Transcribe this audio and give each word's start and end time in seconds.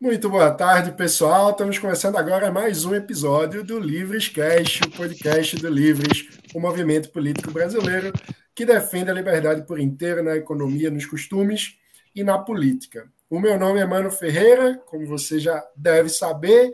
Muito 0.00 0.30
boa 0.30 0.50
tarde, 0.50 0.92
pessoal. 0.92 1.50
Estamos 1.50 1.78
começando 1.78 2.16
agora 2.16 2.50
mais 2.50 2.86
um 2.86 2.94
episódio 2.94 3.62
do 3.62 3.78
Livres 3.78 4.30
Cast, 4.30 4.82
o 4.82 4.90
podcast 4.90 5.56
do 5.56 5.68
Livres, 5.68 6.26
o 6.54 6.58
movimento 6.58 7.10
político 7.10 7.50
brasileiro 7.50 8.10
que 8.54 8.64
defende 8.64 9.10
a 9.10 9.12
liberdade 9.14 9.60
por 9.66 9.78
inteiro 9.78 10.22
na 10.22 10.34
economia, 10.36 10.90
nos 10.90 11.04
costumes 11.04 11.76
e 12.16 12.24
na 12.24 12.38
política. 12.38 13.12
O 13.28 13.38
meu 13.38 13.58
nome 13.58 13.78
é 13.78 13.84
Mano 13.84 14.10
Ferreira, 14.10 14.80
como 14.86 15.04
você 15.04 15.38
já 15.38 15.62
deve 15.76 16.08
saber. 16.08 16.72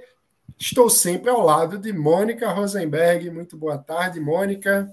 Estou 0.56 0.88
sempre 0.88 1.28
ao 1.28 1.44
lado 1.44 1.78
de 1.78 1.92
Mônica 1.92 2.48
Rosenberg. 2.52 3.28
Muito 3.30 3.56
boa 3.56 3.76
tarde, 3.76 4.20
Mônica. 4.20 4.88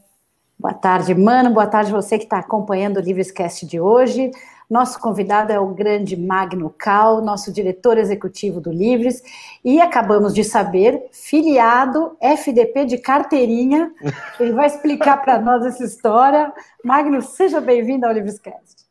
Boa 0.58 0.73
tarde, 0.73 1.13
Mano. 1.13 1.52
Boa 1.52 1.68
tarde 1.68 1.91
você 1.91 2.18
que 2.18 2.23
está 2.23 2.40
acompanhando 2.40 2.98
o 2.98 3.02
Livrescast 3.02 3.68
de 3.68 3.80
hoje. 3.80 4.31
Nosso 4.73 5.00
convidado 5.00 5.52
é 5.54 5.59
o 5.59 5.68
grande 5.68 6.18
Magno 6.18 6.68
Cal, 6.68 7.22
nosso 7.22 7.54
diretor 7.54 7.95
executivo 7.95 8.59
do 8.59 8.72
Livres, 8.72 9.22
e 9.63 9.80
acabamos 9.80 10.34
de 10.34 10.44
saber, 10.44 10.99
filiado 11.12 12.18
FDP 12.20 12.84
de 12.86 12.98
carteirinha. 12.98 13.94
Ele 14.40 14.52
vai 14.52 14.66
explicar 14.66 15.18
para 15.18 15.40
nós 15.40 15.63
essa 15.63 15.84
história. 15.84 16.52
Magno, 16.84 17.22
seja 17.22 17.62
bem-vindo 17.62 18.08
ao 18.08 18.12
Livrescast. 18.12 18.88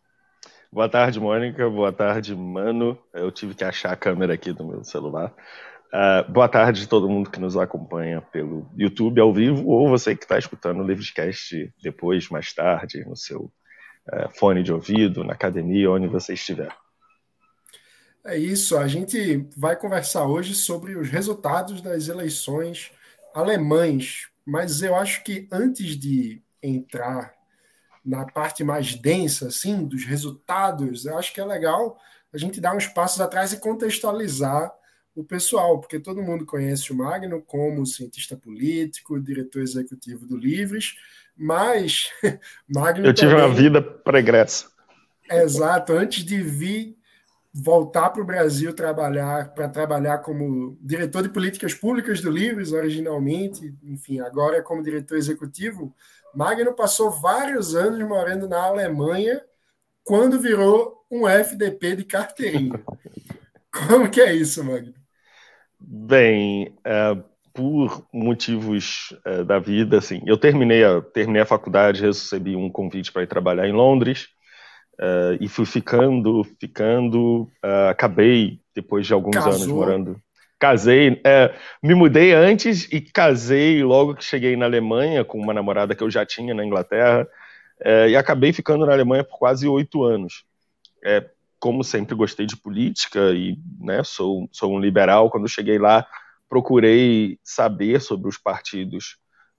Boa 0.73 0.89
tarde, 0.89 1.19
Mônica. 1.19 1.69
Boa 1.69 1.93
tarde, 1.93 2.33
Mano. 2.33 2.97
Eu 3.13 3.33
tive 3.33 3.53
que 3.53 3.65
achar 3.65 3.91
a 3.91 3.97
câmera 3.97 4.35
aqui 4.35 4.53
do 4.53 4.65
meu 4.65 4.85
celular. 4.85 5.35
Uh, 5.93 6.31
boa 6.31 6.49
tarde 6.49 6.85
a 6.85 6.89
todo 6.89 7.09
mundo 7.09 7.29
que 7.29 7.41
nos 7.41 7.57
acompanha 7.57 8.21
pelo 8.21 8.71
YouTube 8.77 9.21
ao 9.21 9.35
vivo 9.35 9.69
ou 9.69 9.89
você 9.89 10.15
que 10.15 10.23
está 10.23 10.39
escutando 10.39 10.81
o 10.81 10.87
Livrescast 10.87 11.75
depois, 11.83 12.29
mais 12.29 12.53
tarde, 12.53 13.05
no 13.05 13.17
seu 13.17 13.51
fone 14.31 14.63
de 14.63 14.73
ouvido, 14.73 15.25
na 15.25 15.33
academia, 15.33 15.91
onde 15.91 16.07
você 16.07 16.35
estiver. 16.35 16.75
É 18.25 18.37
isso, 18.37 18.79
a 18.79 18.87
gente 18.87 19.49
vai 19.57 19.75
conversar 19.75 20.27
hoje 20.27 20.55
sobre 20.55 20.97
os 20.97 21.09
resultados 21.09 21.81
das 21.81 22.07
eleições 22.07 22.93
alemães, 23.35 24.29
mas 24.47 24.83
eu 24.83 24.95
acho 24.95 25.25
que 25.25 25.49
antes 25.51 25.97
de 25.99 26.41
entrar 26.63 27.35
na 28.05 28.25
parte 28.25 28.63
mais 28.63 28.95
densa, 28.95 29.49
assim, 29.49 29.85
dos 29.85 30.05
resultados, 30.05 31.05
eu 31.05 31.19
acho 31.19 31.33
que 31.33 31.41
é 31.41 31.45
legal 31.45 31.99
a 32.33 32.39
gente 32.39 32.61
dar 32.61 32.77
uns 32.77 32.87
passos 32.87 33.21
atrás 33.21 33.53
e 33.53 33.61
contextualizar 33.61 34.73
o 35.15 35.23
pessoal, 35.23 35.79
porque 35.79 36.01
todo 36.01 36.23
mundo 36.23 36.47
conhece 36.47 36.93
o 36.93 36.97
Magno 36.97 37.43
como 37.43 37.85
cientista 37.85 38.37
político, 38.37 39.21
diretor 39.21 39.61
executivo 39.61 40.27
do 40.27 40.37
Livres, 40.37 40.95
mas 41.37 42.11
Magno. 42.69 43.07
Eu 43.07 43.15
tive 43.15 43.33
também... 43.33 43.47
uma 43.47 43.55
vida 43.55 43.83
pregressa. 43.83 44.71
Exato, 45.31 45.93
antes 45.93 46.25
de 46.25 46.43
vir 46.43 46.97
voltar 47.55 48.09
para 48.11 48.23
o 48.23 48.27
Brasil 48.27 48.73
trabalhar 48.73 49.53
para 49.53 49.69
trabalhar 49.69 50.19
como 50.19 50.79
diretor 50.81 51.23
de 51.23 51.29
políticas 51.29 51.75
públicas 51.75 52.21
do 52.21 52.31
Livres 52.31 52.73
originalmente, 52.73 53.75
enfim, 53.83 54.21
agora 54.21 54.57
é 54.57 54.63
como 54.63 54.83
diretor 54.83 55.19
executivo. 55.19 55.95
Magno 56.35 56.75
passou 56.75 57.11
vários 57.11 57.75
anos 57.75 58.01
morando 58.09 58.49
na 58.49 58.63
Alemanha 58.65 59.43
quando 60.03 60.41
virou 60.41 61.05
um 61.11 61.29
FDP 61.29 61.97
de 61.97 62.05
carteirinha. 62.05 62.83
Como 63.71 64.11
que 64.11 64.21
é 64.21 64.35
isso, 64.35 64.63
Magno? 64.63 65.02
Bem, 65.85 66.73
é, 66.85 67.17
por 67.53 68.07
motivos 68.13 69.15
é, 69.25 69.45
da 69.45 69.59
vida, 69.59 69.99
assim, 69.99 70.23
eu 70.27 70.37
terminei 70.39 70.85
a, 70.85 71.01
terminei 71.01 71.43
a 71.43 71.47
faculdade, 71.47 72.03
recebi 72.03 72.57
um 72.57 72.71
convite 72.71 73.13
para 73.13 73.23
ir 73.23 73.27
trabalhar 73.27 73.69
em 73.69 73.73
Londres 73.73 74.29
é, 75.01 75.39
e 75.41 75.49
fui 75.49 75.67
ficando, 75.67 76.45
ficando, 76.61 77.49
é, 77.63 77.89
acabei 77.91 78.61
depois 78.75 79.07
de 79.07 79.13
alguns 79.13 79.35
Casou. 79.35 79.53
anos 79.53 79.67
morando. 79.67 80.17
Casei, 80.59 81.21
é, 81.25 81.53
me 81.83 81.95
mudei 81.95 82.33
antes 82.33 82.89
e 82.93 83.01
casei 83.01 83.83
logo 83.83 84.15
que 84.15 84.25
cheguei 84.25 84.57
na 84.57 84.67
Alemanha 84.67 85.25
com 85.25 85.39
uma 85.39 85.53
namorada 85.53 85.95
que 85.95 86.03
eu 86.03 86.11
já 86.11 86.25
tinha 86.25 86.55
na 86.55 86.65
Inglaterra 86.65 87.27
é, 87.81 88.11
e 88.11 88.17
acabei 88.17 88.53
ficando 88.53 88.87
na 88.87 88.93
Alemanha 88.93 89.25
por 89.25 89.39
quase 89.39 89.67
oito 89.67 90.05
anos 90.05 90.45
como 91.63 91.85
sempre 91.85 92.17
gostei 92.17 92.45
de 92.45 92.57
política 92.57 93.31
e 93.31 93.57
né, 93.79 94.03
sou, 94.03 94.49
sou 94.51 94.75
um 94.75 94.81
liberal, 94.81 95.31
quando 95.31 95.49
cheguei 95.49 95.79
lá 95.79 96.05
procurei 96.49 97.39
saber 97.43 98.01
sobre 98.01 98.29
os 98.29 98.37
partidos 98.37 99.17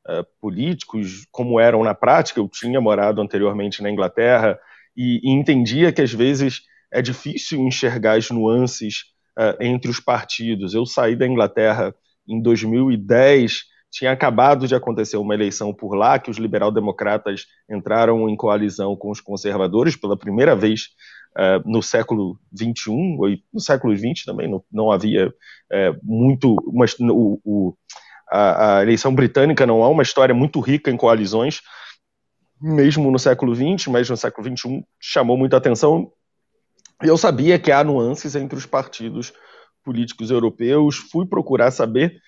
uh, 0.08 0.24
políticos, 0.42 1.26
como 1.32 1.60
eram 1.60 1.82
na 1.82 1.96
prática. 1.96 2.42
Eu 2.42 2.50
tinha 2.50 2.80
morado 2.82 3.22
anteriormente 3.22 3.82
na 3.82 3.90
Inglaterra 3.90 4.60
e, 4.96 5.22
e 5.24 5.32
entendia 5.32 5.94
que 5.94 6.02
às 6.02 6.12
vezes 6.12 6.62
é 6.92 7.02
difícil 7.02 7.62
enxergar 7.62 8.18
as 8.18 8.30
nuances 8.30 9.06
uh, 9.40 9.64
entre 9.64 9.90
os 9.90 10.00
partidos. 10.02 10.74
Eu 10.74 10.86
saí 10.86 11.16
da 11.16 11.26
Inglaterra 11.26 11.96
em 12.28 12.40
2010, 12.40 13.62
tinha 13.90 14.12
acabado 14.12 14.68
de 14.68 14.76
acontecer 14.76 15.18
uma 15.18 15.34
eleição 15.34 15.74
por 15.74 15.96
lá, 15.96 16.20
que 16.20 16.30
os 16.30 16.38
liberal-democratas 16.38 17.46
entraram 17.68 18.30
em 18.30 18.36
coalizão 18.36 18.94
com 18.96 19.10
os 19.10 19.22
conservadores 19.22 19.96
pela 19.96 20.18
primeira 20.18 20.54
vez 20.54 20.90
Uh, 21.36 21.68
no 21.68 21.82
século 21.82 22.40
XXI, 22.56 23.44
no 23.52 23.60
século 23.60 23.96
XX 23.96 24.24
também, 24.24 24.48
não, 24.48 24.64
não 24.72 24.92
havia 24.92 25.34
é, 25.72 25.92
muito. 26.04 26.56
Uma, 26.68 26.86
o, 27.12 27.42
o, 27.44 27.78
a, 28.30 28.78
a, 28.78 28.82
eleição 28.84 29.14
britânica 29.16 29.66
não 29.66 29.84
é 29.84 29.88
uma 29.88 30.04
história 30.04 30.36
muito 30.36 30.60
rica 30.60 30.92
em 30.92 30.98
coalizões, 30.98 31.62
mesmo 32.62 33.10
no 33.10 33.18
século 33.18 33.56
XX, 33.56 33.88
mas 33.88 34.10
no 34.10 34.16
século 34.16 34.48
XXI 34.48 34.86
chamou 35.00 35.36
muita 35.36 35.58
atenção. 35.58 36.12
E 37.04 37.08
eu 37.08 37.18
sabia 37.18 37.58
que 37.58 37.72
há 37.72 37.84
nuances 37.84 38.36
entre 38.36 38.58
os 38.58 38.68
partidos 38.68 39.34
políticos 39.84 40.30
europeus, 40.30 40.96
fui 40.96 41.26
procurar 41.26 41.72
saber, 41.72 42.22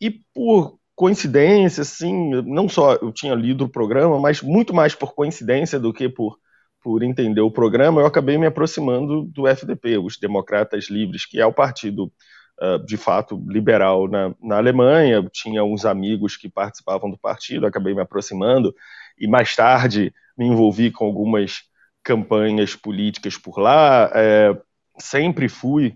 e 0.00 0.10
por 0.34 0.78
coincidência, 0.94 1.82
assim, 1.82 2.30
não 2.42 2.68
só 2.68 2.94
eu 2.96 3.10
tinha 3.10 3.34
lido 3.34 3.64
o 3.64 3.68
programa, 3.70 4.18
mas 4.18 4.42
muito 4.42 4.74
mais 4.74 4.94
por 4.94 5.14
coincidência 5.14 5.78
do 5.78 5.94
que 5.94 6.08
por 6.08 6.36
por 6.82 7.02
entender 7.02 7.40
o 7.40 7.50
programa, 7.50 8.00
eu 8.00 8.06
acabei 8.06 8.38
me 8.38 8.46
aproximando 8.46 9.24
do 9.24 9.46
FDP, 9.46 9.98
os 9.98 10.18
Democratas 10.18 10.88
Livres, 10.88 11.26
que 11.26 11.40
é 11.40 11.46
o 11.46 11.52
partido 11.52 12.12
uh, 12.60 12.84
de 12.84 12.96
fato 12.96 13.42
liberal 13.46 14.08
na, 14.08 14.34
na 14.42 14.56
Alemanha. 14.56 15.16
Eu 15.16 15.28
tinha 15.28 15.62
uns 15.62 15.84
amigos 15.84 16.36
que 16.36 16.48
participavam 16.48 17.10
do 17.10 17.18
partido, 17.18 17.66
acabei 17.66 17.94
me 17.94 18.00
aproximando 18.00 18.74
e 19.18 19.28
mais 19.28 19.54
tarde 19.54 20.12
me 20.36 20.46
envolvi 20.46 20.90
com 20.90 21.04
algumas 21.04 21.62
campanhas 22.02 22.74
políticas 22.74 23.36
por 23.36 23.58
lá. 23.58 24.10
É, 24.14 24.56
sempre 24.98 25.48
fui 25.48 25.94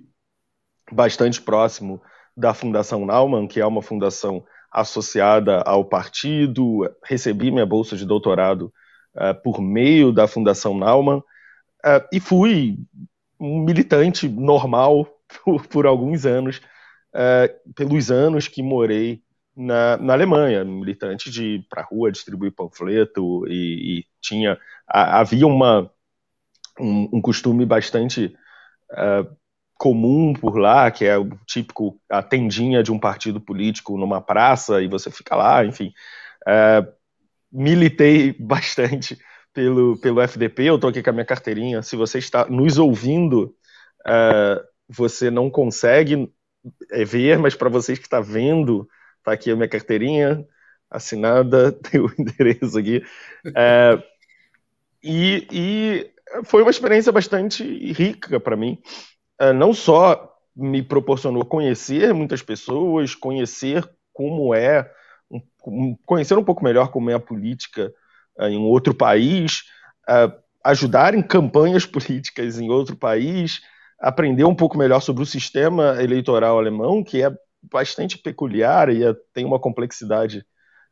bastante 0.92 1.40
próximo 1.40 2.00
da 2.36 2.52
Fundação 2.52 3.06
Naumann, 3.06 3.46
que 3.46 3.60
é 3.60 3.66
uma 3.66 3.80
fundação 3.80 4.44
associada 4.70 5.62
ao 5.62 5.84
partido. 5.84 6.80
Recebi 7.04 7.50
minha 7.50 7.64
bolsa 7.64 7.96
de 7.96 8.04
doutorado 8.04 8.72
uh, 9.16 9.34
por 9.42 9.60
meio 9.60 10.12
da 10.12 10.26
Fundação 10.26 10.76
Naumann, 10.76 11.18
uh, 11.18 12.06
e 12.12 12.20
fui 12.20 12.78
um 13.38 13.60
militante 13.60 14.28
normal 14.28 15.06
por, 15.44 15.66
por 15.66 15.86
alguns 15.86 16.26
anos, 16.26 16.60
uh, 17.14 17.72
pelos 17.74 18.10
anos 18.10 18.48
que 18.48 18.62
morei 18.62 19.22
na, 19.56 19.96
na 19.96 20.12
Alemanha, 20.12 20.64
militante 20.64 21.30
de 21.30 21.56
ir 21.56 21.66
para 21.68 21.82
rua 21.82 22.10
distribuir 22.10 22.52
panfleto, 22.52 23.46
e, 23.46 24.00
e 24.00 24.04
tinha 24.20 24.58
a, 24.86 25.20
havia 25.20 25.46
uma, 25.46 25.90
um, 26.78 27.08
um 27.14 27.20
costume 27.20 27.64
bastante 27.64 28.34
comum 29.76 30.32
por 30.32 30.56
lá, 30.56 30.90
que 30.90 31.04
é 31.04 31.18
o 31.18 31.28
típico 31.46 32.00
a 32.08 32.22
tendinha 32.22 32.82
de 32.82 32.92
um 32.92 32.98
partido 32.98 33.40
político 33.40 33.98
numa 33.98 34.20
praça 34.20 34.80
e 34.80 34.88
você 34.88 35.10
fica 35.10 35.34
lá, 35.34 35.64
enfim. 35.64 35.92
Uh, 36.46 37.03
militei 37.54 38.32
bastante 38.32 39.16
pelo, 39.52 39.96
pelo 39.98 40.20
FDP, 40.20 40.64
eu 40.64 40.74
estou 40.74 40.90
aqui 40.90 41.00
com 41.00 41.10
a 41.10 41.12
minha 41.12 41.24
carteirinha. 41.24 41.80
Se 41.82 41.94
você 41.94 42.18
está 42.18 42.44
nos 42.46 42.76
ouvindo, 42.76 43.54
uh, 44.04 44.60
você 44.88 45.30
não 45.30 45.48
consegue 45.48 46.28
é, 46.90 47.04
ver, 47.04 47.38
mas 47.38 47.54
para 47.54 47.68
vocês 47.68 47.96
que 47.96 48.06
estão 48.06 48.20
tá 48.20 48.28
vendo, 48.28 48.88
está 49.18 49.32
aqui 49.32 49.52
a 49.52 49.56
minha 49.56 49.68
carteirinha 49.68 50.44
assinada, 50.90 51.70
tem 51.90 52.00
o 52.00 52.12
endereço 52.18 52.76
aqui. 52.76 53.04
Uh, 53.46 54.02
e, 55.00 55.46
e, 55.52 56.10
foi 56.44 56.62
uma 56.62 56.70
experiência 56.70 57.12
bastante 57.12 57.62
rica 57.92 58.40
para 58.40 58.56
mim. 58.56 58.78
Uh, 59.40 59.52
não 59.52 59.72
só 59.72 60.34
me 60.56 60.82
proporcionou 60.82 61.44
conhecer 61.44 62.12
muitas 62.12 62.42
pessoas, 62.42 63.14
conhecer 63.14 63.88
como 64.12 64.52
é 64.52 64.90
conhecer 66.04 66.36
um 66.36 66.44
pouco 66.44 66.64
melhor 66.64 66.90
como 66.90 67.10
é 67.10 67.14
a 67.14 67.20
política 67.20 67.92
uh, 68.38 68.44
em 68.44 68.58
outro 68.58 68.94
país, 68.94 69.62
uh, 70.08 70.32
ajudar 70.64 71.14
em 71.14 71.22
campanhas 71.22 71.86
políticas 71.86 72.58
em 72.58 72.70
outro 72.70 72.96
país, 72.96 73.60
aprender 73.98 74.44
um 74.44 74.54
pouco 74.54 74.76
melhor 74.76 75.00
sobre 75.00 75.22
o 75.22 75.26
sistema 75.26 76.02
eleitoral 76.02 76.58
alemão, 76.58 77.02
que 77.02 77.22
é 77.22 77.30
bastante 77.62 78.18
peculiar 78.18 78.90
e 78.90 79.04
é, 79.04 79.14
tem 79.32 79.44
uma 79.44 79.58
complexidade 79.58 80.44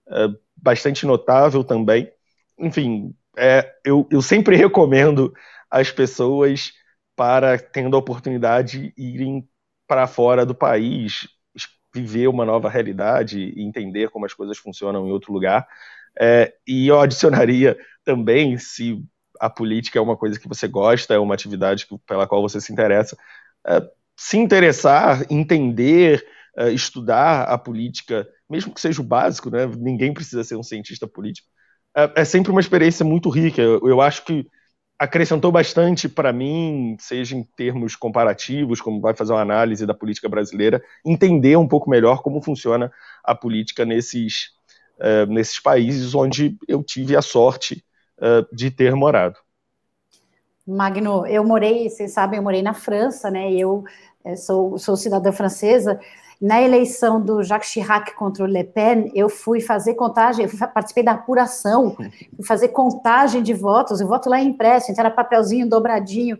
uh, 0.09 0.35
bastante 0.57 1.07
notável 1.07 1.63
também. 1.63 2.11
Enfim, 2.59 3.15
é, 3.37 3.71
eu, 3.85 4.07
eu 4.11 4.23
sempre 4.23 4.57
recomendo 4.57 5.33
às 5.71 5.91
pessoas 5.91 6.73
para, 7.17 7.59
tendo 7.59 7.97
a 7.97 7.99
oportunidade, 7.99 8.93
irem 8.97 9.47
para 9.87 10.07
fora 10.07 10.47
do 10.47 10.55
país, 10.55 11.29
viver 11.95 12.29
uma 12.29 12.45
nova 12.45 12.69
realidade 12.69 13.53
e 13.57 13.63
entender 13.63 14.11
como 14.11 14.25
as 14.25 14.35
coisas 14.35 14.59
funcionam 14.59 15.07
em 15.07 15.13
outro 15.13 15.33
lugar. 15.33 15.67
É, 16.19 16.53
e 16.67 16.89
eu 16.89 17.01
adicionaria 17.01 17.77
também, 18.05 18.59
se 18.59 19.03
a 19.41 19.51
política 19.51 19.99
é 19.99 20.03
uma 20.03 20.17
coisa 20.17 20.39
que 20.39 20.49
você 20.49 20.69
gosta, 20.69 21.15
é 21.15 21.19
uma 21.19 21.35
atividade 21.35 21.87
pela 22.07 22.27
qual 22.27 22.43
você 22.43 22.61
se 22.61 22.73
interessa, 22.73 23.17
é, 23.67 23.83
se 24.17 24.37
interessar, 24.37 25.25
entender, 25.31 26.25
é, 26.57 26.71
estudar 26.71 27.45
a 27.45 27.59
política, 27.59 28.29
mesmo 28.49 28.73
que 28.73 28.81
seja 28.81 29.01
o 29.01 29.05
básico, 29.05 29.51
né? 29.51 29.67
ninguém 29.79 30.13
precisa 30.13 30.45
ser 30.45 30.57
um 30.57 30.63
cientista 30.63 31.07
político, 31.07 31.49
é, 31.97 32.23
é 32.23 32.25
sempre 32.25 32.51
uma 32.51 32.61
experiência 32.61 33.05
muito 33.05 33.29
rica. 33.29 33.61
Eu, 33.61 33.81
eu 33.87 34.01
acho 34.01 34.25
que 34.25 34.47
acrescentou 35.03 35.51
bastante 35.51 36.09
para 36.09 36.33
mim, 36.33 36.97
seja 37.01 37.35
em 37.35 37.43
termos 37.43 37.97
comparativos, 37.97 38.81
como 38.81 39.01
vai 39.01 39.13
fazer 39.13 39.33
uma 39.33 39.43
análise 39.43 39.85
da 39.85 39.93
política 39.93 40.29
brasileira, 40.29 40.81
entender 41.05 41.57
um 41.57 41.67
pouco 41.67 41.91
melhor 41.91 42.23
como 42.23 42.41
funciona 42.41 42.93
a 43.25 43.35
política 43.35 43.85
nesses, 43.85 44.53
uh, 44.99 45.27
nesses 45.27 45.59
países 45.59 46.15
onde 46.15 46.57
eu 46.69 46.85
tive 46.85 47.17
a 47.17 47.23
sorte 47.23 47.85
uh, 48.19 48.47
de 48.55 48.71
ter 48.71 48.95
morado. 48.95 49.41
Magno, 50.65 51.27
eu 51.27 51.43
morei, 51.43 51.91
vocês 51.91 52.13
sabem, 52.13 52.37
eu 52.37 52.43
morei 52.43 52.63
na 52.63 52.73
França, 52.73 53.29
né? 53.29 53.53
Eu 53.53 53.83
eh, 54.25 54.37
sou, 54.37 54.79
sou 54.79 54.97
cidadã 54.97 55.33
francesa 55.33 55.99
na 56.43 56.61
eleição 56.61 57.21
do 57.21 57.41
Jacques 57.41 57.71
Chirac 57.71 58.17
contra 58.17 58.43
o 58.43 58.47
Le 58.49 58.65
Pen, 58.65 59.13
eu 59.15 59.29
fui 59.29 59.61
fazer 59.61 59.95
contagem, 59.95 60.45
eu 60.45 60.69
participei 60.69 61.05
da 61.05 61.13
apuração, 61.13 61.95
fui 61.95 62.45
fazer 62.45 62.69
contagem 62.69 63.45
de 63.45 63.55
votos, 63.55 64.01
o 64.01 64.09
voto 64.09 64.29
lá 64.29 64.41
é 64.41 64.43
impresso, 64.43 64.91
então 64.91 65.05
era 65.05 65.15
papelzinho 65.15 65.69
dobradinho, 65.69 66.37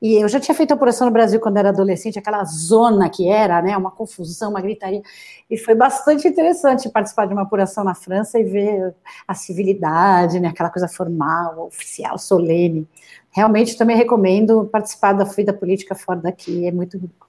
e 0.00 0.16
eu 0.16 0.28
já 0.28 0.38
tinha 0.38 0.54
feito 0.54 0.74
apuração 0.74 1.06
no 1.06 1.12
Brasil 1.12 1.40
quando 1.40 1.56
era 1.56 1.70
adolescente, 1.70 2.18
aquela 2.18 2.44
zona 2.44 3.08
que 3.08 3.30
era, 3.30 3.62
né, 3.62 3.74
uma 3.74 3.90
confusão, 3.90 4.50
uma 4.50 4.60
gritaria, 4.60 5.00
e 5.48 5.56
foi 5.56 5.74
bastante 5.74 6.28
interessante 6.28 6.90
participar 6.90 7.24
de 7.24 7.32
uma 7.32 7.44
apuração 7.44 7.82
na 7.82 7.94
França 7.94 8.38
e 8.38 8.44
ver 8.44 8.94
a 9.26 9.32
civilidade, 9.32 10.38
né, 10.38 10.48
aquela 10.48 10.68
coisa 10.68 10.86
formal, 10.86 11.66
oficial, 11.66 12.18
solene. 12.18 12.86
Realmente 13.30 13.74
também 13.74 13.96
recomendo 13.96 14.68
participar 14.70 15.14
da 15.14 15.24
vida 15.24 15.54
política 15.54 15.94
fora 15.94 16.20
daqui, 16.20 16.66
é 16.66 16.72
muito 16.72 16.98
rico. 16.98 17.25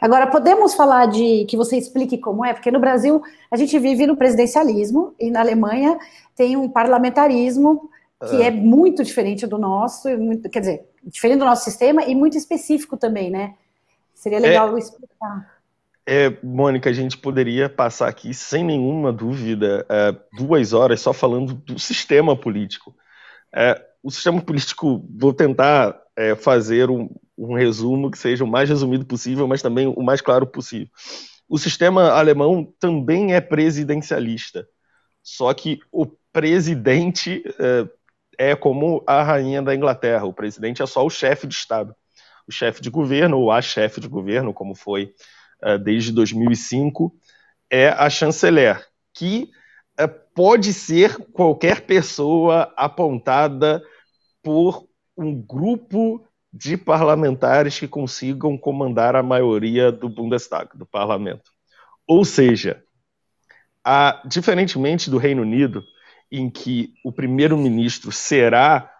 Agora, 0.00 0.26
podemos 0.26 0.74
falar 0.74 1.06
de 1.06 1.44
que 1.44 1.56
você 1.56 1.76
explique 1.76 2.16
como 2.16 2.44
é, 2.44 2.54
porque 2.54 2.70
no 2.70 2.80
Brasil 2.80 3.22
a 3.50 3.56
gente 3.56 3.78
vive 3.78 4.06
no 4.06 4.16
presidencialismo 4.16 5.14
e 5.20 5.30
na 5.30 5.40
Alemanha 5.40 5.98
tem 6.34 6.56
um 6.56 6.68
parlamentarismo 6.68 7.90
que 8.28 8.42
é, 8.42 8.46
é 8.46 8.50
muito 8.50 9.02
diferente 9.02 9.46
do 9.46 9.58
nosso, 9.58 10.08
muito, 10.18 10.48
quer 10.48 10.60
dizer, 10.60 10.88
diferente 11.04 11.38
do 11.38 11.44
nosso 11.44 11.64
sistema 11.64 12.04
e 12.04 12.14
muito 12.14 12.36
específico 12.36 12.96
também, 12.96 13.30
né? 13.30 13.54
Seria 14.14 14.38
legal 14.38 14.76
é, 14.76 14.78
explicar. 14.78 15.60
É, 16.06 16.36
Mônica, 16.42 16.90
a 16.90 16.92
gente 16.92 17.16
poderia 17.16 17.68
passar 17.68 18.08
aqui, 18.08 18.34
sem 18.34 18.64
nenhuma 18.64 19.12
dúvida, 19.12 19.86
é, 19.88 20.14
duas 20.36 20.72
horas 20.72 21.00
só 21.00 21.12
falando 21.12 21.54
do 21.54 21.78
sistema 21.78 22.36
político. 22.36 22.94
É, 23.54 23.82
o 24.02 24.10
sistema 24.10 24.40
político, 24.40 25.02
vou 25.18 25.32
tentar 25.32 25.98
é, 26.16 26.34
fazer 26.34 26.90
um, 26.90 27.08
um 27.40 27.54
resumo 27.54 28.10
que 28.10 28.18
seja 28.18 28.44
o 28.44 28.46
mais 28.46 28.68
resumido 28.68 29.06
possível, 29.06 29.48
mas 29.48 29.62
também 29.62 29.86
o 29.86 30.02
mais 30.02 30.20
claro 30.20 30.46
possível. 30.46 30.88
O 31.48 31.58
sistema 31.58 32.10
alemão 32.10 32.72
também 32.78 33.34
é 33.34 33.40
presidencialista, 33.40 34.68
só 35.22 35.52
que 35.54 35.80
o 35.90 36.06
presidente 36.32 37.42
é, 38.38 38.50
é 38.52 38.56
como 38.56 39.02
a 39.06 39.22
rainha 39.22 39.62
da 39.62 39.74
Inglaterra, 39.74 40.24
o 40.24 40.34
presidente 40.34 40.82
é 40.82 40.86
só 40.86 41.04
o 41.04 41.10
chefe 41.10 41.46
de 41.46 41.54
Estado. 41.54 41.94
O 42.46 42.52
chefe 42.52 42.82
de 42.82 42.90
governo, 42.90 43.38
ou 43.38 43.50
a 43.50 43.62
chefe 43.62 44.00
de 44.00 44.08
governo, 44.08 44.52
como 44.52 44.74
foi 44.74 45.14
uh, 45.64 45.78
desde 45.78 46.12
2005, 46.12 47.14
é 47.70 47.88
a 47.88 48.10
chanceler, 48.10 48.84
que 49.14 49.50
uh, 50.00 50.08
pode 50.34 50.72
ser 50.72 51.16
qualquer 51.32 51.82
pessoa 51.82 52.72
apontada 52.76 53.82
por 54.42 54.86
um 55.16 55.34
grupo 55.34 56.26
de 56.52 56.76
parlamentares 56.76 57.78
que 57.78 57.86
consigam 57.86 58.58
comandar 58.58 59.14
a 59.14 59.22
maioria 59.22 59.92
do 59.92 60.08
Bundestag, 60.08 60.76
do 60.76 60.84
parlamento. 60.84 61.50
Ou 62.06 62.24
seja, 62.24 62.82
a, 63.84 64.20
diferentemente 64.26 65.08
do 65.08 65.18
Reino 65.18 65.42
Unido, 65.42 65.82
em 66.30 66.50
que 66.50 66.92
o 67.04 67.12
primeiro-ministro 67.12 68.12
será 68.12 68.90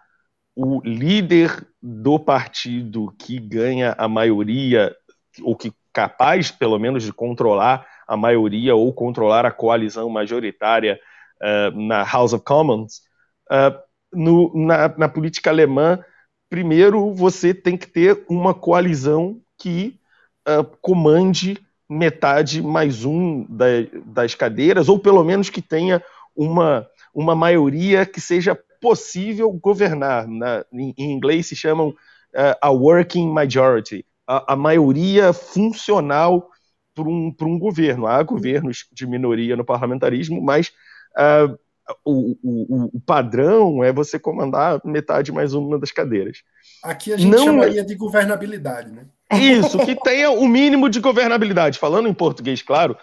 o 0.55 0.81
líder 0.83 1.65
do 1.81 2.19
partido 2.19 3.13
que 3.17 3.39
ganha 3.39 3.95
a 3.97 4.07
maioria, 4.07 4.95
ou 5.41 5.55
que 5.55 5.73
capaz, 5.93 6.51
pelo 6.51 6.77
menos, 6.79 7.03
de 7.03 7.13
controlar 7.13 7.85
a 8.07 8.17
maioria 8.17 8.75
ou 8.75 8.93
controlar 8.93 9.45
a 9.45 9.51
coalizão 9.51 10.09
majoritária 10.09 10.99
uh, 11.41 11.79
na 11.79 12.03
House 12.03 12.33
of 12.33 12.43
Commons, 12.43 13.01
uh, 13.49 13.77
no, 14.13 14.51
na, 14.53 14.89
na 14.97 15.09
política 15.09 15.49
alemã, 15.49 16.03
primeiro 16.51 17.13
você 17.13 17.53
tem 17.53 17.77
que 17.77 17.87
ter 17.87 18.25
uma 18.29 18.53
coalizão 18.53 19.39
que 19.57 19.97
uh, 20.45 20.65
comande 20.81 21.57
metade 21.89 22.61
mais 22.61 23.05
um 23.05 23.45
da, 23.45 23.65
das 24.05 24.35
cadeiras, 24.35 24.89
ou 24.89 24.99
pelo 24.99 25.23
menos 25.23 25.49
que 25.49 25.61
tenha 25.61 26.03
uma, 26.35 26.85
uma 27.13 27.33
maioria 27.33 28.05
que 28.05 28.19
seja 28.19 28.53
possível 28.81 29.49
governar. 29.49 30.27
Na, 30.27 30.65
em, 30.73 30.93
em 30.97 31.13
inglês 31.13 31.47
se 31.47 31.55
chamam 31.55 31.87
uh, 31.87 32.57
a 32.61 32.69
working 32.69 33.31
majority, 33.31 34.05
a, 34.27 34.51
a 34.51 34.55
maioria 34.57 35.31
funcional 35.31 36.49
para 36.93 37.07
um, 37.07 37.33
um 37.43 37.57
governo. 37.57 38.07
Há 38.07 38.21
governos 38.23 38.87
de 38.91 39.07
minoria 39.07 39.55
no 39.55 39.63
parlamentarismo, 39.63 40.41
mas 40.41 40.73
uh, 41.17 41.57
o, 42.05 42.37
o, 42.43 42.97
o, 42.97 43.01
padrão 43.01 43.83
é 43.83 43.91
você 43.91 44.19
comandar 44.19 44.81
metade 44.85 45.31
mais 45.31 45.53
uma 45.53 45.79
das 45.79 45.91
cadeiras. 45.91 46.39
Aqui 46.83 47.13
a 47.13 47.17
gente 47.17 47.29
Não... 47.29 47.45
chamaria 47.45 47.83
de 47.83 47.95
governabilidade, 47.95 48.91
né? 48.91 49.07
Isso, 49.33 49.79
que 49.79 49.95
tenha 49.95 50.31
o 50.31 50.47
mínimo 50.47 50.89
de 50.89 50.99
governabilidade. 50.99 51.79
Falando 51.79 52.07
em 52.07 52.13
português, 52.13 52.61
claro, 52.61 52.97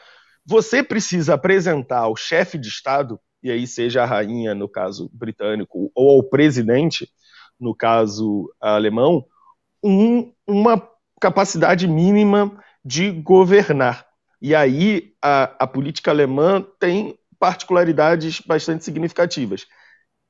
você 0.44 0.82
precisa 0.82 1.34
apresentar 1.34 2.00
ao 2.00 2.16
chefe 2.16 2.58
de 2.58 2.68
Estado, 2.68 3.18
e 3.42 3.50
aí 3.50 3.66
seja 3.66 4.02
a 4.02 4.06
rainha, 4.06 4.54
no 4.54 4.68
caso 4.68 5.10
britânico, 5.12 5.90
ou 5.94 6.10
ao 6.16 6.22
presidente, 6.22 7.08
no 7.58 7.74
caso 7.74 8.52
alemão, 8.60 9.24
um, 9.82 10.32
uma 10.46 10.82
capacidade 11.20 11.86
mínima 11.86 12.58
de 12.84 13.10
governar. 13.10 14.06
E 14.40 14.54
aí 14.54 15.12
a, 15.22 15.64
a 15.64 15.66
política 15.66 16.10
alemã 16.10 16.64
tem 16.78 17.18
particularidades 17.38 18.40
bastante 18.40 18.84
significativas, 18.84 19.66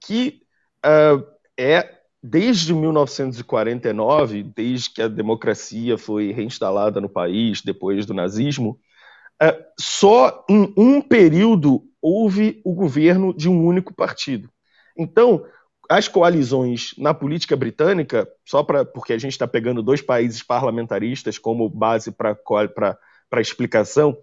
que 0.05 0.41
uh, 0.85 1.25
é 1.59 1.99
desde 2.23 2.75
1949, 2.75 4.43
desde 4.43 4.91
que 4.91 5.03
a 5.03 5.09
democracia 5.09 5.97
foi 5.97 6.33
reinstalada 6.33 7.01
no 7.01 7.09
país 7.09 7.63
depois 7.63 8.05
do 8.05 8.15
nazismo, 8.15 8.79
uh, 9.43 9.65
só 9.79 10.45
em 10.49 10.73
um 10.77 11.01
período 11.01 11.85
houve 12.01 12.61
o 12.65 12.75
governo 12.75 13.35
de 13.35 13.49
um 13.49 13.65
único 13.65 13.95
partido. 13.95 14.49
Então, 14.97 15.45
as 15.89 16.07
coalizões 16.07 16.95
na 16.99 17.15
política 17.15 17.57
britânica, 17.57 18.29
só 18.45 18.63
para 18.63 18.85
porque 18.85 19.13
a 19.13 19.19
gente 19.19 19.33
está 19.33 19.49
pegando 19.49 19.83
dois 19.83 20.03
países 20.03 20.43
parlamentaristas 20.43 21.39
como 21.39 21.69
base 21.69 22.13
para 22.13 22.37
a 23.33 23.41
explicação, 23.41 24.17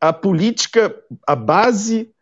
a 0.00 0.12
política, 0.12 0.94
a 1.26 1.36
base 1.36 2.13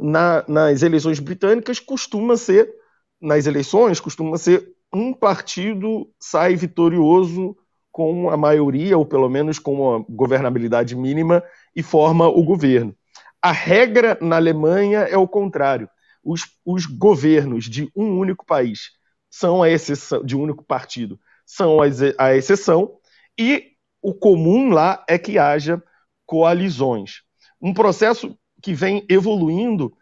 na, 0.00 0.44
nas 0.46 0.82
eleições 0.82 1.18
britânicas 1.18 1.80
costuma 1.80 2.36
ser, 2.36 2.72
nas 3.20 3.46
eleições, 3.46 4.00
costuma 4.00 4.36
ser 4.36 4.74
um 4.92 5.12
partido 5.12 6.08
sai 6.20 6.54
vitorioso 6.54 7.56
com 7.90 8.28
a 8.30 8.36
maioria, 8.36 8.98
ou 8.98 9.06
pelo 9.06 9.28
menos 9.28 9.58
com 9.58 9.94
a 9.94 10.04
governabilidade 10.08 10.96
mínima, 10.96 11.42
e 11.74 11.82
forma 11.82 12.28
o 12.28 12.42
governo. 12.42 12.94
A 13.40 13.52
regra 13.52 14.18
na 14.20 14.36
Alemanha 14.36 15.00
é 15.00 15.16
o 15.16 15.28
contrário. 15.28 15.88
Os, 16.22 16.42
os 16.64 16.86
governos 16.86 17.66
de 17.66 17.90
um 17.94 18.18
único 18.18 18.44
país 18.44 18.92
são 19.30 19.62
a 19.62 19.70
exceção, 19.70 20.24
de 20.24 20.36
um 20.36 20.42
único 20.42 20.64
partido, 20.64 21.18
são 21.44 21.80
a, 21.80 21.86
a 22.18 22.36
exceção, 22.36 22.96
e 23.38 23.72
o 24.00 24.14
comum 24.14 24.70
lá 24.70 25.04
é 25.08 25.18
que 25.18 25.38
haja 25.38 25.82
coalizões. 26.26 27.22
Um 27.60 27.74
processo 27.74 28.36
que 28.64 28.72
vem 28.72 29.04
evoluindo 29.10 29.92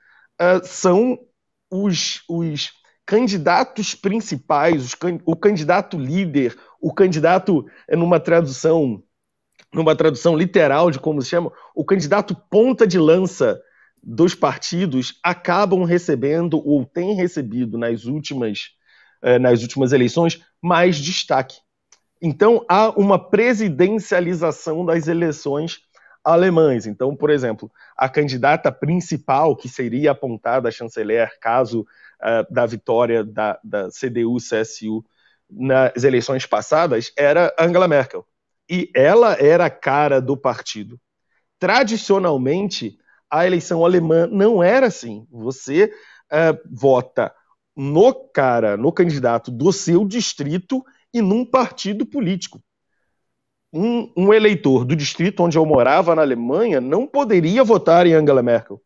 uh, 0.41 0.65
são 0.65 1.19
os, 1.69 2.23
os 2.29 2.71
candidatos 3.05 3.93
principais, 3.93 4.85
os, 4.85 4.97
o 5.27 5.35
candidato 5.35 5.99
líder, 5.99 6.57
o 6.81 6.95
candidato, 6.95 7.67
é 7.89 7.97
numa 7.97 8.21
tradução, 8.21 9.03
numa 9.75 9.97
tradução 9.97 10.37
literal 10.37 10.93
de 10.93 11.01
como 11.01 11.21
se 11.21 11.31
chama, 11.31 11.51
o 11.75 11.85
candidato 11.85 12.37
ponta 12.49 12.87
de 12.87 13.01
lança 13.01 13.61
dos 14.01 14.33
partidos 14.33 15.19
acabam 15.25 15.83
recebendo 15.83 16.63
ou 16.65 16.87
têm 16.87 17.17
recebido 17.17 17.77
nas 17.77 18.05
últimas, 18.05 18.69
uh, 19.25 19.41
nas 19.41 19.61
últimas 19.63 19.93
eleições 19.93 20.41
mais 20.63 20.99
destaque. 20.99 21.57
Então, 22.23 22.65
há 22.69 22.91
uma 22.91 23.19
presidencialização 23.19 24.87
das 24.87 25.09
eleições 25.09 25.81
alemães. 26.25 26.87
Então, 26.87 27.17
por 27.17 27.31
exemplo, 27.31 27.71
a 27.97 28.09
candidata 28.09 28.71
principal 28.71 29.57
que 29.57 29.69
seria 29.69 30.13
apontada 30.13 30.69
a 30.69 30.73
chanceler 30.73 31.39
caso 31.41 31.81
uh, 31.83 32.53
da 32.53 32.67
vitória 32.67 33.25
da, 33.25 33.59
da 33.63 33.89
CDU-CSU 33.89 35.05
nas 35.51 36.03
eleições 36.03 36.47
passadas 36.47 37.13
era 37.17 37.55
Angela 37.59 37.89
Merkel. 37.89 38.27
E 38.71 38.91
ela 38.95 39.35
era 39.35 39.67
a 39.67 39.71
cara 39.71 40.21
do 40.21 40.37
partido. 40.37 40.99
Tradicionalmente, 41.59 42.97
a 43.31 43.47
eleição 43.47 43.85
alemã 43.85 44.27
não 44.27 44.63
era 44.63 44.87
assim. 44.87 45.27
Você 45.31 45.93
uh, 46.33 46.59
vota 46.71 47.35
no 47.77 48.15
cara, 48.15 48.77
no 48.77 48.93
candidato 48.93 49.51
do 49.51 49.73
seu 49.73 50.07
distrito 50.07 50.85
e 51.13 51.21
num 51.21 51.45
partido 51.45 52.07
político 52.07 52.63
um, 53.73 54.13
um, 54.17 54.35
eleitor 54.35 54.85
do 54.85 54.95
distrito 54.95 55.43
onde 55.43 55.57
eu 55.57 55.65
morava, 55.65 56.15
na 56.15 56.23
Alemanha, 56.23 56.81
não 56.81 57.07
poderia 57.07 57.65
votar 57.65 58.07
em 58.07 58.13
Angela 58.13 58.43
Merkel. 58.43 58.81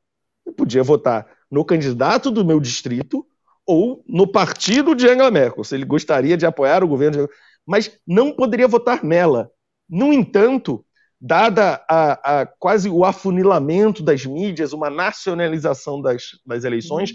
Eu 0.44 0.52
podia 0.52 0.82
votar 0.82 1.26
no 1.50 1.64
candidato 1.64 2.30
do 2.30 2.44
meu 2.44 2.60
distrito 2.60 3.26
ou 3.66 4.04
no 4.06 4.26
partido 4.26 4.94
de 4.94 5.08
Angela 5.08 5.30
Merkel, 5.30 5.64
se 5.64 5.74
ele 5.74 5.84
gostaria 5.84 6.36
de 6.36 6.46
apoiar 6.46 6.84
o 6.84 6.88
governo, 6.88 7.26
de... 7.26 7.32
mas 7.66 7.98
não 8.06 8.32
poderia 8.32 8.68
votar 8.68 9.02
nela. 9.02 9.50
No 9.88 10.12
entanto, 10.12 10.84
dada 11.20 11.84
a, 11.88 12.40
a, 12.40 12.46
quase 12.46 12.88
o 12.88 13.04
afunilamento 13.04 14.02
das 14.02 14.24
mídias, 14.24 14.72
uma 14.72 14.88
nacionalização 14.88 16.00
das, 16.00 16.22
das 16.46 16.62
eleições, 16.62 17.12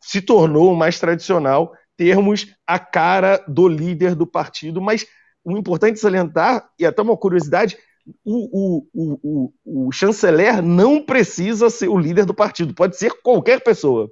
se 0.00 0.20
tornou 0.20 0.74
mais 0.74 1.00
tradicional 1.00 1.72
termos 1.96 2.54
a 2.66 2.78
cara 2.78 3.42
do 3.48 3.66
líder 3.66 4.14
do 4.14 4.26
partido, 4.26 4.82
mas 4.82 5.06
o 5.46 5.56
importante 5.56 6.00
salientar, 6.00 6.68
e 6.76 6.84
até 6.84 7.00
uma 7.00 7.16
curiosidade, 7.16 7.78
o, 8.24 8.82
o, 8.92 9.52
o, 9.62 9.86
o, 9.86 9.92
chanceler 9.92 10.60
não 10.60 11.00
precisa 11.00 11.70
ser 11.70 11.86
o 11.86 11.96
líder 11.96 12.24
do 12.24 12.34
partido, 12.34 12.74
pode 12.74 12.96
ser 12.96 13.12
qualquer 13.22 13.62
pessoa. 13.62 14.10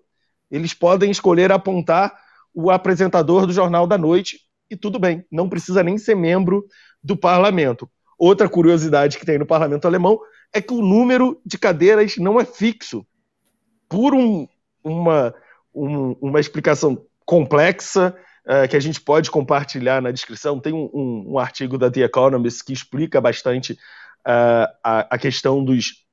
Eles 0.49 0.73
podem 0.73 1.11
escolher 1.11 1.50
apontar 1.50 2.14
o 2.55 2.71
apresentador 2.71 3.47
do 3.47 3.53
Jornal 3.53 3.85
da 3.85 3.99
Noite 3.99 4.43
e 4.71 4.76
tudo 4.76 4.97
bem, 4.97 5.25
não 5.29 5.49
precisa 5.49 5.83
nem 5.83 5.99
ser 5.99 6.14
membro 6.14 6.64
do 7.03 7.17
parlamento. 7.17 7.91
Outra 8.17 8.49
curiosidade 8.49 9.19
que 9.19 9.26
tem 9.26 9.37
no 9.37 9.45
parlamento 9.45 9.88
alemão 9.88 10.21
é 10.53 10.62
que 10.62 10.73
o 10.73 10.83
número 10.83 11.41
de 11.45 11.59
cadeiras 11.59 12.17
não 12.17 12.38
é 12.38 12.45
fixo. 12.45 13.05
Por 13.88 14.14
um, 14.14 14.47
uma, 14.85 15.35
um, 15.75 16.12
uma 16.21 16.38
explicação 16.38 17.05
complexa 17.26 18.17
uh, 18.47 18.69
que 18.69 18.77
a 18.77 18.81
gente 18.81 19.01
pode 19.01 19.31
compartilhar 19.31 20.01
na 20.01 20.11
descrição. 20.11 20.61
Tem 20.61 20.73
um, 20.73 20.91
um, 20.93 21.33
um, 21.33 21.39
artigo 21.39 21.79
da 21.79 21.91
The 21.91 22.01
Economist 22.03 22.65
que 22.65 22.73
explica 22.73 23.21
bastante 23.21 23.73
uh, 23.73 24.69
a, 24.83 25.15
a, 25.15 25.19
questão 25.19 25.65
dos, 25.65 26.05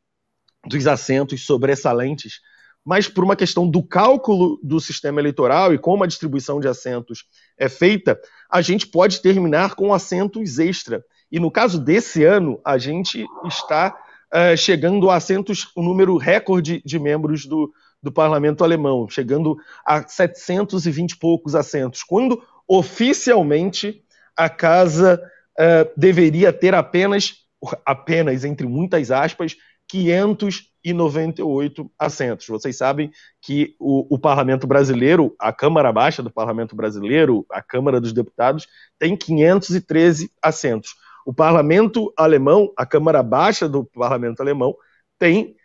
dos 0.66 0.88
assentos 0.88 1.46
sobressalentes, 1.46 2.40
mas 2.84 3.08
por 3.08 3.24
uma 3.24 3.36
questão 3.36 3.70
do 3.70 3.84
cálculo 3.84 4.60
do 4.64 4.80
sistema 4.80 5.20
eleitoral 5.20 5.74
e 5.74 5.78
como 5.78 6.04
a 6.04 6.08
distribuição 6.08 6.60
de 6.60 6.68
assentos 6.68 7.26
é 7.58 7.70
feita, 7.70 8.20
a 8.50 8.62
gente 8.62 8.88
pode 8.88 9.22
terminar 9.22 9.76
com 9.76 9.94
assentos 9.94 10.58
extra. 10.58 11.04
E 11.32 11.40
no 11.40 11.52
caso 11.52 11.80
desse 11.80 12.24
ano, 12.24 12.60
a 12.66 12.78
gente 12.78 13.26
está 13.46 13.96
uh, 14.34 14.58
chegando 14.58 15.10
a 15.10 15.16
assentos, 15.16 15.72
um 15.78 15.84
número 15.84 16.18
recorde 16.18 16.82
de 16.84 16.98
membros 16.98 17.46
do, 17.46 17.72
do 18.01 18.12
parlamento 18.12 18.63
alemão, 18.63 19.08
chegando 19.10 19.58
a 19.86 20.01
720 20.08 21.12
e 21.12 21.17
poucos 21.17 21.53
assentos, 21.55 22.03
quando 22.03 22.41
oficialmente 22.67 24.03
a 24.36 24.50
casa 24.50 25.22
uh, 25.60 25.88
deveria 25.96 26.51
ter 26.51 26.74
apenas, 26.74 27.46
apenas, 27.86 28.43
entre 28.43 28.65
muitas 28.65 29.12
aspas, 29.12 29.55
598 29.88 31.91
assentos. 32.00 32.48
Vocês 32.48 32.75
sabem 32.77 33.12
que 33.41 33.75
o, 33.77 34.15
o, 34.15 34.17
parlamento 34.17 34.65
brasileiro, 34.65 35.36
a 35.38 35.51
Câmara 35.51 35.91
Baixa 35.91 36.24
do 36.24 36.31
parlamento 36.31 36.74
brasileiro, 36.75 37.46
a 37.51 37.62
Câmara 37.62 38.00
dos 38.00 38.13
Deputados, 38.13 38.67
tem 38.98 39.17
513 39.17 40.31
assentos. 40.41 40.96
O 41.25 41.34
parlamento 41.34 42.13
alemão, 42.17 42.72
a 42.77 42.86
Câmara 42.86 43.22
Baixa 43.22 43.67
do 43.67 43.84
parlamento 43.84 44.39
alemão, 44.39 44.74
tem 45.20 45.58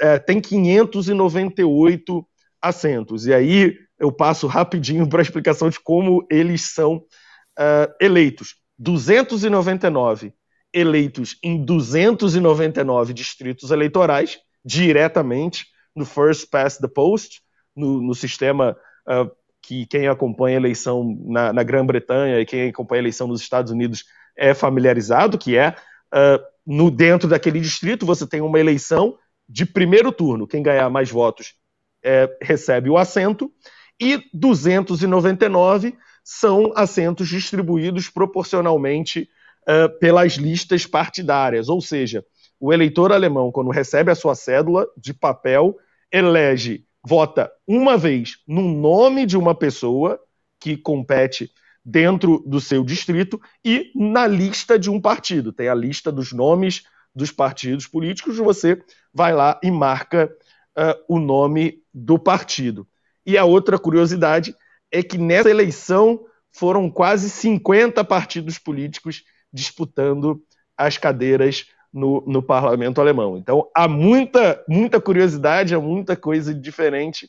é, 0.00 0.18
tem 0.18 0.40
598 0.40 2.26
assentos. 2.60 3.26
E 3.26 3.34
aí 3.34 3.76
eu 3.98 4.12
passo 4.12 4.46
rapidinho 4.46 5.06
para 5.10 5.20
a 5.20 5.22
explicação 5.22 5.68
de 5.70 5.80
como 5.80 6.26
eles 6.30 6.72
são 6.72 6.96
uh, 6.96 7.92
eleitos. 8.00 8.56
299 8.78 10.32
eleitos 10.72 11.36
em 11.42 11.62
299 11.64 13.12
distritos 13.12 13.70
eleitorais, 13.70 14.38
diretamente 14.64 15.66
no 15.94 16.04
First 16.04 16.48
Past 16.50 16.80
the 16.80 16.88
Post, 16.88 17.42
no, 17.76 18.00
no 18.00 18.14
sistema 18.14 18.76
uh, 19.06 19.30
que 19.60 19.86
quem 19.86 20.08
acompanha 20.08 20.56
a 20.56 20.60
eleição 20.60 21.16
na, 21.26 21.52
na 21.52 21.62
Grã-Bretanha 21.62 22.40
e 22.40 22.46
quem 22.46 22.68
acompanha 22.68 23.00
a 23.00 23.04
eleição 23.04 23.28
nos 23.28 23.40
Estados 23.40 23.70
Unidos 23.70 24.04
é 24.36 24.54
familiarizado, 24.54 25.38
que 25.38 25.56
é 25.56 25.76
uh, 26.12 26.42
no 26.66 26.90
dentro 26.90 27.28
daquele 27.28 27.60
distrito 27.60 28.06
você 28.06 28.26
tem 28.26 28.40
uma 28.40 28.58
eleição 28.58 29.16
de 29.52 29.66
primeiro 29.66 30.10
turno, 30.10 30.46
quem 30.46 30.62
ganhar 30.62 30.88
mais 30.88 31.10
votos 31.10 31.54
é, 32.02 32.34
recebe 32.40 32.88
o 32.88 32.96
assento, 32.96 33.52
e 34.00 34.24
299 34.32 35.94
são 36.24 36.72
assentos 36.74 37.28
distribuídos 37.28 38.08
proporcionalmente 38.08 39.28
uh, 39.68 39.98
pelas 39.98 40.32
listas 40.34 40.86
partidárias, 40.86 41.68
ou 41.68 41.82
seja, 41.82 42.24
o 42.58 42.72
eleitor 42.72 43.12
alemão, 43.12 43.52
quando 43.52 43.70
recebe 43.70 44.10
a 44.10 44.14
sua 44.14 44.34
cédula 44.34 44.86
de 44.96 45.12
papel, 45.12 45.76
elege, 46.10 46.86
vota 47.04 47.52
uma 47.66 47.98
vez 47.98 48.38
no 48.48 48.62
nome 48.62 49.26
de 49.26 49.36
uma 49.36 49.54
pessoa 49.54 50.18
que 50.58 50.76
compete 50.76 51.50
dentro 51.84 52.42
do 52.46 52.60
seu 52.60 52.82
distrito 52.84 53.40
e 53.64 53.90
na 53.94 54.26
lista 54.26 54.78
de 54.78 54.88
um 54.88 55.00
partido. 55.00 55.52
Tem 55.52 55.68
a 55.68 55.74
lista 55.74 56.10
dos 56.10 56.32
nomes 56.32 56.84
dos 57.14 57.30
partidos 57.30 57.86
políticos, 57.86 58.36
você 58.36 58.80
vai 59.12 59.34
lá 59.34 59.58
e 59.62 59.70
marca 59.70 60.30
uh, 60.78 61.04
o 61.08 61.18
nome 61.18 61.82
do 61.92 62.18
partido. 62.18 62.86
E 63.24 63.36
a 63.36 63.44
outra 63.44 63.78
curiosidade 63.78 64.54
é 64.90 65.02
que 65.02 65.18
nessa 65.18 65.50
eleição 65.50 66.24
foram 66.50 66.90
quase 66.90 67.30
50 67.30 68.04
partidos 68.04 68.58
políticos 68.58 69.24
disputando 69.52 70.42
as 70.76 70.98
cadeiras 70.98 71.66
no, 71.92 72.22
no 72.26 72.42
parlamento 72.42 73.00
alemão. 73.00 73.36
Então 73.36 73.68
há 73.74 73.86
muita, 73.86 74.64
muita 74.68 75.00
curiosidade, 75.00 75.74
há 75.74 75.80
muita 75.80 76.16
coisa 76.16 76.54
diferente. 76.54 77.28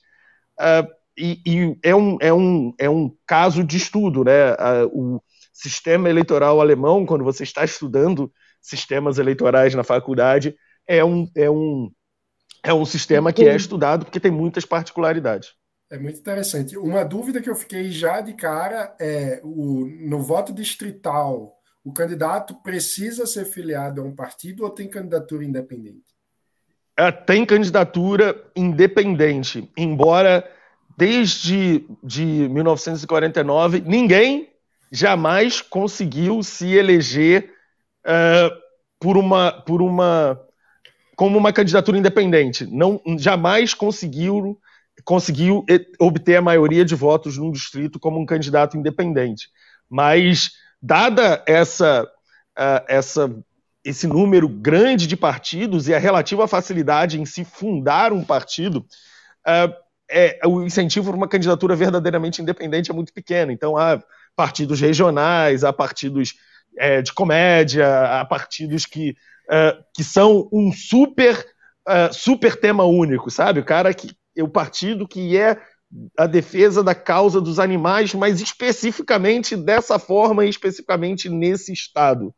Uh, 0.59 0.87
e, 1.17 1.41
e 1.45 1.77
é, 1.83 1.95
um, 1.95 2.17
é, 2.19 2.33
um, 2.33 2.73
é 2.79 2.89
um 2.89 3.15
caso 3.25 3.63
de 3.63 3.77
estudo, 3.77 4.23
né? 4.23 4.53
Uh, 4.53 5.15
o 5.15 5.23
sistema 5.51 6.09
eleitoral 6.09 6.59
alemão, 6.59 7.05
quando 7.05 7.23
você 7.23 7.43
está 7.43 7.63
estudando 7.63 8.31
sistemas 8.63 9.19
eleitorais 9.19 9.75
na 9.75 9.83
faculdade, 9.83 10.55
é 10.87 11.03
um, 11.03 11.29
é 11.35 11.49
um, 11.49 11.91
é 12.63 12.73
um 12.73 12.85
sistema 12.85 13.33
que 13.33 13.43
é 13.43 13.55
estudado 13.55 14.05
porque 14.05 14.19
tem 14.19 14.31
muitas 14.31 14.65
particularidades. 14.65 15.53
É 15.91 15.99
muito 15.99 16.19
interessante. 16.19 16.77
Uma 16.77 17.03
dúvida 17.03 17.41
que 17.41 17.49
eu 17.49 17.55
fiquei 17.55 17.91
já 17.91 18.21
de 18.21 18.33
cara 18.33 18.95
é 18.99 19.41
o, 19.43 19.85
no 19.85 20.19
voto 20.19 20.53
distrital, 20.53 21.55
o 21.83 21.91
candidato 21.93 22.55
precisa 22.63 23.27
ser 23.27 23.45
filiado 23.45 24.01
a 24.01 24.03
um 24.03 24.15
partido 24.15 24.63
ou 24.63 24.69
tem 24.69 24.87
candidatura 24.87 25.43
independente? 25.43 26.13
É, 26.97 27.11
tem 27.11 27.45
candidatura 27.45 28.43
independente, 28.55 29.69
embora 29.75 30.49
desde 30.97 31.85
de 32.03 32.23
1949 32.23 33.81
ninguém 33.81 34.49
jamais 34.91 35.59
conseguiu 35.59 36.43
se 36.43 36.73
eleger 36.73 37.52
uh, 38.05 38.53
por 38.99 39.17
uma 39.17 39.51
por 39.51 39.81
uma 39.81 40.39
como 41.15 41.37
uma 41.37 41.53
candidatura 41.53 41.97
independente. 41.97 42.65
Não 42.65 43.01
jamais 43.17 43.73
conseguiu 43.73 44.59
conseguiu 45.03 45.65
obter 45.99 46.37
a 46.37 46.41
maioria 46.41 46.85
de 46.85 46.95
votos 46.95 47.37
num 47.37 47.51
distrito 47.51 47.99
como 47.99 48.19
um 48.19 48.25
candidato 48.25 48.77
independente. 48.77 49.49
Mas 49.89 50.51
dada 50.81 51.43
essa 51.47 52.03
uh, 52.57 52.85
essa 52.87 53.33
esse 53.83 54.07
número 54.07 54.47
grande 54.47 55.05
de 55.05 55.17
partidos 55.17 55.87
e 55.87 55.93
a 55.93 55.99
relativa 55.99 56.47
facilidade 56.47 57.19
em 57.19 57.25
se 57.25 57.43
fundar 57.43 58.13
um 58.13 58.23
partido, 58.23 58.85
uh, 59.45 59.73
é, 60.09 60.39
o 60.45 60.63
incentivo 60.63 61.09
para 61.09 61.17
uma 61.17 61.27
candidatura 61.27 61.75
verdadeiramente 61.75 62.41
independente 62.41 62.91
é 62.91 62.93
muito 62.93 63.11
pequeno. 63.11 63.51
Então, 63.51 63.75
há 63.75 64.01
partidos 64.35 64.79
regionais, 64.79 65.63
há 65.63 65.73
partidos 65.73 66.35
é, 66.77 67.01
de 67.01 67.13
comédia, 67.13 68.19
há 68.19 68.25
partidos 68.25 68.85
que, 68.85 69.15
é, 69.49 69.77
que 69.95 70.03
são 70.03 70.49
um 70.51 70.71
super, 70.71 71.45
é, 71.87 72.11
super 72.11 72.55
tema 72.55 72.83
único, 72.83 73.29
sabe? 73.29 73.59
O 73.59 73.65
cara 73.65 73.93
que. 73.93 74.11
O 74.41 74.49
partido 74.49 75.07
que 75.07 75.37
é 75.37 75.61
a 76.17 76.25
defesa 76.25 76.83
da 76.83 76.95
causa 76.95 77.39
dos 77.39 77.59
animais, 77.59 78.15
mas 78.15 78.41
especificamente 78.41 79.55
dessa 79.55 79.99
forma 79.99 80.43
e 80.43 80.49
especificamente 80.49 81.29
nesse 81.29 81.71
estado. 81.71 82.33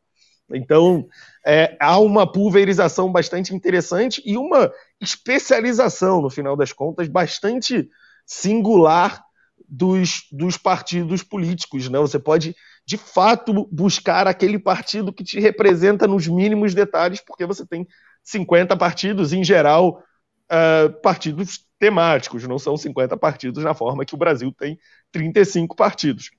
Então, 0.53 1.07
é, 1.45 1.75
há 1.79 1.97
uma 1.99 2.29
pulverização 2.31 3.11
bastante 3.11 3.53
interessante 3.55 4.21
e 4.25 4.37
uma 4.37 4.71
especialização, 5.01 6.21
no 6.21 6.29
final 6.29 6.55
das 6.55 6.71
contas, 6.71 7.07
bastante 7.07 7.89
singular 8.25 9.23
dos, 9.67 10.27
dos 10.31 10.57
partidos 10.57 11.23
políticos. 11.23 11.89
Né? 11.89 11.97
Você 11.99 12.19
pode, 12.19 12.55
de 12.85 12.97
fato, 12.97 13.67
buscar 13.71 14.27
aquele 14.27 14.59
partido 14.59 15.11
que 15.11 15.23
te 15.23 15.39
representa 15.39 16.07
nos 16.07 16.27
mínimos 16.27 16.73
detalhes, 16.73 17.19
porque 17.19 17.45
você 17.45 17.65
tem 17.65 17.87
50 18.23 18.77
partidos, 18.77 19.33
em 19.33 19.43
geral, 19.43 20.03
uh, 20.51 21.01
partidos 21.01 21.65
temáticos, 21.79 22.47
não 22.47 22.59
são 22.59 22.77
50 22.77 23.17
partidos 23.17 23.63
na 23.63 23.73
forma 23.73 24.05
que 24.05 24.13
o 24.13 24.17
Brasil 24.17 24.51
tem 24.51 24.77
35 25.11 25.75
partidos. 25.75 26.29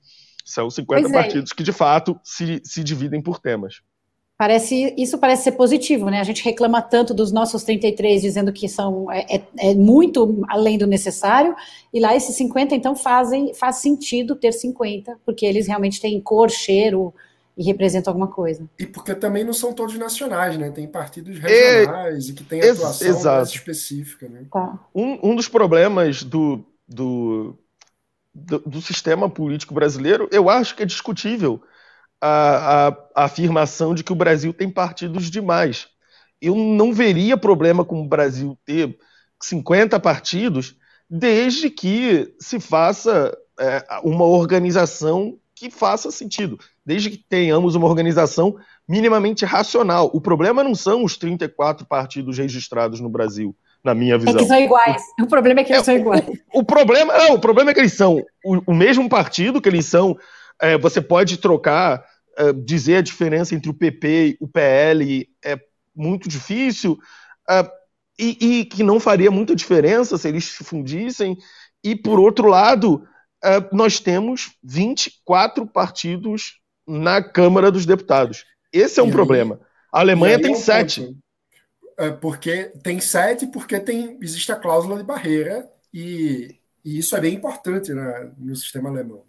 São 0.45 0.69
50 0.69 1.09
é. 1.09 1.11
partidos 1.11 1.51
que, 1.51 1.63
de 1.63 1.73
fato, 1.73 2.17
se, 2.23 2.61
se 2.63 2.83
dividem 2.83 3.21
por 3.21 3.39
temas. 3.39 3.81
Parece, 4.37 4.93
isso 4.95 5.17
parece 5.17 5.45
ser 5.45 5.53
positivo, 5.53 6.11
né? 6.11 6.19
A 6.19 6.23
gente 6.23 6.43
reclama 6.43 6.79
tanto 6.79 7.11
dos 7.11 7.31
nossos 7.31 7.63
33, 7.63 8.21
dizendo 8.21 8.53
que 8.53 8.69
são 8.69 9.11
é, 9.11 9.37
é, 9.37 9.43
é, 9.57 9.73
muito 9.73 10.45
além 10.47 10.77
do 10.77 10.85
necessário, 10.85 11.55
e 11.91 11.99
lá 11.99 12.15
esses 12.15 12.35
50, 12.35 12.75
então, 12.75 12.95
fazem, 12.95 13.51
faz 13.55 13.77
sentido 13.77 14.35
ter 14.35 14.51
50, 14.53 15.17
porque 15.25 15.43
eles 15.43 15.65
realmente 15.65 15.99
têm 15.99 16.21
cor, 16.21 16.51
cheiro 16.51 17.11
e 17.57 17.63
representam 17.63 18.11
alguma 18.11 18.27
coisa. 18.27 18.69
E 18.77 18.85
porque 18.85 19.15
também 19.15 19.43
não 19.43 19.53
são 19.53 19.73
todos 19.73 19.97
nacionais, 19.97 20.55
né? 20.55 20.69
Tem 20.69 20.87
partidos 20.87 21.39
regionais 21.39 22.27
e, 22.27 22.31
e 22.31 22.33
que 22.35 22.43
têm 22.43 22.61
atuação 22.61 23.23
mais 23.23 23.49
específica, 23.49 24.29
né? 24.29 24.45
Tá. 24.51 24.79
Um, 24.93 25.31
um 25.31 25.35
dos 25.35 25.47
problemas 25.47 26.21
do, 26.21 26.63
do, 26.87 27.57
do, 28.31 28.59
do 28.59 28.81
sistema 28.83 29.27
político 29.27 29.73
brasileiro, 29.73 30.29
eu 30.31 30.47
acho 30.47 30.75
que 30.75 30.83
é 30.83 30.85
discutível, 30.85 31.59
a, 32.21 32.87
a, 32.87 32.97
a 33.15 33.23
afirmação 33.25 33.93
de 33.93 34.03
que 34.03 34.11
o 34.11 34.15
Brasil 34.15 34.53
tem 34.53 34.69
partidos 34.69 35.29
demais. 35.29 35.87
Eu 36.41 36.55
não 36.55 36.93
veria 36.93 37.37
problema 37.37 37.83
com 37.83 38.01
o 38.01 38.07
Brasil 38.07 38.57
ter 38.65 38.97
50 39.41 39.99
partidos, 39.99 40.75
desde 41.09 41.69
que 41.69 42.33
se 42.39 42.59
faça 42.59 43.35
é, 43.59 43.83
uma 44.03 44.25
organização 44.25 45.37
que 45.55 45.71
faça 45.71 46.11
sentido, 46.11 46.59
desde 46.85 47.09
que 47.09 47.17
tenhamos 47.17 47.73
uma 47.73 47.87
organização 47.87 48.55
minimamente 48.87 49.43
racional. 49.43 50.09
O 50.13 50.21
problema 50.21 50.63
não 50.63 50.75
são 50.75 51.03
os 51.03 51.17
34 51.17 51.85
partidos 51.85 52.37
registrados 52.37 52.99
no 52.99 53.09
Brasil, 53.09 53.55
na 53.83 53.95
minha 53.95 54.17
visão. 54.17 54.35
É 54.35 54.37
que 54.37 54.45
são 54.45 54.59
iguais. 54.59 55.01
O 55.19 55.25
problema 55.25 55.61
é 55.61 55.63
que 55.63 55.73
eles 55.73 55.81
é, 55.81 55.85
são 55.85 55.95
iguais. 55.95 56.23
O, 56.53 56.59
o, 56.59 56.63
problema, 56.63 57.17
não, 57.17 57.33
o 57.33 57.39
problema 57.39 57.71
é 57.71 57.73
que 57.73 57.79
eles 57.79 57.93
são 57.93 58.23
o, 58.45 58.61
o 58.71 58.73
mesmo 58.73 59.09
partido, 59.09 59.59
que 59.59 59.67
eles 59.67 59.87
são 59.87 60.15
é, 60.61 60.77
você 60.77 61.01
pode 61.01 61.37
trocar, 61.37 62.03
é, 62.37 62.53
dizer 62.53 62.97
a 62.97 63.01
diferença 63.01 63.55
entre 63.55 63.69
o 63.69 63.73
PP 63.73 64.07
e 64.07 64.37
o 64.39 64.47
PL 64.47 65.27
é 65.43 65.59
muito 65.95 66.29
difícil, 66.29 66.97
é, 67.49 67.69
e, 68.19 68.37
e, 68.59 68.65
que 68.65 68.83
não 68.83 68.99
faria 68.99 69.29
muita 69.29 69.55
diferença 69.55 70.17
se 70.17 70.27
eles 70.27 70.45
se 70.45 70.63
fundissem. 70.63 71.37
E, 71.83 71.95
por 71.95 72.19
outro 72.19 72.47
lado, 72.47 73.07
é, 73.43 73.63
nós 73.71 73.99
temos 73.99 74.55
24 74.63 75.67
partidos 75.67 76.59
na 76.87 77.21
Câmara 77.21 77.71
dos 77.71 77.85
Deputados. 77.85 78.45
Esse 78.73 78.99
é 78.99 79.03
um 79.03 79.09
e 79.09 79.11
problema. 79.11 79.59
A 79.91 79.99
Alemanha 79.99 80.41
tem 80.41 80.53
é 80.53 80.55
sete. 80.55 81.15
É, 81.97 82.11
porque 82.11 82.71
tem 82.83 82.99
sete, 82.99 83.47
porque 83.47 83.79
tem, 83.79 84.17
existe 84.21 84.51
a 84.51 84.55
cláusula 84.55 84.97
de 84.97 85.03
barreira, 85.03 85.67
e, 85.93 86.59
e 86.83 86.99
isso 86.99 87.15
é 87.15 87.21
bem 87.21 87.35
importante 87.35 87.93
né, 87.93 88.31
no 88.37 88.55
sistema 88.55 88.89
alemão. 88.89 89.23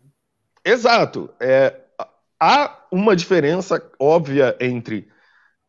Exato. 0.69 1.31
É, 1.41 1.75
há 2.39 2.87
uma 2.93 3.17
diferença 3.17 3.83
óbvia 3.99 4.55
entre 4.61 5.09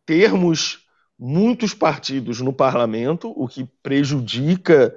termos 0.05 0.85
muitos 1.17 1.73
partidos 1.73 2.41
no 2.41 2.51
parlamento, 2.51 3.33
o 3.33 3.47
que 3.47 3.65
prejudica 3.81 4.93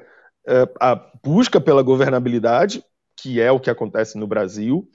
é, 0.46 0.68
a 0.80 0.96
busca 1.22 1.60
pela 1.60 1.82
governabilidade, 1.82 2.84
que 3.16 3.40
é 3.40 3.52
o 3.52 3.60
que 3.60 3.70
acontece 3.70 4.18
no 4.18 4.26
Brasil, 4.26 4.88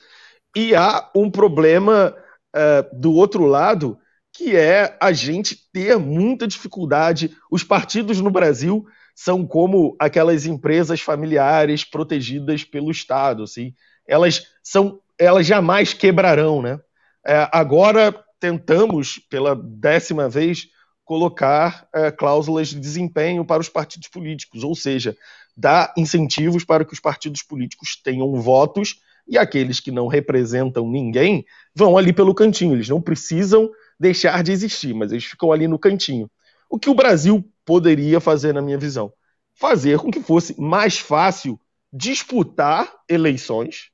e 0.54 0.76
há 0.76 1.10
um 1.16 1.32
problema 1.32 2.14
é, 2.54 2.82
do 2.92 3.14
outro 3.14 3.46
lado, 3.46 3.98
que 4.34 4.58
é 4.58 4.98
a 5.02 5.14
gente 5.14 5.70
ter 5.72 5.98
muita 5.98 6.46
dificuldade. 6.46 7.34
Os 7.50 7.64
partidos 7.64 8.20
no 8.20 8.30
Brasil 8.30 8.86
são 9.16 9.48
como 9.48 9.96
aquelas 10.00 10.46
empresas 10.46 11.00
familiares 11.00 11.86
protegidas 11.86 12.66
pelo 12.66 12.92
Estado, 12.92 13.44
assim. 13.44 13.74
Elas 14.06 14.44
são 14.62 15.02
elas 15.18 15.46
jamais 15.46 15.94
quebrarão, 15.94 16.62
né? 16.62 16.80
É, 17.26 17.50
agora 17.52 18.14
tentamos, 18.40 19.20
pela 19.30 19.56
décima 19.56 20.30
vez, 20.30 20.68
colocar 21.04 21.88
é, 21.94 22.12
cláusulas 22.12 22.70
de 22.70 22.80
desempenho 22.80 23.46
para 23.46 23.62
os 23.62 23.70
partidos 23.70 24.08
políticos, 24.08 24.64
ou 24.64 24.76
seja, 24.76 25.16
dar 25.56 25.94
incentivos 25.98 26.64
para 26.64 26.86
que 26.86 26.94
os 26.94 27.00
partidos 27.00 27.42
políticos 27.42 28.00
tenham 28.04 28.34
votos 28.40 29.02
e 29.28 29.38
aqueles 29.38 29.80
que 29.80 29.92
não 29.92 30.08
representam 30.08 30.90
ninguém 30.90 31.46
vão 31.74 31.98
ali 31.98 32.14
pelo 32.14 32.36
cantinho. 32.36 32.76
Eles 32.76 32.90
não 32.90 33.02
precisam 33.02 33.70
deixar 34.00 34.44
de 34.44 34.52
existir, 34.52 34.94
mas 34.94 35.12
eles 35.12 35.26
ficam 35.26 35.52
ali 35.52 35.68
no 35.68 35.80
cantinho. 35.80 36.30
O 36.70 36.78
que 36.78 36.90
o 36.90 36.96
Brasil 36.96 37.44
poderia 37.66 38.20
fazer, 38.20 38.54
na 38.54 38.62
minha 38.62 38.78
visão? 38.78 39.12
Fazer 39.54 39.98
com 39.98 40.12
que 40.12 40.22
fosse 40.22 40.60
mais 40.60 41.00
fácil 41.00 41.60
disputar 41.92 42.94
eleições 43.10 43.90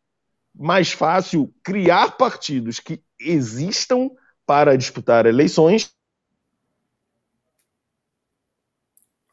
mais 0.53 0.91
fácil 0.91 1.53
criar 1.63 2.17
partidos 2.17 2.79
que 2.79 3.03
existam 3.19 4.09
para 4.45 4.77
disputar 4.77 5.25
eleições. 5.25 5.95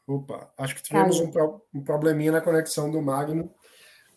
Opa, 0.07 0.51
acho 0.57 0.75
que 0.75 0.83
tivemos 0.83 1.19
um, 1.19 1.31
pro, 1.31 1.65
um 1.73 1.83
probleminha 1.83 2.31
na 2.31 2.41
conexão 2.41 2.89
do 2.89 3.01
Magno. 3.01 3.53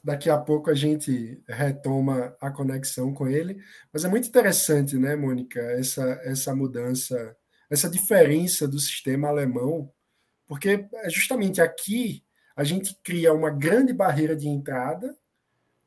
Daqui 0.02 0.28
a 0.28 0.36
pouco 0.36 0.70
a 0.70 0.74
gente 0.74 1.42
retoma 1.48 2.36
a 2.40 2.50
conexão 2.50 3.12
com 3.14 3.28
ele. 3.28 3.62
Mas 3.92 4.04
é 4.04 4.08
muito 4.08 4.28
interessante, 4.28 4.96
né, 4.96 5.16
Mônica, 5.16 5.60
essa, 5.60 6.02
essa 6.24 6.54
mudança, 6.54 7.36
essa 7.70 7.88
diferença 7.88 8.66
do 8.66 8.78
sistema 8.78 9.28
alemão, 9.28 9.90
porque 10.46 10.86
é 10.94 11.10
justamente 11.10 11.60
aqui 11.60 12.24
a 12.56 12.64
gente 12.64 12.98
cria 13.02 13.32
uma 13.32 13.50
grande 13.50 13.92
barreira 13.92 14.36
de 14.36 14.48
entrada 14.48 15.16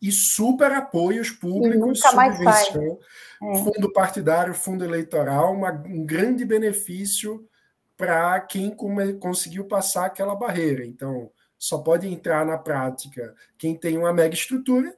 e 0.02 0.12
super 0.12 0.72
apoios 0.72 1.32
públicos, 1.32 2.00
subvenção, 2.00 3.00
é. 3.42 3.58
fundo 3.58 3.92
partidário, 3.92 4.54
fundo 4.54 4.86
eleitoral, 4.86 5.54
uma, 5.54 5.72
um 5.72 6.06
grande 6.06 6.46
benefício 6.46 7.48
para 7.96 8.40
quem 8.42 8.70
come, 8.70 9.14
conseguiu 9.14 9.66
passar 9.66 10.06
aquela 10.06 10.36
barreira. 10.36 10.86
Então, 10.86 11.32
só 11.58 11.80
pode 11.80 12.08
entrar 12.08 12.46
na 12.46 12.58
prática 12.58 13.34
quem 13.58 13.76
tem 13.76 13.98
uma 13.98 14.14
mega 14.14 14.36
estrutura, 14.36 14.96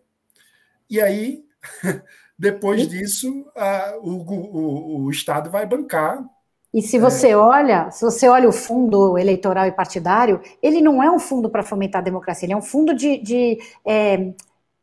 e 0.90 1.00
aí, 1.00 1.46
depois 2.38 2.88
disso, 2.88 3.50
a, 3.56 3.98
o, 4.02 4.22
o, 4.22 5.04
o 5.06 5.12
Estado 5.12 5.50
vai 5.50 5.66
bancar 5.66 6.26
e 6.74 6.82
se 6.84 7.00
você 7.00 7.30
é. 7.30 7.38
olha, 7.38 7.90
se 7.90 8.06
você 8.06 8.28
olha 8.28 8.48
o 8.48 8.52
fundo 8.52 9.18
eleitoral 9.18 9.66
e 9.66 9.72
partidário, 9.72 10.40
ele 10.62 10.82
não 10.82 11.02
é 11.02 11.10
um 11.10 11.18
fundo 11.18 11.50
para 11.50 11.64
fomentar 11.64 12.02
a 12.02 12.04
democracia, 12.04 12.46
ele 12.46 12.54
é 12.54 12.58
um 12.58 12.62
fundo 12.62 12.94
de, 12.94 13.18
de 13.18 13.58
é, 13.84 14.34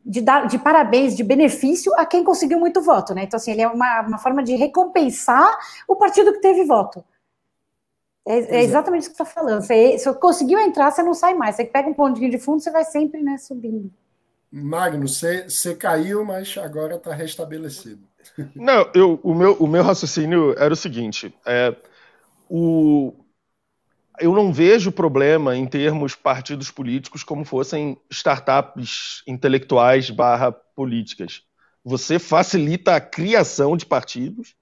de 0.06 0.20
dar 0.20 0.46
de 0.46 0.56
parabéns, 0.58 1.16
de 1.16 1.24
benefício 1.24 1.92
a 1.96 2.06
quem 2.06 2.22
conseguiu 2.22 2.60
muito 2.60 2.80
voto, 2.80 3.12
né? 3.12 3.24
Então, 3.24 3.36
assim, 3.36 3.50
ele 3.50 3.62
é 3.62 3.68
uma, 3.68 4.02
uma 4.02 4.18
forma 4.18 4.42
de 4.42 4.54
recompensar 4.54 5.58
o 5.88 5.96
partido 5.96 6.32
que 6.32 6.40
teve 6.40 6.64
voto. 6.64 7.04
É, 8.24 8.58
é 8.58 8.62
exatamente 8.62 9.02
isso 9.02 9.10
que 9.10 9.16
você 9.16 9.22
está 9.24 9.40
falando. 9.40 9.62
Você, 9.62 9.98
se 9.98 10.14
conseguiu 10.14 10.60
entrar, 10.60 10.92
você 10.92 11.02
não 11.02 11.14
sai 11.14 11.34
mais. 11.34 11.56
Você 11.56 11.64
pega 11.64 11.88
um 11.88 11.94
pontinho 11.94 12.30
de 12.30 12.38
fundo, 12.38 12.60
você 12.60 12.70
vai 12.70 12.84
sempre 12.84 13.20
né, 13.22 13.36
subindo. 13.36 13.90
Magno, 14.50 15.08
você, 15.08 15.48
você 15.48 15.74
caiu, 15.74 16.24
mas 16.24 16.56
agora 16.56 16.96
está 16.96 17.12
restabelecido. 17.12 18.06
Não, 18.54 18.88
eu, 18.94 19.20
o, 19.22 19.34
meu, 19.34 19.54
o 19.54 19.66
meu 19.66 19.82
raciocínio 19.82 20.54
era 20.58 20.72
o 20.72 20.76
seguinte: 20.76 21.34
é, 21.44 21.74
o, 22.48 23.12
eu 24.20 24.32
não 24.34 24.52
vejo 24.52 24.90
problema 24.90 25.56
em 25.56 25.66
termos 25.66 26.14
partidos 26.14 26.70
políticos 26.70 27.22
como 27.22 27.44
fossem 27.44 27.98
startups 28.10 29.22
intelectuais 29.26 30.10
barra 30.10 30.52
políticas. 30.52 31.42
Você 31.84 32.18
facilita 32.18 32.96
a 32.96 33.00
criação 33.00 33.76
de 33.76 33.86
partidos 33.86 34.54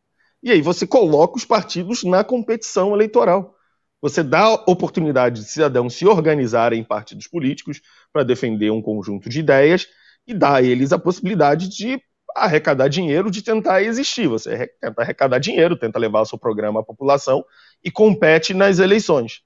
e 0.43 0.51
aí 0.51 0.61
você 0.61 0.87
coloca 0.87 1.37
os 1.37 1.45
partidos 1.45 2.05
na 2.05 2.23
competição 2.23 2.95
eleitoral. 2.95 3.55
Você 4.03 4.23
dá 4.23 4.53
oportunidade 4.53 5.41
de 5.41 5.49
cidadãos 5.49 5.95
se 5.95 6.07
organizarem 6.07 6.81
em 6.81 6.85
partidos 6.85 7.27
políticos 7.27 7.81
para 8.13 8.23
defender 8.23 8.71
um 8.71 8.83
conjunto 8.83 9.29
de 9.29 9.41
ideias 9.41 9.87
e 10.27 10.35
dá 10.35 10.57
a 10.57 10.63
eles 10.63 10.93
a 10.93 10.99
possibilidade 10.99 11.69
de 11.69 11.99
arrecadar 12.37 12.89
dinheiro, 12.89 13.31
de 13.31 13.43
tentar 13.43 13.83
existir. 13.83 14.29
Você 14.29 14.71
tenta 14.81 15.03
arrecadar 15.03 15.39
dinheiro, 15.39 15.77
tenta 15.77 15.99
levar 15.99 16.21
o 16.21 16.27
seu 16.27 16.39
programa 16.39 16.81
à 16.81 16.83
população 16.83 17.45
e 17.85 17.91
compete 17.91 18.55
nas 18.55 18.79
eleições. 18.79 19.43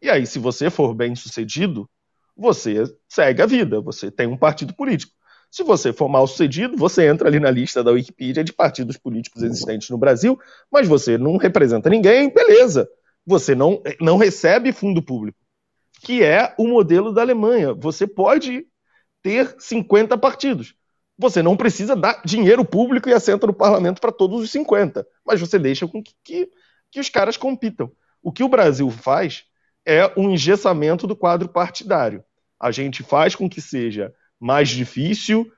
E 0.00 0.08
aí, 0.08 0.26
se 0.26 0.38
você 0.38 0.70
for 0.70 0.94
bem 0.94 1.14
sucedido, 1.16 1.90
você 2.36 2.84
segue 3.08 3.42
a 3.42 3.46
vida, 3.46 3.80
você 3.80 4.10
tem 4.10 4.26
um 4.26 4.36
partido 4.36 4.74
político. 4.74 5.12
Se 5.50 5.64
você 5.64 5.92
for 5.92 6.08
mal 6.08 6.26
sucedido, 6.26 6.76
você 6.76 7.08
entra 7.08 7.28
ali 7.28 7.40
na 7.40 7.50
lista 7.50 7.82
da 7.82 7.90
Wikipedia 7.90 8.44
de 8.44 8.52
partidos 8.52 8.96
políticos 8.96 9.42
existentes 9.42 9.90
no 9.90 9.98
Brasil, 9.98 10.38
mas 10.70 10.86
você 10.86 11.18
não 11.18 11.36
representa 11.36 11.90
ninguém, 11.90 12.32
beleza. 12.32 12.88
Você 13.26 13.54
não, 13.54 13.82
não 14.00 14.16
recebe 14.16 14.72
fundo 14.72 15.02
público, 15.02 15.38
que 16.02 16.22
é 16.22 16.54
o 16.56 16.68
modelo 16.68 17.12
da 17.12 17.20
Alemanha. 17.20 17.74
Você 17.74 18.06
pode 18.06 18.64
ter 19.22 19.54
50 19.58 20.16
partidos. 20.16 20.74
Você 21.18 21.42
não 21.42 21.56
precisa 21.56 21.94
dar 21.94 22.22
dinheiro 22.24 22.64
público 22.64 23.08
e 23.08 23.12
assento 23.12 23.46
no 23.46 23.52
parlamento 23.52 24.00
para 24.00 24.12
todos 24.12 24.40
os 24.40 24.50
50, 24.50 25.06
mas 25.26 25.38
você 25.40 25.58
deixa 25.58 25.86
com 25.86 26.02
que, 26.02 26.14
que, 26.24 26.48
que 26.90 27.00
os 27.00 27.08
caras 27.08 27.36
compitam. 27.36 27.90
O 28.22 28.32
que 28.32 28.42
o 28.42 28.48
Brasil 28.48 28.90
faz 28.90 29.44
é 29.86 30.12
um 30.16 30.30
engessamento 30.30 31.06
do 31.06 31.16
quadro 31.16 31.48
partidário. 31.48 32.22
A 32.58 32.70
gente 32.70 33.02
faz 33.02 33.34
com 33.34 33.48
que 33.48 33.60
seja 33.60 34.12
mais 34.38 34.68
difícil 34.68 35.50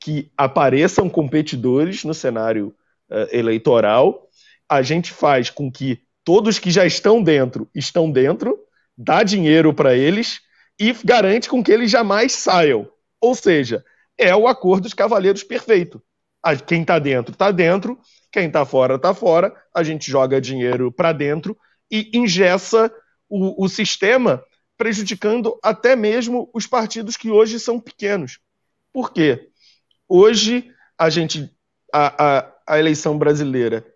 que 0.00 0.32
apareçam 0.36 1.08
competidores 1.08 2.04
no 2.04 2.14
cenário 2.14 2.74
uh, 3.10 3.28
eleitoral. 3.30 4.28
A 4.68 4.82
gente 4.82 5.12
faz 5.12 5.50
com 5.50 5.70
que 5.70 6.02
todos 6.24 6.58
que 6.58 6.70
já 6.70 6.86
estão 6.86 7.22
dentro 7.22 7.68
estão 7.74 8.10
dentro, 8.10 8.58
dá 8.96 9.22
dinheiro 9.22 9.74
para 9.74 9.94
eles 9.94 10.40
e 10.78 10.92
garante 11.04 11.48
com 11.48 11.62
que 11.62 11.70
eles 11.70 11.90
jamais 11.90 12.32
saiam. 12.32 12.88
Ou 13.20 13.34
seja, 13.34 13.84
é 14.16 14.34
o 14.34 14.48
acordo 14.48 14.84
dos 14.84 14.94
cavaleiros 14.94 15.42
perfeito. 15.42 16.02
Quem 16.66 16.82
está 16.82 16.98
dentro 16.98 17.32
está 17.32 17.50
dentro, 17.50 18.00
quem 18.32 18.46
está 18.46 18.64
fora 18.64 18.94
está 18.94 19.12
fora. 19.12 19.54
A 19.74 19.82
gente 19.82 20.10
joga 20.10 20.40
dinheiro 20.40 20.90
para 20.90 21.12
dentro 21.12 21.56
e 21.90 22.10
ingessa 22.14 22.92
o, 23.28 23.64
o 23.64 23.68
sistema 23.68 24.42
prejudicando 24.76 25.58
até 25.62 25.94
mesmo 25.94 26.50
os 26.54 26.66
partidos 26.66 27.16
que 27.16 27.30
hoje 27.30 27.60
são 27.60 27.78
pequenos. 27.78 28.38
Por 28.92 29.12
quê? 29.12 29.50
Hoje 30.08 30.72
a 30.98 31.10
gente 31.10 31.50
a, 31.92 32.38
a, 32.38 32.52
a 32.66 32.78
eleição 32.78 33.18
brasileira 33.18 33.86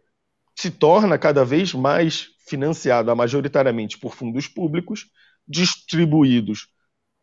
se 0.54 0.70
torna 0.70 1.18
cada 1.18 1.44
vez 1.44 1.72
mais 1.72 2.28
financiada 2.46 3.14
majoritariamente 3.14 3.98
por 3.98 4.14
fundos 4.14 4.46
públicos, 4.46 5.06
distribuídos 5.48 6.68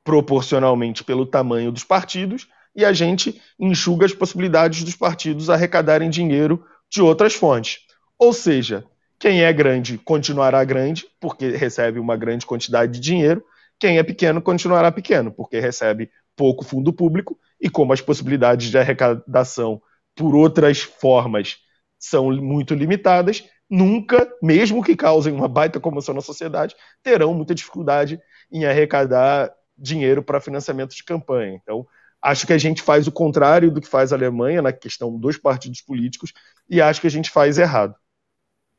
proporcionalmente 0.04 1.04
pelo 1.04 1.26
tamanho 1.26 1.72
dos 1.72 1.84
partidos, 1.84 2.48
e 2.76 2.86
a 2.86 2.94
gente 2.94 3.42
enxuga 3.60 4.06
as 4.06 4.14
possibilidades 4.14 4.84
dos 4.84 4.96
partidos 4.96 5.50
arrecadarem 5.50 6.10
dinheiro 6.10 6.64
de 6.90 7.02
outras 7.02 7.34
fontes. 7.34 7.80
Ou 8.18 8.34
seja, 8.34 8.84
quem 9.20 9.44
é 9.44 9.54
grande 9.54 9.98
continuará 9.98 10.64
grande, 10.64 11.06
porque 11.20 11.50
recebe 11.50 12.00
uma 12.00 12.18
grande 12.18 12.46
quantidade 12.46 12.94
de 12.94 13.00
dinheiro, 13.00 13.44
quem 13.80 13.98
é 13.98 14.04
pequeno 14.04 14.42
continuará 14.42 14.92
pequeno, 14.92 15.32
porque 15.32 15.60
recebe 15.60 16.10
pouco 16.36 16.64
fundo 16.64 16.94
público 16.94 17.38
e 17.60 17.70
como 17.70 17.94
as 17.94 18.02
possibilidades 18.02 18.70
de 18.70 18.78
arrecadação 18.78 19.82
por 20.16 20.36
outras 20.36 20.82
formas 20.82 21.58
são 22.00 22.32
muito 22.32 22.74
limitadas, 22.74 23.44
nunca, 23.70 24.28
mesmo 24.42 24.84
que 24.84 24.96
causem 24.96 25.34
uma 25.34 25.48
baita 25.48 25.80
comoção 25.80 26.16
na 26.16 26.22
sociedade, 26.22 26.76
terão 27.04 27.34
muita 27.34 27.56
dificuldade 27.56 28.20
em 28.52 28.66
arrecadar 28.66 29.52
dinheiro 29.78 30.22
para 30.22 30.42
financiamento 30.42 30.96
de 30.96 31.04
campanha. 31.04 31.60
Então, 31.62 31.86
acho 32.22 32.46
que 32.46 32.54
a 32.54 32.58
gente 32.58 32.82
faz 32.82 33.08
o 33.08 33.12
contrário 33.12 33.72
do 33.72 33.82
que 33.82 33.88
faz 33.88 34.14
a 34.14 34.16
Alemanha 34.16 34.62
na 34.62 34.72
questão 34.72 35.18
dos 35.18 35.38
partidos 35.38 35.82
políticos 35.82 36.34
e 36.70 36.82
acho 36.82 37.02
que 37.02 37.08
a 37.08 37.12
gente 37.12 37.30
faz 37.30 37.58
errado. 37.58 37.96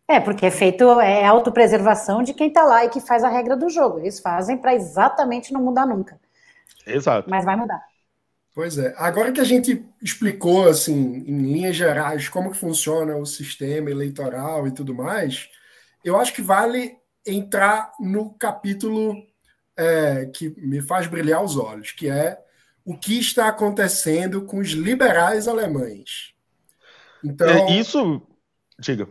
É, 0.09 0.21
porque 0.21 0.47
é 0.47 0.51
feito, 0.51 0.85
é 1.01 1.25
autopreservação 1.25 2.23
de 2.23 2.35
quem 2.35 2.49
está 2.49 2.65
lá 2.65 2.85
e 2.85 2.91
que 2.91 3.01
faz 3.01 3.25
a 3.25 3.29
regra 3.29 3.57
do 3.57 3.71
jogo. 3.71 3.99
Eles 3.99 4.21
fazem 4.21 4.59
para 4.59 4.75
exatamente 4.75 5.53
não 5.53 5.63
mudar 5.63 5.87
nunca. 5.87 6.21
Exato. 6.87 7.31
Mas 7.31 7.45
vai 7.45 7.57
mudar. 7.57 7.83
Pois 8.55 8.77
é. 8.77 8.95
Agora 8.99 9.33
que 9.33 9.41
a 9.41 9.45
gente 9.45 9.85
explicou, 10.03 10.69
assim, 10.69 11.25
em 11.27 11.39
linhas 11.39 11.75
gerais, 11.75 12.29
como 12.29 12.51
que 12.51 12.59
funciona 12.59 13.17
o 13.17 13.25
sistema 13.25 13.91
eleitoral 13.91 14.67
e 14.67 14.71
tudo 14.71 14.95
mais, 14.95 15.49
eu 16.05 16.21
acho 16.21 16.35
que 16.35 16.43
vale 16.43 16.97
entrar 17.27 17.93
no 17.99 18.35
capítulo 18.35 19.17
é, 19.77 20.27
que 20.27 20.51
me 20.59 20.83
faz 20.83 21.07
brilhar 21.07 21.43
os 21.43 21.57
olhos, 21.57 21.93
que 21.93 22.11
é 22.11 22.39
o 22.85 22.97
que 22.97 23.19
está 23.19 23.49
acontecendo 23.49 24.43
com 24.43 24.59
os 24.59 24.71
liberais 24.71 25.47
alemães. 25.47 26.35
Então, 27.25 27.49
é, 27.49 27.73
isso, 27.73 28.21
diga. 28.79 29.09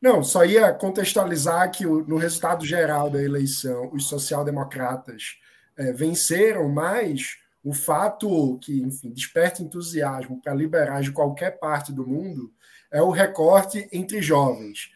Não, 0.00 0.22
só 0.22 0.44
ia 0.44 0.72
contextualizar 0.72 1.70
que 1.70 1.84
no 1.84 2.16
resultado 2.16 2.64
geral 2.64 3.08
da 3.08 3.22
eleição, 3.22 3.90
os 3.92 4.06
social-democratas 4.06 5.38
é, 5.76 5.92
venceram, 5.92 6.68
mas 6.68 7.38
o 7.62 7.72
fato 7.72 8.58
que, 8.58 8.82
enfim, 8.82 9.10
desperta 9.10 9.62
entusiasmo 9.62 10.40
para 10.42 10.54
liberais 10.54 11.06
de 11.06 11.12
qualquer 11.12 11.58
parte 11.58 11.92
do 11.92 12.06
mundo 12.06 12.52
é 12.90 13.00
o 13.00 13.10
recorte 13.10 13.88
entre 13.90 14.20
jovens. 14.20 14.90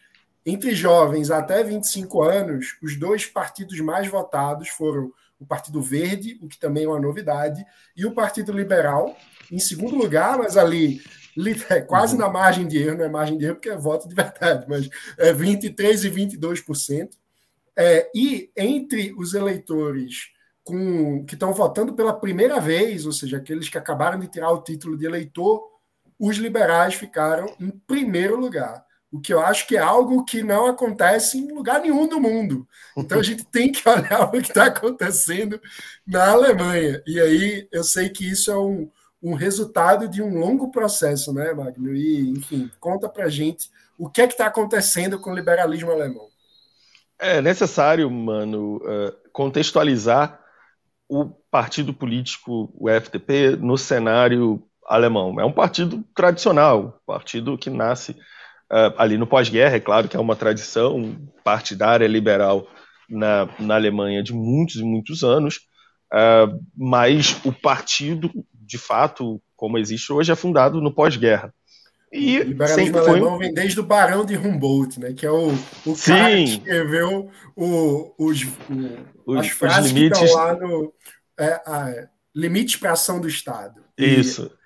Entre 0.45 0.73
jovens 0.73 1.31
até 1.31 1.63
25 1.63 2.21
anos, 2.23 2.77
os 2.81 2.95
dois 2.97 3.25
partidos 3.25 3.79
mais 3.79 4.07
votados 4.07 4.69
foram 4.69 5.11
o 5.39 5.45
Partido 5.45 5.81
Verde, 5.81 6.37
o 6.41 6.47
que 6.47 6.59
também 6.59 6.83
é 6.83 6.87
uma 6.87 6.99
novidade, 6.99 7.65
e 7.95 8.05
o 8.05 8.11
Partido 8.11 8.51
Liberal, 8.51 9.15
em 9.51 9.59
segundo 9.59 9.95
lugar, 9.95 10.37
mas 10.37 10.57
ali 10.57 11.01
é 11.69 11.81
quase 11.81 12.13
uhum. 12.13 12.19
na 12.19 12.29
margem 12.29 12.67
de 12.67 12.77
erro, 12.77 12.97
não 12.97 13.05
é 13.05 13.09
margem 13.09 13.37
de 13.37 13.45
erro 13.45 13.55
porque 13.55 13.69
é 13.69 13.77
voto 13.77 14.07
de 14.07 14.15
verdade, 14.15 14.65
mas 14.67 14.89
é 15.17 15.33
23% 15.33 16.03
e 16.03 16.11
22%. 16.11 17.09
É, 17.75 18.11
e 18.13 18.51
entre 18.57 19.13
os 19.17 19.33
eleitores 19.33 20.31
com, 20.65 21.25
que 21.25 21.35
estão 21.35 21.53
votando 21.53 21.93
pela 21.93 22.13
primeira 22.13 22.59
vez, 22.59 23.05
ou 23.05 23.13
seja, 23.13 23.37
aqueles 23.37 23.69
que 23.69 23.77
acabaram 23.77 24.19
de 24.19 24.27
tirar 24.27 24.51
o 24.51 24.61
título 24.61 24.97
de 24.97 25.05
eleitor, 25.05 25.63
os 26.19 26.35
liberais 26.37 26.95
ficaram 26.95 27.55
em 27.59 27.69
primeiro 27.69 28.37
lugar. 28.37 28.85
O 29.11 29.19
que 29.19 29.33
eu 29.33 29.39
acho 29.39 29.67
que 29.67 29.75
é 29.75 29.79
algo 29.79 30.23
que 30.23 30.43
não 30.43 30.67
acontece 30.67 31.37
em 31.37 31.51
lugar 31.51 31.81
nenhum 31.81 32.07
do 32.07 32.19
mundo. 32.19 32.67
Então 32.95 33.19
a 33.19 33.23
gente 33.23 33.43
tem 33.45 33.71
que 33.71 33.81
olhar 33.89 34.27
o 34.27 34.31
que 34.31 34.37
está 34.37 34.65
acontecendo 34.65 35.59
na 36.05 36.29
Alemanha. 36.29 37.01
E 37.07 37.19
aí 37.19 37.67
eu 37.71 37.83
sei 37.83 38.09
que 38.09 38.29
isso 38.29 38.51
é 38.51 38.57
um, 38.57 38.89
um 39.21 39.33
resultado 39.33 40.07
de 40.07 40.21
um 40.21 40.37
longo 40.37 40.71
processo, 40.71 41.33
né, 41.33 41.53
Magno? 41.53 41.95
E, 41.95 42.29
enfim, 42.29 42.69
conta 42.79 43.09
para 43.09 43.29
gente 43.29 43.69
o 43.97 44.09
que 44.09 44.21
é 44.21 44.27
que 44.27 44.33
está 44.33 44.45
acontecendo 44.45 45.19
com 45.19 45.31
o 45.31 45.35
liberalismo 45.35 45.91
alemão. 45.91 46.27
É 47.19 47.41
necessário, 47.41 48.09
mano, 48.09 48.77
uh, 48.77 49.29
contextualizar 49.33 50.39
o 51.09 51.25
partido 51.51 51.93
político, 51.93 52.71
o 52.73 52.87
FDP, 52.87 53.57
no 53.57 53.77
cenário 53.77 54.63
alemão. 54.85 55.39
É 55.39 55.43
um 55.43 55.51
partido 55.51 56.03
tradicional, 56.15 57.01
partido 57.05 57.57
que 57.57 57.69
nasce 57.69 58.15
uh, 58.71 58.93
ali 58.97 59.17
no 59.17 59.27
pós-guerra, 59.27 59.75
é 59.75 59.79
claro 59.79 60.07
que 60.07 60.15
é 60.15 60.19
uma 60.19 60.35
tradição 60.35 61.15
partidária 61.43 62.07
liberal 62.07 62.67
na, 63.09 63.49
na 63.59 63.75
Alemanha 63.75 64.23
de 64.23 64.33
muitos 64.33 64.75
e 64.75 64.83
muitos 64.83 65.23
anos, 65.23 65.61
uh, 66.13 66.59
mas 66.75 67.39
o 67.43 67.51
partido 67.51 68.31
de 68.53 68.77
fato, 68.77 69.41
como 69.55 69.77
existe 69.77 70.13
hoje, 70.13 70.31
é 70.31 70.35
fundado 70.35 70.79
no 70.79 70.93
pós-guerra. 70.93 71.53
E 72.11 72.39
o 72.39 72.43
liberalismo 72.43 72.97
alemão 72.97 73.37
foi... 73.37 73.39
vem 73.45 73.53
desde 73.53 73.79
o 73.79 73.83
Barão 73.83 74.25
de 74.25 74.35
Humboldt, 74.35 74.99
né, 74.99 75.13
que 75.13 75.25
é 75.25 75.31
o, 75.31 75.49
o 75.85 75.95
cara 75.95 76.35
que 76.35 76.43
escreveu 76.43 77.29
o, 77.55 78.13
os, 78.17 78.43
o, 79.25 79.37
as 79.37 79.49
frases 79.49 79.87
os 79.87 79.91
limites... 79.91 80.19
que 80.19 80.25
estão 80.25 80.39
lá 80.39 80.55
no 80.55 80.93
é, 81.39 81.53
a, 81.65 82.07
Limites 82.35 82.75
para 82.75 82.91
a 82.91 82.93
Ação 82.93 83.19
do 83.19 83.27
Estado. 83.27 83.81
Isso. 83.97 84.51
E, 84.53 84.58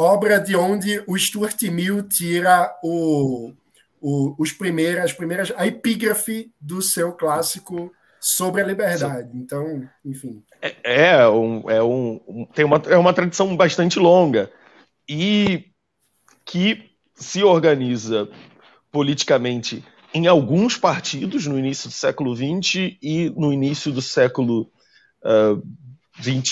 obra 0.00 0.40
de 0.40 0.56
onde 0.56 1.02
o 1.06 1.16
Stuart 1.18 1.60
Mill 1.64 2.02
tira 2.08 2.74
o, 2.82 3.52
o, 4.00 4.34
os 4.38 4.50
primeiras, 4.50 5.04
as 5.04 5.12
primeiras, 5.12 5.52
a 5.56 5.66
epígrafe 5.66 6.50
do 6.58 6.80
seu 6.80 7.12
clássico 7.12 7.92
sobre 8.18 8.62
a 8.62 8.66
liberdade. 8.66 9.30
Então, 9.34 9.86
enfim. 10.04 10.42
É, 10.62 10.76
é, 11.10 11.28
um, 11.28 11.70
é, 11.70 11.82
um, 11.82 12.46
tem 12.54 12.64
uma, 12.64 12.82
é 12.86 12.96
uma 12.96 13.12
tradição 13.12 13.54
bastante 13.54 13.98
longa 13.98 14.50
e 15.06 15.66
que 16.46 16.90
se 17.14 17.44
organiza 17.44 18.26
politicamente 18.90 19.84
em 20.14 20.26
alguns 20.26 20.78
partidos 20.78 21.46
no 21.46 21.58
início 21.58 21.88
do 21.88 21.94
século 21.94 22.34
XX 22.34 22.96
e 23.02 23.30
no 23.36 23.52
início 23.52 23.92
do 23.92 24.00
século 24.02 24.70
uh, 25.24 25.62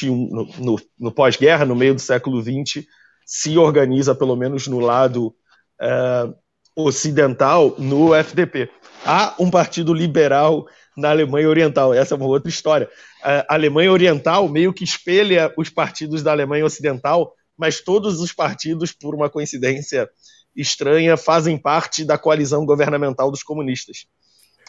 no, 0.05 0.49
no, 0.59 0.81
no 0.99 1.13
pós-guerra, 1.13 1.65
no 1.65 1.75
meio 1.75 1.95
do 1.95 2.01
século 2.01 2.43
XX, 2.43 2.87
se 3.29 3.59
organiza, 3.59 4.15
pelo 4.15 4.35
menos 4.35 4.67
no 4.67 4.81
lado 4.81 5.27
uh, 5.83 6.35
ocidental, 6.75 7.75
no 7.77 8.15
FDP. 8.15 8.71
Há 9.05 9.35
um 9.39 9.51
partido 9.51 9.93
liberal 9.93 10.67
na 10.97 11.11
Alemanha 11.11 11.47
Oriental. 11.47 11.93
Essa 11.93 12.15
é 12.15 12.17
uma 12.17 12.27
outra 12.27 12.49
história. 12.49 12.89
A 13.23 13.55
Alemanha 13.55 13.93
Oriental 13.93 14.49
meio 14.49 14.73
que 14.73 14.83
espelha 14.83 15.53
os 15.59 15.69
partidos 15.69 16.23
da 16.23 16.33
Alemanha 16.33 16.65
Ocidental, 16.65 17.35
mas 17.55 17.83
todos 17.83 18.19
os 18.19 18.33
partidos, 18.33 18.93
por 18.93 19.15
uma 19.15 19.29
coincidência 19.29 20.09
estranha, 20.57 21.15
fazem 21.19 21.59
parte 21.59 22.07
da 22.07 22.17
coalizão 22.17 22.65
governamental 22.65 23.31
dos 23.31 23.43
comunistas. 23.43 24.07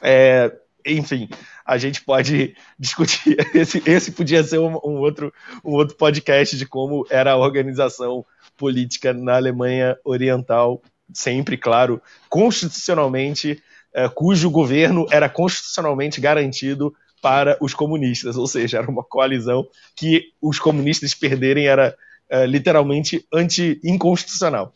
É, 0.04 0.52
enfim, 0.86 1.30
a 1.66 1.78
gente 1.78 2.02
pode 2.04 2.56
discutir. 2.78 3.38
Esse, 3.54 3.82
esse 3.86 4.12
podia 4.12 4.44
ser 4.44 4.60
um, 4.60 4.76
um, 4.84 4.98
outro, 4.98 5.34
um 5.64 5.72
outro 5.72 5.96
podcast 5.96 6.58
de 6.58 6.66
como 6.66 7.06
era 7.10 7.32
a 7.32 7.38
organização 7.38 8.26
política 8.58 9.14
na 9.14 9.36
Alemanha 9.36 9.98
Oriental, 10.04 10.82
sempre, 11.14 11.58
claro, 11.58 12.02
constitucionalmente, 12.28 13.62
é, 13.94 14.08
cujo 14.10 14.50
governo 14.50 15.08
era 15.10 15.30
constitucionalmente 15.30 16.22
garantido 16.22 16.94
para 17.22 17.58
os 17.60 17.74
comunistas, 17.74 18.38
ou 18.38 18.48
seja, 18.48 18.78
era 18.78 18.90
uma 18.90 19.04
coalizão 19.04 19.68
que 19.96 20.32
os 20.42 20.60
comunistas 20.60 21.14
perderem 21.14 21.68
era 21.68 21.96
é, 22.30 22.46
literalmente 22.46 23.26
anti-inconstitucional. 23.34 24.74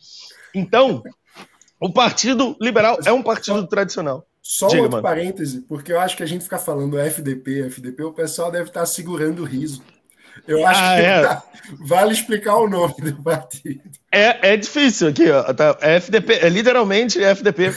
Então, 0.54 1.04
o 1.80 1.92
Partido 1.92 2.56
Liberal 2.60 2.98
é 3.06 3.12
um 3.12 3.22
partido 3.22 3.66
tradicional. 3.68 4.26
Só 4.43 4.67
Diga, 4.67 4.82
um 4.82 4.84
outro 4.84 4.97
mano. 4.97 5.03
parêntese, 5.03 5.62
porque 5.62 5.93
eu 5.93 5.99
acho 6.01 6.17
que 6.17 6.23
a 6.23 6.25
gente 6.25 6.43
fica 6.43 6.60
falando 6.60 6.99
FDP, 6.99 7.67
FDP, 7.67 8.03
o 8.03 8.12
pessoal 8.12 8.51
deve 8.51 8.67
estar 8.67 8.86
segurando 8.86 9.41
o 9.41 9.45
riso. 9.45 9.82
Eu 10.45 10.67
acho 10.67 10.82
ah, 10.82 10.95
que 10.95 11.01
é. 11.01 11.41
vale 11.88 12.12
explicar 12.12 12.58
o 12.58 12.67
nome 12.67 12.93
do 12.95 13.23
partido. 13.23 13.82
É, 14.12 14.53
é 14.53 14.58
difícil 14.58 15.08
aqui, 15.08 15.32
ó. 15.32 15.53
Tá, 15.53 15.77
é 15.79 15.95
FDP, 15.95 16.34
é 16.34 16.49
literalmente 16.49 17.23
FDP. 17.23 17.73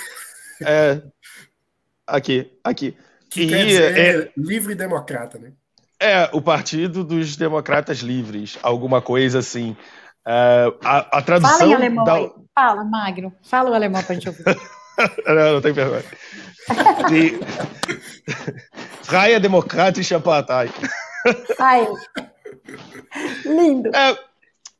É, 0.61 1.02
aqui, 2.05 2.50
aqui. 2.64 2.96
Que 3.31 3.42
e, 3.42 3.48
quer 3.48 3.64
dizer 3.64 3.98
é, 3.98 4.33
livre 4.37 4.74
democrata, 4.74 5.38
né? 5.38 5.52
É, 6.00 6.29
o 6.33 6.42
Partido 6.42 7.05
dos 7.05 7.37
Democratas 7.37 7.98
Livres, 7.98 8.59
alguma 8.62 9.00
coisa 9.00 9.38
assim. 9.38 9.76
É, 10.26 10.72
a, 10.83 11.18
a 11.18 11.22
tradução. 11.22 11.59
Fala 11.59 11.70
em 11.70 11.74
alemão. 11.74 12.05
Da... 12.05 12.31
Fala, 12.55 12.85
Magno. 12.85 13.33
Fala 13.42 13.70
o 13.70 13.74
alemão 13.74 14.02
pra 14.02 14.14
gente 14.14 14.29
ouvir. 14.29 14.44
não, 15.27 15.55
não 15.55 15.61
tem 15.61 15.73
vergonha. 15.73 16.05
Die 17.09 17.39
Freie 19.03 19.39
Demokratische 19.41 20.19
Partei. 20.21 20.71
Ai. 21.59 21.87
Lindo. 23.45 23.95
É, 23.95 24.19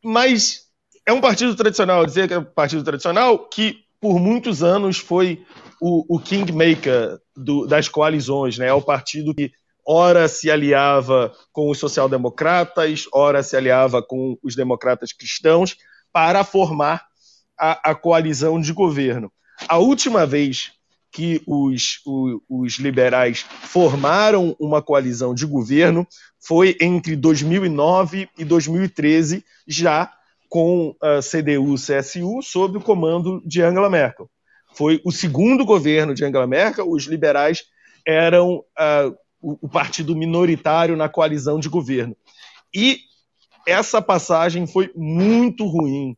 mas 0.03 0.67
é 1.07 1.13
um 1.13 1.21
partido 1.21 1.55
tradicional, 1.55 2.05
dizer 2.05 2.29
que 2.29 2.35
é 2.35 2.39
um 2.39 2.45
partido 2.45 2.83
tradicional 2.83 3.49
que 3.49 3.85
por 4.01 4.19
muitos 4.19 4.63
anos 4.63 4.99
foi 4.99 5.45
o, 5.81 6.17
o 6.17 6.21
kingmaker 6.21 7.19
do, 7.37 7.67
das 7.67 7.89
coalizões, 7.89 8.59
né? 8.59 8.67
É 8.69 8.73
o 8.73 8.83
partido 8.83 9.35
que 9.35 9.53
ora 9.87 10.27
se 10.27 10.51
aliava 10.51 11.33
com 11.53 11.71
os 11.71 11.79
social-democratas, 11.79 13.05
ora 13.13 13.43
se 13.43 13.57
aliava 13.57 14.03
com 14.03 14.37
os 14.43 14.57
democratas 14.57 15.13
cristãos 15.13 15.77
para 16.13 16.43
formar 16.43 17.05
a, 17.59 17.91
a 17.91 17.95
coalizão 17.95 18.61
de 18.61 18.73
governo. 18.73 19.31
A 19.69 19.79
última 19.79 20.27
vez 20.27 20.73
que 21.11 21.42
os, 21.47 22.01
os, 22.05 22.40
os, 22.49 22.79
liberais 22.79 23.47
formaram 23.62 24.55
uma 24.61 24.83
coalizão 24.83 25.35
de 25.35 25.47
governo 25.47 26.07
foi 26.38 26.77
entre 26.81 27.16
2009 27.16 28.29
e 28.37 28.45
2013, 28.45 29.42
já 29.66 30.12
com 30.49 30.95
a 31.01 31.21
CDU-CSU 31.21 32.42
sob 32.42 32.79
o 32.79 32.83
comando 32.83 33.42
de 33.47 33.62
Angela 33.62 33.88
Merkel. 33.88 34.29
Foi 34.75 35.01
o 35.05 35.11
segundo 35.11 35.64
governo 35.64 36.14
de 36.14 36.23
Angela 36.23 36.47
Merkel, 36.47 36.90
os 36.90 37.05
liberais 37.05 37.64
eram 38.07 38.59
uh, 38.59 39.16
o 39.40 39.69
partido 39.69 40.14
minoritário 40.14 40.97
na 40.97 41.09
coalizão 41.09 41.59
de 41.59 41.69
governo. 41.69 42.16
E 42.75 43.01
essa 43.66 44.03
passagem 44.03 44.66
foi 44.66 44.92
muito 44.95 45.66
ruim 45.66 46.16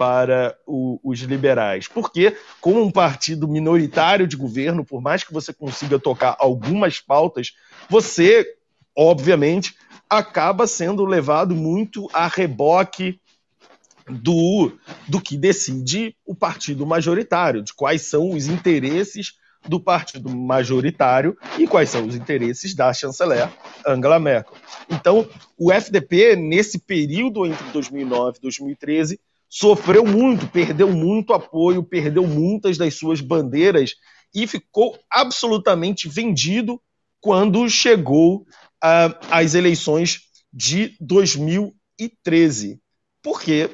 para 0.00 0.56
o, 0.66 0.98
os 1.04 1.18
liberais. 1.20 1.86
Porque, 1.86 2.34
como 2.58 2.82
um 2.82 2.90
partido 2.90 3.46
minoritário 3.46 4.26
de 4.26 4.34
governo, 4.34 4.82
por 4.82 5.02
mais 5.02 5.22
que 5.22 5.30
você 5.30 5.52
consiga 5.52 5.98
tocar 5.98 6.38
algumas 6.38 6.98
pautas, 6.98 7.52
você, 7.86 8.46
obviamente, 8.96 9.76
acaba 10.08 10.66
sendo 10.66 11.04
levado 11.04 11.54
muito 11.54 12.08
a 12.14 12.28
reboque 12.28 13.20
do, 14.08 14.72
do 15.06 15.20
que 15.20 15.36
decide 15.36 16.16
o 16.24 16.34
partido 16.34 16.86
majoritário, 16.86 17.62
de 17.62 17.74
quais 17.74 18.00
são 18.00 18.30
os 18.30 18.46
interesses 18.46 19.34
do 19.68 19.78
partido 19.78 20.34
majoritário 20.34 21.36
e 21.58 21.66
quais 21.66 21.90
são 21.90 22.06
os 22.06 22.16
interesses 22.16 22.74
da 22.74 22.90
chanceler 22.94 23.50
Angela 23.86 24.18
Merkel. 24.18 24.54
Então, 24.88 25.28
o 25.58 25.70
FDP, 25.70 26.36
nesse 26.36 26.78
período 26.78 27.44
entre 27.44 27.70
2009 27.70 28.38
e 28.38 28.40
2013, 28.40 29.20
sofreu 29.50 30.06
muito, 30.06 30.46
perdeu 30.46 30.88
muito 30.92 31.34
apoio, 31.34 31.82
perdeu 31.82 32.24
muitas 32.24 32.78
das 32.78 32.94
suas 32.94 33.20
bandeiras 33.20 33.96
e 34.32 34.46
ficou 34.46 34.96
absolutamente 35.10 36.08
vendido 36.08 36.80
quando 37.20 37.68
chegou 37.68 38.42
uh, 38.42 39.18
às 39.28 39.54
eleições 39.54 40.20
de 40.52 40.96
2013, 41.00 42.80
porque 43.20 43.70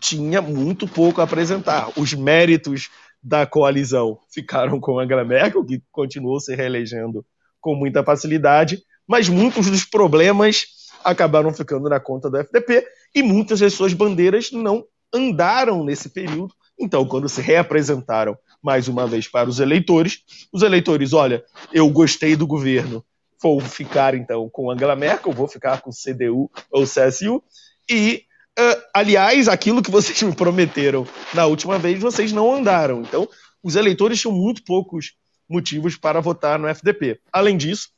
tinha 0.00 0.40
muito 0.40 0.88
pouco 0.88 1.20
a 1.20 1.24
apresentar. 1.24 1.92
Os 1.98 2.14
méritos 2.14 2.88
da 3.22 3.46
coalizão 3.46 4.18
ficaram 4.32 4.80
com 4.80 4.98
Angela 4.98 5.24
Merkel, 5.24 5.64
que 5.64 5.82
continuou 5.92 6.40
se 6.40 6.54
reelegendo 6.54 7.24
com 7.60 7.74
muita 7.74 8.02
facilidade, 8.02 8.82
mas 9.06 9.28
muitos 9.28 9.70
dos 9.70 9.84
problemas 9.84 10.66
acabaram 11.04 11.52
ficando 11.52 11.88
na 11.88 12.00
conta 12.00 12.30
do 12.30 12.38
FDP 12.38 12.86
e 13.14 13.22
muitas 13.22 13.60
das 13.60 13.74
suas 13.74 13.92
bandeiras 13.92 14.50
não 14.52 14.84
andaram 15.12 15.84
nesse 15.84 16.08
período. 16.08 16.54
Então, 16.78 17.04
quando 17.06 17.28
se 17.28 17.40
reapresentaram 17.40 18.36
mais 18.62 18.88
uma 18.88 19.06
vez 19.06 19.26
para 19.26 19.48
os 19.48 19.60
eleitores, 19.60 20.22
os 20.52 20.62
eleitores, 20.62 21.12
olha, 21.12 21.44
eu 21.72 21.88
gostei 21.90 22.36
do 22.36 22.46
governo, 22.46 23.04
vou 23.40 23.60
ficar 23.60 24.14
então 24.14 24.48
com 24.48 24.70
Angela 24.70 24.96
Merkel, 24.96 25.32
vou 25.32 25.48
ficar 25.48 25.80
com 25.80 25.90
CDU 25.90 26.50
ou 26.70 26.84
CSU, 26.84 27.42
e, 27.90 28.24
uh, 28.58 28.82
aliás, 28.94 29.48
aquilo 29.48 29.82
que 29.82 29.90
vocês 29.90 30.22
me 30.22 30.34
prometeram 30.34 31.06
na 31.34 31.46
última 31.46 31.78
vez, 31.78 31.98
vocês 32.00 32.32
não 32.32 32.54
andaram. 32.54 33.00
Então, 33.00 33.28
os 33.62 33.76
eleitores 33.76 34.20
tinham 34.20 34.34
muito 34.34 34.62
poucos 34.64 35.14
motivos 35.48 35.96
para 35.96 36.20
votar 36.20 36.58
no 36.58 36.68
FDP. 36.68 37.20
Além 37.32 37.56
disso, 37.56 37.88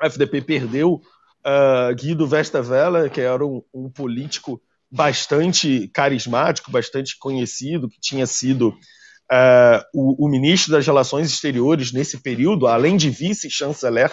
o 0.00 0.06
FDP 0.06 0.40
perdeu 0.40 1.02
uh, 1.44 1.94
Guido 1.94 2.26
Westerwelle, 2.26 3.10
que 3.10 3.20
era 3.20 3.44
um, 3.44 3.62
um 3.72 3.90
político 3.90 4.60
bastante 4.92 5.88
carismático, 5.88 6.70
bastante 6.70 7.18
conhecido, 7.18 7.88
que 7.88 7.98
tinha 7.98 8.26
sido 8.26 8.68
uh, 8.68 9.82
o, 9.94 10.26
o, 10.26 10.28
ministro 10.28 10.70
das 10.70 10.86
Relações 10.86 11.32
Exteriores 11.32 11.92
nesse 11.92 12.18
período, 12.18 12.66
além 12.66 12.98
de 12.98 13.08
vice-chanceler, 13.08 14.12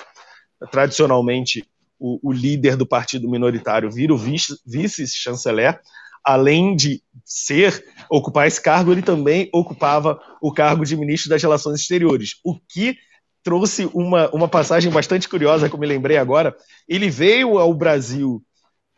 tradicionalmente 0.72 1.65
o, 2.00 2.30
o, 2.30 2.32
líder 2.32 2.78
do 2.78 2.86
partido 2.86 3.30
minoritário 3.30 3.92
vira 3.92 4.13
o 4.13 4.18
vice-chanceler, 4.18 5.82
além 6.24 6.78
de 6.78 7.04
ser 7.26 7.84
ocupar 8.10 8.48
esse 8.48 8.62
cargo, 8.62 8.94
ele 8.94 9.02
também 9.02 9.50
ocupava 9.54 10.18
o 10.42 10.54
cargo 10.54 10.86
de 10.86 10.96
ministro 10.96 11.30
das 11.30 11.42
Relações 11.42 11.82
Exteriores, 11.82 12.36
o 12.42 12.58
que 12.58 12.96
trouxe 13.44 13.89
uma, 13.94 14.30
uma 14.30 14.48
passagem 14.48 14.89
bastante 14.89 15.28
curiosa 15.28 15.68
que 15.68 15.76
eu 15.76 15.80
me 15.80 15.88
lembrei 15.88 16.18
agora. 16.18 16.56
Ele 16.88 17.10
veio 17.10 17.58
ao 17.58 17.74
Brasil 17.74 18.42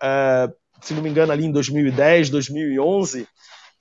uh, 0.02 0.61
se 0.82 0.94
não 0.94 1.02
me 1.02 1.10
engano, 1.10 1.32
ali 1.32 1.46
em 1.46 1.52
2010, 1.52 2.30
2011, 2.30 3.28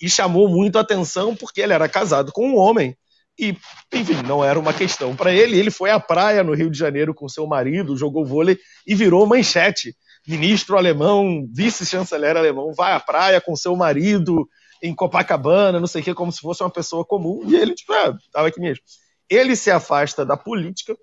e 0.01 0.09
chamou 0.09 0.49
muito 0.49 0.79
a 0.79 0.81
atenção 0.81 1.35
porque 1.37 1.61
ele 1.61 1.73
era 1.73 1.89
casado 1.89 2.33
com 2.33 2.49
um 2.49 2.57
homem. 2.57 2.97
E, 3.39 3.57
enfim, 3.93 4.23
não 4.27 4.45
era 4.45 4.59
uma 4.59 4.73
questão 4.73 5.17
para 5.17 5.33
ele. 5.33 5.59
Ele 5.59 5.71
foi 5.71 5.91
à 5.91 5.99
praia 5.99 6.43
no 6.45 6.55
Rio 6.55 6.71
de 6.71 6.79
Janeiro 6.79 7.15
com 7.15 7.29
seu 7.29 7.47
marido, 7.47 7.97
jogou 7.97 8.25
vôlei 8.25 8.59
e 8.87 8.95
virou 8.95 9.27
manchete. 9.27 9.97
Ministro 10.27 10.77
alemão, 10.77 11.49
vice-chanceler 11.51 12.37
alemão, 12.37 12.75
vai 12.75 12.93
à 12.93 13.01
praia 13.01 13.41
com 13.41 13.57
seu 13.57 13.75
marido 13.75 14.47
em 14.83 14.95
Copacabana, 14.95 15.81
não 15.81 15.87
sei 15.87 16.03
o 16.03 16.05
que, 16.05 16.15
como 16.15 16.33
se 16.33 16.41
fosse 16.41 16.63
uma 16.63 16.71
pessoa 16.71 17.05
comum. 17.05 17.43
E 17.47 17.57
ele, 17.57 17.75
tipo, 17.75 17.93
é, 17.93 18.15
tava 18.33 18.49
aqui 18.49 18.61
mesmo. 18.61 18.85
Ele 19.29 19.57
se 19.57 19.71
afasta 19.71 20.25
da 20.25 20.37
política. 20.37 20.97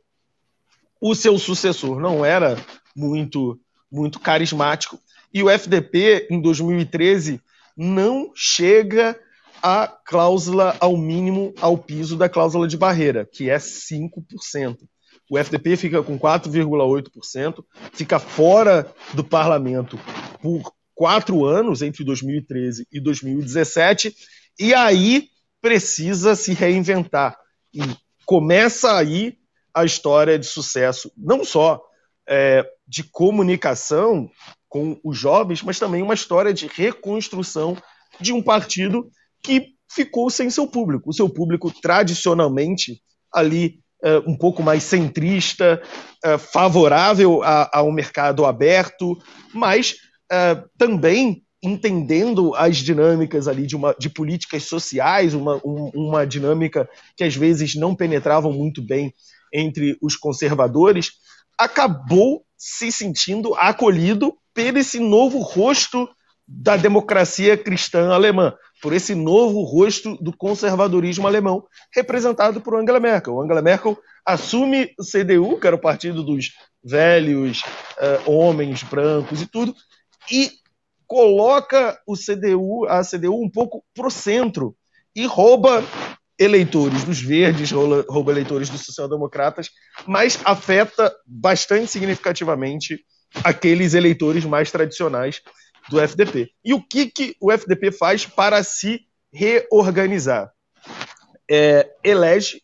O 1.01 1.15
seu 1.15 1.37
sucessor 1.37 1.99
não 1.99 2.23
era 2.23 2.55
muito, 2.95 3.59
muito 3.91 4.19
carismático 4.19 4.99
e 5.37 5.43
o 5.43 5.51
FDP, 5.51 6.27
em 6.31 6.41
2013, 6.41 7.39
não 7.77 8.31
chega 8.33 9.15
a 9.61 9.87
cláusula 9.87 10.75
ao 10.79 10.97
mínimo, 10.97 11.53
ao 11.61 11.77
piso 11.77 12.17
da 12.17 12.27
cláusula 12.27 12.67
de 12.67 12.75
barreira, 12.75 13.23
que 13.31 13.47
é 13.47 13.57
5%. 13.57 14.77
O 15.29 15.37
FDP 15.37 15.77
fica 15.77 16.01
com 16.01 16.17
4,8%, 16.17 17.63
fica 17.93 18.17
fora 18.17 18.91
do 19.13 19.23
parlamento 19.23 19.99
por 20.41 20.73
quatro 20.95 21.45
anos, 21.45 21.83
entre 21.83 22.03
2013 22.03 22.87
e 22.91 22.99
2017, 22.99 24.15
e 24.59 24.73
aí 24.73 25.27
precisa 25.61 26.35
se 26.35 26.51
reinventar. 26.51 27.37
E 27.71 27.81
começa 28.25 28.97
aí 28.97 29.37
a 29.71 29.85
história 29.85 30.39
de 30.39 30.47
sucesso, 30.47 31.11
não 31.15 31.45
só 31.45 31.79
é, 32.27 32.65
de 32.87 33.03
comunicação 33.03 34.31
com 34.69 34.99
os 35.03 35.17
jovens, 35.17 35.61
mas 35.61 35.79
também 35.79 36.01
uma 36.01 36.13
história 36.13 36.53
de 36.53 36.67
reconstrução 36.67 37.77
de 38.19 38.33
um 38.33 38.41
partido 38.41 39.09
que 39.43 39.67
ficou 39.89 40.29
sem 40.29 40.49
seu 40.49 40.67
público. 40.67 41.09
O 41.09 41.13
seu 41.13 41.29
público, 41.29 41.71
tradicionalmente, 41.81 43.01
ali 43.33 43.79
uh, 44.03 44.29
um 44.29 44.37
pouco 44.37 44.61
mais 44.61 44.83
centrista, 44.83 45.81
uh, 46.25 46.37
favorável 46.37 47.41
a, 47.43 47.69
ao 47.73 47.91
mercado 47.91 48.45
aberto, 48.45 49.17
mas 49.53 49.95
uh, 50.31 50.67
também 50.77 51.43
entendendo 51.63 52.53
as 52.55 52.77
dinâmicas 52.77 53.47
ali 53.47 53.65
de, 53.65 53.75
uma, 53.75 53.95
de 53.97 54.09
políticas 54.09 54.63
sociais, 54.63 55.33
uma, 55.33 55.55
um, 55.65 55.89
uma 55.93 56.25
dinâmica 56.25 56.87
que 57.15 57.23
às 57.23 57.35
vezes 57.35 57.75
não 57.75 57.95
penetravam 57.95 58.53
muito 58.53 58.81
bem 58.81 59.13
entre 59.53 59.97
os 60.01 60.15
conservadores, 60.15 61.13
acabou 61.57 62.43
se 62.57 62.91
sentindo 62.91 63.55
acolhido 63.55 64.33
por 64.57 64.77
esse 64.77 64.99
novo 64.99 65.39
rosto 65.39 66.09
da 66.47 66.75
democracia 66.75 67.55
cristã 67.55 68.11
alemã, 68.11 68.55
por 68.81 68.91
esse 68.91 69.13
novo 69.13 69.61
rosto 69.61 70.17
do 70.17 70.35
conservadorismo 70.35 71.27
alemão, 71.27 71.63
representado 71.93 72.59
por 72.59 72.75
Angela 72.75 72.99
Merkel. 72.99 73.39
Angela 73.39 73.61
Merkel 73.61 73.95
assume 74.25 74.93
o 74.97 75.03
CDU, 75.03 75.59
que 75.59 75.67
era 75.67 75.75
o 75.75 75.79
partido 75.79 76.23
dos 76.23 76.53
velhos 76.83 77.61
uh, 77.61 78.31
homens 78.31 78.81
brancos 78.81 79.41
e 79.41 79.45
tudo, 79.45 79.75
e 80.31 80.51
coloca 81.05 81.99
o 82.07 82.15
CDU, 82.15 82.87
a 82.87 83.03
CDU 83.03 83.39
um 83.39 83.49
pouco 83.49 83.83
para 83.93 84.07
o 84.07 84.11
centro 84.11 84.75
e 85.15 85.25
rouba 85.27 85.83
eleitores 86.39 87.03
dos 87.03 87.21
verdes, 87.21 87.71
rouba 87.71 88.31
eleitores 88.31 88.69
dos 88.69 88.85
social-democratas, 88.85 89.69
mas 90.07 90.39
afeta 90.43 91.15
bastante 91.25 91.91
significativamente 91.91 93.03
aqueles 93.43 93.93
eleitores 93.93 94.45
mais 94.45 94.71
tradicionais 94.71 95.41
do 95.89 95.99
FDP. 95.99 96.51
E 96.63 96.73
o 96.73 96.81
que, 96.81 97.07
que 97.07 97.35
o 97.39 97.51
FDP 97.51 97.91
faz 97.91 98.25
para 98.25 98.61
se 98.63 99.01
reorganizar? 99.31 100.51
É, 101.49 101.89
elege 102.03 102.61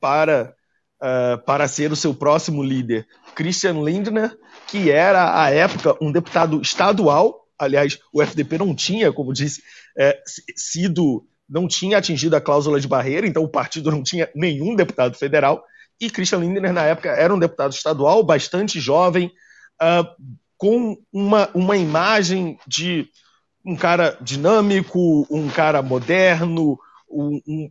para, 0.00 0.54
uh, 1.00 1.38
para 1.44 1.68
ser 1.68 1.92
o 1.92 1.96
seu 1.96 2.14
próximo 2.14 2.62
líder 2.62 3.06
Christian 3.34 3.82
Lindner, 3.82 4.36
que 4.66 4.90
era, 4.90 5.42
à 5.42 5.50
época, 5.50 5.96
um 6.00 6.10
deputado 6.10 6.60
estadual. 6.60 7.46
Aliás, 7.58 7.98
o 8.12 8.22
FDP 8.22 8.58
não 8.58 8.74
tinha, 8.74 9.12
como 9.12 9.32
disse, 9.32 9.62
é, 9.96 10.20
sido 10.56 11.26
não 11.48 11.68
tinha 11.68 11.98
atingido 11.98 12.34
a 12.34 12.40
cláusula 12.40 12.80
de 12.80 12.88
barreira, 12.88 13.26
então 13.26 13.42
o 13.42 13.48
partido 13.48 13.90
não 13.90 14.02
tinha 14.02 14.30
nenhum 14.34 14.74
deputado 14.74 15.14
federal. 15.16 15.62
E 16.00 16.08
Christian 16.08 16.38
Lindner, 16.38 16.72
na 16.72 16.84
época, 16.84 17.10
era 17.10 17.32
um 17.32 17.38
deputado 17.38 17.72
estadual, 17.72 18.22
bastante 18.22 18.80
jovem, 18.80 19.30
uh, 19.82 20.06
com 20.56 20.96
uma, 21.12 21.50
uma 21.54 21.76
imagem 21.76 22.56
de 22.66 23.08
um 23.64 23.76
cara 23.76 24.16
dinâmico, 24.20 25.26
um 25.28 25.48
cara 25.48 25.82
moderno, 25.82 26.78
um, 27.10 27.40
um, 27.46 27.70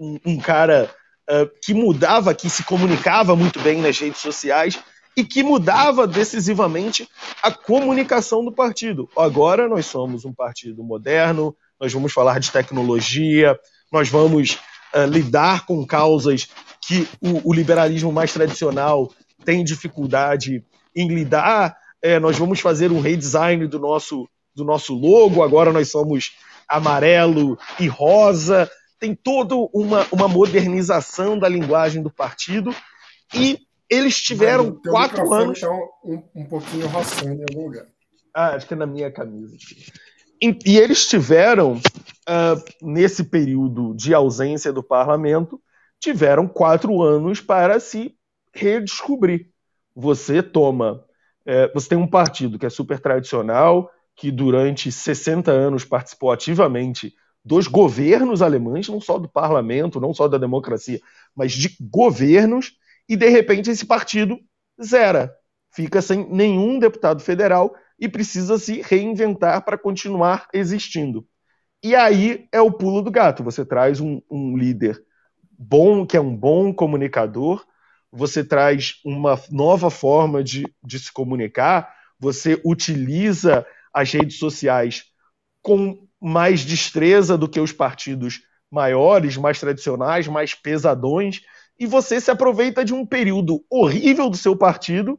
um, 0.00 0.18
um 0.26 0.38
cara 0.38 0.90
uh, 1.30 1.48
que 1.62 1.72
mudava, 1.72 2.34
que 2.34 2.50
se 2.50 2.64
comunicava 2.64 3.36
muito 3.36 3.60
bem 3.60 3.80
nas 3.80 3.98
redes 3.98 4.20
sociais 4.20 4.78
e 5.16 5.24
que 5.24 5.42
mudava 5.42 6.06
decisivamente 6.06 7.08
a 7.42 7.50
comunicação 7.50 8.44
do 8.44 8.52
partido. 8.52 9.08
Agora 9.16 9.68
nós 9.68 9.86
somos 9.86 10.24
um 10.24 10.32
partido 10.32 10.82
moderno, 10.82 11.56
nós 11.80 11.92
vamos 11.92 12.12
falar 12.12 12.40
de 12.40 12.50
tecnologia, 12.50 13.58
nós 13.92 14.08
vamos 14.08 14.58
uh, 14.94 15.06
lidar 15.08 15.66
com 15.66 15.86
causas 15.86 16.48
que 16.80 17.08
o, 17.20 17.50
o, 17.50 17.54
liberalismo 17.54 18.12
mais 18.12 18.32
tradicional 18.32 19.10
tem 19.44 19.64
dificuldade 19.64 20.64
em 20.94 21.08
lidar. 21.08 21.76
É, 22.02 22.18
nós 22.18 22.38
vamos 22.38 22.60
fazer 22.60 22.92
um 22.92 23.00
redesign 23.00 23.66
do 23.66 23.78
nosso, 23.78 24.28
do 24.54 24.64
nosso 24.64 24.94
logo, 24.94 25.42
agora 25.42 25.72
nós 25.72 25.90
somos 25.90 26.32
amarelo 26.68 27.58
e 27.80 27.86
rosa. 27.86 28.70
Tem 28.98 29.14
toda 29.14 29.54
uma, 29.72 30.06
uma 30.12 30.28
modernização 30.28 31.38
da 31.38 31.48
linguagem 31.48 32.02
do 32.02 32.10
partido 32.10 32.74
e 33.34 33.58
eles 33.88 34.20
tiveram 34.20 34.72
quatro 34.72 35.32
anos. 35.32 35.60
Tá 35.60 35.70
um, 36.04 36.22
um 36.34 36.44
pouquinho 36.46 36.86
roçando 36.88 37.42
em 37.42 37.44
algum 37.48 37.66
lugar. 37.66 37.86
Ah, 38.34 38.54
acho 38.54 38.66
que 38.66 38.74
é 38.74 38.76
na 38.76 38.86
minha 38.86 39.10
camisa. 39.10 39.56
E 40.42 40.78
eles 40.78 41.06
tiveram, 41.06 41.74
uh, 41.74 42.64
nesse 42.82 43.24
período 43.24 43.94
de 43.94 44.12
ausência 44.12 44.72
do 44.72 44.82
parlamento, 44.82 45.60
tiveram 46.00 46.46
quatro 46.46 47.00
anos 47.00 47.40
para 47.40 47.80
se 47.80 48.14
redescobrir. 48.52 49.48
Você 49.94 50.42
toma. 50.42 51.04
É, 51.46 51.70
você 51.72 51.90
tem 51.90 51.98
um 51.98 52.06
partido 52.06 52.58
que 52.58 52.66
é 52.66 52.70
super 52.70 52.98
tradicional, 52.98 53.90
que 54.16 54.30
durante 54.30 54.90
60 54.90 55.50
anos 55.50 55.84
participou 55.84 56.32
ativamente 56.32 57.14
dos 57.44 57.66
governos 57.66 58.40
alemães, 58.40 58.88
não 58.88 59.00
só 59.00 59.18
do 59.18 59.28
parlamento, 59.28 60.00
não 60.00 60.14
só 60.14 60.26
da 60.26 60.38
democracia, 60.38 61.00
mas 61.34 61.52
de 61.52 61.76
governos, 61.78 62.72
e 63.08 63.16
de 63.16 63.28
repente 63.28 63.70
esse 63.70 63.84
partido 63.84 64.38
zera, 64.82 65.34
fica 65.70 66.00
sem 66.00 66.26
nenhum 66.30 66.78
deputado 66.78 67.20
federal 67.20 67.74
e 67.98 68.08
precisa 68.08 68.58
se 68.58 68.80
reinventar 68.80 69.62
para 69.64 69.76
continuar 69.76 70.48
existindo. 70.54 71.26
E 71.82 71.94
aí 71.94 72.48
é 72.50 72.60
o 72.62 72.72
pulo 72.72 73.02
do 73.02 73.10
gato. 73.10 73.44
Você 73.44 73.64
traz 73.64 74.00
um, 74.00 74.22
um 74.30 74.56
líder 74.56 75.04
bom, 75.58 76.06
que 76.06 76.16
é 76.16 76.20
um 76.20 76.34
bom 76.34 76.72
comunicador, 76.72 77.64
você 78.14 78.44
traz 78.44 79.00
uma 79.04 79.38
nova 79.50 79.90
forma 79.90 80.42
de, 80.42 80.64
de 80.82 80.98
se 81.00 81.12
comunicar, 81.12 81.92
você 82.18 82.60
utiliza 82.64 83.66
as 83.92 84.12
redes 84.12 84.38
sociais 84.38 85.04
com 85.60 86.06
mais 86.20 86.64
destreza 86.64 87.36
do 87.36 87.48
que 87.48 87.58
os 87.58 87.72
partidos 87.72 88.42
maiores, 88.70 89.36
mais 89.36 89.58
tradicionais, 89.58 90.28
mais 90.28 90.54
pesadões, 90.54 91.40
e 91.78 91.86
você 91.86 92.20
se 92.20 92.30
aproveita 92.30 92.84
de 92.84 92.94
um 92.94 93.04
período 93.04 93.64
horrível 93.68 94.30
do 94.30 94.36
seu 94.36 94.56
partido 94.56 95.18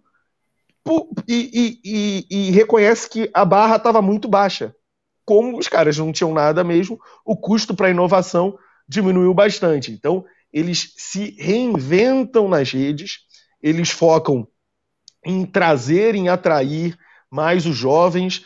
e, 1.28 1.80
e, 1.84 2.26
e, 2.30 2.52
reconhece 2.52 3.10
que 3.10 3.30
a 3.34 3.44
barra 3.44 3.76
estava 3.76 4.02
muito 4.02 4.28
baixa. 4.30 4.74
Como 5.26 5.58
os 5.58 5.68
caras 5.68 5.98
não 5.98 6.12
tinham 6.12 6.34
nada 6.34 6.64
mesmo, 6.64 7.00
o 7.26 7.36
custo 7.36 7.76
para 7.76 7.88
a 7.88 7.92
inovação 7.92 8.58
diminuiu 8.88 9.34
bastante. 9.34 9.92
Então, 9.92 10.24
eles 10.56 10.94
se 10.96 11.36
reinventam 11.38 12.48
nas 12.48 12.72
redes, 12.72 13.20
eles 13.62 13.90
focam 13.90 14.48
em 15.26 15.46
trazer, 15.46 16.16
em 16.16 16.30
atrair 16.30 16.98
mais 17.30 17.66
os 17.66 17.76
jovens. 17.76 18.46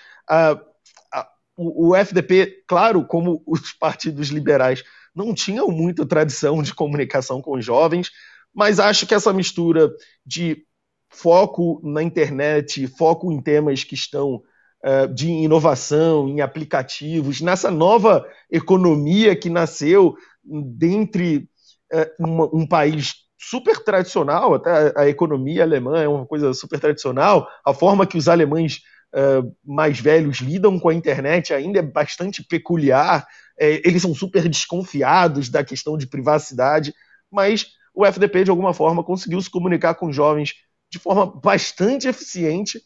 O, 1.55 1.89
o 1.89 1.95
FDP, 1.95 2.63
claro, 2.67 3.05
como 3.05 3.43
os 3.45 3.71
partidos 3.73 4.29
liberais 4.29 4.83
não 5.13 5.35
tinham 5.35 5.67
muita 5.67 6.03
tradição 6.03 6.63
de 6.63 6.73
comunicação 6.73 7.43
com 7.43 7.55
os 7.55 7.63
jovens, 7.63 8.09
mas 8.51 8.79
acho 8.79 9.05
que 9.05 9.13
essa 9.13 9.31
mistura 9.31 9.93
de 10.25 10.65
foco 11.09 11.79
na 11.83 12.01
internet, 12.01 12.87
foco 12.87 13.31
em 13.31 13.39
temas 13.39 13.83
que 13.83 13.93
estão 13.93 14.41
uh, 14.83 15.13
de 15.13 15.27
inovação, 15.27 16.27
em 16.27 16.41
aplicativos, 16.41 17.39
nessa 17.39 17.69
nova 17.69 18.27
economia 18.49 19.35
que 19.35 19.49
nasceu 19.49 20.15
dentre 20.43 21.47
uh, 21.93 22.23
uma, 22.25 22.49
um 22.54 22.67
país 22.67 23.15
super 23.38 23.84
tradicional, 23.84 24.54
até 24.54 24.93
a 24.95 25.08
economia 25.08 25.63
alemã 25.63 26.02
é 26.02 26.08
uma 26.08 26.25
coisa 26.25 26.54
super 26.54 26.80
tradicional, 26.80 27.47
a 27.65 27.73
forma 27.73 28.06
que 28.06 28.17
os 28.17 28.28
alemães 28.28 28.82
uh, 29.15 29.56
mais 29.63 29.99
velhos 29.99 30.38
lidam 30.39 30.78
com 30.78 30.89
a 30.89 30.93
internet 30.93 31.54
ainda 31.54 31.80
é 31.80 31.82
bastante 31.82 32.43
peculiar, 32.43 33.25
é, 33.58 33.82
eles 33.88 34.02
são 34.02 34.13
super 34.13 34.47
desconfiados 34.49 35.49
da 35.49 35.63
questão 35.63 35.97
de 35.97 36.08
privacidade, 36.08 36.93
mas 37.32 37.67
o 37.93 38.06
FDP, 38.06 38.43
de 38.45 38.52
alguma 38.52 38.73
forma, 38.73 39.04
conseguiu 39.04 39.41
se 39.41 39.49
comunicar 39.49 39.95
com 39.95 40.12
jovens 40.12 40.54
de 40.91 40.99
forma 40.99 41.25
bastante 41.25 42.08
eficiente 42.08 42.82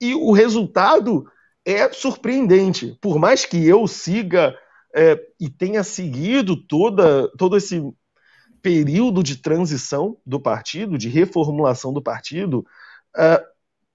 e 0.00 0.14
o 0.14 0.32
resultado 0.32 1.24
é 1.64 1.90
surpreendente. 1.92 2.96
Por 3.00 3.18
mais 3.18 3.44
que 3.44 3.66
eu 3.66 3.86
siga 3.86 4.54
é, 4.94 5.18
e 5.40 5.50
tenha 5.50 5.82
seguido 5.82 6.56
toda, 6.56 7.28
todo 7.36 7.56
esse 7.56 7.82
período 8.62 9.22
de 9.22 9.36
transição 9.36 10.16
do 10.24 10.40
partido, 10.40 10.98
de 10.98 11.08
reformulação 11.08 11.92
do 11.92 12.02
partido, 12.02 12.66
é, 13.16 13.44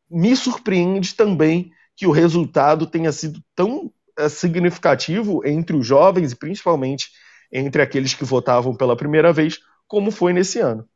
me 0.10 0.36
surpreende 0.36 1.16
também 1.16 1.72
que 1.96 2.08
o 2.08 2.12
resultado 2.12 2.88
tenha 2.88 3.12
sido 3.12 3.42
tão 3.56 3.92
é, 4.18 4.30
significativo 4.30 5.46
entre 5.46 5.76
os 5.76 5.86
jovens 5.86 6.32
e 6.32 6.36
principalmente 6.36 7.10
entre 7.52 7.82
aqueles 7.82 8.14
que 8.14 8.26
votavam 8.26 8.76
pela 8.76 8.96
primeira 8.96 9.32
vez, 9.32 9.60
como 9.88 10.12
foi 10.12 10.34
nesse 10.34 10.60
ano. 10.60 10.88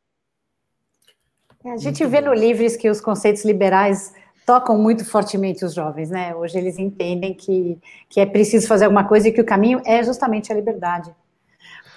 É, 1.64 1.72
a 1.72 1.78
gente 1.78 2.02
muito 2.02 2.12
vê 2.12 2.22
bom. 2.22 2.28
no 2.28 2.34
Livres 2.34 2.76
que 2.76 2.90
os 2.90 3.00
conceitos 3.00 3.46
liberais 3.46 4.14
tocam 4.46 4.78
muito 4.78 5.04
fortemente 5.04 5.66
os 5.66 5.74
jovens, 5.74 6.10
né? 6.10 6.34
Hoje 6.34 6.58
eles 6.58 6.80
entendem 6.80 7.34
que, 7.34 7.78
que 8.10 8.20
é 8.20 8.26
preciso 8.26 8.68
fazer 8.68 8.86
alguma 8.86 9.04
coisa 9.04 9.28
e 9.28 9.32
que 9.32 9.42
o 9.42 9.46
caminho 9.46 9.82
é 9.86 10.02
justamente 10.02 10.52
a 10.52 10.56
liberdade. 10.56 11.14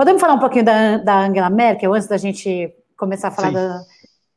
Podemos 0.00 0.18
falar 0.18 0.32
um 0.32 0.38
pouquinho 0.38 0.64
da, 0.64 0.96
da 0.96 1.26
Angela 1.26 1.50
Merkel 1.50 1.92
antes 1.92 2.08
da 2.08 2.16
gente 2.16 2.74
começar 2.96 3.28
a 3.28 3.30
falar 3.30 3.50
da, 3.50 3.82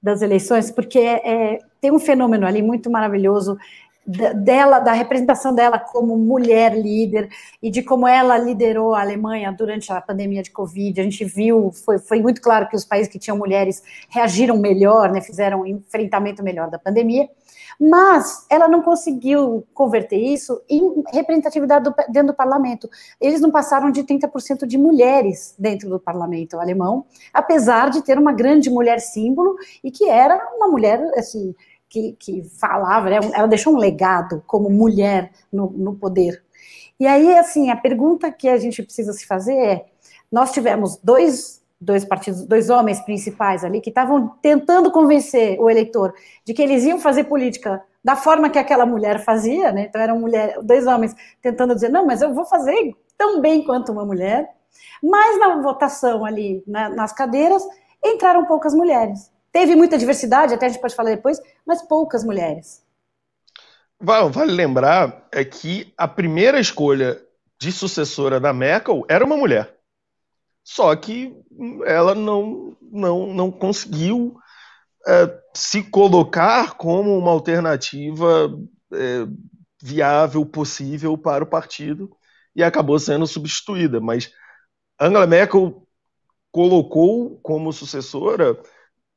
das 0.02 0.22
eleições, 0.22 0.70
porque 0.70 1.00
é, 1.00 1.54
é, 1.54 1.60
tem 1.80 1.90
um 1.90 2.00
fenômeno 2.00 2.46
ali 2.46 2.62
muito 2.62 2.92
maravilhoso. 2.92 3.58
dela, 4.06 4.80
da 4.80 4.92
representação 4.92 5.56
dela 5.56 5.80
como 5.80 6.18
mulher 6.18 6.76
líder 6.76 7.30
e 7.62 7.72
de 7.72 7.82
como 7.82 8.06
ela 8.06 8.38
liderou 8.38 8.94
a 8.94 9.00
Alemanha 9.00 9.54
durante 9.54 9.90
a 9.90 10.02
pandemia 10.02 10.44
de 10.44 10.52
Covid. 10.52 11.00
A 11.00 11.04
gente 11.06 11.24
viu, 11.24 11.72
foi, 11.72 11.98
foi 11.98 12.22
muito 12.22 12.42
claro 12.42 12.68
que 12.68 12.76
os 12.76 12.84
países 12.84 13.10
que 13.10 13.18
tinham 13.18 13.38
mulheres 13.38 13.82
reagiram 14.10 14.58
melhor, 14.58 15.14
né, 15.14 15.22
fizeram 15.22 15.62
um 15.62 15.66
enfrentamento 15.66 16.44
melhor 16.44 16.70
da 16.70 16.78
pandemia, 16.78 17.30
mas 17.80 18.46
ela 18.50 18.68
não 18.68 18.82
conseguiu 18.82 19.66
converter 19.74 20.18
isso 20.18 20.62
em 20.70 21.04
representatividade 21.12 21.86
do, 21.86 21.96
dentro 22.10 22.28
do 22.28 22.34
parlamento. 22.34 22.90
Eles 23.20 23.42
não 23.42 23.52
passaram 23.52 23.92
de 23.92 24.04
30% 24.04 24.66
de 24.66 24.78
mulheres 24.78 25.56
dentro 25.58 25.90
do 25.90 26.00
parlamento 26.00 26.60
alemão, 26.60 27.06
apesar 27.34 27.90
de 27.90 28.02
ter 28.02 28.18
uma 28.18 28.34
grande 28.34 28.70
mulher 28.70 29.00
símbolo 29.00 29.56
e 29.84 29.92
que 29.92 30.10
era 30.10 30.36
uma 30.56 30.68
mulher, 30.68 31.02
assim, 31.16 31.54
que, 31.90 32.14
que 32.20 32.44
falava, 32.60 33.10
né? 33.10 33.20
ela 33.34 33.48
deixou 33.48 33.74
um 33.74 33.78
legado 33.78 34.44
como 34.48 34.70
mulher 34.70 35.32
no, 35.52 35.70
no 35.70 35.96
poder. 35.96 36.44
E 37.00 37.06
aí, 37.06 37.36
assim, 37.36 37.70
a 37.70 37.76
pergunta 37.76 38.32
que 38.32 38.48
a 38.48 38.58
gente 38.58 38.82
precisa 38.82 39.14
se 39.14 39.26
fazer 39.26 39.56
é: 39.56 39.86
nós 40.32 40.52
tivemos 40.52 40.98
dois 41.04 41.63
dois 41.84 42.06
partidos, 42.06 42.46
dois 42.46 42.70
homens 42.70 43.00
principais 43.02 43.64
ali 43.64 43.82
que 43.82 43.90
estavam 43.90 44.30
tentando 44.42 44.92
convencer 44.92 45.60
o 45.60 45.70
eleitor 45.70 46.14
de 46.46 46.54
que 46.54 46.62
eles 46.62 46.84
iam 46.84 47.00
fazer 47.00 47.26
política 47.26 47.84
da 48.04 48.16
forma 48.16 48.50
que 48.50 48.60
aquela 48.60 48.86
mulher 48.86 49.24
fazia, 49.24 49.72
né? 49.72 49.86
Então 49.88 50.02
eram 50.02 50.20
mulher, 50.20 50.58
dois 50.62 50.88
homens 50.88 51.16
tentando 51.42 51.74
dizer 51.74 51.90
não, 51.90 52.06
mas 52.06 52.22
eu 52.22 52.34
vou 52.34 52.46
fazer 52.46 52.96
tão 53.18 53.40
bem 53.42 53.64
quanto 53.64 53.92
uma 53.92 54.06
mulher. 54.06 54.50
Mas 55.02 55.40
na 55.40 55.62
votação 55.62 56.26
ali 56.26 56.64
na, 56.66 56.90
nas 56.90 57.14
cadeiras 57.14 57.64
entraram 58.04 58.46
poucas 58.46 58.74
mulheres. 58.74 59.32
Teve 59.52 59.76
muita 59.76 59.98
diversidade, 59.98 60.54
até 60.54 60.66
a 60.66 60.70
gente 60.70 60.82
pode 60.82 60.96
falar 60.96 61.12
depois, 61.12 61.40
mas 61.66 61.82
poucas 61.82 62.24
mulheres. 62.24 62.82
Vale 64.00 64.52
lembrar 64.52 65.28
é 65.32 65.46
que 65.46 65.94
a 65.98 66.08
primeira 66.08 66.60
escolha 66.60 67.22
de 67.58 67.72
sucessora 67.72 68.40
da 68.40 68.52
Merkel 68.52 69.06
era 69.08 69.24
uma 69.24 69.38
mulher. 69.38 69.78
Só 70.64 70.96
que 70.96 71.36
ela 71.86 72.16
não, 72.16 72.78
não, 72.82 73.34
não 73.34 73.52
conseguiu 73.52 74.38
é, 75.06 75.40
se 75.54 75.84
colocar 75.84 76.76
como 76.76 77.18
uma 77.18 77.32
alternativa 77.32 78.50
é, 78.94 79.28
viável, 79.82 80.46
possível 80.46 81.18
para 81.18 81.44
o 81.44 81.48
partido 81.48 82.10
e 82.56 82.64
acabou 82.64 82.98
sendo 82.98 83.28
substituída. 83.28 84.00
Mas 84.00 84.32
Angela 85.00 85.28
Merkel 85.28 85.86
colocou 86.52 87.40
como 87.42 87.74
sucessora 87.74 88.58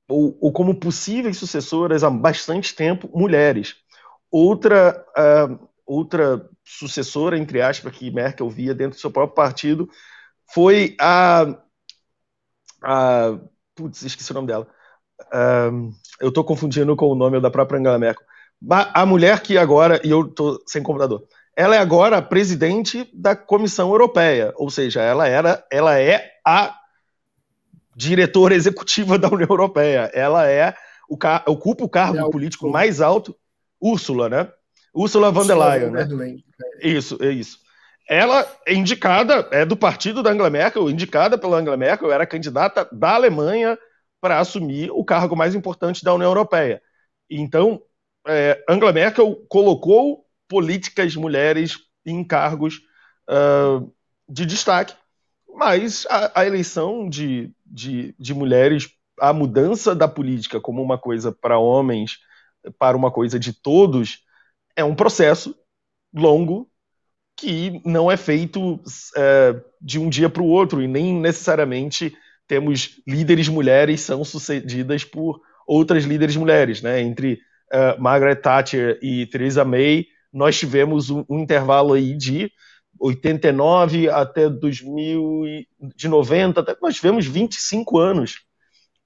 ou, 0.09 0.37
ou, 0.41 0.53
como 0.53 0.75
possíveis 0.75 1.37
sucessoras 1.37 2.03
há 2.03 2.11
bastante 2.11 2.75
tempo 2.75 3.09
mulheres. 3.15 3.77
Outra, 4.31 5.05
uh, 5.17 5.69
outra 5.85 6.49
sucessora, 6.65 7.39
entre 7.39 7.61
aspas, 7.61 7.97
que 7.97 8.11
Merkel 8.11 8.49
via 8.51 8.75
dentro 8.75 8.97
do 8.97 9.01
seu 9.01 9.11
próprio 9.11 9.35
partido 9.35 9.89
foi 10.47 10.97
a. 11.01 11.55
a 12.83 13.39
putz, 13.75 14.03
esqueci 14.03 14.31
o 14.31 14.35
nome 14.35 14.47
dela. 14.47 14.67
Uh, 15.33 15.93
eu 16.21 16.29
estou 16.29 16.45
confundindo 16.45 16.95
com 16.97 17.07
o 17.07 17.15
nome 17.15 17.41
da 17.41 17.51
própria 17.51 17.79
Angela 17.79 17.99
Merkel. 17.99 18.25
A 18.71 19.05
mulher 19.05 19.41
que 19.41 19.59
agora, 19.59 20.01
e 20.03 20.11
eu 20.11 20.27
estou 20.27 20.59
sem 20.67 20.83
computador, 20.83 21.27
ela 21.55 21.77
é 21.77 21.79
agora 21.79 22.23
presidente 22.23 23.09
da 23.13 23.37
Comissão 23.37 23.91
Europeia, 23.91 24.53
ou 24.57 24.71
seja, 24.71 25.03
ela 25.03 25.27
era, 25.29 25.65
ela 25.71 25.99
é 25.99 26.33
a 26.45 26.75
diretora 27.95 28.55
executiva 28.55 29.19
da 29.19 29.29
União 29.29 29.49
Europeia. 29.49 30.11
Ela 30.13 30.47
é 30.47 30.75
o 31.09 31.17
ocupa 31.47 31.85
o 31.85 31.89
cargo 31.89 32.19
é 32.19 32.31
político 32.31 32.69
mais 32.69 33.01
alto, 33.01 33.35
Úrsula, 33.81 34.29
né? 34.29 34.51
Úrsula 34.95 35.31
von 35.31 35.47
der 35.47 35.57
Leyen, 35.57 35.91
né? 35.91 36.37
Isso, 36.83 37.17
é 37.23 37.31
isso. 37.31 37.59
Ela 38.09 38.47
é 38.67 38.75
indicada, 38.75 39.49
é 39.51 39.65
do 39.65 39.77
partido 39.77 40.23
da 40.23 40.31
Angela 40.31 40.51
Merkel, 40.51 40.91
indicada 40.91 41.37
pela 41.37 41.59
Angela 41.59 41.77
Merkel, 41.77 42.13
era 42.13 42.27
candidata 42.27 42.89
da 42.93 43.15
Alemanha 43.15 43.79
para 44.21 44.39
assumir 44.39 44.91
o 44.93 45.05
cargo 45.05 45.37
mais 45.37 45.55
importante 45.55 46.05
da 46.05 46.15
União 46.15 46.31
Europeia. 46.31 46.81
Então, 47.29 47.83
é, 48.27 48.63
Angela 48.69 48.93
Merkel 48.93 49.45
colocou 49.49 50.25
políticas 50.49 51.17
mulheres 51.17 51.79
em 52.05 52.23
cargos 52.23 52.81
uh, 53.29 53.93
de 54.29 54.47
destaque 54.47 54.95
mas 55.57 56.07
a, 56.11 56.41
a 56.41 56.47
eleição 56.47 57.09
de, 57.09 57.51
de, 57.65 58.15
de 58.19 58.35
mulheres, 58.35 58.91
a 59.19 59.33
mudança 59.33 59.95
da 59.95 60.07
política 60.07 60.61
como 60.61 60.83
uma 60.83 60.99
coisa 60.99 61.33
para 61.33 61.59
homens, 61.59 62.19
para 62.79 62.95
uma 62.97 63.11
coisa 63.11 63.41
de 63.41 63.55
todos, 63.55 64.23
é 64.77 64.85
um 64.85 64.95
processo 64.95 65.59
longo 66.13 66.71
que 67.37 67.83
não 67.85 68.11
é 68.11 68.17
feito 68.17 68.81
é, 69.17 69.55
de 69.81 69.99
um 69.99 70.09
dia 70.09 70.29
para 70.29 70.43
o 70.43 70.49
outro 70.49 70.83
e 70.83 70.89
nem 70.89 71.15
necessariamente 71.15 72.17
temos 72.49 73.01
líderes 73.07 73.49
mulheres 73.49 74.01
são 74.01 74.25
sucedidas 74.25 75.05
por 75.05 75.41
outras 75.67 76.05
líderes 76.05 76.37
mulheres, 76.37 76.81
né? 76.81 77.01
Entre 77.01 77.41
uh, 77.73 78.01
Margaret 78.01 78.37
Thatcher 78.37 78.99
e 79.03 79.27
Theresa 79.27 79.65
May, 79.65 80.07
nós 80.33 80.57
tivemos 80.57 81.11
um, 81.11 81.25
um 81.29 81.41
intervalo 81.41 81.95
aí 81.95 82.17
de 82.17 82.51
89 83.01 84.09
até 84.09 84.49
2000, 84.49 85.65
de 85.97 86.09
90, 86.09 86.61
até 86.61 86.77
nós 86.81 86.95
tivemos 86.95 87.27
25 87.27 87.99
anos 87.99 88.41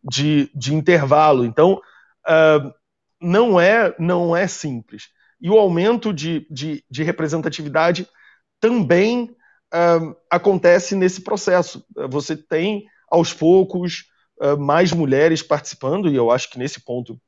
de, 0.05 0.51
de 0.55 0.75
intervalo. 0.75 1.45
Então, 1.45 1.81
uh, 2.29 2.73
não, 3.21 3.61
é, 3.61 3.95
não 3.99 4.37
é 4.37 4.47
simples. 4.47 5.09
E 5.41 5.49
o 5.49 5.59
aumento 5.59 6.13
de, 6.13 6.47
de, 6.51 6.85
de 6.91 7.03
representatividade 7.03 8.07
também 8.61 9.35
uh, 9.75 10.17
acontece 10.31 10.95
nesse 10.95 11.23
processo. 11.23 11.85
Você 12.09 12.37
tem, 12.37 12.87
aos 13.11 13.33
poucos, 13.33 14.05
uh, 14.41 14.59
mais 14.59 14.93
mulheres 14.93 15.43
participando, 15.43 16.09
e 16.09 16.15
eu 16.15 16.31
acho 16.31 16.51
que 16.51 16.59
nesse 16.59 16.81
ponto 16.85 17.21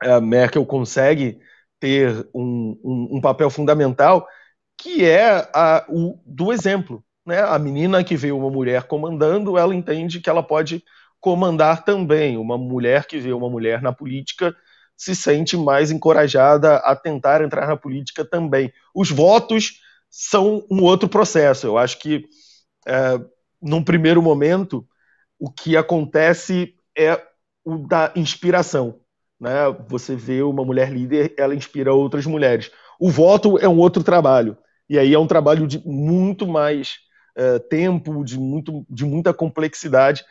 a 0.00 0.20
Merkel 0.20 0.64
consegue 0.64 1.38
ter 1.78 2.28
um, 2.34 2.78
um, 2.82 3.16
um 3.16 3.20
papel 3.20 3.50
fundamental 3.50 4.26
que 4.78 5.04
é 5.04 5.48
a, 5.54 5.84
o, 5.88 6.18
do 6.26 6.52
exemplo. 6.52 7.04
Né? 7.24 7.40
A 7.40 7.58
menina 7.58 8.02
que 8.02 8.16
vê 8.16 8.32
uma 8.32 8.50
mulher 8.50 8.84
comandando, 8.84 9.56
ela 9.56 9.74
entende 9.74 10.20
que 10.20 10.28
ela 10.28 10.42
pode 10.42 10.82
comandar 11.20 11.84
também. 11.84 12.36
Uma 12.36 12.58
mulher 12.58 13.06
que 13.06 13.18
vê 13.18 13.32
uma 13.32 13.48
mulher 13.48 13.80
na 13.80 13.92
política 13.92 14.54
se 14.96 15.14
sente 15.14 15.56
mais 15.56 15.90
encorajada 15.90 16.76
a 16.76 16.96
tentar 16.96 17.42
entrar 17.42 17.66
na 17.66 17.76
política 17.76 18.24
também. 18.24 18.72
Os 18.94 19.10
votos 19.10 19.80
são 20.12 20.66
um 20.70 20.82
outro 20.82 21.08
processo. 21.08 21.66
Eu 21.66 21.78
acho 21.78 21.98
que, 21.98 22.28
é, 22.86 23.18
num 23.60 23.82
primeiro 23.82 24.20
momento, 24.20 24.86
o 25.38 25.50
que 25.50 25.74
acontece 25.74 26.74
é 26.96 27.18
o 27.64 27.78
da 27.78 28.12
inspiração. 28.14 29.00
Né? 29.40 29.54
Você 29.88 30.14
vê 30.14 30.42
uma 30.42 30.64
mulher 30.64 30.92
líder, 30.92 31.34
ela 31.38 31.54
inspira 31.54 31.94
outras 31.94 32.26
mulheres. 32.26 32.70
O 33.00 33.10
voto 33.10 33.58
é 33.58 33.66
um 33.66 33.78
outro 33.78 34.04
trabalho. 34.04 34.56
E 34.88 34.98
aí 34.98 35.14
é 35.14 35.18
um 35.18 35.26
trabalho 35.26 35.66
de 35.66 35.82
muito 35.86 36.46
mais 36.46 36.98
uh, 37.38 37.58
tempo, 37.70 38.22
de, 38.22 38.38
muito, 38.38 38.84
de 38.90 39.06
muita 39.06 39.32
complexidade. 39.32 40.22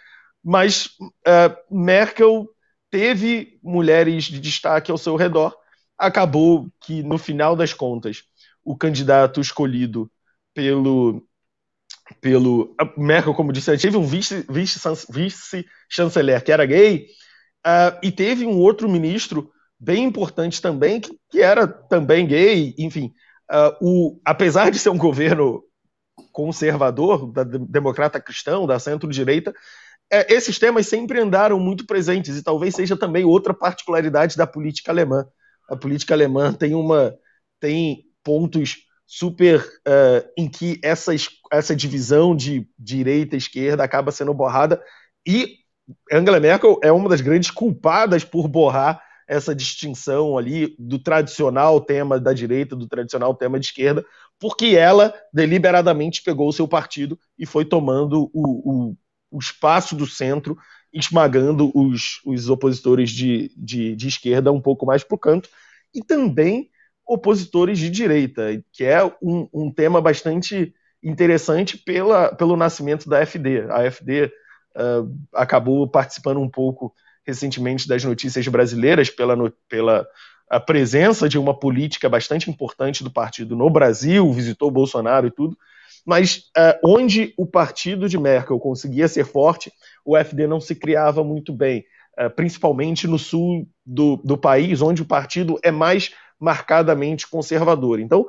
Mas 0.44 0.86
uh, 1.02 1.58
Merkel 1.76 2.48
teve 2.92 3.60
mulheres 3.64 4.26
de 4.26 4.40
destaque 4.40 4.92
ao 4.92 4.98
seu 4.98 5.16
redor. 5.16 5.56
Acabou 5.98 6.70
que, 6.82 7.02
no 7.02 7.18
final 7.18 7.56
das 7.56 7.74
contas, 7.74 8.24
o 8.64 8.78
candidato 8.78 9.41
escolhido 9.41 10.12
pelo. 10.53 11.26
pelo 12.20 12.76
Merkel, 12.97 13.34
como 13.34 13.53
disse, 13.53 13.76
teve 13.78 13.97
um 13.97 14.05
vice-chanceler 14.05 16.38
vice, 16.38 16.45
que 16.45 16.51
era 16.51 16.66
gay, 16.66 17.07
uh, 17.66 17.97
e 18.03 18.12
teve 18.12 18.45
um 18.45 18.57
outro 18.57 18.89
ministro 18.89 19.51
bem 19.80 20.03
importante 20.03 20.62
também, 20.62 20.99
que, 20.99 21.18
que 21.30 21.41
era 21.41 21.68
também 21.68 22.28
gay, 22.28 22.76
enfim 22.78 23.14
uh, 23.51 23.76
o, 23.82 24.22
apesar 24.26 24.72
de 24.72 24.80
ser 24.80 24.89
um 24.89 24.97
governo 24.97 25.64
conservador, 26.32 27.32
da 27.32 27.43
democrata 27.43 28.22
cristão, 28.22 28.66
da 28.66 28.80
centro-direita, 28.80 29.53
é, 30.09 30.34
esses 30.34 30.57
temas 30.57 30.88
sempre 30.88 31.20
andaram 31.20 31.59
muito 31.59 31.86
presentes 31.86 32.38
e 32.38 32.43
talvez 32.43 32.76
seja 32.76 32.97
também 32.97 33.26
outra 33.26 33.53
particularidade 33.53 34.38
da 34.38 34.47
política 34.47 34.91
alemã. 34.91 35.26
A 35.70 35.76
política 35.76 36.14
alemã 36.14 36.53
tem 36.53 36.74
uma 36.74 37.14
tem 37.59 38.05
pontos 38.24 38.78
super 39.06 39.60
uh, 39.60 40.30
em 40.38 40.48
que 40.48 40.80
essa, 40.82 41.12
essa 41.52 41.76
divisão 41.76 42.34
de 42.34 42.66
direita 42.80 43.36
e 43.36 43.38
esquerda 43.38 43.84
acaba 43.84 44.12
sendo 44.12 44.34
borrada. 44.34 44.82
E 45.28 45.58
Angela 46.10 46.40
Merkel 46.40 46.80
é 46.82 46.92
uma 46.92 47.10
das 47.10 47.20
grandes 47.20 47.52
culpadas 47.52 48.24
por 48.24 48.48
borrar 48.48 49.04
essa 49.28 49.54
distinção 49.54 50.38
ali 50.38 50.76
do 50.80 50.98
tradicional 50.98 51.82
tema 51.82 52.20
da 52.20 52.34
direita, 52.34 52.76
do 52.76 52.88
tradicional 52.88 53.36
tema 53.36 53.60
de 53.60 53.66
esquerda, 53.66 54.06
porque 54.40 54.78
ela 54.78 55.14
deliberadamente 55.34 56.24
pegou 56.24 56.48
o 56.48 56.54
seu 56.54 56.68
partido 56.68 57.20
e 57.38 57.46
foi 57.46 57.66
tomando 57.66 58.30
o, 58.34 58.92
o, 58.92 58.98
o 59.30 59.40
espaço 59.40 59.94
do 59.94 60.08
centro, 60.08 60.58
esmagando 60.94 61.72
os, 61.76 62.22
os 62.26 62.50
opositores 62.50 63.10
de, 63.12 63.52
de, 63.58 63.94
de 63.96 64.08
esquerda 64.08 64.52
um 64.54 64.62
pouco 64.62 64.86
mais 64.86 65.04
para 65.04 65.16
o 65.16 65.20
canto, 65.20 65.50
e 65.94 66.02
também 66.02 66.71
opositores 67.14 67.78
de 67.78 67.89
direita, 67.89 68.64
que 68.72 68.86
é 68.86 69.03
um, 69.22 69.47
um 69.53 69.70
tema 69.70 69.99
bastante 69.99 70.74
interessante 71.03 71.78
pela, 71.78 72.34
pelo 72.34 72.55
nascimento 72.55 73.09
da 73.09 73.20
AfD. 73.22 73.62
A 73.70 73.86
AfD 73.88 74.32
uh, 74.78 75.14
acabou 75.34 75.86
participando 75.89 76.39
um 76.39 76.49
pouco 76.49 76.93
recentemente 77.26 77.86
das 77.86 78.01
notícias 78.03 78.47
brasileiras 78.47 79.09
pela, 79.09 79.36
pela 79.68 80.07
a 80.49 80.57
presença 80.57 81.28
de 81.28 81.38
uma 81.38 81.53
política 81.53 82.07
bastante 82.07 82.49
importante 82.49 83.03
do 83.03 83.12
partido 83.12 83.57
no 83.57 83.70
Brasil, 83.70 84.32
visitou 84.32 84.72
Bolsonaro 84.72 85.28
e 85.28 85.32
tudo, 85.32 85.57
mas 86.05 86.49
uh, 86.57 86.80
onde 86.82 87.34
o 87.38 87.45
partido 87.45 88.07
de 88.07 88.18
Merkel 88.18 88.57
conseguia 88.57 89.09
ser 89.09 89.26
forte, 89.26 89.70
o 90.05 90.18
FD 90.18 90.47
não 90.47 90.62
se 90.62 90.76
criava 90.76 91.26
muito 91.26 91.51
bem, 91.51 91.84
uh, 92.18 92.30
principalmente 92.30 93.05
no 93.05 93.20
sul 93.20 93.68
do, 93.86 94.16
do 94.24 94.38
país, 94.38 94.82
onde 94.82 95.01
o 95.01 95.05
partido 95.05 95.59
é 95.62 95.72
mais 95.72 96.12
marcadamente 96.42 97.28
conservador. 97.30 98.00
Então, 98.00 98.28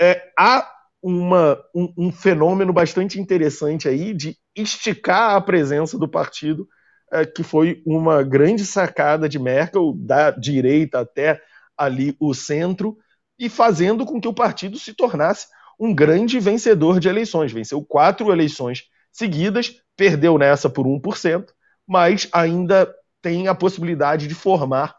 é, 0.00 0.30
há 0.38 0.70
uma, 1.02 1.60
um, 1.74 1.92
um, 1.96 2.12
fenômeno 2.12 2.72
bastante 2.72 3.18
interessante 3.18 3.88
aí 3.88 4.14
de 4.14 4.36
esticar 4.54 5.34
a 5.34 5.40
presença 5.40 5.98
do 5.98 6.08
partido, 6.08 6.68
é, 7.12 7.26
que 7.26 7.42
foi 7.42 7.82
uma 7.84 8.22
grande 8.22 8.64
sacada 8.64 9.28
de 9.28 9.38
Merkel, 9.38 9.92
da 9.96 10.30
direita 10.30 11.00
até 11.00 11.40
ali 11.76 12.16
o 12.20 12.32
centro, 12.32 12.96
e 13.38 13.48
fazendo 13.48 14.06
com 14.06 14.20
que 14.20 14.28
o 14.28 14.34
partido 14.34 14.78
se 14.78 14.94
tornasse 14.94 15.48
um 15.78 15.94
grande 15.94 16.38
vencedor 16.38 17.00
de 17.00 17.08
eleições. 17.08 17.50
Venceu 17.50 17.82
quatro 17.82 18.30
eleições 18.30 18.84
seguidas, 19.10 19.74
perdeu 19.96 20.38
nessa 20.38 20.68
por 20.68 20.86
1%, 20.86 21.46
mas 21.88 22.28
ainda 22.32 22.94
tem 23.22 23.48
a 23.48 23.54
possibilidade 23.54 24.28
de 24.28 24.34
formar 24.34 24.94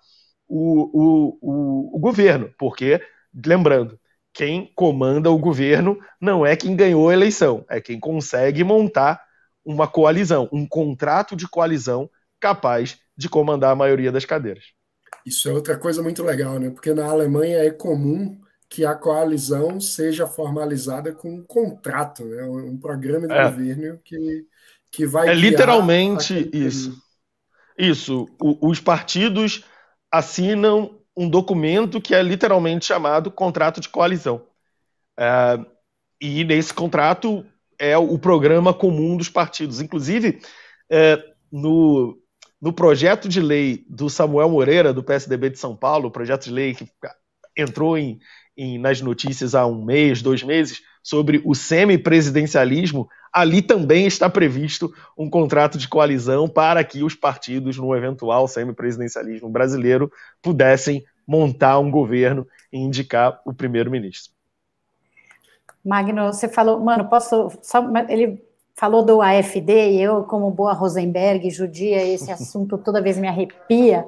o, 0.51 0.89
o, 0.93 1.37
o, 1.41 1.95
o 1.95 1.99
governo, 1.99 2.53
porque, 2.57 3.01
lembrando, 3.45 3.97
quem 4.33 4.69
comanda 4.75 5.31
o 5.31 5.37
governo 5.37 5.97
não 6.19 6.45
é 6.45 6.57
quem 6.57 6.75
ganhou 6.75 7.07
a 7.07 7.13
eleição, 7.13 7.65
é 7.69 7.79
quem 7.79 7.99
consegue 7.99 8.63
montar 8.63 9.21
uma 9.63 9.87
coalizão, 9.87 10.49
um 10.51 10.67
contrato 10.67 11.35
de 11.35 11.47
coalizão 11.47 12.09
capaz 12.39 12.99
de 13.15 13.29
comandar 13.29 13.71
a 13.71 13.75
maioria 13.75 14.11
das 14.11 14.25
cadeiras. 14.25 14.65
Isso 15.25 15.47
é 15.47 15.53
outra 15.53 15.77
coisa 15.77 16.01
muito 16.03 16.23
legal, 16.23 16.59
né? 16.59 16.69
Porque 16.69 16.93
na 16.93 17.05
Alemanha 17.05 17.59
é 17.59 17.69
comum 17.69 18.37
que 18.67 18.83
a 18.85 18.95
coalizão 18.95 19.79
seja 19.79 20.25
formalizada 20.25 21.13
com 21.13 21.35
um 21.35 21.43
contrato, 21.43 22.25
né? 22.25 22.43
um 22.43 22.77
programa 22.77 23.27
de 23.27 23.33
é. 23.33 23.43
governo 23.43 23.99
que, 24.03 24.45
que 24.91 25.05
vai. 25.05 25.29
É 25.29 25.33
literalmente 25.33 26.49
isso. 26.51 26.97
Isso. 27.77 28.27
O, 28.41 28.69
os 28.69 28.79
partidos 28.79 29.63
assinam 30.11 30.99
um 31.15 31.29
documento 31.29 32.01
que 32.01 32.13
é 32.13 32.21
literalmente 32.21 32.85
chamado 32.85 33.31
contrato 33.31 33.79
de 33.79 33.89
coalizão. 33.89 34.45
É, 35.17 35.59
e 36.19 36.43
nesse 36.43 36.73
contrato 36.73 37.45
é 37.79 37.97
o 37.97 38.17
programa 38.19 38.73
comum 38.73 39.17
dos 39.17 39.29
partidos. 39.29 39.81
Inclusive, 39.81 40.39
é, 40.89 41.23
no, 41.51 42.17
no 42.61 42.71
projeto 42.71 43.27
de 43.27 43.41
lei 43.41 43.85
do 43.89 44.09
Samuel 44.09 44.49
Moreira, 44.49 44.93
do 44.93 45.03
PSDB 45.03 45.49
de 45.49 45.59
São 45.59 45.75
Paulo, 45.75 46.11
projeto 46.11 46.45
de 46.45 46.51
lei 46.51 46.75
que 46.75 46.87
entrou 47.57 47.97
em, 47.97 48.19
em, 48.55 48.77
nas 48.77 49.01
notícias 49.01 49.55
há 49.55 49.65
um 49.65 49.83
mês, 49.83 50.21
dois 50.21 50.43
meses, 50.43 50.81
sobre 51.03 51.41
o 51.45 51.55
semipresidencialismo, 51.55 53.09
ali 53.33 53.61
também 53.61 54.05
está 54.05 54.29
previsto 54.29 54.93
um 55.17 55.29
contrato 55.29 55.77
de 55.77 55.87
coalizão 55.87 56.47
para 56.47 56.83
que 56.83 57.03
os 57.03 57.15
partidos, 57.15 57.77
no 57.77 57.95
eventual 57.95 58.47
semipresidencialismo 58.47 59.49
brasileiro, 59.49 60.11
pudessem 60.41 61.03
montar 61.25 61.79
um 61.79 61.89
governo 61.89 62.45
e 62.71 62.77
indicar 62.77 63.41
o 63.45 63.53
primeiro-ministro. 63.53 64.33
Magno, 65.83 66.31
você 66.31 66.47
falou, 66.47 66.79
mano, 66.79 67.09
posso 67.09 67.51
só 67.61 67.83
ele 68.07 68.43
falou 68.75 69.03
do 69.03 69.21
AFD 69.21 69.91
e 69.91 70.01
eu, 70.01 70.23
como 70.23 70.49
boa 70.51 70.73
Rosenberg, 70.73 71.49
judia, 71.49 72.03
esse 72.03 72.29
assunto 72.31 72.77
toda 72.77 73.01
vez 73.01 73.17
me 73.17 73.27
arrepia. 73.27 74.05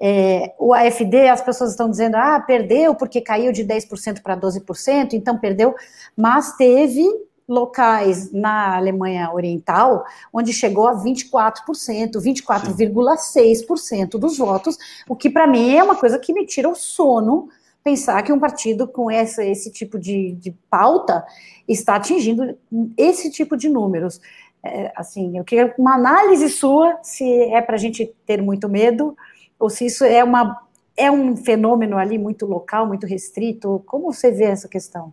É, 0.00 0.54
o 0.58 0.72
AFD, 0.72 1.28
as 1.28 1.42
pessoas 1.42 1.70
estão 1.70 1.90
dizendo, 1.90 2.16
ah, 2.16 2.38
perdeu 2.40 2.94
porque 2.94 3.20
caiu 3.20 3.50
de 3.50 3.64
10% 3.64 4.22
para 4.22 4.36
12%, 4.36 5.12
então 5.12 5.38
perdeu, 5.38 5.74
mas 6.16 6.56
teve 6.56 7.04
locais 7.48 8.30
na 8.30 8.76
Alemanha 8.76 9.32
Oriental 9.32 10.04
onde 10.32 10.52
chegou 10.52 10.86
a 10.86 10.94
24%, 10.94 12.20
24,6% 12.20 14.10
dos 14.18 14.36
votos, 14.36 14.76
o 15.08 15.16
que 15.16 15.30
para 15.30 15.46
mim 15.46 15.74
é 15.74 15.82
uma 15.82 15.96
coisa 15.96 16.18
que 16.18 16.32
me 16.32 16.44
tira 16.46 16.68
o 16.68 16.74
sono 16.74 17.48
pensar 17.82 18.22
que 18.22 18.32
um 18.32 18.38
partido 18.38 18.86
com 18.86 19.10
essa, 19.10 19.42
esse 19.42 19.72
tipo 19.72 19.98
de, 19.98 20.32
de 20.32 20.54
pauta 20.68 21.24
está 21.66 21.96
atingindo 21.96 22.54
esse 22.98 23.30
tipo 23.30 23.56
de 23.56 23.68
números. 23.68 24.20
É, 24.62 24.92
assim, 24.94 25.38
eu 25.38 25.44
queria 25.44 25.74
uma 25.78 25.94
análise 25.94 26.50
sua, 26.50 26.98
se 27.02 27.24
é 27.44 27.62
para 27.62 27.76
a 27.76 27.78
gente 27.78 28.14
ter 28.26 28.42
muito 28.42 28.68
medo, 28.68 29.16
ou 29.58 29.68
se 29.68 29.86
isso 29.86 30.04
é, 30.04 30.22
uma, 30.22 30.56
é 30.96 31.10
um 31.10 31.36
fenômeno 31.36 31.98
ali 31.98 32.18
muito 32.18 32.46
local, 32.46 32.86
muito 32.86 33.06
restrito. 33.06 33.82
Como 33.86 34.12
você 34.12 34.30
vê 34.30 34.44
essa 34.44 34.68
questão? 34.68 35.12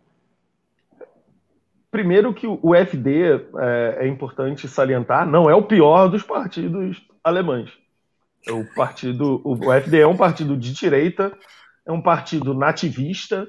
Primeiro 1.89 2.33
que 2.33 2.45
o 2.45 2.75
FD, 2.75 3.47
é, 3.57 3.97
é 4.01 4.07
importante 4.07 4.67
salientar, 4.67 5.25
não 5.25 5.49
é 5.49 5.55
o 5.55 5.63
pior 5.63 6.09
dos 6.09 6.23
partidos 6.23 7.01
alemães. 7.23 7.71
O 8.49 8.65
partido, 8.75 9.41
o 9.43 9.57
FD 9.71 10.01
é 10.01 10.07
um 10.07 10.17
partido 10.17 10.55
de 10.57 10.73
direita, 10.73 11.35
é 11.85 11.91
um 11.91 12.01
partido 12.01 12.53
nativista, 12.53 13.47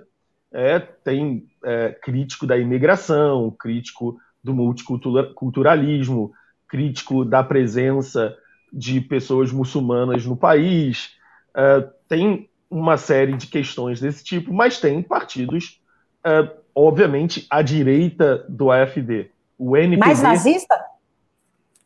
é, 0.52 0.78
tem 0.78 1.46
é, 1.64 1.90
crítico 2.00 2.46
da 2.46 2.56
imigração, 2.56 3.50
crítico 3.58 4.16
do 4.42 4.54
multiculturalismo, 4.54 6.32
crítico 6.68 7.24
da 7.24 7.42
presença 7.42 8.34
de 8.76 9.00
pessoas 9.00 9.50
muçulmanas 9.50 10.26
no 10.26 10.36
país, 10.36 11.16
é, 11.56 11.88
tem 12.06 12.48
uma 12.70 12.98
série 12.98 13.34
de 13.34 13.46
questões 13.46 14.00
desse 14.00 14.22
tipo, 14.22 14.52
mas 14.52 14.78
tem 14.78 15.02
partidos, 15.02 15.80
é, 16.22 16.50
obviamente, 16.74 17.46
à 17.48 17.62
direita 17.62 18.44
do 18.48 18.70
AfD. 18.70 19.30
O 19.58 19.74
NPD, 19.74 19.96
mais 19.96 20.22
nazista? 20.22 20.74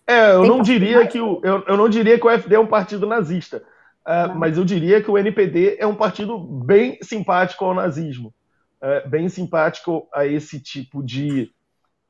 É, 0.05 0.33
eu 0.33 0.45
não 0.45 0.61
diria 0.61 1.07
que 1.07 1.21
o 1.21 1.41
eu, 1.45 1.63
eu 1.69 1.77
não 1.77 1.89
diria 1.89 2.19
que 2.19 2.27
o 2.27 2.29
AfD 2.29 2.57
é 2.57 2.59
um 2.59 2.67
partido 2.67 3.07
nazista. 3.07 3.63
Uh, 4.01 4.35
mas 4.35 4.57
eu 4.57 4.65
diria 4.65 5.01
que 5.01 5.11
o 5.11 5.19
NPD 5.19 5.77
é 5.79 5.87
um 5.87 5.95
partido 5.95 6.39
bem 6.39 6.99
simpático 7.03 7.65
ao 7.65 7.75
nazismo, 7.75 8.35
uh, 8.83 9.09
bem 9.09 9.29
simpático 9.29 10.09
a 10.13 10.27
esse 10.27 10.59
tipo 10.59 11.03
de 11.03 11.53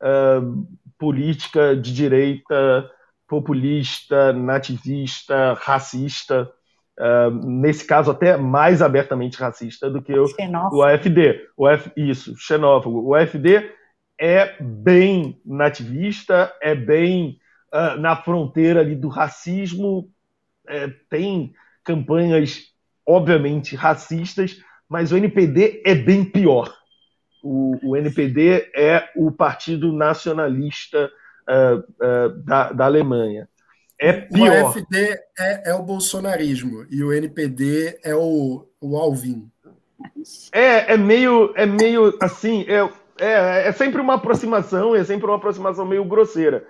uh, 0.00 0.66
política 0.96 1.76
de 1.76 1.92
direita 1.92 2.90
populista, 3.30 4.32
nativista, 4.32 5.54
racista, 5.54 6.50
nesse 7.44 7.86
caso 7.86 8.10
até 8.10 8.36
mais 8.36 8.82
abertamente 8.82 9.38
racista 9.38 9.88
do 9.88 10.02
que 10.02 10.12
o, 10.12 10.26
o 10.72 10.82
AFD. 10.82 11.48
O 11.56 11.68
F, 11.68 11.92
isso, 11.96 12.36
xenófobo. 12.36 13.06
O 13.06 13.14
AFD 13.14 13.70
é 14.20 14.56
bem 14.60 15.40
nativista, 15.46 16.52
é 16.60 16.74
bem 16.74 17.38
na 18.00 18.16
fronteira 18.16 18.80
ali 18.80 18.96
do 18.96 19.08
racismo, 19.08 20.10
é, 20.68 20.88
tem 21.08 21.54
campanhas 21.84 22.64
obviamente 23.06 23.76
racistas, 23.76 24.60
mas 24.88 25.12
o 25.12 25.16
NPD 25.16 25.82
é 25.86 25.94
bem 25.94 26.24
pior. 26.24 26.74
O, 27.42 27.90
o 27.90 27.96
NPD 27.96 28.72
é 28.74 29.08
o 29.16 29.30
Partido 29.30 29.92
Nacionalista 29.92 31.10
uh, 31.50 31.78
uh, 31.78 32.28
da, 32.44 32.72
da 32.72 32.84
Alemanha. 32.84 33.48
É 33.98 34.12
pior. 34.12 34.62
O 34.62 34.66
AfD 34.68 35.18
é, 35.38 35.70
é, 35.70 35.74
o 35.74 35.82
bolsonarismo 35.82 36.86
e 36.90 37.02
o 37.02 37.12
NPD 37.12 37.98
é 38.02 38.14
o, 38.14 38.66
o 38.80 38.96
Alvin. 38.96 39.50
É, 40.52 40.94
é 40.94 40.96
meio, 40.96 41.52
é 41.54 41.66
meio 41.66 42.16
assim, 42.20 42.64
é, 42.66 42.88
é, 43.18 43.68
é 43.68 43.72
sempre 43.72 44.00
uma 44.00 44.14
aproximação, 44.14 44.94
é 44.96 45.04
sempre 45.04 45.26
uma 45.26 45.36
aproximação 45.36 45.84
meio 45.84 46.04
grosseira. 46.06 46.66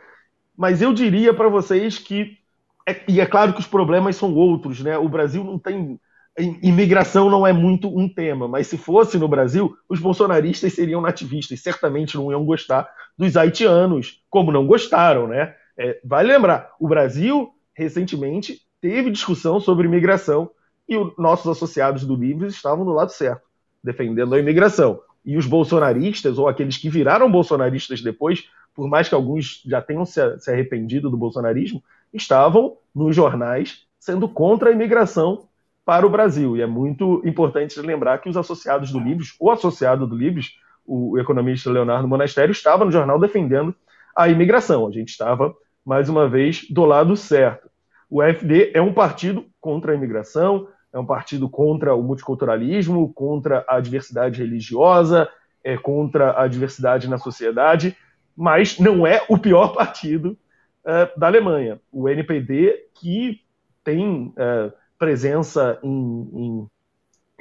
Mas 0.57 0.83
eu 0.83 0.93
diria 0.93 1.33
para 1.33 1.49
vocês 1.49 1.99
que 1.99 2.41
é, 2.87 3.03
e 3.07 3.21
é 3.21 3.27
claro 3.27 3.53
que 3.53 3.61
os 3.61 3.67
problemas 3.67 4.17
são 4.17 4.35
outros, 4.35 4.81
né? 4.81 4.99
O 4.99 5.09
Brasil 5.09 5.45
não 5.45 5.59
tem. 5.59 5.99
Imigração 6.41 7.31
não 7.31 7.47
é 7.47 7.53
muito 7.53 7.89
um 7.89 8.09
tema, 8.09 8.49
mas 8.49 8.67
se 8.67 8.77
fosse 8.77 9.19
no 9.19 9.29
Brasil, 9.29 9.77
os 9.89 10.01
bolsonaristas 10.01 10.73
seriam 10.73 11.01
nativistas, 11.01 11.61
certamente 11.61 12.17
não 12.17 12.31
iam 12.31 12.45
gostar 12.45 12.89
dos 13.17 13.37
haitianos, 13.37 14.23
como 14.29 14.53
não 14.53 14.67
gostaram, 14.67 15.27
né? 15.27 15.55
É, 15.77 16.01
vale 16.05 16.33
lembrar, 16.33 16.73
o 16.79 16.89
Brasil, 16.89 17.51
recentemente, 17.75 18.61
teve 18.81 19.11
discussão 19.11 19.61
sobre 19.61 19.87
imigração 19.87 20.51
e 20.89 20.97
os 20.97 21.17
nossos 21.17 21.47
associados 21.47 22.05
do 22.05 22.17
Livres 22.17 22.55
estavam 22.55 22.85
do 22.85 22.93
lado 22.93 23.11
certo, 23.13 23.43
defendendo 23.83 24.35
a 24.35 24.39
imigração. 24.39 25.01
E 25.25 25.37
os 25.37 25.47
bolsonaristas, 25.47 26.39
ou 26.39 26.49
aqueles 26.49 26.77
que 26.77 26.89
viraram 26.89 27.31
bolsonaristas 27.31 28.01
depois, 28.01 28.49
por 28.75 28.89
mais 28.89 29.09
que 29.09 29.15
alguns 29.15 29.63
já 29.67 29.83
tenham 29.83 30.05
se 30.05 30.21
arrependido 30.51 31.11
do 31.11 31.17
bolsonarismo, 31.17 31.83
estavam 32.13 32.77
nos 32.95 33.15
jornais 33.15 33.85
sendo 33.99 34.29
contra 34.29 34.71
a 34.71 34.73
imigração 34.73 35.50
para 35.91 36.07
o 36.07 36.11
Brasil. 36.11 36.57
E 36.57 36.63
é 36.63 36.69
muito 36.69 37.21
importante 37.25 37.81
lembrar 37.81 38.19
que 38.19 38.29
os 38.29 38.37
associados 38.37 38.93
do 38.93 39.01
Livres, 39.01 39.35
o 39.41 39.51
associado 39.51 40.07
do 40.07 40.15
Livres, 40.15 40.53
o 40.87 41.19
economista 41.19 41.69
Leonardo 41.69 42.07
Monastério, 42.07 42.53
estava 42.53 42.85
no 42.85 42.93
jornal 42.93 43.19
defendendo 43.19 43.75
a 44.17 44.29
imigração. 44.29 44.87
A 44.87 44.93
gente 44.93 45.09
estava, 45.09 45.53
mais 45.85 46.09
uma 46.09 46.29
vez, 46.29 46.65
do 46.71 46.85
lado 46.85 47.17
certo. 47.17 47.69
O 48.09 48.23
FD 48.23 48.71
é 48.73 48.81
um 48.81 48.95
partido 48.95 49.45
contra 49.61 49.91
a 49.91 49.97
imigração, 49.97 50.69
é 50.93 50.99
um 51.01 51.05
partido 51.05 51.49
contra 51.49 51.93
o 51.93 52.05
multiculturalismo, 52.05 53.13
contra 53.13 53.65
a 53.67 53.81
diversidade 53.81 54.41
religiosa, 54.41 55.29
é 55.65 55.77
contra 55.77 56.41
a 56.41 56.47
diversidade 56.47 57.11
na 57.11 57.19
sociedade, 57.19 57.97
mas 58.37 58.79
não 58.79 59.05
é 59.05 59.25
o 59.29 59.37
pior 59.37 59.75
partido 59.75 60.39
uh, 60.85 61.19
da 61.19 61.27
Alemanha. 61.27 61.81
O 61.91 62.09
NPD, 62.09 62.77
que 62.95 63.41
tem 63.83 64.33
uh, 64.37 64.80
presença 65.01 65.79
em, 65.83 65.91
em, 65.91 66.71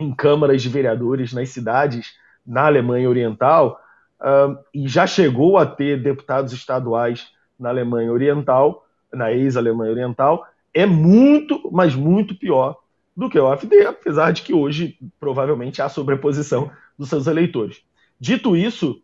em, 0.06 0.16
câmaras 0.16 0.62
de 0.62 0.70
vereadores 0.70 1.34
nas 1.34 1.50
cidades 1.50 2.14
na 2.48 2.66
Alemanha 2.66 3.10
Oriental, 3.10 3.80
uh, 4.22 4.58
e 4.74 4.88
já 4.88 5.06
chegou 5.06 5.58
a 5.58 5.66
ter 5.66 6.02
deputados 6.02 6.54
estaduais 6.54 7.28
na 7.60 7.68
Alemanha 7.68 8.12
Oriental, 8.14 8.88
na 9.14 9.34
ex-Alemanha 9.34 9.92
Oriental, 9.92 10.48
é 10.74 10.86
muito, 10.86 11.70
mas 11.70 11.94
muito 11.94 12.34
pior 12.34 12.78
do 13.16 13.30
que 13.30 13.38
o 13.38 13.52
AfD, 13.52 13.86
apesar 13.86 14.32
de 14.32 14.42
que 14.42 14.54
hoje 14.54 14.98
provavelmente 15.20 15.82
há 15.82 15.90
sobreposição 15.90 16.72
dos 16.98 17.10
seus 17.10 17.28
eleitores. 17.28 17.84
Dito 18.18 18.56
isso, 18.56 19.04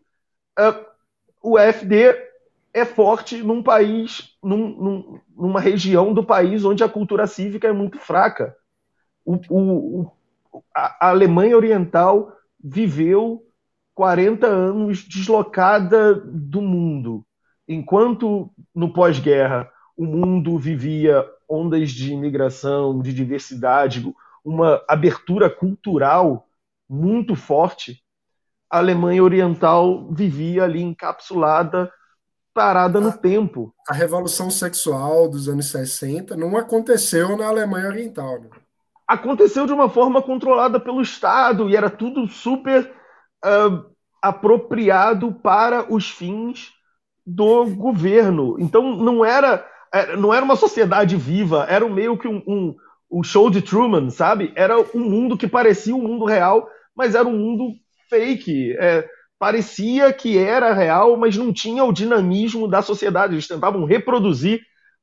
uh, 0.58 0.86
o 1.42 1.58
AfD 1.58 2.14
é 2.76 2.84
forte 2.84 3.42
num 3.42 3.62
país, 3.62 4.36
num, 4.42 4.68
num, 4.68 5.20
numa 5.34 5.58
região 5.58 6.12
do 6.12 6.22
país 6.22 6.62
onde 6.62 6.84
a 6.84 6.88
cultura 6.88 7.26
cívica 7.26 7.66
é 7.66 7.72
muito 7.72 7.98
fraca. 7.98 8.54
O, 9.24 9.38
o, 9.48 10.12
a 10.74 11.08
Alemanha 11.08 11.56
Oriental 11.56 12.36
viveu 12.62 13.42
40 13.94 14.46
anos 14.46 15.02
deslocada 15.08 16.14
do 16.14 16.60
mundo, 16.60 17.24
enquanto 17.66 18.50
no 18.74 18.92
pós-guerra 18.92 19.70
o 19.96 20.04
mundo 20.04 20.58
vivia 20.58 21.24
ondas 21.48 21.90
de 21.90 22.12
imigração, 22.12 23.00
de 23.00 23.14
diversidade, 23.14 24.04
uma 24.44 24.84
abertura 24.86 25.48
cultural 25.48 26.46
muito 26.86 27.34
forte, 27.34 28.04
a 28.70 28.76
Alemanha 28.76 29.24
Oriental 29.24 30.12
vivia 30.12 30.64
ali 30.64 30.82
encapsulada, 30.82 31.90
parada 32.56 32.98
no 33.02 33.12
tempo. 33.12 33.74
A 33.86 33.92
revolução 33.92 34.50
sexual 34.50 35.28
dos 35.28 35.46
anos 35.46 35.66
60 35.66 36.34
não 36.38 36.56
aconteceu 36.56 37.36
na 37.36 37.48
Alemanha 37.48 37.88
Oriental. 37.88 38.40
Né? 38.40 38.48
Aconteceu 39.06 39.66
de 39.66 39.74
uma 39.74 39.90
forma 39.90 40.22
controlada 40.22 40.80
pelo 40.80 41.02
Estado 41.02 41.68
e 41.68 41.76
era 41.76 41.90
tudo 41.90 42.26
super 42.26 42.90
uh, 43.44 43.84
apropriado 44.22 45.34
para 45.34 45.92
os 45.92 46.08
fins 46.08 46.72
do 47.26 47.66
governo. 47.66 48.56
Então 48.58 48.96
não 48.96 49.22
era 49.22 49.62
é, 49.92 50.16
não 50.16 50.32
era 50.32 50.44
uma 50.44 50.56
sociedade 50.56 51.14
viva, 51.14 51.66
era 51.68 51.86
meio 51.86 52.16
que 52.16 52.26
um, 52.26 52.42
um, 52.46 52.74
um, 53.10 53.22
show 53.22 53.50
de 53.50 53.60
Truman, 53.60 54.08
sabe? 54.08 54.52
Era 54.56 54.80
um 54.94 55.00
mundo 55.00 55.36
que 55.36 55.46
parecia 55.46 55.94
um 55.94 56.02
mundo 56.02 56.24
real, 56.24 56.66
mas 56.96 57.14
era 57.14 57.28
um 57.28 57.36
mundo 57.36 57.74
fake. 58.08 58.74
É, 58.78 59.06
parecia 59.38 60.12
que 60.12 60.38
era 60.38 60.72
real, 60.72 61.16
mas 61.16 61.36
não 61.36 61.52
tinha 61.52 61.84
o 61.84 61.92
dinamismo 61.92 62.68
da 62.68 62.82
sociedade. 62.82 63.34
Eles 63.34 63.48
tentavam 63.48 63.84
reproduzir 63.84 64.60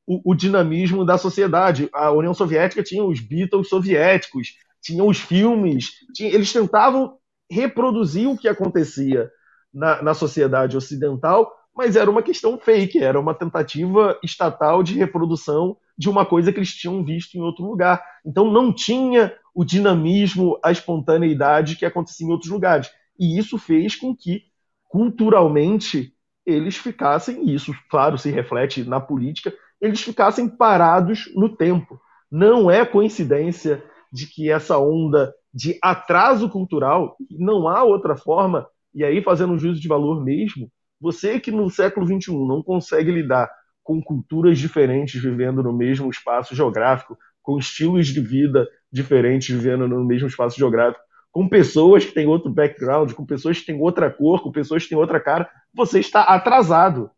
o, 0.07 0.31
o 0.31 0.35
dinamismo 0.35 1.05
da 1.05 1.17
sociedade. 1.17 1.89
A 1.93 2.11
União 2.11 2.33
Soviética 2.33 2.83
tinha 2.83 3.03
os 3.03 3.19
Beatles 3.19 3.69
soviéticos, 3.69 4.49
tinha 4.81 5.03
os 5.03 5.19
filmes, 5.19 5.91
tinha, 6.13 6.33
eles 6.33 6.51
tentavam 6.51 7.17
reproduzir 7.49 8.27
o 8.29 8.37
que 8.37 8.47
acontecia 8.47 9.29
na, 9.73 10.01
na 10.01 10.13
sociedade 10.13 10.75
ocidental 10.75 11.51
mas 11.75 11.95
era 11.95 12.09
uma 12.09 12.21
questão 12.21 12.57
fake, 12.57 12.99
era 12.99 13.19
uma 13.19 13.33
tentativa 13.33 14.17
estatal 14.23 14.83
de 14.83 14.93
reprodução 14.93 15.75
de 15.97 16.09
uma 16.09 16.25
coisa 16.25 16.51
que 16.51 16.59
eles 16.59 16.73
tinham 16.73 17.03
visto 17.03 17.35
em 17.35 17.41
outro 17.41 17.65
lugar. 17.65 18.03
Então 18.25 18.51
não 18.51 18.73
tinha 18.73 19.33
o 19.53 19.65
dinamismo, 19.65 20.59
a 20.63 20.71
espontaneidade 20.71 21.75
que 21.75 21.85
acontecia 21.85 22.27
em 22.27 22.31
outros 22.31 22.51
lugares. 22.51 22.91
E 23.19 23.37
isso 23.37 23.57
fez 23.57 23.95
com 23.95 24.15
que, 24.15 24.43
culturalmente, 24.89 26.13
eles 26.45 26.77
ficassem, 26.77 27.47
e 27.47 27.55
isso, 27.55 27.73
claro, 27.89 28.17
se 28.17 28.29
reflete 28.29 28.83
na 28.83 28.99
política, 28.99 29.53
eles 29.79 30.01
ficassem 30.01 30.47
parados 30.47 31.31
no 31.35 31.55
tempo. 31.55 31.99
Não 32.31 32.69
é 32.69 32.85
coincidência 32.85 33.83
de 34.11 34.27
que 34.27 34.49
essa 34.51 34.77
onda 34.77 35.33
de 35.53 35.77
atraso 35.81 36.49
cultural, 36.49 37.15
não 37.29 37.67
há 37.67 37.83
outra 37.83 38.15
forma, 38.15 38.67
e 38.93 39.03
aí 39.03 39.21
fazendo 39.21 39.53
um 39.53 39.57
juízo 39.57 39.79
de 39.79 39.87
valor 39.87 40.23
mesmo, 40.23 40.69
você 40.99 41.39
que 41.39 41.51
no 41.51 41.69
século 41.69 42.07
XXI 42.07 42.31
não 42.31 42.63
consegue 42.63 43.11
lidar 43.11 43.49
com 43.83 44.01
culturas 44.01 44.57
diferentes 44.57 45.21
vivendo 45.21 45.61
no 45.61 45.73
mesmo 45.73 46.09
espaço 46.09 46.55
geográfico, 46.55 47.17
com 47.41 47.57
estilos 47.57 48.07
de 48.07 48.21
vida 48.21 48.67
diferentes 48.91 49.49
vivendo 49.49 49.87
no 49.87 50.03
mesmo 50.05 50.27
espaço 50.27 50.57
geográfico, 50.57 51.03
com 51.33 51.49
pessoas 51.49 52.05
que 52.05 52.13
têm 52.13 52.27
outro 52.27 52.51
background, 52.51 53.11
com 53.13 53.25
pessoas 53.25 53.59
que 53.59 53.65
têm 53.65 53.81
outra 53.81 54.09
cor, 54.09 54.43
com 54.43 54.51
pessoas 54.51 54.83
que 54.83 54.89
têm 54.89 54.97
outra 54.97 55.19
cara, 55.19 55.49
você 55.73 55.99
está 55.99 56.21
atrasado. 56.21 57.09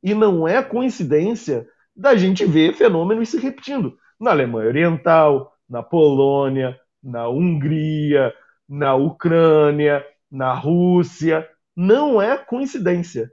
E 0.00 0.14
não 0.14 0.46
é 0.46 0.62
coincidência 0.62 1.66
da 1.94 2.14
gente 2.14 2.44
ver 2.44 2.74
fenômenos 2.74 3.30
se 3.30 3.38
repetindo. 3.38 3.98
Na 4.18 4.30
Alemanha 4.30 4.68
Oriental, 4.68 5.52
na 5.68 5.82
Polônia, 5.82 6.78
na 7.02 7.28
Hungria, 7.28 8.32
na 8.68 8.94
Ucrânia, 8.94 10.06
na 10.30 10.54
Rússia. 10.54 11.46
Não 11.76 12.22
é 12.22 12.38
coincidência 12.38 13.32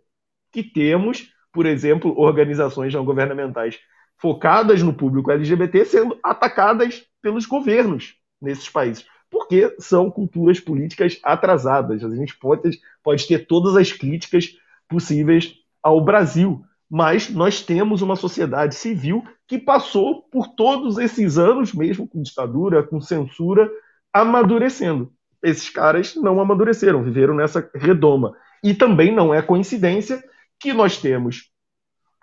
que 0.52 0.64
temos, 0.64 1.32
por 1.54 1.68
exemplo, 1.68 2.20
organizações 2.20 2.92
não 2.92 3.06
governamentais 3.06 3.80
focadas 4.18 4.82
no 4.82 4.94
público 4.94 5.32
LGBT 5.32 5.86
sendo 5.86 6.20
atacadas 6.24 7.04
pelos 7.22 7.46
governos 7.46 8.16
nesses 8.42 8.68
países, 8.68 9.06
porque 9.32 9.73
são 9.79 10.11
culturas 10.11 10.59
políticas 10.59 11.17
atrasadas. 11.23 12.03
A 12.03 12.13
gente 12.13 12.38
pode, 12.38 12.79
pode 13.01 13.25
ter 13.25 13.47
todas 13.47 13.77
as 13.77 13.93
críticas 13.93 14.57
possíveis 14.89 15.55
ao 15.82 16.03
Brasil, 16.03 16.63
mas 16.89 17.29
nós 17.29 17.61
temos 17.61 18.01
uma 18.01 18.17
sociedade 18.17 18.75
civil 18.75 19.23
que 19.47 19.57
passou 19.57 20.23
por 20.23 20.49
todos 20.49 20.97
esses 20.97 21.38
anos, 21.38 21.73
mesmo 21.73 22.05
com 22.05 22.21
ditadura, 22.21 22.84
com 22.84 22.99
censura, 22.99 23.71
amadurecendo. 24.11 25.11
Esses 25.41 25.69
caras 25.69 26.15
não 26.15 26.39
amadureceram, 26.39 27.01
viveram 27.01 27.34
nessa 27.34 27.67
redoma. 27.73 28.36
E 28.61 28.73
também 28.73 29.15
não 29.15 29.34
é 29.34 29.41
coincidência 29.41 30.21
que 30.59 30.73
nós 30.73 30.97
temos 30.97 31.49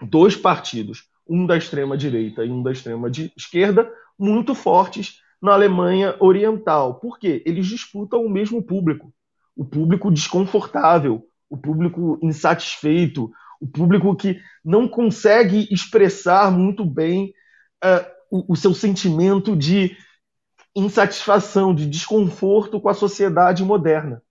dois 0.00 0.36
partidos, 0.36 1.08
um 1.26 1.46
da 1.46 1.56
extrema 1.56 1.96
direita 1.96 2.44
e 2.44 2.50
um 2.50 2.62
da 2.62 2.70
extrema 2.70 3.10
esquerda, 3.36 3.90
muito 4.18 4.54
fortes 4.54 5.20
na 5.40 5.52
Alemanha 5.52 6.16
Oriental. 6.20 6.94
Por 7.00 7.18
quê? 7.18 7.42
Eles 7.46 7.66
disputam 7.66 8.24
o 8.24 8.30
mesmo 8.30 8.62
público, 8.62 9.12
o 9.56 9.64
público 9.64 10.10
desconfortável, 10.10 11.24
o 11.48 11.56
público 11.56 12.18
insatisfeito, 12.22 13.30
o 13.60 13.66
público 13.66 14.14
que 14.14 14.40
não 14.64 14.88
consegue 14.88 15.68
expressar 15.72 16.50
muito 16.50 16.84
bem 16.84 17.32
uh, 17.84 18.04
o, 18.30 18.52
o 18.52 18.56
seu 18.56 18.74
sentimento 18.74 19.56
de 19.56 19.96
insatisfação, 20.74 21.74
de 21.74 21.86
desconforto 21.86 22.80
com 22.80 22.88
a 22.88 22.94
sociedade 22.94 23.64
moderna. 23.64 24.22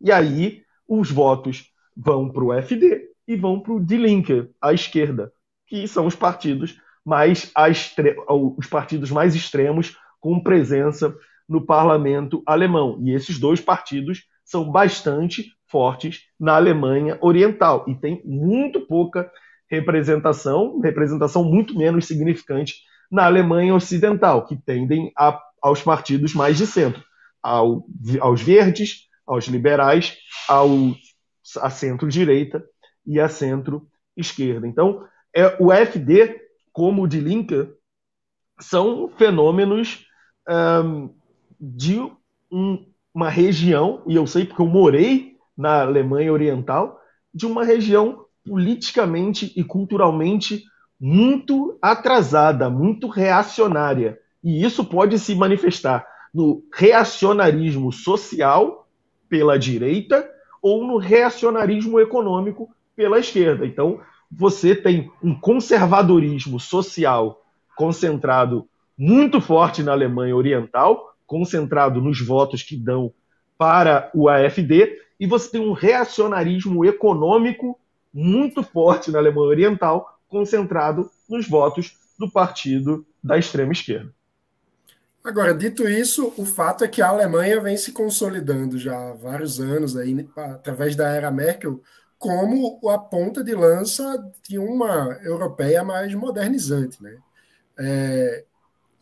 E 0.00 0.12
aí 0.12 0.62
os 0.86 1.10
votos 1.10 1.72
vão 1.96 2.30
para 2.30 2.44
o 2.44 2.52
FD 2.62 3.08
e 3.26 3.36
vão 3.36 3.58
para 3.58 3.72
o 3.72 3.84
Die 3.84 3.96
Linke, 3.96 4.48
à 4.60 4.72
esquerda, 4.72 5.32
que 5.66 5.88
são 5.88 6.06
os 6.06 6.14
partidos 6.14 6.80
mais 7.04 7.52
os 8.58 8.66
partidos 8.66 9.10
mais 9.12 9.34
extremos 9.34 9.96
com 10.26 10.40
presença 10.40 11.16
no 11.48 11.64
parlamento 11.64 12.42
alemão. 12.44 12.98
E 13.00 13.14
esses 13.14 13.38
dois 13.38 13.60
partidos 13.60 14.24
são 14.44 14.68
bastante 14.68 15.52
fortes 15.68 16.22
na 16.38 16.56
Alemanha 16.56 17.16
Oriental 17.20 17.84
e 17.86 17.94
tem 17.94 18.20
muito 18.24 18.80
pouca 18.80 19.30
representação, 19.70 20.80
representação 20.80 21.44
muito 21.44 21.78
menos 21.78 22.06
significante 22.06 22.74
na 23.08 23.24
Alemanha 23.24 23.72
Ocidental, 23.72 24.44
que 24.44 24.56
tendem 24.56 25.12
a, 25.16 25.40
aos 25.62 25.80
partidos 25.80 26.34
mais 26.34 26.56
de 26.56 26.66
centro, 26.66 27.04
ao, 27.40 27.86
aos 28.20 28.42
verdes, 28.42 29.06
aos 29.24 29.44
liberais, 29.44 30.16
ao, 30.48 30.68
à 31.60 31.70
centro-direita 31.70 32.64
e 33.06 33.20
a 33.20 33.28
centro-esquerda. 33.28 34.66
Então, 34.66 35.04
é, 35.32 35.56
o 35.60 35.72
FD, 35.72 36.36
como 36.72 37.04
o 37.04 37.06
de 37.06 37.20
Lincoln, 37.20 37.68
são 38.58 39.08
fenômenos 39.16 40.05
um, 40.48 41.10
de 41.60 42.00
um, 42.50 42.84
uma 43.14 43.28
região, 43.30 44.02
e 44.06 44.14
eu 44.14 44.26
sei 44.26 44.44
porque 44.44 44.62
eu 44.62 44.66
morei 44.66 45.36
na 45.56 45.82
Alemanha 45.82 46.32
Oriental, 46.32 47.00
de 47.34 47.46
uma 47.46 47.64
região 47.64 48.24
politicamente 48.44 49.52
e 49.56 49.64
culturalmente 49.64 50.64
muito 51.00 51.78
atrasada, 51.80 52.70
muito 52.70 53.08
reacionária. 53.08 54.18
E 54.42 54.64
isso 54.64 54.84
pode 54.84 55.18
se 55.18 55.34
manifestar 55.34 56.06
no 56.32 56.62
reacionarismo 56.72 57.92
social 57.92 58.86
pela 59.28 59.58
direita 59.58 60.28
ou 60.62 60.86
no 60.86 60.98
reacionarismo 60.98 61.98
econômico 62.00 62.70
pela 62.94 63.18
esquerda. 63.18 63.66
Então, 63.66 64.00
você 64.30 64.74
tem 64.74 65.10
um 65.22 65.34
conservadorismo 65.34 66.58
social 66.58 67.42
concentrado 67.76 68.68
muito 68.96 69.40
forte 69.40 69.82
na 69.82 69.92
Alemanha 69.92 70.34
Oriental, 70.34 71.14
concentrado 71.26 72.00
nos 72.00 72.20
votos 72.20 72.62
que 72.62 72.76
dão 72.76 73.12
para 73.58 74.10
o 74.14 74.28
AfD, 74.28 74.98
e 75.18 75.26
você 75.26 75.50
tem 75.50 75.60
um 75.60 75.72
reacionarismo 75.72 76.84
econômico 76.84 77.78
muito 78.12 78.62
forte 78.62 79.10
na 79.10 79.18
Alemanha 79.18 79.48
Oriental, 79.48 80.18
concentrado 80.28 81.10
nos 81.28 81.48
votos 81.48 81.96
do 82.18 82.30
partido 82.30 83.06
da 83.22 83.36
extrema 83.36 83.72
esquerda. 83.72 84.14
Agora, 85.22 85.52
dito 85.52 85.88
isso, 85.88 86.32
o 86.36 86.44
fato 86.46 86.84
é 86.84 86.88
que 86.88 87.02
a 87.02 87.08
Alemanha 87.08 87.60
vem 87.60 87.76
se 87.76 87.92
consolidando 87.92 88.78
já 88.78 88.96
há 88.96 89.12
vários 89.12 89.58
anos, 89.58 89.96
aí, 89.96 90.26
através 90.36 90.94
da 90.94 91.08
era 91.08 91.30
Merkel, 91.32 91.82
como 92.18 92.80
a 92.88 92.96
ponta 92.96 93.42
de 93.42 93.52
lança 93.52 94.24
de 94.48 94.58
uma 94.58 95.18
europeia 95.24 95.82
mais 95.82 96.14
modernizante. 96.14 97.02
Né? 97.02 97.18
É, 97.78 98.44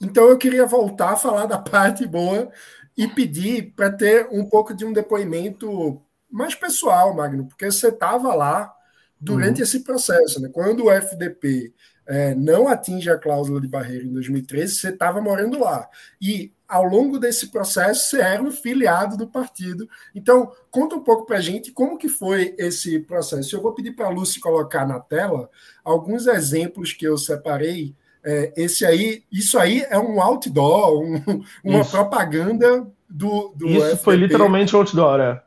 então, 0.05 0.29
eu 0.29 0.39
queria 0.39 0.67
voltar 0.67 1.13
a 1.13 1.17
falar 1.17 1.47
da 1.47 1.59
parte 1.59 2.07
boa 2.07 2.51
e 2.97 3.09
pedir 3.09 3.73
para 3.75 3.91
ter 3.91 4.29
um 4.31 4.45
pouco 4.45 4.75
de 4.75 4.85
um 4.85 4.93
depoimento 4.93 6.01
mais 6.31 6.55
pessoal, 6.55 7.15
Magno, 7.15 7.47
porque 7.47 7.71
você 7.71 7.89
estava 7.89 8.35
lá 8.35 8.73
durante 9.21 9.59
uhum. 9.59 9.63
esse 9.65 9.81
processo. 9.81 10.41
Né? 10.41 10.49
Quando 10.53 10.85
o 10.85 10.91
FDP 10.91 11.73
é, 12.07 12.35
não 12.35 12.69
atinge 12.69 13.11
a 13.11 13.19
cláusula 13.19 13.61
de 13.61 13.69
barreira 13.69 14.05
em 14.05 14.13
2013, 14.13 14.75
você 14.75 14.89
estava 14.91 15.21
morando 15.21 15.59
lá. 15.59 15.89
E 16.21 16.53
ao 16.69 16.85
longo 16.85 17.19
desse 17.19 17.49
processo, 17.49 18.11
você 18.11 18.21
era 18.21 18.43
um 18.43 18.51
filiado 18.51 19.17
do 19.17 19.29
partido. 19.29 19.89
Então, 20.15 20.53
conta 20.71 20.97
um 20.97 21.05
pouco 21.05 21.27
para 21.27 21.39
a 21.39 21.41
gente 21.41 21.73
como 21.73 21.99
que 21.99 22.09
foi 22.09 22.55
esse 22.59 22.99
processo. 23.01 23.55
Eu 23.55 23.63
vou 23.63 23.75
pedir 23.75 23.93
para 23.93 24.07
a 24.07 24.11
Lúcia 24.11 24.41
colocar 24.41 24.87
na 24.87 24.99
tela 25.01 25.49
alguns 25.85 26.27
exemplos 26.27 26.93
que 26.93 27.07
eu 27.07 27.17
separei. 27.17 27.95
É, 28.25 28.53
esse 28.57 28.87
aí, 28.87 29.23
isso 29.31 29.59
aí 29.59 29.85
é 29.91 29.99
um 29.99 30.21
outdoor, 30.21 31.03
um, 31.03 31.45
uma 31.63 31.81
isso. 31.81 31.91
propaganda 31.91 32.87
do, 33.09 33.55
do 33.55 33.69
Isso 33.69 33.85
FDP, 33.85 34.03
foi 34.03 34.17
literalmente 34.17 34.75
outdoor, 34.75 35.21
é. 35.21 35.43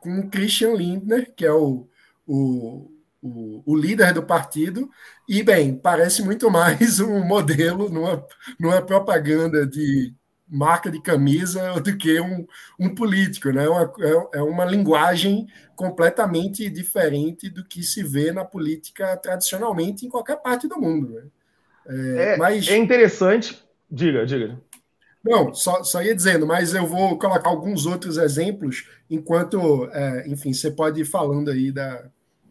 Com 0.00 0.18
o 0.18 0.28
Christian 0.28 0.74
Lindner, 0.74 1.32
que 1.34 1.46
é 1.46 1.52
o, 1.52 1.88
o 2.26 2.90
o, 3.24 3.62
o, 3.64 3.74
líder 3.74 4.12
do 4.12 4.22
partido, 4.22 4.90
e, 5.26 5.42
bem, 5.42 5.74
parece 5.74 6.22
muito 6.22 6.50
mais 6.50 7.00
um 7.00 7.24
modelo 7.24 7.88
numa, 7.88 8.22
numa 8.60 8.82
propaganda 8.82 9.66
de 9.66 10.14
marca 10.46 10.90
de 10.90 11.00
camisa 11.00 11.80
do 11.80 11.96
que 11.96 12.20
um, 12.20 12.46
um 12.78 12.94
político, 12.94 13.50
né? 13.50 13.66
Uma, 13.66 13.92
é, 13.98 14.38
é 14.38 14.42
uma 14.42 14.64
linguagem 14.66 15.46
completamente 15.74 16.68
diferente 16.68 17.48
do 17.48 17.64
que 17.64 17.82
se 17.82 18.02
vê 18.02 18.30
na 18.30 18.44
política 18.44 19.16
tradicionalmente 19.16 20.04
em 20.04 20.10
qualquer 20.10 20.36
parte 20.36 20.68
do 20.68 20.78
mundo. 20.78 21.14
Né? 21.14 21.22
É, 21.88 22.34
é, 22.34 22.36
mas... 22.36 22.68
é 22.68 22.76
interessante. 22.76 23.62
Diga, 23.90 24.24
diga. 24.26 24.58
Não, 25.22 25.54
só, 25.54 25.82
só 25.82 26.02
ia 26.02 26.14
dizendo, 26.14 26.46
mas 26.46 26.74
eu 26.74 26.86
vou 26.86 27.18
colocar 27.18 27.48
alguns 27.48 27.86
outros 27.86 28.18
exemplos 28.18 28.88
enquanto, 29.10 29.88
é, 29.92 30.28
enfim, 30.28 30.52
você 30.52 30.70
pode 30.70 31.00
ir 31.00 31.06
falando 31.06 31.50
aí 31.50 31.72
da, 31.72 32.04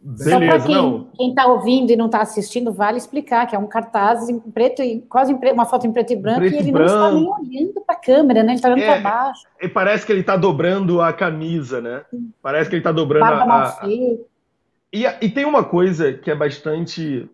Beleza, 0.06 0.60
Só 0.60 0.66
quem, 0.66 1.08
quem 1.16 1.28
está 1.30 1.46
ouvindo 1.46 1.90
e 1.90 1.96
não 1.96 2.06
está 2.06 2.20
assistindo, 2.20 2.70
vale 2.70 2.98
explicar 2.98 3.46
que 3.46 3.56
é 3.56 3.58
um 3.58 3.66
cartaz 3.66 4.28
em 4.28 4.38
preto 4.38 4.82
e 4.82 5.00
quase 5.00 5.32
em 5.32 5.38
preto, 5.38 5.54
uma 5.54 5.64
foto 5.64 5.86
em 5.86 5.92
preto 5.92 6.12
e 6.12 6.16
branco 6.16 6.40
preto 6.40 6.56
e 6.56 6.58
ele 6.58 6.72
branco. 6.72 6.92
não 6.92 7.06
está 7.06 7.18
nem 7.18 7.30
olhando 7.30 7.80
para 7.80 7.96
a 7.96 7.98
câmera, 7.98 8.42
né? 8.42 8.48
Ele 8.50 8.56
está 8.56 8.68
olhando 8.68 8.82
é, 8.82 9.00
para 9.00 9.10
baixo. 9.10 9.46
E 9.62 9.66
parece 9.66 10.04
que 10.04 10.12
ele 10.12 10.20
está 10.20 10.36
dobrando 10.36 11.00
a 11.00 11.10
camisa, 11.10 11.80
né? 11.80 12.04
Parece 12.42 12.68
que 12.68 12.76
ele 12.76 12.80
está 12.80 12.92
dobrando 12.92 13.24
Barba 13.24 13.50
a. 13.50 13.82
a... 13.82 13.88
E, 13.88 15.06
e 15.22 15.30
tem 15.30 15.46
uma 15.46 15.64
coisa 15.64 16.12
que 16.12 16.30
é 16.30 16.34
bastante, 16.34 17.26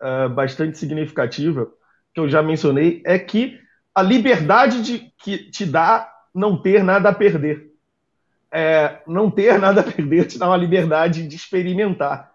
uh, 0.00 0.28
bastante 0.28 0.78
significativa, 0.78 1.68
que 2.14 2.20
eu 2.20 2.28
já 2.28 2.42
mencionei, 2.42 3.02
é 3.04 3.18
que 3.18 3.58
a 3.94 4.02
liberdade 4.02 4.82
de, 4.82 5.12
que 5.22 5.50
te 5.50 5.64
dá 5.64 6.10
não 6.34 6.60
ter 6.60 6.82
nada 6.82 7.08
a 7.08 7.14
perder 7.14 7.76
é, 8.56 9.02
não 9.06 9.30
ter 9.30 9.58
nada 9.60 9.82
a 9.82 9.84
perder 9.84 10.26
te 10.26 10.38
dá 10.38 10.46
uma 10.46 10.56
liberdade 10.56 11.26
de 11.28 11.36
experimentar. 11.36 12.32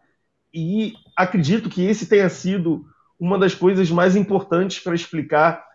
E 0.54 0.94
acredito 1.16 1.70
que 1.70 1.84
esse 1.84 2.08
tenha 2.08 2.30
sido 2.30 2.86
uma 3.20 3.40
das 3.40 3.56
coisas 3.56 3.90
mais 3.90 4.16
importantes 4.16 4.80
para 4.80 4.94
explicar 4.96 5.66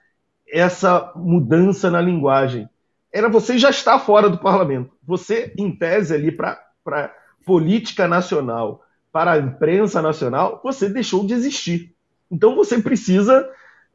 essa 0.48 1.12
mudança 1.16 1.90
na 1.90 2.00
linguagem. 2.00 2.68
Era 3.12 3.28
você 3.28 3.58
já 3.58 3.70
estar 3.70 3.98
fora 3.98 4.28
do 4.28 4.38
parlamento. 4.38 4.92
Você, 5.02 5.52
em 5.56 5.74
tese, 5.74 6.14
ali 6.14 6.30
para 6.30 7.14
política 7.44 8.06
nacional, 8.06 8.84
para 9.16 9.32
a 9.32 9.38
imprensa 9.38 10.02
nacional, 10.02 10.60
você 10.62 10.90
deixou 10.90 11.26
de 11.26 11.32
existir. 11.32 11.90
Então 12.30 12.54
você 12.54 12.82
precisa 12.82 13.48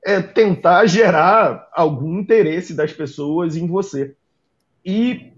é, 0.03 0.19
tentar 0.19 0.87
gerar 0.87 1.69
algum 1.71 2.17
interesse 2.17 2.73
das 2.73 2.91
pessoas 2.91 3.55
em 3.55 3.67
você. 3.67 4.15
E 4.83 5.31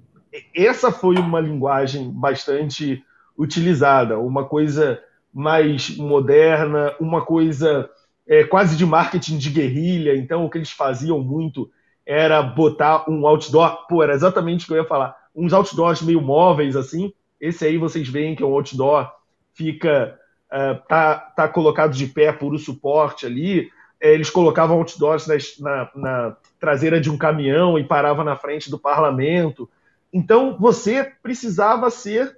essa 0.55 0.89
foi 0.89 1.17
uma 1.17 1.41
linguagem 1.41 2.09
bastante 2.09 3.03
utilizada, 3.37 4.17
uma 4.17 4.45
coisa 4.45 5.01
mais 5.33 5.97
moderna, 5.97 6.95
uma 6.97 7.25
coisa 7.25 7.89
é, 8.25 8.45
quase 8.45 8.77
de 8.77 8.85
marketing 8.85 9.37
de 9.37 9.49
guerrilha. 9.49 10.15
Então, 10.15 10.45
o 10.45 10.49
que 10.49 10.59
eles 10.59 10.71
faziam 10.71 11.19
muito 11.19 11.69
era 12.05 12.41
botar 12.41 13.03
um 13.09 13.27
outdoor, 13.27 13.85
pô, 13.89 14.01
era 14.01 14.13
exatamente 14.13 14.63
o 14.63 14.67
que 14.67 14.73
eu 14.75 14.77
ia 14.77 14.87
falar, 14.87 15.13
uns 15.35 15.51
outdoors 15.51 16.01
meio 16.01 16.21
móveis 16.21 16.77
assim. 16.77 17.11
Esse 17.37 17.65
aí 17.65 17.77
vocês 17.77 18.07
veem 18.07 18.33
que 18.33 18.43
é 18.43 18.45
um 18.45 18.53
outdoor, 18.53 19.11
fica 19.53 20.19
uh, 20.51 20.87
tá, 20.87 21.15
tá 21.15 21.47
colocado 21.47 21.93
de 21.93 22.07
pé 22.07 22.31
por 22.31 22.53
o 22.53 22.59
suporte 22.59 23.25
ali. 23.25 23.71
É, 23.99 24.13
eles 24.13 24.29
colocavam 24.29 24.77
outdoors 24.77 25.27
na, 25.59 25.89
na 25.95 26.37
traseira 26.59 26.99
de 26.99 27.09
um 27.09 27.17
caminhão 27.17 27.79
e 27.79 27.83
parava 27.83 28.23
na 28.23 28.35
frente 28.35 28.69
do 28.69 28.77
parlamento. 28.77 29.69
Então 30.11 30.57
você 30.59 31.11
precisava 31.21 31.89
ser 31.89 32.37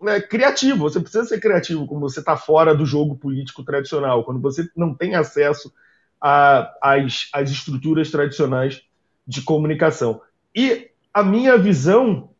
né, 0.00 0.20
criativo, 0.20 0.88
você 0.88 1.00
precisa 1.00 1.24
ser 1.24 1.40
criativo 1.40 1.86
quando 1.86 2.00
você 2.00 2.20
está 2.20 2.36
fora 2.36 2.74
do 2.74 2.86
jogo 2.86 3.16
político 3.16 3.64
tradicional, 3.64 4.24
quando 4.24 4.40
você 4.40 4.68
não 4.76 4.94
tem 4.94 5.14
acesso 5.14 5.72
às, 6.20 7.28
às 7.32 7.50
estruturas 7.50 8.10
tradicionais 8.10 8.82
de 9.26 9.42
comunicação. 9.42 10.20
E 10.54 10.90
a 11.12 11.22
minha 11.22 11.56
visão 11.58 12.30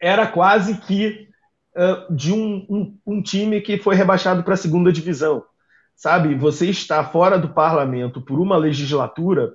era 0.00 0.26
quase 0.26 0.78
que 0.78 1.23
de 2.10 2.32
um, 2.32 2.66
um, 2.68 2.98
um 3.06 3.22
time 3.22 3.60
que 3.60 3.78
foi 3.78 3.94
rebaixado 3.94 4.42
para 4.42 4.54
a 4.54 4.58
segunda 4.58 4.92
divisão. 4.92 5.44
Sabe, 5.96 6.34
você 6.34 6.68
está 6.68 7.04
fora 7.04 7.38
do 7.38 7.48
parlamento 7.48 8.20
por 8.20 8.40
uma 8.40 8.56
legislatura, 8.56 9.52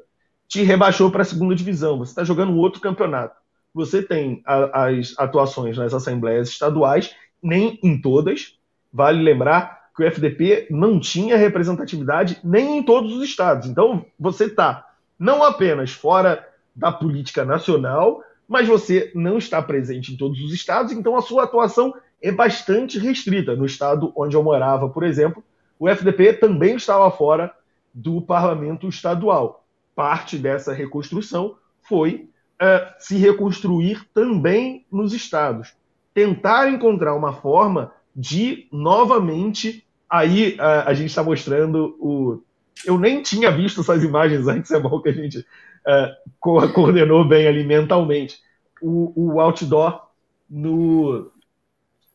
te 0.47 0.63
rebaixou 0.63 1.11
para 1.11 1.21
a 1.21 1.25
segunda 1.25 1.53
divisão, 1.53 1.97
você 1.97 2.11
está 2.11 2.23
jogando 2.23 2.51
um 2.51 2.57
outro 2.57 2.81
campeonato 2.81 3.39
você 3.73 4.01
tem 4.01 4.41
a, 4.45 4.87
as 4.87 5.13
atuações 5.17 5.77
nas 5.77 5.93
assembleias 5.93 6.49
estaduais, 6.49 7.15
nem 7.41 7.79
em 7.83 7.99
todas. 7.99 8.57
Vale 8.91 9.21
lembrar 9.21 9.89
que 9.95 10.03
o 10.03 10.05
FDP 10.05 10.67
não 10.69 10.99
tinha 10.99 11.37
representatividade 11.37 12.39
nem 12.43 12.77
em 12.77 12.83
todos 12.83 13.13
os 13.13 13.23
estados. 13.23 13.67
Então, 13.67 14.05
você 14.19 14.45
está 14.45 14.85
não 15.17 15.43
apenas 15.43 15.91
fora 15.91 16.47
da 16.75 16.91
política 16.91 17.43
nacional, 17.43 18.23
mas 18.47 18.67
você 18.67 19.11
não 19.13 19.37
está 19.37 19.61
presente 19.61 20.13
em 20.13 20.17
todos 20.17 20.41
os 20.41 20.53
estados, 20.53 20.91
então 20.91 21.15
a 21.15 21.21
sua 21.21 21.43
atuação 21.43 21.93
é 22.21 22.31
bastante 22.31 22.99
restrita. 22.99 23.55
No 23.55 23.65
estado 23.65 24.11
onde 24.15 24.35
eu 24.35 24.43
morava, 24.43 24.89
por 24.89 25.03
exemplo, 25.03 25.43
o 25.77 25.87
FDP 25.87 26.33
também 26.33 26.75
estava 26.75 27.09
fora 27.09 27.53
do 27.93 28.21
parlamento 28.21 28.87
estadual. 28.87 29.65
Parte 29.95 30.37
dessa 30.37 30.73
reconstrução 30.73 31.55
foi 31.81 32.29
uh, 32.61 32.93
se 32.99 33.17
reconstruir 33.17 34.05
também 34.13 34.85
nos 34.91 35.13
estados. 35.13 35.73
Tentar 36.13 36.69
encontrar 36.69 37.15
uma 37.15 37.33
forma 37.33 37.91
de 38.15 38.67
novamente. 38.71 39.85
Aí 40.09 40.55
uh, 40.55 40.85
a 40.85 40.93
gente 40.93 41.09
está 41.09 41.23
mostrando 41.23 41.95
o. 41.99 42.43
Eu 42.85 42.97
nem 42.97 43.21
tinha 43.21 43.51
visto 43.51 43.81
essas 43.81 44.03
imagens 44.03 44.47
antes, 44.47 44.71
é 44.71 44.79
bom 44.79 45.01
que 45.01 45.09
a 45.09 45.13
gente 45.13 45.39
uh, 45.39 46.73
coordenou 46.73 47.27
bem 47.27 47.45
ali 47.47 47.65
mentalmente. 47.65 48.37
O, 48.81 49.33
o 49.33 49.41
outdoor 49.41 50.07
no, 50.49 51.29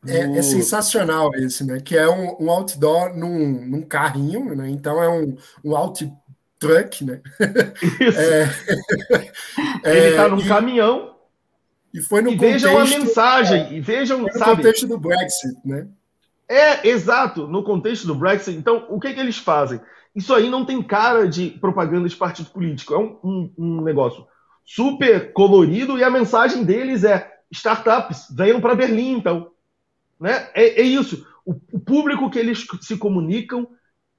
é, 0.07 0.39
é, 0.39 0.43
sensacional 0.43 1.35
esse, 1.35 1.65
né? 1.65 1.81
Que 1.81 1.97
é 1.97 2.09
um, 2.09 2.37
um 2.41 2.51
outdoor 2.51 3.17
num, 3.17 3.67
num, 3.67 3.83
carrinho, 3.83 4.55
né? 4.55 4.69
Então 4.69 5.03
é 5.03 5.09
um, 5.09 5.37
um 5.65 5.77
out 5.77 6.11
truck, 6.59 7.05
né? 7.05 7.21
Isso. 8.01 8.19
É, 8.19 8.51
Ele 9.85 10.09
está 10.11 10.29
num 10.29 10.41
e, 10.41 10.49
caminhão. 10.49 11.15
E 11.93 12.01
foi 12.01 12.23
no 12.23 12.31
e 12.31 12.37
contexto, 12.37 12.65
vejam 12.65 12.79
a 12.79 12.85
mensagem, 12.85 13.63
é, 13.63 13.73
e 13.73 13.81
vejam, 13.81 14.23
no 14.23 14.33
sabe? 14.33 14.57
contexto 14.57 14.87
do 14.87 14.99
Brexit, 14.99 15.57
né? 15.65 15.87
É, 16.49 16.89
exato, 16.89 17.47
no 17.47 17.63
contexto 17.63 18.07
do 18.07 18.15
Brexit. 18.15 18.57
Então, 18.57 18.87
o 18.91 19.01
que, 19.01 19.13
que 19.15 19.21
eles 19.21 19.39
fazem? 19.39 19.81
Isso 20.15 20.35
aí 20.35 20.49
não 20.49 20.65
tem 20.65 20.83
cara 20.83 21.29
de 21.29 21.51
propaganda 21.51 22.09
de 22.09 22.17
partido 22.17 22.51
político, 22.51 22.95
é 22.95 22.99
um, 22.99 23.19
um, 23.25 23.53
um 23.59 23.81
negócio 23.81 24.27
super 24.65 25.33
colorido 25.33 25.99
e 25.99 26.05
a 26.05 26.11
mensagem 26.11 26.65
deles 26.65 27.05
é 27.05 27.31
startups, 27.51 28.27
venham 28.35 28.61
para 28.61 28.75
Berlim, 28.75 29.13
então. 29.13 29.51
Né? 30.19 30.49
É, 30.55 30.81
é 30.81 30.83
isso. 30.83 31.27
O, 31.45 31.53
o, 31.73 31.81
público 31.81 32.31
que 32.31 32.39
eles 32.39 32.67
se 32.81 32.97
comunicam 32.97 33.69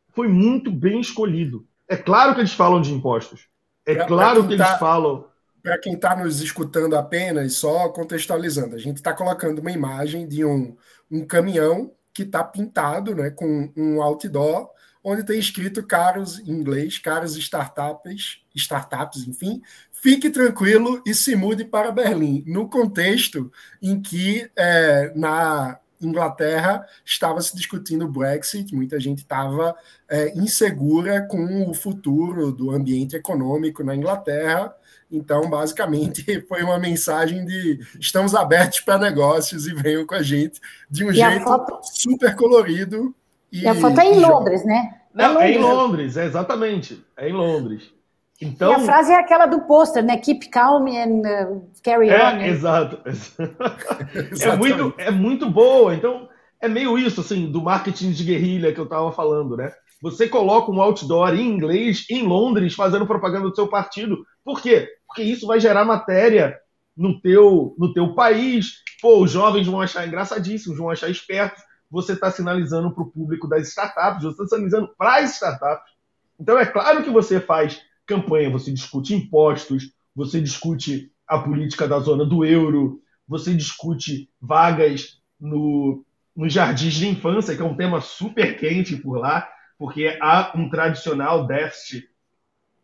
foi 0.10 0.28
muito 0.28 0.72
bem 0.72 1.00
escolhido. 1.00 1.68
É 1.88 1.96
claro 1.96 2.34
que 2.34 2.41
eles 2.41 2.54
falam 2.54 2.82
de 2.82 2.93
impostos. 2.93 3.48
É 3.86 3.96
pra, 3.96 4.06
claro 4.06 4.43
pra 4.43 4.50
que 4.52 4.58
tá, 4.58 4.68
eles 4.68 4.80
falam. 4.80 5.28
Para 5.62 5.78
quem 5.80 5.93
está 5.93 6.16
nos 6.16 6.41
escutando 6.41 6.96
apenas, 6.96 7.56
só 7.56 7.89
contextualizando, 7.89 8.76
a 8.76 8.80
gente 8.80 8.98
está 8.98 9.14
colocando 9.14 9.60
uma 9.60 9.72
imagem 9.72 10.28
de 10.28 10.46
um, 10.46 10.76
um 11.10 11.26
caminhão 11.26 11.91
que 12.14 12.22
está 12.22 12.43
pintado 12.43 13.16
né, 13.16 13.32
com 13.32 13.72
um 13.76 14.02
outdoor 14.02 14.70
onde 15.08 15.24
tem 15.24 15.38
escrito 15.38 15.86
caros 15.86 16.39
em 16.39 16.52
inglês, 16.52 16.98
caros 16.98 17.38
startups, 17.38 18.43
startups, 18.56 19.28
enfim, 19.28 19.62
fique 19.91 20.32
tranquilo 20.32 21.00
e 21.06 21.14
se 21.14 21.36
mude 21.36 21.64
para 21.64 21.91
Berlim, 21.91 22.43
no 22.48 22.68
contexto 22.68 23.52
em 23.80 24.02
que 24.02 24.50
é, 24.56 25.14
na 25.16 25.80
Inglaterra 26.06 26.86
estava 27.03 27.41
se 27.41 27.56
discutindo 27.56 28.06
o 28.06 28.12
Brexit, 28.12 28.74
muita 28.74 28.99
gente 28.99 29.20
estava 29.20 29.76
é, 30.08 30.38
insegura 30.38 31.22
com 31.28 31.70
o 31.70 31.74
futuro 31.74 32.51
do 32.51 32.72
ambiente 32.72 33.16
econômico 33.16 33.84
na 33.84 33.95
Inglaterra. 33.95 34.74
Então, 35.12 35.49
basicamente, 35.49 36.41
foi 36.47 36.64
uma 36.64 36.80
mensagem 36.80 37.45
de 37.45 37.80
estamos 37.99 38.34
abertos 38.36 38.80
para 38.80 38.97
negócios 38.97 39.68
e 39.68 39.74
venham 39.74 40.06
com 40.06 40.16
a 40.16 40.24
gente 40.24 40.60
de 40.89 41.03
um 41.03 41.12
e 41.12 41.16
jeito 41.16 41.43
foto... 41.43 41.80
super 41.84 42.36
colorido 42.36 43.14
e, 43.51 43.62
e 43.62 43.68
a 43.68 43.76
foto 43.76 43.99
é 44.01 44.06
em 44.06 44.20
Londres, 44.20 44.66
né? 44.66 44.99
Não, 45.14 45.39
é, 45.39 45.51
é 45.51 45.56
em 45.56 45.58
Londres, 45.58 46.18
é 46.18 46.26
exatamente. 46.26 47.06
É 47.16 47.30
em 47.30 47.34
Londres. 47.34 47.95
Então, 48.41 48.71
e 48.71 48.75
a 48.75 48.79
frase 48.79 49.11
é 49.11 49.15
aquela 49.15 49.45
do 49.45 49.61
pôster, 49.61 50.03
né? 50.03 50.17
Keep 50.17 50.49
calm 50.49 50.88
and 50.88 51.21
uh, 51.21 51.71
carry 51.83 52.09
é, 52.09 52.27
on. 52.27 52.36
Né? 52.36 52.49
Exato. 52.49 52.99
é, 54.41 54.55
muito, 54.57 54.93
é 54.97 55.11
muito 55.11 55.49
boa. 55.49 55.95
Então, 55.95 56.27
é 56.59 56.67
meio 56.67 56.97
isso, 56.97 57.21
assim, 57.21 57.49
do 57.49 57.61
marketing 57.61 58.11
de 58.11 58.23
guerrilha 58.23 58.73
que 58.73 58.79
eu 58.79 58.83
estava 58.83 59.11
falando, 59.11 59.55
né? 59.55 59.71
Você 60.01 60.27
coloca 60.27 60.71
um 60.71 60.81
outdoor 60.81 61.33
em 61.33 61.47
inglês 61.47 62.05
em 62.09 62.23
Londres 62.23 62.75
fazendo 62.75 63.07
propaganda 63.07 63.49
do 63.49 63.55
seu 63.55 63.67
partido. 63.67 64.25
Por 64.43 64.61
quê? 64.61 64.89
Porque 65.07 65.23
isso 65.23 65.47
vai 65.47 65.59
gerar 65.59 65.86
matéria 65.86 66.59
no 66.95 67.19
teu, 67.21 67.73
no 67.77 67.93
teu 67.93 68.13
país. 68.13 68.83
Pô, 69.01 69.23
os 69.23 69.31
jovens 69.31 69.65
vão 69.65 69.81
achar 69.81 70.05
engraçadíssimos, 70.05 70.77
vão 70.77 70.89
achar 70.89 71.09
espertos 71.09 71.63
você 71.89 72.13
está 72.13 72.29
sinalizando 72.29 72.91
para 72.91 73.03
o 73.03 73.09
público 73.09 73.47
das 73.47 73.69
startups, 73.69 74.23
você 74.23 74.43
está 74.43 74.55
sinalizando 74.55 74.93
para 74.97 75.17
as 75.17 75.36
startups. 75.36 75.93
Então, 76.39 76.59
é 76.59 76.65
claro 76.65 77.03
que 77.03 77.09
você 77.09 77.39
faz 77.39 77.81
campanha, 78.06 78.49
você 78.49 78.72
discute 78.72 79.14
impostos, 79.14 79.91
você 80.16 80.39
discute 80.41 81.12
a 81.28 81.39
política 81.39 81.88
da 81.88 81.99
zona 81.99 82.26
do 82.26 82.45
euro, 82.45 83.01
você 83.28 83.53
discute 83.53 84.30
vagas 84.39 85.20
no, 85.39 86.06
nos 86.36 86.53
jardins 86.53 86.93
de 86.93 87.08
infância, 87.08 87.56
que 87.56 87.62
é 87.62 87.66
um 87.66 87.76
tema 87.76 88.01
super 88.01 88.58
quente 88.58 88.95
por 88.95 89.18
lá, 89.18 89.47
porque 89.78 90.18
há 90.22 90.53
um 90.56 90.70
tradicional 90.70 91.45
déficit 91.47 92.08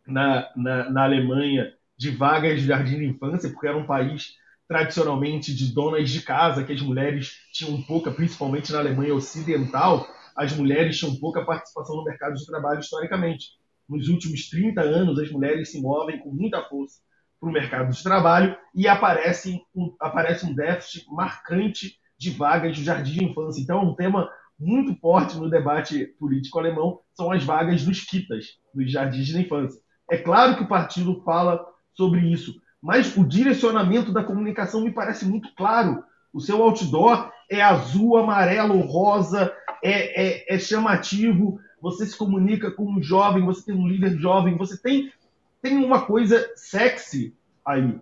na, 0.06 0.50
na, 0.56 0.90
na 0.90 1.04
Alemanha 1.04 1.72
de 1.96 2.10
vagas 2.10 2.60
de 2.60 2.66
jardim 2.66 2.98
de 2.98 3.06
infância, 3.06 3.50
porque 3.50 3.66
era 3.66 3.76
um 3.76 3.86
país 3.86 4.34
tradicionalmente 4.66 5.54
de 5.54 5.72
donas 5.72 6.10
de 6.10 6.22
casa, 6.22 6.64
que 6.64 6.72
as 6.72 6.80
mulheres 6.80 7.38
tinham 7.52 7.80
pouca, 7.82 8.10
principalmente 8.10 8.72
na 8.72 8.78
Alemanha 8.78 9.14
Ocidental, 9.14 10.06
as 10.34 10.52
mulheres 10.56 10.98
tinham 10.98 11.14
pouca 11.16 11.44
participação 11.44 11.96
no 11.96 12.04
mercado 12.04 12.34
de 12.34 12.46
trabalho 12.46 12.80
historicamente. 12.80 13.61
Nos 13.92 14.08
últimos 14.08 14.48
30 14.48 14.80
anos, 14.80 15.18
as 15.18 15.30
mulheres 15.30 15.70
se 15.70 15.80
movem 15.80 16.18
com 16.18 16.30
muita 16.30 16.62
força 16.62 16.98
para 17.38 17.48
o 17.48 17.52
mercado 17.52 17.92
de 17.92 18.02
trabalho 18.02 18.56
e 18.74 18.88
aparece 18.88 19.60
um, 19.74 19.94
aparece 20.00 20.46
um 20.46 20.54
déficit 20.54 21.04
marcante 21.10 21.96
de 22.18 22.30
vagas 22.30 22.74
de 22.74 22.84
jardim 22.84 23.18
de 23.18 23.24
infância. 23.24 23.60
Então, 23.60 23.82
um 23.82 23.94
tema 23.94 24.30
muito 24.58 24.94
forte 25.00 25.36
no 25.36 25.50
debate 25.50 26.06
político 26.18 26.58
alemão 26.58 27.00
são 27.14 27.32
as 27.32 27.44
vagas 27.44 27.84
dos 27.84 28.00
quitas, 28.00 28.46
dos 28.74 28.90
jardins 28.90 29.26
de 29.26 29.40
infância. 29.40 29.80
É 30.10 30.16
claro 30.16 30.56
que 30.56 30.62
o 30.62 30.68
partido 30.68 31.20
fala 31.24 31.62
sobre 31.94 32.20
isso, 32.32 32.54
mas 32.80 33.16
o 33.16 33.26
direcionamento 33.26 34.12
da 34.12 34.24
comunicação 34.24 34.82
me 34.82 34.92
parece 34.92 35.26
muito 35.26 35.54
claro. 35.54 36.02
O 36.32 36.40
seu 36.40 36.62
outdoor 36.62 37.30
é 37.50 37.60
azul, 37.60 38.16
amarelo, 38.16 38.80
rosa, 38.80 39.52
é, 39.84 40.52
é, 40.52 40.54
é 40.54 40.58
chamativo. 40.58 41.58
Você 41.82 42.06
se 42.06 42.16
comunica 42.16 42.70
com 42.70 42.84
um 42.84 43.02
jovem, 43.02 43.44
você 43.44 43.66
tem 43.66 43.74
um 43.74 43.88
líder 43.88 44.16
jovem, 44.16 44.56
você 44.56 44.80
tem, 44.80 45.12
tem 45.60 45.84
uma 45.84 46.06
coisa 46.06 46.48
sexy 46.54 47.34
aí. 47.66 47.98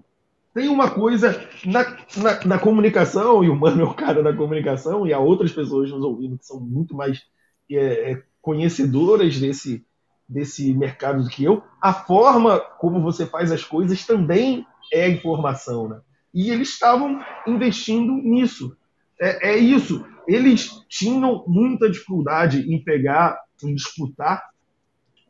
Tem 0.53 0.69
uma 0.69 0.91
coisa 0.91 1.49
na, 1.65 1.85
na, 2.17 2.45
na 2.45 2.59
comunicação, 2.59 3.43
e 3.43 3.49
o 3.49 3.57
Mano 3.57 3.81
é 3.81 3.85
o 3.85 3.95
cara 3.95 4.23
da 4.23 4.33
comunicação, 4.35 5.07
e 5.07 5.13
há 5.13 5.19
outras 5.19 5.53
pessoas 5.53 5.91
nos 5.91 6.05
ouvindo 6.05 6.37
que 6.37 6.45
são 6.45 6.61
muito 6.61 6.95
mais 6.95 7.23
é, 7.71 8.13
é 8.13 8.23
conhecedoras 8.43 9.39
desse, 9.39 9.85
desse 10.29 10.73
mercado 10.75 11.23
do 11.23 11.31
que 11.31 11.45
eu, 11.45 11.63
a 11.81 11.93
forma 11.93 12.59
como 12.79 13.01
você 13.01 13.27
faz 13.27 13.51
as 13.51 13.65
coisas 13.65 14.05
também 14.05 14.67
é 14.93 15.09
informação, 15.09 15.89
né? 15.89 16.01
E 16.33 16.51
eles 16.51 16.71
estavam 16.71 17.21
investindo 17.47 18.13
nisso. 18.13 18.77
É, 19.21 19.51
é, 19.51 19.57
isso. 19.57 20.05
Eles 20.27 20.71
tinham 20.89 21.45
muita 21.47 21.91
dificuldade 21.91 22.73
em 22.73 22.83
pegar, 22.83 23.39
em 23.69 23.75
disputar 23.75 24.43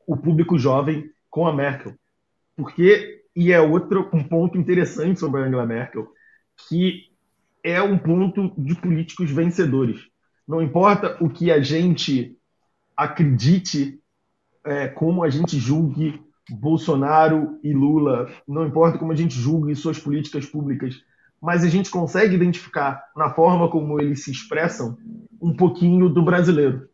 o 0.06 0.16
público 0.16 0.58
jovem 0.58 1.10
com 1.28 1.46
a 1.46 1.52
Merkel. 1.52 1.94
Porque, 2.56 3.22
e 3.34 3.52
é 3.52 3.60
outro 3.60 4.08
um 4.12 4.22
ponto 4.22 4.58
interessante 4.58 5.20
sobre 5.20 5.40
a 5.40 5.44
Angela 5.44 5.66
Merkel, 5.66 6.08
que 6.68 7.10
é 7.62 7.80
um 7.80 7.98
ponto 7.98 8.52
de 8.58 8.74
políticos 8.74 9.30
vencedores. 9.30 10.00
Não 10.46 10.60
importa 10.60 11.16
o 11.20 11.28
que 11.28 11.50
a 11.50 11.62
gente 11.62 12.36
acredite 12.96 14.00
é, 14.64 14.88
como 14.88 15.22
a 15.22 15.30
gente 15.30 15.58
julgue 15.58 16.20
Bolsonaro 16.50 17.58
e 17.62 17.72
Lula, 17.72 18.28
não 18.46 18.66
importa 18.66 18.98
como 18.98 19.12
a 19.12 19.16
gente 19.16 19.34
julgue 19.34 19.74
suas 19.76 19.98
políticas 19.98 20.44
públicas, 20.46 20.96
mas 21.40 21.64
a 21.64 21.68
gente 21.68 21.90
consegue 21.90 22.34
identificar 22.34 23.02
na 23.16 23.30
forma 23.30 23.70
como 23.70 24.00
eles 24.00 24.24
se 24.24 24.30
expressam 24.30 24.98
um 25.40 25.54
pouquinho 25.54 26.08
do 26.08 26.22
brasileiro. 26.22 26.89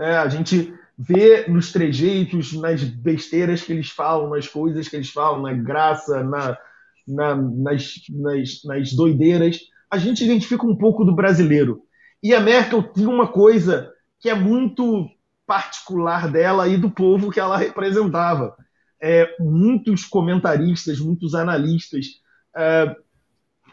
É, 0.00 0.16
a 0.16 0.28
gente 0.28 0.72
vê 0.98 1.46
nos 1.48 1.72
trejeitos, 1.72 2.54
nas 2.54 2.82
besteiras 2.82 3.62
que 3.62 3.72
eles 3.72 3.90
falam, 3.90 4.30
nas 4.30 4.48
coisas 4.48 4.88
que 4.88 4.96
eles 4.96 5.10
falam, 5.10 5.42
na 5.42 5.52
graça, 5.52 6.24
na, 6.24 6.58
na, 7.06 7.34
nas, 7.36 7.94
nas, 8.08 8.64
nas 8.64 8.92
doideiras, 8.92 9.60
a 9.90 9.98
gente 9.98 10.24
identifica 10.24 10.66
um 10.66 10.76
pouco 10.76 11.04
do 11.04 11.14
brasileiro. 11.14 11.82
E 12.22 12.34
a 12.34 12.40
Merkel 12.40 12.82
tem 12.82 13.06
uma 13.06 13.26
coisa 13.26 13.92
que 14.18 14.28
é 14.28 14.34
muito 14.34 15.08
particular 15.46 16.30
dela 16.30 16.68
e 16.68 16.76
do 16.76 16.90
povo 16.90 17.30
que 17.30 17.40
ela 17.40 17.56
representava. 17.56 18.54
É, 19.02 19.34
muitos 19.40 20.04
comentaristas, 20.04 21.00
muitos 21.00 21.34
analistas 21.34 22.06
é, 22.56 22.94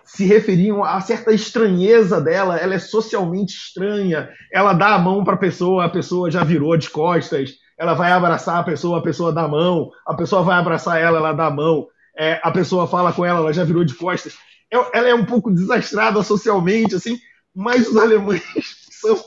se 0.08 0.26
referiam 0.26 0.84
a 0.84 1.02
certa 1.02 1.34
estranheza 1.34 2.22
dela. 2.22 2.58
Ela 2.58 2.76
é 2.76 2.80
socialmente 2.80 3.54
estranha. 3.54 4.30
Ela 4.52 4.74
dá 4.74 4.96
a 4.96 5.00
mão 5.00 5.24
para 5.24 5.34
a 5.34 5.38
pessoa, 5.38 5.86
a 5.86 5.90
pessoa 5.90 6.32
já 6.32 6.44
virou 6.44 6.76
de 6.78 6.90
costas. 6.90 7.56
Ela 7.78 7.94
vai 7.94 8.12
abraçar 8.12 8.58
a 8.58 8.64
pessoa, 8.64 9.00
a 9.00 9.04
pessoa 9.04 9.34
dá 9.34 9.44
a 9.44 9.48
mão. 9.48 9.92
A 10.08 10.16
pessoa 10.16 10.42
vai 10.42 10.58
abraçar 10.58 11.00
ela, 11.00 11.18
ela 11.18 11.34
dá 11.34 11.48
a 11.48 11.52
mão. 11.52 11.88
É, 12.18 12.40
a 12.42 12.50
pessoa 12.50 12.88
fala 12.88 13.12
com 13.12 13.26
ela, 13.26 13.40
ela 13.40 13.54
já 13.54 13.66
virou 13.66 13.84
de 13.84 13.94
costas. 13.96 14.34
Ela 14.72 15.10
é 15.10 15.14
um 15.14 15.26
pouco 15.26 15.54
desastrada 15.54 16.24
socialmente, 16.24 16.96
assim, 16.96 17.18
mas 17.54 17.88
os 17.88 17.98
alemães 17.98 18.44
são, 18.90 19.18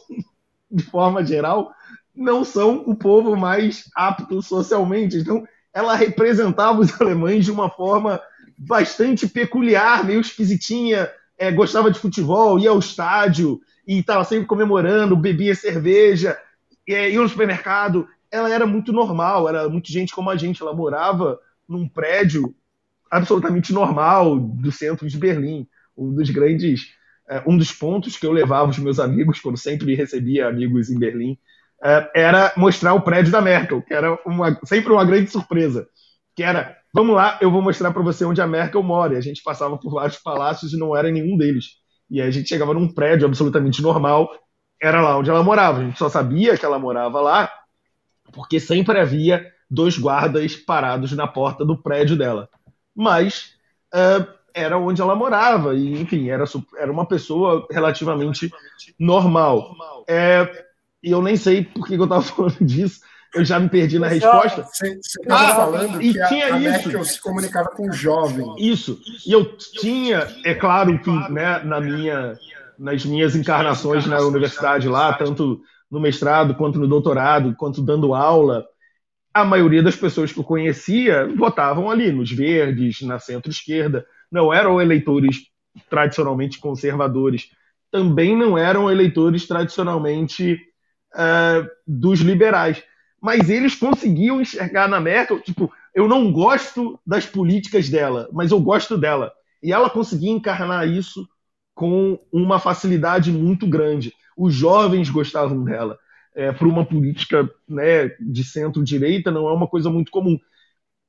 de 0.71 0.83
forma 0.85 1.25
geral, 1.25 1.73
não 2.15 2.43
são 2.43 2.83
o 2.87 2.95
povo 2.95 3.37
mais 3.37 3.85
apto 3.95 4.43
socialmente. 4.43 5.19
Então, 5.19 5.45
ela 5.75 5.95
representava 5.95 6.81
os 6.81 6.99
alemães 7.01 7.45
de 7.45 7.53
uma 7.53 7.71
forma 7.71 8.21
bastante 8.61 9.27
peculiar, 9.27 10.05
meio 10.05 10.21
esquisitinha, 10.21 11.11
é, 11.39 11.51
gostava 11.51 11.91
de 11.91 11.99
futebol, 11.99 12.59
ia 12.59 12.69
ao 12.69 12.79
estádio 12.79 13.59
e 13.89 14.01
estava 14.01 14.23
sempre 14.25 14.47
comemorando, 14.47 15.17
bebia 15.17 15.55
cerveja, 15.55 16.39
é, 16.87 17.11
ia 17.11 17.21
no 17.21 17.29
supermercado. 17.29 18.07
Ela 18.31 18.53
era 18.53 18.67
muito 18.67 18.93
normal, 18.93 19.49
era 19.49 19.67
muito 19.69 19.91
gente 19.91 20.15
como 20.15 20.29
a 20.29 20.37
gente. 20.37 20.61
Ela 20.61 20.75
morava 20.75 21.41
num 21.67 21.89
prédio 21.89 22.55
absolutamente 23.11 23.73
normal 23.73 24.39
do 24.39 24.71
centro 24.71 25.09
de 25.09 25.17
Berlim, 25.17 25.67
um 25.97 26.13
dos 26.13 26.29
grandes, 26.29 26.93
é, 27.29 27.43
um 27.47 27.57
dos 27.57 27.73
pontos 27.73 28.19
que 28.19 28.27
eu 28.27 28.33
levava 28.33 28.71
os 28.71 28.79
meus 28.79 29.01
amigos 29.01 29.41
quando 29.41 29.57
sempre 29.57 29.95
recebia 29.95 30.47
amigos 30.47 30.91
em 30.91 30.99
Berlim 30.99 31.39
é, 31.83 32.11
era 32.15 32.53
mostrar 32.59 32.93
o 32.93 33.01
prédio 33.01 33.33
da 33.33 33.41
Merkel, 33.41 33.81
que 33.81 33.95
era 33.95 34.19
uma, 34.27 34.59
sempre 34.65 34.93
uma 34.93 35.05
grande 35.05 35.31
surpresa. 35.31 35.89
Que 36.41 36.45
era, 36.45 36.75
vamos 36.95 37.15
lá, 37.15 37.39
eu 37.43 37.51
vou 37.51 37.61
mostrar 37.61 37.93
para 37.93 38.01
você 38.01 38.25
onde 38.25 38.41
a 38.41 38.47
Merkel 38.47 38.83
mora. 38.83 39.13
E 39.13 39.19
a 39.19 39.21
gente 39.21 39.43
passava 39.43 39.77
por 39.77 39.93
vários 39.93 40.17
palácios 40.17 40.73
e 40.73 40.79
não 40.79 40.97
era 40.97 41.11
nenhum 41.11 41.37
deles. 41.37 41.73
E 42.09 42.19
aí 42.19 42.29
a 42.29 42.31
gente 42.31 42.49
chegava 42.49 42.73
num 42.73 42.91
prédio 42.91 43.27
absolutamente 43.27 43.83
normal, 43.83 44.31
era 44.81 45.03
lá 45.03 45.19
onde 45.19 45.29
ela 45.29 45.43
morava. 45.43 45.81
A 45.81 45.85
gente 45.85 45.99
só 45.99 46.09
sabia 46.09 46.57
que 46.57 46.65
ela 46.65 46.79
morava 46.79 47.21
lá 47.21 47.53
porque 48.33 48.59
sempre 48.59 48.99
havia 48.99 49.53
dois 49.71 49.99
guardas 49.99 50.57
parados 50.57 51.13
na 51.13 51.27
porta 51.29 51.63
do 51.63 51.77
prédio 51.77 52.17
dela. 52.17 52.49
Mas 52.97 53.53
uh, 53.95 54.27
era 54.55 54.79
onde 54.79 55.03
ela 55.03 55.15
morava, 55.15 55.75
e 55.75 56.01
enfim, 56.01 56.31
era, 56.31 56.45
era 56.79 56.91
uma 56.91 57.05
pessoa 57.05 57.69
relativamente 57.71 58.51
normal. 58.99 59.77
É, 60.09 60.65
e 61.03 61.11
eu 61.11 61.21
nem 61.21 61.37
sei 61.37 61.67
por 61.67 61.87
que 61.87 61.97
eu 61.97 62.05
estava 62.05 62.23
falando 62.25 62.65
disso, 62.65 63.03
eu 63.35 63.45
já 63.45 63.59
me 63.59 63.69
perdi 63.69 63.99
na 63.99 64.09
resposta. 64.09 64.63
Você 64.65 64.99
estava 64.99 65.45
ah, 65.45 65.55
falando 65.55 66.03
e 66.03 66.13
que 66.13 66.29
tinha 66.29 66.53
a, 66.53 66.57
a 66.57 66.59
Merkel 66.59 67.05
se 67.05 67.21
comunicava 67.21 67.71
com 67.71 67.91
jovens. 67.93 68.47
Isso. 68.59 69.01
E 69.27 69.33
eu 69.33 69.57
tinha, 69.57 70.27
é 70.45 70.55
claro 70.55 70.99
que 71.01 71.11
né, 71.31 71.61
na 71.61 71.81
minha, 71.81 72.37
nas 72.79 73.05
minhas 73.05 73.37
encarnações 73.37 74.07
na 74.07 74.21
universidade 74.21 74.89
lá, 74.89 75.13
tanto 75.13 75.61
no 75.91 76.01
mestrado 76.01 76.55
quanto 76.55 76.79
no 76.79 76.89
doutorado, 76.89 77.55
quanto 77.57 77.83
dando 77.83 78.15
aula, 78.15 78.65
a 79.33 79.45
maioria 79.45 79.83
das 79.83 79.97
pessoas 79.97 80.33
que 80.33 80.41
eu 80.41 80.45
conhecia 80.45 81.29
votavam 81.37 81.91
ali, 81.91 82.11
nos 82.11 82.33
verdes, 82.33 83.01
na 83.03 83.19
centro-esquerda. 83.19 84.05
Não 84.31 84.53
eram 84.53 84.81
eleitores 84.81 85.39
tradicionalmente 85.89 86.59
conservadores. 86.59 87.49
Também 87.93 88.37
não 88.37 88.59
eram 88.59 88.91
eleitores 88.91 89.47
tradicionalmente 89.47 90.61
uh, 91.15 91.69
dos 91.87 92.21
liberais 92.21 92.83
mas 93.21 93.51
eles 93.51 93.75
conseguiam 93.75 94.41
enxergar 94.41 94.89
na 94.89 95.01
Merkel, 95.01 95.41
tipo, 95.41 95.73
eu 95.95 96.09
não 96.09 96.33
gosto 96.33 96.99
das 97.07 97.27
políticas 97.27 97.89
dela, 97.89 98.29
mas 98.33 98.51
eu 98.51 98.61
gosto 98.61 98.97
dela. 98.97 99.33
E 99.63 99.73
ela 99.73 99.91
conseguia 99.91 100.31
encarnar 100.31 100.89
isso 100.89 101.29
com 101.75 102.19
uma 102.33 102.59
facilidade 102.59 103.31
muito 103.31 103.67
grande. 103.67 104.15
Os 104.37 104.55
jovens 104.55 105.11
gostavam 105.11 105.65
dela. 105.65 105.99
É, 106.35 106.53
Para 106.53 106.69
uma 106.69 106.87
política 106.87 107.51
né, 107.69 108.09
de 108.21 108.45
centro-direita, 108.45 109.31
não 109.31 109.49
é 109.49 109.53
uma 109.53 109.67
coisa 109.67 109.91
muito 109.91 110.11
comum. 110.11 110.39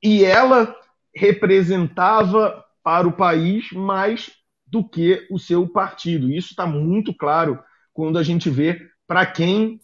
E 0.04 0.26
ela 0.26 0.76
representava 1.16 2.64
para 2.84 3.08
o 3.08 3.14
país 3.14 3.72
mais 3.72 4.32
do 4.66 4.84
que 4.84 5.28
o 5.30 5.38
seu 5.38 5.68
partido. 5.68 6.32
Isso 6.32 6.50
está 6.50 6.66
muito 6.66 7.14
claro 7.14 7.60
quando 7.94 8.18
a 8.18 8.24
gente 8.24 8.50
vê 8.50 8.82
para 9.06 9.26
quem 9.26 9.80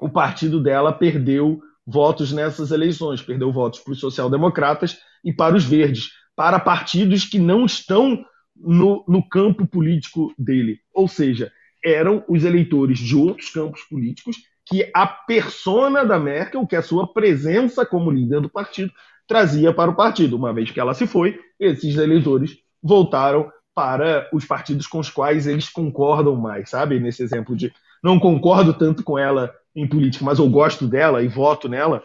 o 0.00 0.08
partido 0.08 0.60
dela 0.60 0.92
perdeu 0.92 1.60
votos 1.86 2.32
nessas 2.32 2.70
eleições, 2.70 3.22
perdeu 3.22 3.52
votos 3.52 3.80
para 3.80 3.92
os 3.92 4.00
social-democratas 4.00 4.98
e 5.24 5.32
para 5.32 5.56
os 5.56 5.64
verdes, 5.64 6.10
para 6.34 6.58
partidos 6.58 7.24
que 7.24 7.38
não 7.38 7.64
estão 7.64 8.24
no, 8.56 9.04
no 9.06 9.26
campo 9.28 9.66
político 9.66 10.32
dele. 10.38 10.78
Ou 10.94 11.08
seja, 11.08 11.52
eram 11.84 12.24
os 12.28 12.44
eleitores 12.44 12.98
de 12.98 13.16
outros 13.16 13.50
campos 13.50 13.82
políticos 13.82 14.36
que 14.66 14.88
a 14.94 15.06
persona 15.06 16.04
da 16.04 16.18
Merkel, 16.18 16.66
que 16.66 16.76
a 16.76 16.82
sua 16.82 17.12
presença 17.12 17.84
como 17.84 18.10
líder 18.10 18.40
do 18.40 18.48
partido, 18.48 18.92
trazia 19.26 19.72
para 19.72 19.90
o 19.90 19.96
partido. 19.96 20.36
Uma 20.36 20.52
vez 20.52 20.70
que 20.70 20.78
ela 20.78 20.94
se 20.94 21.06
foi, 21.06 21.38
esses 21.58 21.96
eleitores 21.96 22.58
voltaram 22.82 23.50
para 23.74 24.28
os 24.32 24.44
partidos 24.44 24.86
com 24.86 24.98
os 24.98 25.10
quais 25.10 25.46
eles 25.46 25.68
concordam 25.68 26.36
mais, 26.36 26.70
sabe? 26.70 27.00
Nesse 27.00 27.22
exemplo 27.22 27.56
de 27.56 27.72
não 28.02 28.18
concordo 28.18 28.72
tanto 28.74 29.02
com 29.02 29.18
ela 29.18 29.52
em 29.74 29.88
política, 29.88 30.24
mas 30.24 30.38
eu 30.38 30.48
gosto 30.48 30.86
dela 30.86 31.22
e 31.22 31.28
voto 31.28 31.68
nela, 31.68 32.02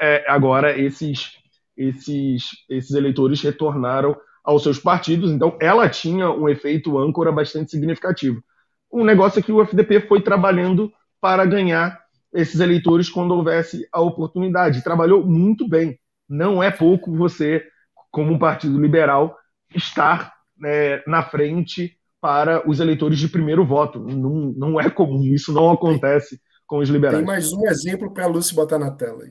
é, 0.00 0.24
agora 0.28 0.78
esses, 0.78 1.32
esses, 1.76 2.44
esses 2.68 2.92
eleitores 2.92 3.42
retornaram 3.42 4.16
aos 4.44 4.62
seus 4.62 4.78
partidos, 4.78 5.30
então 5.30 5.56
ela 5.60 5.88
tinha 5.88 6.30
um 6.30 6.48
efeito 6.48 6.98
âncora 6.98 7.30
bastante 7.32 7.70
significativo. 7.70 8.42
Um 8.90 9.04
negócio 9.04 9.38
é 9.38 9.42
que 9.42 9.52
o 9.52 9.60
FDP 9.60 10.00
foi 10.00 10.22
trabalhando 10.22 10.90
para 11.20 11.44
ganhar 11.44 12.00
esses 12.32 12.60
eleitores 12.60 13.10
quando 13.10 13.32
houvesse 13.32 13.86
a 13.92 14.00
oportunidade. 14.00 14.82
Trabalhou 14.82 15.26
muito 15.26 15.68
bem. 15.68 15.98
Não 16.28 16.62
é 16.62 16.70
pouco 16.70 17.14
você, 17.14 17.62
como 18.10 18.32
um 18.32 18.38
partido 18.38 18.80
liberal, 18.80 19.36
estar 19.74 20.32
é, 20.64 21.02
na 21.06 21.22
frente 21.22 21.98
para 22.20 22.68
os 22.68 22.80
eleitores 22.80 23.18
de 23.18 23.28
primeiro 23.28 23.64
voto. 23.66 23.98
Não, 24.00 24.52
não 24.56 24.80
é 24.80 24.88
comum, 24.88 25.22
isso 25.24 25.52
não 25.52 25.70
acontece 25.70 26.40
com 26.68 26.78
os 26.78 26.90
liberais. 26.90 27.16
Tem 27.16 27.26
mais 27.26 27.52
um 27.52 27.66
exemplo 27.66 28.10
para 28.10 28.24
a 28.24 28.28
Lúcia 28.28 28.54
botar 28.54 28.78
na 28.78 28.90
tela. 28.90 29.24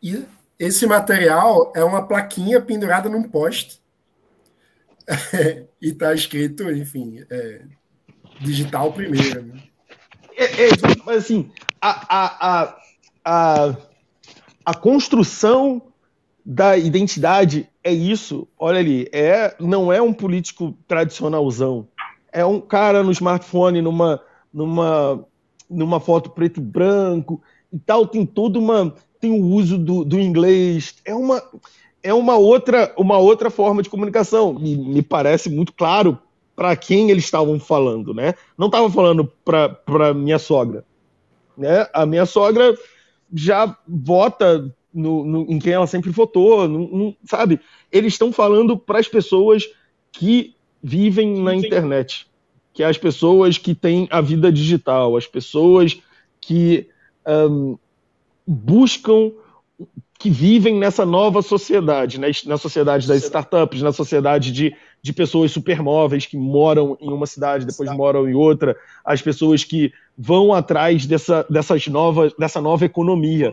E 0.00 0.22
esse 0.58 0.86
material 0.86 1.72
é 1.74 1.82
uma 1.82 2.06
plaquinha 2.06 2.60
pendurada 2.60 3.08
num 3.08 3.22
poste. 3.22 3.82
e 5.80 5.88
está 5.88 6.14
escrito, 6.14 6.70
enfim, 6.70 7.24
é, 7.30 7.62
digital 8.40 8.92
primeiro. 8.92 9.42
Né? 9.42 9.62
É, 10.36 10.66
é, 10.66 10.68
mas 11.06 11.24
assim, 11.24 11.50
a, 11.80 12.06
a, 12.08 12.48
a, 12.64 12.78
a, 13.24 13.76
a 14.66 14.74
construção 14.74 15.82
da 16.44 16.76
identidade 16.76 17.68
é 17.82 17.92
isso. 17.92 18.46
Olha 18.58 18.78
ali, 18.78 19.08
é, 19.10 19.56
não 19.58 19.90
é 19.90 20.02
um 20.02 20.12
político 20.12 20.76
tradicionalzão. 20.86 21.88
É 22.30 22.44
um 22.44 22.60
cara 22.60 23.02
no 23.02 23.12
smartphone, 23.12 23.80
numa, 23.80 24.20
numa, 24.54 25.26
numa 25.68 25.98
foto 25.98 26.30
preto 26.30 26.60
e 26.60 26.62
branco 26.62 27.42
e 27.72 27.78
tal, 27.78 28.06
tem 28.06 28.24
toda 28.24 28.58
uma. 28.58 28.94
tem 29.20 29.32
o 29.32 29.44
uso 29.44 29.76
do, 29.76 30.04
do 30.04 30.20
inglês. 30.20 30.94
É 31.04 31.12
uma, 31.12 31.42
é 32.00 32.14
uma 32.14 32.36
outra, 32.36 32.94
uma 32.96 33.18
outra 33.18 33.50
forma 33.50 33.82
de 33.82 33.90
comunicação. 33.90 34.54
Me, 34.54 34.76
me 34.76 35.02
parece 35.02 35.50
muito 35.50 35.72
claro 35.72 36.16
para 36.54 36.76
quem 36.76 37.10
eles 37.10 37.24
estavam 37.24 37.58
falando, 37.58 38.14
né? 38.14 38.34
Não 38.56 38.66
estavam 38.66 38.88
falando 38.88 39.30
para 39.44 40.14
minha 40.14 40.38
sogra. 40.38 40.84
Né? 41.58 41.88
A 41.92 42.06
minha 42.06 42.26
sogra 42.26 42.76
já 43.32 43.76
vota 43.88 44.72
no, 44.92 45.24
no, 45.24 45.40
em 45.50 45.58
quem 45.58 45.72
ela 45.72 45.88
sempre 45.88 46.10
votou, 46.10 46.68
no, 46.68 46.86
no, 46.86 47.16
sabe? 47.24 47.58
Eles 47.90 48.12
estão 48.12 48.32
falando 48.32 48.78
para 48.78 49.00
as 49.00 49.08
pessoas 49.08 49.64
que 50.12 50.54
vivem 50.80 51.42
na 51.42 51.56
internet 51.56 52.28
que 52.74 52.82
é 52.82 52.86
as 52.86 52.98
pessoas 52.98 53.56
que 53.56 53.74
têm 53.74 54.08
a 54.10 54.20
vida 54.20 54.50
digital, 54.50 55.16
as 55.16 55.26
pessoas 55.26 55.96
que 56.40 56.88
um, 57.26 57.78
buscam, 58.44 59.30
que 60.18 60.28
vivem 60.28 60.76
nessa 60.76 61.06
nova 61.06 61.40
sociedade, 61.40 62.18
né? 62.18 62.28
na 62.46 62.58
sociedade 62.58 63.06
das 63.06 63.22
startups, 63.22 63.80
na 63.80 63.92
sociedade 63.92 64.50
de, 64.50 64.74
de 65.00 65.12
pessoas 65.12 65.52
supermóveis 65.52 66.26
que 66.26 66.36
moram 66.36 66.98
em 67.00 67.10
uma 67.10 67.26
cidade, 67.26 67.64
depois 67.64 67.90
moram 67.96 68.28
em 68.28 68.34
outra, 68.34 68.76
as 69.04 69.22
pessoas 69.22 69.62
que 69.62 69.92
vão 70.18 70.52
atrás 70.52 71.06
dessa, 71.06 71.46
dessas 71.48 71.86
novas, 71.86 72.32
dessa 72.36 72.60
nova 72.60 72.84
economia. 72.84 73.52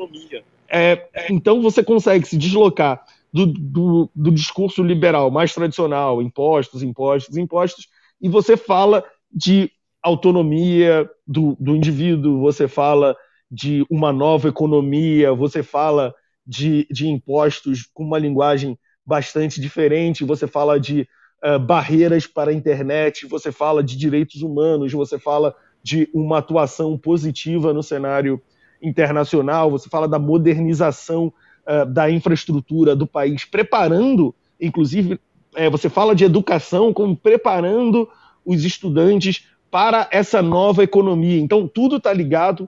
É, 0.67 1.07
então 1.29 1.61
você 1.61 1.83
consegue 1.83 2.27
se 2.27 2.37
deslocar 2.37 3.05
do, 3.31 3.45
do, 3.45 4.09
do 4.15 4.31
discurso 4.31 4.81
liberal 4.81 5.29
mais 5.29 5.53
tradicional, 5.53 6.21
impostos, 6.21 6.81
impostos, 6.81 7.37
impostos, 7.37 7.87
e 8.21 8.29
você 8.29 8.55
fala 8.55 9.03
de 9.31 9.71
autonomia 10.01 11.09
do, 11.27 11.55
do 11.59 11.75
indivíduo, 11.75 12.39
você 12.39 12.67
fala 12.67 13.15
de 13.49 13.85
uma 13.89 14.13
nova 14.13 14.49
economia, 14.49 15.33
você 15.33 15.61
fala 15.61 16.13
de, 16.45 16.87
de 16.89 17.07
impostos 17.07 17.89
com 17.93 18.03
uma 18.03 18.17
linguagem 18.17 18.77
bastante 19.05 19.59
diferente, 19.59 20.23
você 20.23 20.47
fala 20.47 20.79
de 20.79 21.07
uh, 21.43 21.59
barreiras 21.59 22.25
para 22.25 22.51
a 22.51 22.53
internet, 22.53 23.27
você 23.27 23.51
fala 23.51 23.83
de 23.83 23.97
direitos 23.97 24.41
humanos, 24.41 24.91
você 24.91 25.19
fala 25.19 25.55
de 25.83 26.09
uma 26.13 26.37
atuação 26.37 26.97
positiva 26.97 27.73
no 27.73 27.83
cenário 27.83 28.41
internacional, 28.81 29.69
você 29.69 29.89
fala 29.89 30.07
da 30.07 30.19
modernização 30.19 31.33
uh, 31.67 31.85
da 31.85 32.09
infraestrutura 32.09 32.95
do 32.95 33.05
país, 33.05 33.45
preparando, 33.45 34.33
inclusive, 34.59 35.19
é, 35.55 35.69
você 35.69 35.89
fala 35.89 36.15
de 36.15 36.23
educação 36.23 36.93
como 36.93 37.15
preparando 37.15 38.07
os 38.45 38.63
estudantes 38.63 39.45
para 39.69 40.07
essa 40.11 40.41
nova 40.41 40.83
economia. 40.83 41.39
Então, 41.39 41.67
tudo 41.67 41.97
está 41.97 42.11
ligado 42.11 42.67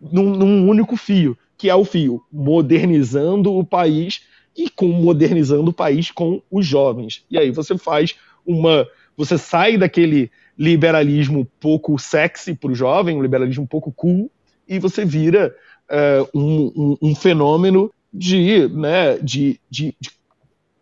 num, 0.00 0.30
num, 0.30 0.68
único 0.68 0.96
fio, 0.96 1.36
que 1.56 1.68
é 1.68 1.74
o 1.74 1.84
fio 1.84 2.22
modernizando 2.30 3.52
o 3.52 3.64
país 3.64 4.22
e 4.56 4.70
com 4.70 4.88
modernizando 4.88 5.70
o 5.70 5.74
país 5.74 6.10
com 6.10 6.40
os 6.50 6.66
jovens. 6.66 7.24
E 7.30 7.38
aí 7.38 7.50
você 7.50 7.76
faz 7.76 8.14
uma. 8.44 8.86
Você 9.16 9.38
sai 9.38 9.76
daquele 9.76 10.30
liberalismo 10.58 11.46
pouco 11.60 11.98
sexy 11.98 12.54
para 12.54 12.70
o 12.70 12.74
jovem, 12.74 13.16
um 13.16 13.22
liberalismo 13.22 13.66
pouco 13.66 13.92
cool, 13.92 14.30
e 14.68 14.78
você 14.78 15.04
vira 15.04 15.54
uh, 15.90 16.38
um, 16.38 16.72
um, 16.76 16.96
um, 17.10 17.14
fenômeno 17.14 17.90
de, 18.12 18.68
né, 18.68 19.18
de, 19.18 19.60
de, 19.70 19.94
de 20.00 20.10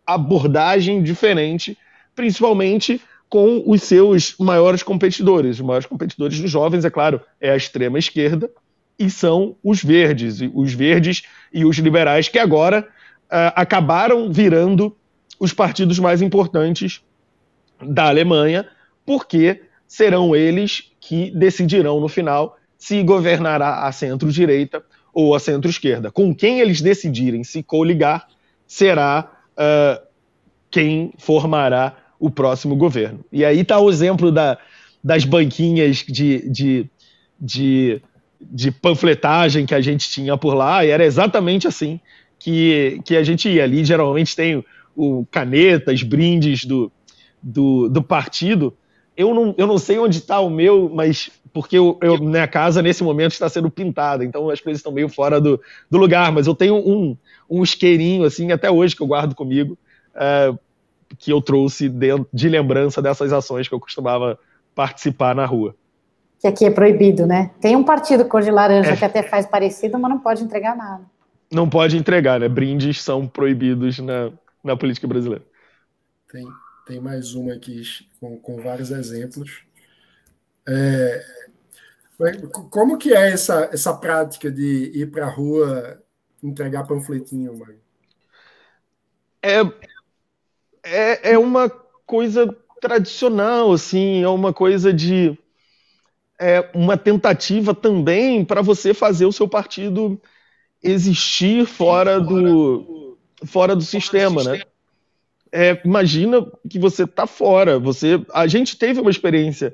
abordagem 0.07 1.02
diferente, 1.02 1.76
principalmente 2.14 3.00
com 3.28 3.62
os 3.66 3.82
seus 3.82 4.36
maiores 4.38 4.82
competidores. 4.82 5.57
Os 5.59 5.66
maiores 5.66 5.86
competidores 5.86 6.38
dos 6.40 6.50
jovens, 6.50 6.84
é 6.84 6.90
claro, 6.90 7.20
é 7.40 7.50
a 7.50 7.57
extrema 7.57 7.98
esquerda 7.98 8.50
e 8.98 9.11
são 9.11 9.57
os 9.62 9.82
verdes, 9.82 10.40
os 10.55 10.72
verdes 10.72 11.22
e 11.52 11.64
os 11.64 11.76
liberais 11.78 12.28
que 12.28 12.38
agora 12.38 12.86
uh, 13.24 13.52
acabaram 13.57 14.32
virando 14.32 14.96
os 15.38 15.52
partidos 15.52 15.98
mais 15.98 16.22
importantes 16.22 17.02
da 17.82 18.07
Alemanha, 18.07 18.66
porque 19.05 19.62
serão 19.86 20.34
eles 20.34 20.92
que 21.00 21.30
decidirão 21.32 22.00
no 22.00 22.09
final 22.09 22.57
se 22.78 23.02
governará 23.02 23.86
a 23.86 23.92
centro-direita 23.92 24.82
ou 25.12 25.34
a 25.34 25.40
centro-esquerda. 25.40 26.11
Com 26.11 26.34
quem 26.34 26.61
eles 26.61 26.80
decidirem 26.80 27.42
se 27.44 27.62
coligar 27.62 28.28
será 28.66 29.34
uh, 29.59 30.02
quem 30.70 31.12
formará 31.18 31.96
o 32.18 32.30
próximo 32.30 32.76
governo. 32.76 33.24
E 33.30 33.44
aí 33.44 33.61
está 33.61 33.78
o 33.78 33.90
exemplo 33.90 34.30
da, 34.30 34.59
das 35.02 35.24
banquinhas 35.24 35.98
de, 35.98 36.48
de, 36.50 36.90
de, 37.40 38.02
de, 38.40 38.70
panfletagem 38.70 39.66
que 39.66 39.74
a 39.74 39.80
gente 39.80 40.09
tinha 40.09 40.36
por 40.36 40.55
lá, 40.55 40.84
e 40.84 40.90
era 40.90 41.05
exatamente 41.05 41.66
assim 41.68 42.00
que, 42.38 43.00
que 43.05 43.16
a 43.16 43.22
gente 43.22 43.48
ia. 43.48 43.64
Ali 43.64 43.84
geralmente 43.84 44.34
tem 44.34 44.64
o 44.96 45.26
canetas, 45.30 46.02
brindes 46.02 46.64
do, 46.64 46.90
do, 47.42 47.88
do 47.88 48.02
partido. 48.02 48.74
Eu 49.16 49.32
não, 49.32 49.54
eu 49.56 49.66
não 49.66 49.78
sei 49.78 49.98
onde 49.98 50.18
está 50.18 50.40
o 50.40 50.50
meu, 50.50 50.90
mas 50.92 51.30
porque 51.52 51.78
eu, 51.78 51.96
eu, 52.02 52.18
minha 52.18 52.48
casa 52.48 52.82
nesse 52.82 53.04
momento 53.04 53.32
está 53.32 53.48
sendo 53.48 53.70
pintada, 53.70 54.24
então 54.24 54.50
as 54.50 54.60
coisas 54.60 54.80
estão 54.80 54.92
meio 54.92 55.08
fora 55.08 55.40
do, 55.40 55.60
do 55.88 55.98
lugar, 55.98 56.32
mas 56.32 56.48
eu 56.48 56.54
tenho 56.54 56.74
um, 56.74 57.16
um 57.48 57.62
isqueirinho, 57.62 58.24
assim, 58.24 58.50
até 58.50 58.68
hoje 58.68 58.96
que 58.96 59.02
eu 59.02 59.06
guardo 59.06 59.36
comigo, 59.36 59.78
é, 60.16 60.52
que 61.16 61.32
eu 61.32 61.40
trouxe 61.40 61.88
de, 61.88 62.08
de 62.32 62.48
lembrança 62.48 63.00
dessas 63.00 63.32
ações 63.32 63.68
que 63.68 63.74
eu 63.74 63.78
costumava 63.78 64.36
participar 64.74 65.32
na 65.32 65.46
rua. 65.46 65.76
Que 66.40 66.48
aqui 66.48 66.64
é 66.64 66.70
proibido, 66.70 67.24
né? 67.24 67.52
Tem 67.60 67.76
um 67.76 67.84
partido 67.84 68.24
cor 68.24 68.42
de 68.42 68.50
laranja 68.50 68.90
é. 68.90 68.96
que 68.96 69.04
até 69.04 69.22
faz 69.22 69.46
parecido, 69.46 69.96
mas 69.96 70.10
não 70.10 70.18
pode 70.18 70.42
entregar 70.42 70.76
nada. 70.76 71.04
Não 71.52 71.68
pode 71.68 71.96
entregar, 71.96 72.40
né? 72.40 72.48
Brindes 72.48 73.00
são 73.00 73.28
proibidos 73.28 74.00
na, 74.00 74.32
na 74.62 74.76
política 74.76 75.06
brasileira. 75.06 75.44
Tem, 76.32 76.44
tem 76.87 77.01
mais 77.01 77.35
uma 77.35 77.55
aqui 77.55 77.82
com, 78.20 78.39
com 78.39 78.61
vários 78.61 78.91
exemplos. 78.91 79.62
É, 80.66 81.24
como 82.70 82.97
que 82.97 83.12
é 83.12 83.32
essa, 83.32 83.68
essa 83.72 83.95
prática 83.95 84.51
de 84.51 84.93
ir 84.95 85.11
para 85.11 85.26
a 85.26 85.30
rua 85.30 86.03
entregar 86.43 86.87
panfletinho, 86.87 87.57
mãe? 87.57 87.76
É, 89.43 89.61
é, 90.82 91.32
é 91.32 91.39
uma 91.39 91.68
coisa 92.07 92.47
tradicional, 92.80 93.72
assim, 93.72 94.22
é 94.22 94.28
uma 94.28 94.53
coisa 94.53 94.93
de. 94.93 95.39
É 96.39 96.70
uma 96.74 96.97
tentativa 96.97 97.74
também 97.74 98.45
para 98.45 98.61
você 98.61 98.93
fazer 98.93 99.24
o 99.24 99.32
seu 99.32 99.49
partido 99.49 100.20
existir 100.82 101.64
fora 101.64 102.20
do, 102.20 103.16
fora 103.47 103.74
do 103.74 103.82
sistema, 103.82 104.43
né? 104.43 104.62
É, 105.57 105.80
imagina 105.84 106.44
que 106.68 106.80
você 106.80 107.05
está 107.05 107.28
fora. 107.28 107.78
Você, 107.78 108.20
a 108.32 108.44
gente 108.48 108.76
teve 108.76 109.00
uma 109.00 109.11
experiência 109.11 109.72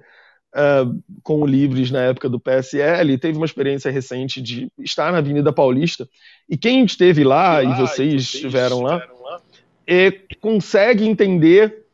uh, 0.54 1.02
com 1.22 1.40
o 1.40 1.46
Livres 1.46 1.90
na 1.90 2.02
época 2.02 2.28
do 2.28 2.38
PSL, 2.38 3.16
teve 3.16 3.38
uma 3.38 3.46
experiência 3.46 3.90
recente 3.90 4.42
de 4.42 4.70
estar 4.78 5.10
na 5.10 5.18
Avenida 5.18 5.52
Paulista, 5.52 6.06
e 6.48 6.56
quem 6.58 6.84
esteve 6.84 7.24
lá, 7.24 7.60
lá 7.60 7.64
e 7.64 7.66
vocês, 7.78 7.96
vocês 7.96 8.34
estiveram 8.34 8.82
lá, 8.82 8.96
lá 8.96 9.40
é, 9.86 10.10
consegue 10.40 11.06
entender 11.06 11.86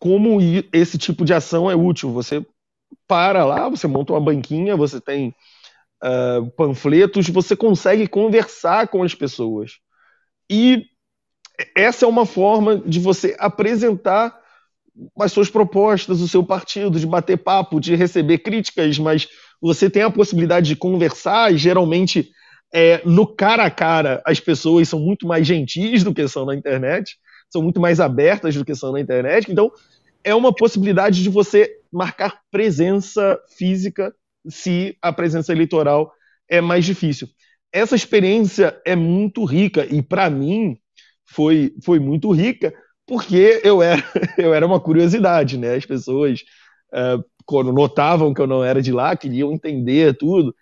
como 0.00 0.38
esse 0.72 0.98
tipo 0.98 1.24
de 1.24 1.32
ação 1.32 1.70
é 1.70 1.76
útil. 1.76 2.10
Você 2.12 2.44
para 3.06 3.44
lá, 3.44 3.68
você 3.68 3.86
monta 3.86 4.12
uma 4.12 4.20
banquinha, 4.20 4.76
você 4.76 5.00
tem 5.00 5.34
uh, 6.02 6.50
panfletos, 6.56 7.28
você 7.28 7.54
consegue 7.54 8.08
conversar 8.08 8.88
com 8.88 9.02
as 9.02 9.14
pessoas. 9.14 9.78
E 10.50 10.86
essa 11.74 12.04
é 12.04 12.08
uma 12.08 12.26
forma 12.26 12.78
de 12.78 12.98
você 12.98 13.36
apresentar 13.38 14.38
as 15.18 15.32
suas 15.32 15.48
propostas, 15.48 16.20
o 16.20 16.28
seu 16.28 16.44
partido, 16.44 16.98
de 16.98 17.06
bater 17.06 17.38
papo, 17.38 17.80
de 17.80 17.94
receber 17.94 18.38
críticas, 18.38 18.98
mas 18.98 19.28
você 19.60 19.88
tem 19.88 20.02
a 20.02 20.10
possibilidade 20.10 20.68
de 20.68 20.76
conversar 20.76 21.52
e 21.52 21.56
geralmente 21.56 22.30
é, 22.74 23.00
no 23.04 23.26
cara 23.26 23.64
a 23.64 23.70
cara 23.70 24.22
as 24.26 24.40
pessoas 24.40 24.88
são 24.88 24.98
muito 24.98 25.26
mais 25.26 25.46
gentis 25.46 26.02
do 26.02 26.12
que 26.12 26.26
são 26.26 26.44
na 26.44 26.54
internet, 26.54 27.16
são 27.50 27.62
muito 27.62 27.80
mais 27.80 28.00
abertas 28.00 28.54
do 28.54 28.64
que 28.64 28.74
são 28.74 28.92
na 28.92 29.00
internet. 29.00 29.50
Então 29.50 29.70
é 30.24 30.34
uma 30.34 30.54
possibilidade 30.54 31.22
de 31.22 31.28
você 31.28 31.70
marcar 31.92 32.40
presença 32.50 33.38
física 33.56 34.14
se 34.48 34.96
a 35.00 35.12
presença 35.12 35.52
eleitoral 35.52 36.12
é 36.48 36.60
mais 36.60 36.84
difícil. 36.84 37.28
Essa 37.72 37.94
experiência 37.94 38.78
é 38.84 38.94
muito 38.96 39.44
rica 39.44 39.86
e 39.90 40.02
para 40.02 40.28
mim 40.28 40.76
foi, 41.32 41.74
foi 41.82 41.98
muito 41.98 42.30
rica 42.30 42.72
porque 43.06 43.60
eu 43.64 43.82
era, 43.82 44.02
eu 44.38 44.54
era 44.54 44.66
uma 44.66 44.80
curiosidade, 44.80 45.58
né? 45.58 45.74
As 45.74 45.84
pessoas, 45.84 46.40
uh, 46.92 47.22
quando 47.44 47.72
notavam 47.72 48.32
que 48.32 48.40
eu 48.40 48.46
não 48.46 48.62
era 48.62 48.80
de 48.80 48.92
lá, 48.92 49.16
queriam 49.16 49.52
entender 49.52 50.16
tudo. 50.16 50.54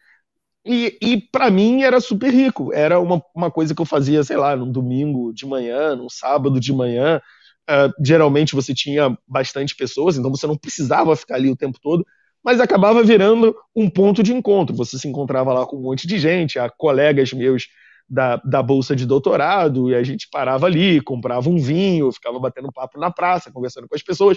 E, 0.64 0.98
e 1.00 1.20
para 1.20 1.50
mim 1.50 1.82
era 1.82 2.00
super 2.00 2.32
rico. 2.32 2.72
Era 2.72 3.00
uma, 3.00 3.22
uma 3.34 3.50
coisa 3.50 3.74
que 3.74 3.80
eu 3.80 3.86
fazia, 3.86 4.22
sei 4.24 4.36
lá, 4.36 4.56
num 4.56 4.70
domingo 4.70 5.32
de 5.32 5.46
manhã, 5.46 5.96
num 5.96 6.08
sábado 6.08 6.60
de 6.60 6.72
manhã. 6.72 7.20
Uh, 7.68 7.92
geralmente 8.04 8.54
você 8.54 8.74
tinha 8.74 9.16
bastante 9.28 9.76
pessoas, 9.76 10.16
então 10.16 10.30
você 10.30 10.46
não 10.46 10.56
precisava 10.56 11.14
ficar 11.14 11.36
ali 11.36 11.48
o 11.50 11.56
tempo 11.56 11.78
todo, 11.80 12.04
mas 12.42 12.58
acabava 12.58 13.02
virando 13.02 13.54
um 13.76 13.88
ponto 13.88 14.22
de 14.22 14.32
encontro. 14.34 14.74
Você 14.76 14.98
se 14.98 15.06
encontrava 15.06 15.52
lá 15.52 15.66
com 15.66 15.76
um 15.76 15.82
monte 15.82 16.06
de 16.06 16.18
gente, 16.18 16.58
há 16.58 16.68
colegas 16.68 17.32
meus 17.32 17.68
da, 18.10 18.36
da 18.38 18.60
bolsa 18.60 18.96
de 18.96 19.06
doutorado, 19.06 19.88
e 19.88 19.94
a 19.94 20.02
gente 20.02 20.28
parava 20.28 20.66
ali, 20.66 21.00
comprava 21.00 21.48
um 21.48 21.58
vinho, 21.58 22.10
ficava 22.10 22.40
batendo 22.40 22.72
papo 22.72 22.98
na 22.98 23.10
praça, 23.10 23.52
conversando 23.52 23.88
com 23.88 23.94
as 23.94 24.02
pessoas. 24.02 24.36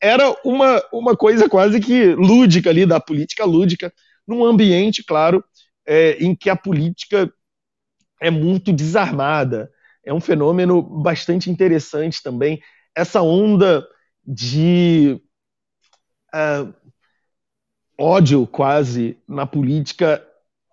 Era 0.00 0.34
uma, 0.44 0.82
uma 0.92 1.16
coisa 1.16 1.48
quase 1.48 1.80
que 1.80 2.06
lúdica 2.14 2.70
ali, 2.70 2.84
da 2.84 2.98
política 2.98 3.44
lúdica, 3.44 3.92
num 4.26 4.44
ambiente, 4.44 5.04
claro, 5.04 5.44
é, 5.86 6.16
em 6.18 6.34
que 6.34 6.50
a 6.50 6.56
política 6.56 7.32
é 8.20 8.30
muito 8.30 8.72
desarmada. 8.72 9.70
É 10.04 10.12
um 10.12 10.20
fenômeno 10.20 10.82
bastante 10.82 11.48
interessante 11.48 12.20
também. 12.20 12.60
Essa 12.96 13.22
onda 13.22 13.86
de 14.26 15.20
uh, 16.34 16.74
ódio 17.98 18.46
quase 18.46 19.16
na 19.28 19.46
política 19.46 20.26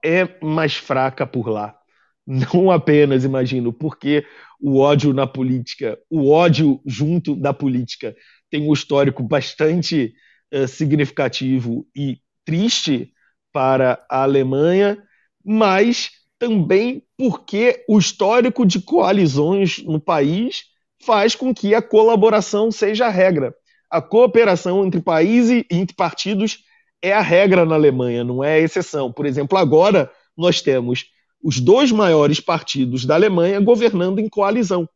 é 0.03 0.27
mais 0.43 0.75
fraca 0.75 1.27
por 1.27 1.47
lá 1.47 1.80
não 2.25 2.69
apenas, 2.71 3.23
imagino, 3.23 3.73
porque 3.73 4.25
o 4.59 4.77
ódio 4.77 5.13
na 5.13 5.25
política, 5.25 5.97
o 6.09 6.29
ódio 6.29 6.79
junto 6.85 7.35
da 7.35 7.53
política 7.53 8.15
tem 8.49 8.67
um 8.67 8.73
histórico 8.73 9.23
bastante 9.23 10.13
uh, 10.53 10.67
significativo 10.67 11.87
e 11.95 12.19
triste 12.45 13.11
para 13.51 14.03
a 14.09 14.23
Alemanha, 14.23 14.97
mas 15.43 16.11
também 16.37 17.03
porque 17.17 17.83
o 17.87 17.99
histórico 17.99 18.65
de 18.65 18.81
coalizões 18.81 19.77
no 19.83 19.99
país 19.99 20.63
faz 21.03 21.35
com 21.35 21.53
que 21.53 21.73
a 21.73 21.81
colaboração 21.81 22.71
seja 22.71 23.07
a 23.07 23.09
regra. 23.09 23.53
A 23.89 24.01
cooperação 24.01 24.85
entre 24.85 25.01
países 25.01 25.63
e 25.69 25.75
entre 25.75 25.95
partidos 25.95 26.59
é 27.01 27.11
a 27.13 27.21
regra 27.21 27.65
na 27.65 27.75
Alemanha, 27.75 28.23
não 28.23 28.43
é 28.43 28.53
a 28.55 28.59
exceção. 28.59 29.11
Por 29.11 29.25
exemplo, 29.25 29.57
agora 29.57 30.09
nós 30.37 30.61
temos 30.61 31.05
os 31.43 31.59
dois 31.59 31.91
maiores 31.91 32.39
partidos 32.39 33.05
da 33.05 33.15
Alemanha 33.15 33.59
governando 33.59 34.19
em 34.19 34.29
coalizão. 34.29 34.87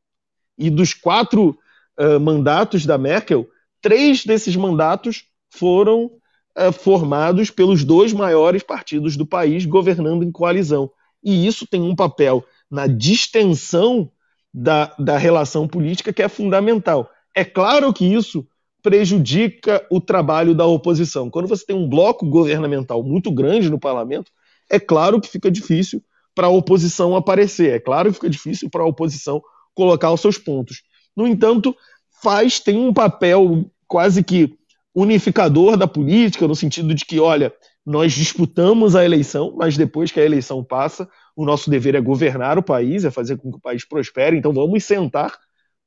E 0.58 0.70
dos 0.70 0.94
quatro 0.94 1.58
uh, 2.00 2.20
mandatos 2.20 2.86
da 2.86 2.98
Merkel, 2.98 3.48
três 3.82 4.24
desses 4.24 4.56
mandatos 4.56 5.26
foram 5.50 6.06
uh, 6.06 6.72
formados 6.72 7.50
pelos 7.50 7.84
dois 7.84 8.14
maiores 8.14 8.64
partidos 8.64 9.18
do 9.18 9.26
país 9.26 9.66
governando 9.66 10.24
em 10.24 10.32
coalizão. 10.32 10.90
E 11.24 11.48
isso 11.48 11.66
tem 11.68 11.82
um 11.82 11.96
papel 11.96 12.46
na 12.70 12.88
distensão 12.88 14.12
da, 14.54 14.94
da 14.98 15.18
relação 15.18 15.68
política 15.68 16.14
que 16.14 16.22
é 16.22 16.30
fundamental. 16.30 17.10
É 17.34 17.44
claro 17.44 17.92
que 17.92 18.06
isso 18.06 18.48
prejudica 18.82 19.86
o 19.90 20.00
trabalho 20.00 20.54
da 20.54 20.66
oposição. 20.66 21.30
Quando 21.30 21.48
você 21.48 21.66
tem 21.66 21.76
um 21.76 21.90
bloco 21.90 22.26
governamental 22.28 23.04
muito 23.04 23.32
grande 23.32 23.70
no 23.70 23.80
parlamento, 23.80 24.32
é 24.70 24.80
claro 24.80 25.20
que 25.20 25.28
fica 25.28 25.50
difícil 25.50 26.02
para 26.36 26.48
a 26.48 26.52
oposição 26.52 27.16
aparecer. 27.16 27.74
É 27.74 27.80
claro 27.80 28.10
que 28.10 28.16
fica 28.16 28.30
difícil 28.30 28.70
para 28.70 28.84
a 28.84 28.88
oposição 28.88 29.42
colocar 29.74 30.12
os 30.12 30.22
seus 30.22 30.38
pontos. 30.38 30.84
No 31.16 31.26
entanto, 31.26 31.76
faz 32.22 32.60
tem 32.60 32.78
um 32.78 32.94
papel 32.94 33.66
quase 33.88 34.22
que 34.22 34.54
unificador 34.94 35.78
da 35.78 35.88
política, 35.88 36.48
no 36.48 36.56
sentido 36.56 36.94
de 36.94 37.06
que, 37.06 37.20
olha, 37.20 37.54
nós 37.86 38.14
disputamos 38.14 38.96
a 38.96 39.04
eleição, 39.04 39.54
mas 39.58 39.78
depois 39.78 40.12
que 40.12 40.20
a 40.20 40.26
eleição 40.26 40.64
passa, 40.64 41.08
o 41.36 41.46
nosso 41.46 41.70
dever 41.70 41.96
é 41.96 42.02
governar 42.02 42.58
o 42.58 42.64
país, 42.64 43.04
é 43.06 43.12
fazer 43.12 43.38
com 43.38 43.52
que 43.52 43.58
o 43.58 43.62
país 43.62 43.86
prospere. 43.86 44.38
Então 44.38 44.54
vamos 44.54 44.84
sentar, 44.84 45.38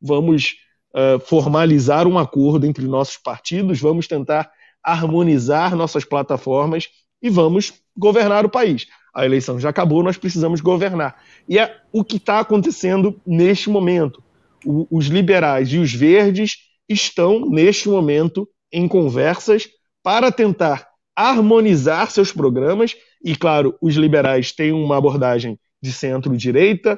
vamos 0.00 0.56
uh, 0.94 1.18
formalizar 1.20 2.06
um 2.06 2.18
acordo 2.18 2.66
entre 2.66 2.86
nossos 2.86 3.16
partidos, 3.16 3.80
vamos 3.80 4.06
tentar 4.06 4.50
harmonizar 4.82 5.74
nossas 5.74 6.04
plataformas 6.04 6.88
e 7.20 7.28
vamos 7.28 7.72
governar 7.96 8.46
o 8.46 8.50
país 8.50 8.86
a 9.18 9.26
eleição 9.26 9.58
já 9.58 9.70
acabou, 9.70 10.00
nós 10.00 10.16
precisamos 10.16 10.60
governar. 10.60 11.20
E 11.48 11.58
é 11.58 11.76
o 11.92 12.04
que 12.04 12.18
está 12.18 12.38
acontecendo 12.38 13.20
neste 13.26 13.68
momento. 13.68 14.22
O, 14.64 14.86
os 14.96 15.06
liberais 15.06 15.72
e 15.72 15.78
os 15.78 15.92
verdes 15.92 16.58
estão, 16.88 17.40
neste 17.50 17.88
momento, 17.88 18.48
em 18.72 18.86
conversas 18.86 19.68
para 20.04 20.30
tentar 20.30 20.86
harmonizar 21.16 22.08
seus 22.12 22.30
programas. 22.30 22.94
E, 23.24 23.34
claro, 23.34 23.76
os 23.82 23.96
liberais 23.96 24.52
têm 24.52 24.70
uma 24.70 24.96
abordagem 24.96 25.58
de 25.82 25.92
centro-direita, 25.92 26.94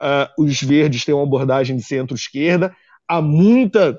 uh, 0.00 0.42
os 0.44 0.62
verdes 0.62 1.04
têm 1.04 1.16
uma 1.16 1.24
abordagem 1.24 1.76
de 1.76 1.82
centro-esquerda. 1.82 2.72
Há 3.08 3.20
muita 3.20 3.98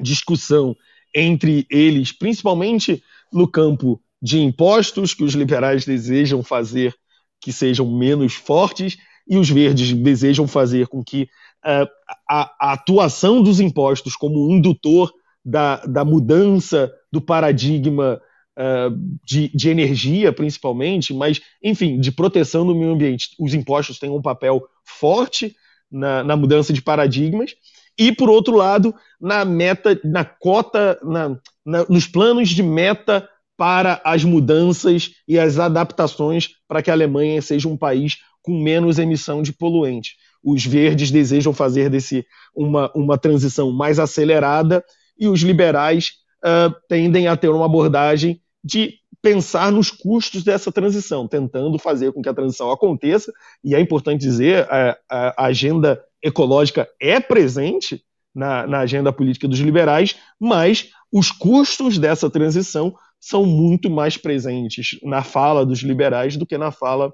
discussão 0.00 0.74
entre 1.14 1.66
eles, 1.70 2.10
principalmente 2.10 3.02
no 3.30 3.46
campo 3.46 4.00
de 4.20 4.38
impostos, 4.38 5.14
que 5.14 5.24
os 5.24 5.34
liberais 5.34 5.84
desejam 5.84 6.42
fazer 6.42 6.94
que 7.40 7.52
sejam 7.52 7.90
menos 7.90 8.34
fortes, 8.34 8.98
e 9.26 9.38
os 9.38 9.48
verdes 9.48 9.92
desejam 9.92 10.46
fazer 10.46 10.88
com 10.88 11.02
que 11.02 11.22
uh, 11.64 11.88
a, 12.28 12.52
a, 12.60 12.72
atuação 12.72 13.42
dos 13.42 13.60
impostos 13.60 14.16
como 14.16 14.50
indutor 14.50 15.12
da, 15.44 15.76
da 15.86 16.04
mudança 16.04 16.92
do 17.10 17.20
paradigma 17.20 18.20
uh, 18.58 19.18
de, 19.24 19.48
de, 19.54 19.70
energia, 19.70 20.32
principalmente, 20.32 21.14
mas, 21.14 21.40
enfim, 21.62 21.98
de 21.98 22.12
proteção 22.12 22.66
do 22.66 22.74
meio 22.74 22.92
ambiente, 22.92 23.30
os 23.38 23.54
impostos 23.54 23.98
têm 23.98 24.10
um 24.10 24.20
papel 24.20 24.62
forte 24.84 25.54
na, 25.90 26.22
na 26.24 26.36
mudança 26.36 26.72
de 26.72 26.82
paradigmas, 26.82 27.54
e, 27.98 28.12
por 28.12 28.30
outro 28.30 28.56
lado, 28.56 28.94
na 29.20 29.44
meta, 29.44 29.98
na 30.04 30.24
cota, 30.24 30.98
na, 31.02 31.36
na, 31.64 31.84
nos 31.88 32.06
planos 32.06 32.48
de 32.48 32.62
meta 32.62 33.28
para 33.60 34.00
as 34.02 34.24
mudanças 34.24 35.10
e 35.28 35.38
as 35.38 35.58
adaptações 35.58 36.48
para 36.66 36.80
que 36.80 36.90
a 36.90 36.94
Alemanha 36.94 37.42
seja 37.42 37.68
um 37.68 37.76
país 37.76 38.16
com 38.40 38.58
menos 38.58 38.98
emissão 38.98 39.42
de 39.42 39.52
poluentes. 39.52 40.12
Os 40.42 40.64
verdes 40.64 41.10
desejam 41.10 41.52
fazer 41.52 41.90
desse 41.90 42.24
uma, 42.56 42.90
uma 42.94 43.18
transição 43.18 43.70
mais 43.70 43.98
acelerada 43.98 44.82
e 45.18 45.28
os 45.28 45.42
liberais 45.42 46.12
uh, 46.42 46.74
tendem 46.88 47.28
a 47.28 47.36
ter 47.36 47.50
uma 47.50 47.66
abordagem 47.66 48.40
de 48.64 48.94
pensar 49.20 49.70
nos 49.70 49.90
custos 49.90 50.42
dessa 50.42 50.72
transição, 50.72 51.28
tentando 51.28 51.78
fazer 51.78 52.12
com 52.12 52.22
que 52.22 52.30
a 52.30 52.34
transição 52.34 52.70
aconteça. 52.70 53.30
E 53.62 53.74
é 53.74 53.80
importante 53.80 54.22
dizer, 54.22 54.66
a, 54.70 54.96
a 55.10 55.44
agenda 55.44 56.02
ecológica 56.22 56.88
é 56.98 57.20
presente 57.20 58.02
na, 58.34 58.66
na 58.66 58.78
agenda 58.78 59.12
política 59.12 59.46
dos 59.46 59.58
liberais, 59.58 60.16
mas 60.40 60.88
os 61.12 61.30
custos 61.30 61.98
dessa 61.98 62.30
transição 62.30 62.94
são 63.20 63.44
muito 63.44 63.90
mais 63.90 64.16
presentes 64.16 64.98
na 65.02 65.22
fala 65.22 65.64
dos 65.66 65.80
liberais 65.80 66.36
do 66.36 66.46
que 66.46 66.56
na 66.56 66.70
fala 66.70 67.12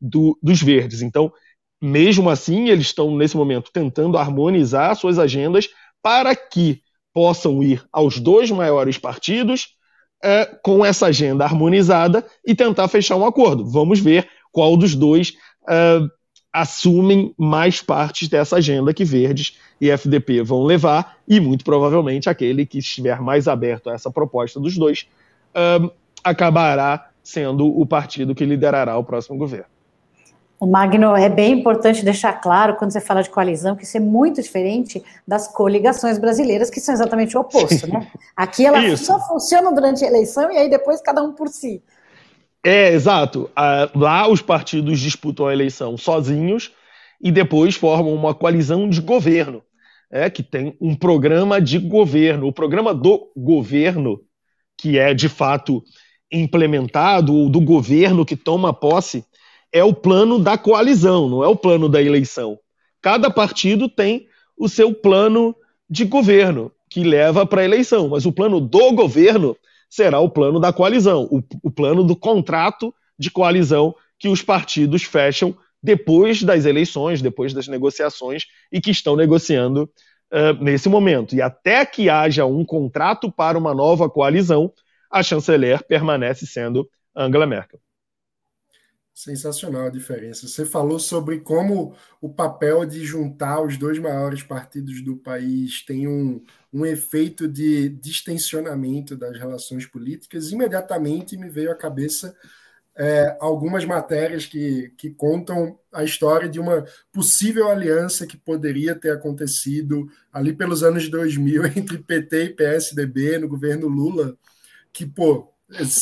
do, 0.00 0.38
dos 0.42 0.62
verdes. 0.62 1.02
Então, 1.02 1.32
mesmo 1.82 2.30
assim, 2.30 2.68
eles 2.68 2.86
estão, 2.86 3.16
nesse 3.16 3.36
momento, 3.36 3.70
tentando 3.72 4.16
harmonizar 4.16 4.94
suas 4.96 5.18
agendas 5.18 5.68
para 6.02 6.34
que 6.34 6.80
possam 7.12 7.62
ir 7.62 7.84
aos 7.92 8.18
dois 8.18 8.50
maiores 8.50 8.96
partidos 8.96 9.74
é, 10.22 10.44
com 10.62 10.84
essa 10.84 11.06
agenda 11.06 11.44
harmonizada 11.44 12.24
e 12.46 12.54
tentar 12.54 12.88
fechar 12.88 13.16
um 13.16 13.26
acordo. 13.26 13.64
Vamos 13.64 14.00
ver 14.00 14.28
qual 14.52 14.76
dos 14.76 14.94
dois 14.94 15.34
é, 15.68 16.00
assumem 16.52 17.34
mais 17.36 17.82
partes 17.82 18.28
dessa 18.28 18.56
agenda 18.56 18.94
que 18.94 19.04
Verdes 19.04 19.58
e 19.80 19.90
FDP 19.90 20.42
vão 20.42 20.64
levar, 20.64 21.18
e 21.28 21.38
muito 21.38 21.64
provavelmente 21.64 22.28
aquele 22.28 22.66
que 22.66 22.78
estiver 22.78 23.20
mais 23.20 23.46
aberto 23.46 23.90
a 23.90 23.94
essa 23.94 24.10
proposta 24.10 24.58
dos 24.58 24.76
dois 24.76 25.06
acabará 26.22 27.08
sendo 27.22 27.66
o 27.66 27.84
partido 27.86 28.34
que 28.34 28.44
liderará 28.44 28.96
o 28.96 29.04
próximo 29.04 29.36
governo. 29.36 29.66
O 30.60 30.66
Magno, 30.66 31.14
é 31.14 31.28
bem 31.28 31.60
importante 31.60 32.04
deixar 32.04 32.32
claro, 32.32 32.74
quando 32.74 32.90
você 32.90 33.00
fala 33.00 33.22
de 33.22 33.30
coalizão, 33.30 33.76
que 33.76 33.84
isso 33.84 33.96
é 33.96 34.00
muito 34.00 34.42
diferente 34.42 35.00
das 35.26 35.46
coligações 35.46 36.18
brasileiras, 36.18 36.68
que 36.68 36.80
são 36.80 36.92
exatamente 36.92 37.36
o 37.36 37.40
oposto, 37.40 37.86
Sim. 37.86 37.92
né? 37.92 38.08
Aqui 38.36 38.66
ela 38.66 38.84
isso. 38.84 39.04
só 39.04 39.20
funciona 39.20 39.72
durante 39.72 40.04
a 40.04 40.08
eleição 40.08 40.50
e 40.50 40.56
aí 40.56 40.68
depois 40.68 41.00
cada 41.00 41.22
um 41.22 41.32
por 41.32 41.48
si. 41.48 41.80
É, 42.64 42.92
exato. 42.92 43.48
lá 43.94 44.28
os 44.28 44.42
partidos 44.42 44.98
disputam 44.98 45.46
a 45.46 45.52
eleição 45.52 45.96
sozinhos 45.96 46.72
e 47.20 47.30
depois 47.30 47.76
formam 47.76 48.12
uma 48.12 48.34
coalizão 48.34 48.88
de 48.88 49.00
governo, 49.00 49.62
é, 50.10 50.28
que 50.28 50.42
tem 50.42 50.76
um 50.80 50.94
programa 50.94 51.60
de 51.60 51.78
governo. 51.78 52.48
O 52.48 52.52
programa 52.52 52.92
do 52.92 53.30
governo 53.36 54.20
que 54.78 54.98
é 54.98 55.12
de 55.12 55.28
fato 55.28 55.82
implementado, 56.30 57.34
ou 57.34 57.50
do 57.50 57.60
governo 57.60 58.24
que 58.24 58.36
toma 58.36 58.72
posse, 58.72 59.24
é 59.72 59.82
o 59.82 59.92
plano 59.92 60.38
da 60.38 60.56
coalizão, 60.56 61.28
não 61.28 61.44
é 61.44 61.48
o 61.48 61.56
plano 61.56 61.88
da 61.88 62.00
eleição. 62.00 62.58
Cada 63.02 63.30
partido 63.30 63.88
tem 63.88 64.26
o 64.56 64.68
seu 64.68 64.94
plano 64.94 65.54
de 65.90 66.04
governo 66.04 66.72
que 66.88 67.02
leva 67.02 67.44
para 67.44 67.62
a 67.62 67.64
eleição, 67.64 68.08
mas 68.08 68.24
o 68.24 68.32
plano 68.32 68.60
do 68.60 68.92
governo 68.92 69.56
será 69.90 70.20
o 70.20 70.30
plano 70.30 70.58
da 70.58 70.72
coalizão, 70.72 71.28
o, 71.30 71.42
o 71.62 71.70
plano 71.70 72.04
do 72.04 72.16
contrato 72.16 72.94
de 73.18 73.30
coalizão 73.30 73.94
que 74.18 74.28
os 74.28 74.42
partidos 74.42 75.02
fecham 75.02 75.56
depois 75.82 76.42
das 76.42 76.64
eleições, 76.64 77.22
depois 77.22 77.52
das 77.52 77.68
negociações 77.68 78.46
e 78.72 78.80
que 78.80 78.90
estão 78.90 79.16
negociando 79.16 79.88
uh, 80.32 80.62
nesse 80.62 80.88
momento. 80.88 81.34
E 81.34 81.42
até 81.42 81.84
que 81.84 82.08
haja 82.08 82.44
um 82.46 82.64
contrato 82.64 83.30
para 83.30 83.58
uma 83.58 83.74
nova 83.74 84.08
coalizão, 84.08 84.72
a 85.10 85.22
chanceler 85.22 85.84
permanece 85.84 86.46
sendo 86.46 86.88
Angela 87.14 87.46
Merkel. 87.46 87.80
Sensacional 89.12 89.86
a 89.86 89.90
diferença. 89.90 90.46
Você 90.46 90.64
falou 90.64 91.00
sobre 91.00 91.40
como 91.40 91.92
o 92.20 92.32
papel 92.32 92.86
de 92.86 93.04
juntar 93.04 93.60
os 93.60 93.76
dois 93.76 93.98
maiores 93.98 94.44
partidos 94.44 95.02
do 95.02 95.16
país 95.16 95.84
tem 95.84 96.06
um, 96.06 96.44
um 96.72 96.86
efeito 96.86 97.48
de 97.48 97.88
distensionamento 97.88 99.16
das 99.16 99.36
relações 99.36 99.84
políticas. 99.86 100.52
Imediatamente 100.52 101.36
me 101.36 101.50
veio 101.50 101.72
à 101.72 101.74
cabeça 101.74 102.36
é, 102.98 103.36
algumas 103.40 103.84
matérias 103.84 104.44
que, 104.44 104.92
que 104.98 105.08
contam 105.10 105.78
a 105.92 106.02
história 106.02 106.48
de 106.48 106.58
uma 106.58 106.84
possível 107.12 107.68
aliança 107.68 108.26
que 108.26 108.36
poderia 108.36 108.92
ter 108.92 109.12
acontecido 109.12 110.08
ali 110.32 110.52
pelos 110.52 110.82
anos 110.82 111.08
2000 111.08 111.66
entre 111.78 111.98
PT 111.98 112.44
e 112.44 112.54
PSDB 112.54 113.38
no 113.38 113.46
governo 113.46 113.86
Lula, 113.86 114.36
que, 114.92 115.06
pô, 115.06 115.52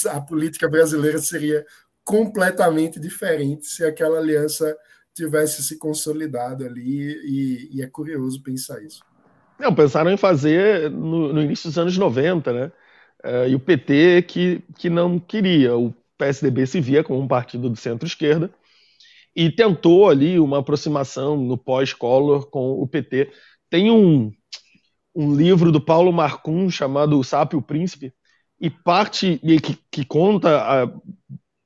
a 0.08 0.20
política 0.22 0.68
brasileira 0.68 1.18
seria 1.18 1.66
completamente 2.02 2.98
diferente 2.98 3.66
se 3.66 3.84
aquela 3.84 4.18
aliança 4.18 4.74
tivesse 5.12 5.62
se 5.62 5.78
consolidado 5.78 6.64
ali, 6.64 7.12
e, 7.24 7.76
e 7.76 7.82
é 7.82 7.86
curioso 7.86 8.42
pensar 8.42 8.82
isso. 8.82 9.00
Não, 9.58 9.74
pensaram 9.74 10.10
em 10.10 10.16
fazer 10.16 10.90
no, 10.90 11.32
no 11.32 11.42
início 11.42 11.68
dos 11.68 11.78
anos 11.78 11.96
90, 11.96 12.52
né? 12.52 12.72
Uh, 13.24 13.48
e 13.48 13.54
o 13.54 13.60
PT 13.60 14.22
que, 14.28 14.62
que 14.76 14.90
não 14.90 15.18
queria. 15.18 15.76
O 15.76 15.94
PSDB 16.18 16.66
se 16.66 16.80
via 16.80 17.04
como 17.04 17.20
um 17.20 17.28
partido 17.28 17.70
de 17.70 17.78
centro-esquerda 17.78 18.50
e 19.34 19.50
tentou 19.50 20.08
ali 20.08 20.40
uma 20.40 20.58
aproximação 20.58 21.36
no 21.36 21.58
pós-Collor 21.58 22.48
com 22.48 22.80
o 22.80 22.86
PT. 22.86 23.30
Tem 23.68 23.90
um, 23.90 24.32
um 25.14 25.34
livro 25.34 25.70
do 25.70 25.80
Paulo 25.80 26.12
Marcum 26.12 26.70
chamado 26.70 27.18
O 27.18 27.24
Sápio 27.24 27.60
Príncipe 27.60 28.14
e 28.58 28.70
parte 28.70 29.38
que, 29.62 29.78
que 29.90 30.04
conta 30.04 30.84
a, 30.84 30.90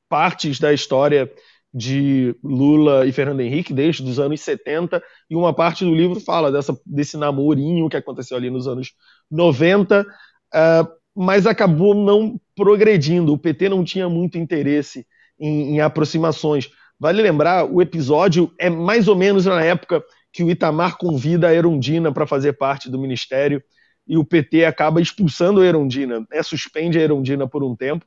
partes 0.09 0.59
da 0.59 0.72
história 0.72 1.32
de 1.72 2.35
Lula 2.43 3.06
e 3.06 3.12
Fernando 3.12 3.40
Henrique 3.40 3.72
desde 3.72 4.02
os 4.02 4.18
anos 4.18 4.40
70 4.40 5.01
e 5.31 5.36
uma 5.36 5.55
parte 5.55 5.85
do 5.85 5.94
livro 5.94 6.18
fala 6.18 6.51
dessa, 6.51 6.77
desse 6.85 7.16
namorinho 7.16 7.89
que 7.89 7.97
aconteceu 7.97 8.36
ali 8.36 8.51
nos 8.51 8.66
anos 8.66 8.93
90, 9.31 10.02
uh, 10.02 10.06
ah, 10.52 10.89
mas 11.22 11.47
acabou 11.47 11.94
não 11.94 12.40
progredindo. 12.56 13.34
O 13.34 13.36
PT 13.36 13.68
não 13.68 13.84
tinha 13.84 14.09
muito 14.09 14.38
interesse 14.38 15.06
em, 15.38 15.74
em 15.74 15.80
aproximações. 15.82 16.70
Vale 16.98 17.20
lembrar, 17.20 17.66
o 17.70 17.82
episódio 17.82 18.51
é 18.59 18.70
mais 18.70 19.06
ou 19.06 19.14
menos 19.14 19.44
na 19.44 19.62
época 19.62 20.02
que 20.32 20.42
o 20.42 20.51
Itamar 20.51 20.97
convida 20.97 21.48
a 21.48 21.55
Erundina 21.55 22.10
para 22.10 22.26
fazer 22.26 22.55
parte 22.55 22.88
do 22.88 22.98
ministério 22.98 23.62
e 24.09 24.16
o 24.16 24.24
PT 24.24 24.64
acaba 24.64 24.98
expulsando 24.98 25.60
a 25.60 25.66
Erundina, 25.66 26.26
é, 26.32 26.42
suspende 26.42 26.98
a 26.98 27.02
Erundina 27.02 27.47
por 27.47 27.62
um 27.62 27.76
tempo. 27.76 28.06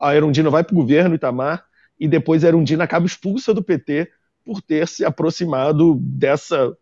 A 0.00 0.16
Erundina 0.16 0.48
vai 0.48 0.64
para 0.64 0.72
o 0.72 0.78
governo 0.78 1.14
Itamar 1.14 1.66
e 2.00 2.08
depois 2.08 2.44
a 2.44 2.48
Erundina 2.48 2.84
acaba 2.84 3.04
expulsa 3.04 3.52
do 3.52 3.62
PT 3.62 4.10
por 4.42 4.62
ter 4.62 4.88
se 4.88 5.04
aproximado 5.04 5.96
dessa 6.00 6.74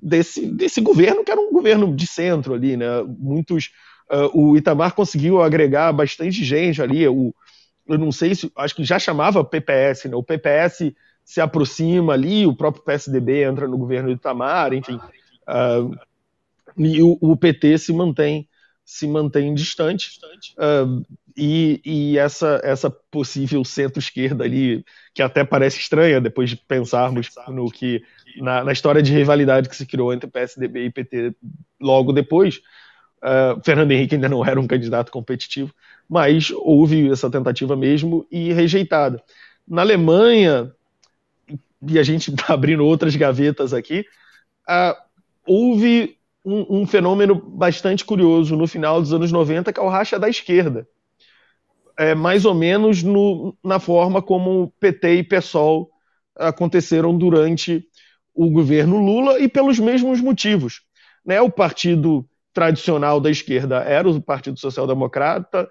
desse, 0.00 0.46
desse 0.46 0.80
governo 0.80 1.24
que 1.24 1.32
era 1.32 1.40
um 1.40 1.50
governo 1.50 1.96
de 1.96 2.06
centro 2.06 2.54
ali, 2.54 2.76
né? 2.76 3.02
Muitos 3.18 3.70
uh, 4.10 4.30
o 4.32 4.56
Itamar 4.56 4.94
conseguiu 4.94 5.42
agregar 5.42 5.92
bastante 5.92 6.44
gente 6.44 6.82
ali. 6.82 7.06
O, 7.08 7.34
eu 7.88 7.98
não 7.98 8.10
sei 8.10 8.34
se 8.34 8.50
acho 8.56 8.74
que 8.74 8.84
já 8.84 8.98
chamava 8.98 9.44
PPS, 9.44 10.08
né? 10.08 10.16
O 10.16 10.22
PPS 10.22 10.92
se 11.24 11.40
aproxima 11.40 12.12
ali, 12.12 12.46
o 12.46 12.54
próprio 12.54 12.84
PSDB 12.84 13.42
entra 13.42 13.66
no 13.66 13.78
governo 13.78 14.08
do 14.08 14.14
Itamar, 14.14 14.72
enfim. 14.72 14.96
Uh, 14.96 15.96
e 16.76 17.02
o, 17.02 17.16
o, 17.20 17.36
PT 17.36 17.78
se 17.78 17.92
mantém 17.92 18.48
se 18.86 19.06
mantém 19.08 19.52
distante. 19.52 20.20
Uh, 20.56 21.04
e, 21.36 21.82
e, 21.84 22.18
essa, 22.18 22.60
essa 22.62 22.88
possível 22.88 23.62
centro-esquerda 23.64 24.44
ali, 24.44 24.84
que 25.12 25.20
até 25.20 25.44
parece 25.44 25.80
estranha 25.80 26.20
depois 26.20 26.48
de 26.48 26.56
pensarmos 26.56 27.28
no 27.48 27.70
que 27.70 28.02
na, 28.38 28.62
na, 28.62 28.72
história 28.72 29.02
de 29.02 29.12
rivalidade 29.12 29.68
que 29.68 29.76
se 29.76 29.84
criou 29.84 30.14
entre 30.14 30.30
PSDB 30.30 30.86
e 30.86 30.90
PT 30.90 31.34
logo 31.80 32.12
depois, 32.12 32.62
Uh, 33.22 33.60
Fernando 33.64 33.90
Henrique 33.92 34.14
ainda 34.14 34.28
não 34.28 34.44
era 34.44 34.60
um 34.60 34.66
candidato 34.66 35.10
competitivo, 35.10 35.74
mas 36.08 36.50
houve 36.50 37.10
essa 37.10 37.30
tentativa 37.30 37.74
mesmo 37.74 38.26
e 38.30 38.52
rejeitada. 38.52 39.22
Na 39.66 39.82
Alemanha, 39.82 40.72
e 41.88 41.98
a 41.98 42.02
gente 42.02 42.30
está 42.30 42.52
abrindo 42.54 42.84
outras 42.84 43.16
gavetas 43.16 43.72
aqui, 43.72 44.04
uh, 44.68 44.96
houve 45.46 46.16
um, 46.44 46.80
um, 46.80 46.86
fenômeno 46.86 47.34
bastante 47.34 48.04
curioso 48.04 48.54
no 48.54 48.66
final 48.66 49.00
dos 49.00 49.12
anos 49.12 49.32
90, 49.32 49.72
que 49.72 49.80
é 49.80 49.82
o 49.82 49.88
racha 49.88 50.18
da 50.18 50.28
esquerda. 50.28 50.86
É, 51.98 52.14
mais 52.14 52.44
ou 52.44 52.54
menos 52.54 53.02
no, 53.02 53.56
na 53.64 53.80
forma 53.80 54.20
como 54.20 54.72
PT 54.78 55.14
e 55.14 55.22
PSOL 55.24 55.90
aconteceram 56.36 57.16
durante 57.16 57.84
o 58.34 58.50
governo 58.50 58.98
Lula 58.98 59.40
e 59.40 59.48
pelos 59.48 59.78
mesmos 59.78 60.20
motivos. 60.20 60.82
Né? 61.24 61.40
O 61.40 61.50
partido 61.50 62.28
tradicional 62.56 63.20
da 63.20 63.30
esquerda 63.30 63.80
era 63.80 64.08
o 64.08 64.18
Partido 64.18 64.58
Social 64.58 64.86
Democrata, 64.86 65.68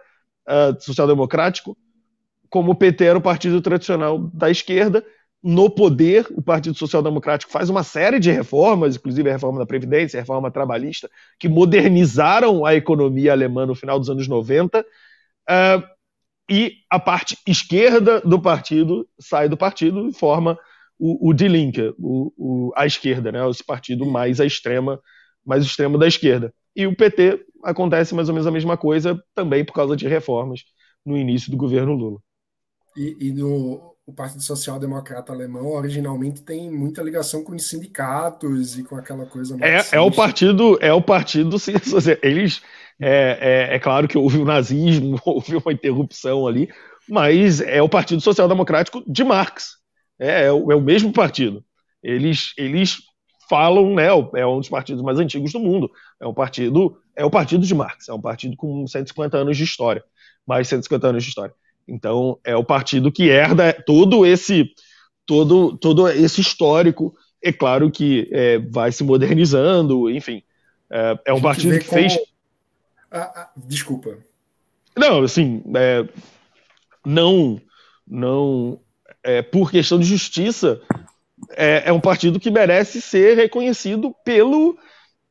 uh, 0.48 0.80
Social 0.80 1.08
Democrático, 1.08 1.76
como 2.48 2.74
o 2.74 2.76
PT 2.76 3.06
era 3.06 3.18
o 3.18 3.22
partido 3.22 3.60
tradicional 3.60 4.20
da 4.20 4.52
esquerda, 4.52 5.04
no 5.42 5.68
poder, 5.68 6.28
o 6.30 6.44
Partido 6.44 6.78
Social 6.78 7.02
Democrático 7.02 7.52
faz 7.52 7.72
uma 7.72 7.82
série 7.82 8.20
de 8.20 8.32
reformas, 8.32 8.96
inclusive 8.96 9.28
a 9.28 9.34
reforma 9.34 9.58
da 9.58 9.66
Previdência, 9.66 10.20
a 10.20 10.22
reforma 10.22 10.52
trabalhista, 10.52 11.10
que 11.40 11.50
modernizaram 11.50 12.64
a 12.64 12.76
economia 12.76 13.32
alemã 13.32 13.66
no 13.66 13.74
final 13.74 13.98
dos 13.98 14.10
anos 14.12 14.28
90, 14.28 14.82
uh, 14.82 14.86
ah, 15.48 15.84
e 16.48 16.74
a 16.88 17.00
parte 17.00 17.36
esquerda 17.48 18.22
do 18.22 18.40
partido 18.40 19.10
sai 19.20 19.50
do 19.50 19.58
partido 19.58 20.08
e 20.08 20.14
forma 20.14 20.56
o, 21.00 21.30
o 21.30 21.34
Die 21.34 21.48
Linke, 21.48 21.96
o, 21.98 22.32
o, 22.38 22.74
a 22.76 22.86
esquerda, 22.86 23.32
né, 23.32 23.50
esse 23.50 23.64
partido 23.64 24.06
mais 24.06 24.40
à 24.40 24.46
extrema, 24.46 25.02
mais 25.44 25.66
extremo 25.66 25.98
da 25.98 26.08
esquerda. 26.08 26.54
E 26.76 26.86
o 26.88 26.96
PT 26.96 27.46
acontece 27.64 28.14
mais 28.14 28.28
ou 28.30 28.34
menos 28.34 28.48
a 28.48 28.52
mesma 28.52 28.78
coisa, 28.78 29.20
também 29.34 29.64
por 29.64 29.74
causa 29.74 29.96
de 29.96 30.08
reformas 30.08 30.62
no 31.06 31.18
início 31.18 31.52
do 31.52 31.58
governo 31.58 31.94
Lula. 31.94 32.20
E, 32.98 33.16
e 33.20 33.44
o 33.44 34.14
Partido 34.16 34.44
Social 34.44 34.80
Democrata 34.80 35.34
Alemão 35.34 35.68
originalmente 35.68 36.44
tem 36.44 36.72
muita 36.72 37.02
ligação 37.02 37.44
com 37.44 37.56
os 37.56 37.68
sindicatos 37.68 38.78
e 38.78 38.84
com 38.84 38.96
aquela 38.96 39.26
coisa 39.26 39.58
é, 39.62 39.98
é 39.98 40.00
o 40.00 40.12
partido 40.12 40.78
é 40.80 40.94
o 40.94 41.02
partido 41.02 41.58
eles 42.22 42.62
é, 43.02 43.72
é, 43.72 43.76
é, 43.76 43.80
claro 43.80 44.08
que 44.08 44.18
houve 44.18 44.38
o 44.38 44.46
nazismo 44.46 45.20
houve 45.26 45.56
uma 45.56 45.74
interrupção 45.74 46.48
ali 46.48 46.70
mas 47.08 47.62
é 47.62 47.82
o 47.82 47.90
Partido 47.90 48.22
Social 48.22 48.48
Democrático 48.48 49.04
de 49.08 49.24
Marx. 49.24 49.78
É, 50.20 50.46
é, 50.46 50.52
o, 50.52 50.72
é 50.72 50.76
o 50.76 50.82
mesmo 50.82 51.12
partido. 51.12 51.64
Eles 52.02 52.54
eles 52.58 52.98
falam 53.50 53.94
né 53.94 54.08
é 54.36 54.46
um 54.46 54.60
dos 54.60 54.70
partidos 54.70 55.02
mais 55.02 55.20
antigos 55.20 55.52
do 55.52 55.60
mundo 55.60 55.92
é 56.20 56.28
um 56.28 56.34
partido 56.34 56.98
é 57.16 57.26
o 57.26 57.30
partido 57.30 57.66
de 57.66 57.76
Marx 57.76 58.10
é 58.10 58.14
um 58.14 58.22
partido 58.22 58.56
com 58.56 58.86
150 58.88 59.38
anos 59.38 59.58
de 59.58 59.64
história 59.64 60.04
mais 60.46 60.68
150 60.68 61.08
anos 61.08 61.24
de 61.24 61.30
história 61.30 61.54
então, 61.88 62.40
é 62.44 62.56
o 62.56 62.64
partido 62.64 63.12
que 63.12 63.30
herda 63.30 63.74
todo 63.86 64.26
esse 64.26 64.72
todo, 65.26 65.78
todo 65.78 66.10
esse 66.10 66.42
histórico. 66.42 67.16
É 67.44 67.52
claro 67.52 67.92
que 67.92 68.28
é, 68.32 68.58
vai 68.58 68.92
se 68.92 69.04
modernizando, 69.04 70.10
enfim. 70.10 70.42
É, 70.90 71.20
é 71.26 71.34
um 71.34 71.42
partido 71.42 71.78
que 71.78 71.86
fez. 71.86 72.18
Ah, 73.12 73.32
ah, 73.36 73.50
desculpa. 73.56 74.18
Não, 74.98 75.24
assim, 75.24 75.62
é, 75.76 76.08
não, 77.06 77.62
não, 78.08 78.80
é, 79.24 79.42
por 79.42 79.70
questão 79.70 80.00
de 80.00 80.06
justiça, 80.06 80.82
é, 81.56 81.84
é, 81.86 81.94
um 81.94 82.00
partido 82.00 82.40
que 82.40 82.52
merece 82.52 83.02
ser 83.02 83.36
reconhecido 83.36 84.14
pelo, 84.24 84.78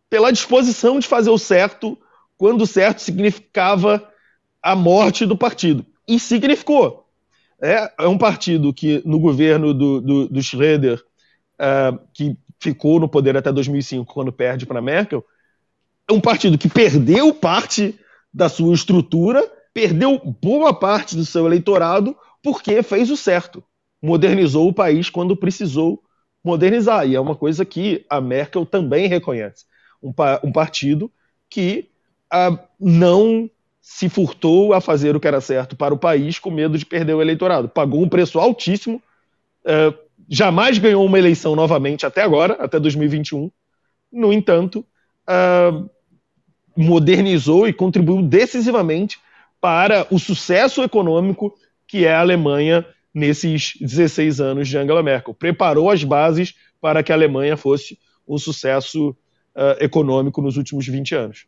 pela 0.08 0.32
disposição 0.32 0.98
de 0.98 1.06
fazer 1.06 1.30
o 1.30 1.38
certo 1.38 1.98
quando 2.36 2.62
o 2.62 2.66
certo 2.66 3.00
significava 3.00 4.06
a 4.62 4.74
morte 4.74 5.26
do 5.26 5.36
partido 5.36 5.84
e 6.08 6.18
significou. 6.18 7.06
É, 7.60 7.92
é 7.98 8.08
um 8.08 8.18
partido 8.18 8.72
que, 8.72 9.02
no 9.04 9.18
governo 9.18 9.72
do, 9.72 10.00
do, 10.00 10.28
do 10.28 10.42
Schroeder, 10.42 11.02
uh, 11.54 11.98
que 12.12 12.36
ficou 12.58 12.98
no 12.98 13.08
poder 13.08 13.36
até 13.36 13.52
2005, 13.52 14.12
quando 14.12 14.32
perde 14.32 14.66
para 14.66 14.82
Merkel, 14.82 15.24
é 16.08 16.12
um 16.12 16.20
partido 16.20 16.58
que 16.58 16.68
perdeu 16.68 17.32
parte 17.32 17.98
da 18.32 18.48
sua 18.48 18.74
estrutura, 18.74 19.42
perdeu 19.72 20.18
boa 20.42 20.74
parte 20.74 21.16
do 21.16 21.24
seu 21.24 21.46
eleitorado, 21.46 22.16
porque 22.42 22.82
fez 22.82 23.10
o 23.10 23.16
certo. 23.16 23.62
Modernizou 24.02 24.68
o 24.68 24.74
país 24.74 25.08
quando 25.08 25.36
precisou 25.36 26.03
modernizar. 26.44 27.08
E 27.08 27.16
é 27.16 27.20
uma 27.20 27.34
coisa 27.34 27.64
que 27.64 28.04
a 28.08 28.20
Merkel 28.20 28.66
também 28.66 29.08
reconhece. 29.08 29.64
Um, 30.02 30.12
um 30.44 30.52
partido 30.52 31.10
que 31.48 31.88
uh, 32.32 32.58
não 32.78 33.50
se 33.80 34.08
furtou 34.08 34.72
a 34.74 34.80
fazer 34.80 35.16
o 35.16 35.20
que 35.20 35.28
era 35.28 35.40
certo 35.40 35.76
para 35.76 35.94
o 35.94 35.98
país 35.98 36.38
com 36.38 36.50
medo 36.50 36.76
de 36.76 36.86
perder 36.86 37.14
o 37.14 37.22
eleitorado. 37.22 37.68
Pagou 37.68 38.02
um 38.02 38.08
preço 38.08 38.38
altíssimo, 38.38 39.02
uh, 39.64 39.96
jamais 40.28 40.78
ganhou 40.78 41.04
uma 41.04 41.18
eleição 41.18 41.56
novamente 41.56 42.04
até 42.04 42.22
agora, 42.22 42.54
até 42.54 42.78
2021. 42.78 43.50
No 44.12 44.32
entanto, 44.32 44.84
uh, 45.28 45.90
modernizou 46.76 47.66
e 47.66 47.72
contribuiu 47.72 48.22
decisivamente 48.22 49.18
para 49.60 50.06
o 50.10 50.18
sucesso 50.18 50.82
econômico 50.82 51.54
que 51.86 52.04
é 52.04 52.14
a 52.14 52.20
Alemanha 52.20 52.84
nesses 53.14 53.74
16 53.80 54.40
anos 54.40 54.68
de 54.68 54.76
Angela 54.76 55.02
Merkel. 55.02 55.32
Preparou 55.32 55.90
as 55.90 56.02
bases 56.02 56.54
para 56.80 57.02
que 57.02 57.12
a 57.12 57.14
Alemanha 57.14 57.56
fosse 57.56 57.98
um 58.26 58.36
sucesso 58.36 59.10
uh, 59.10 59.76
econômico 59.80 60.42
nos 60.42 60.56
últimos 60.56 60.86
20 60.86 61.14
anos. 61.14 61.46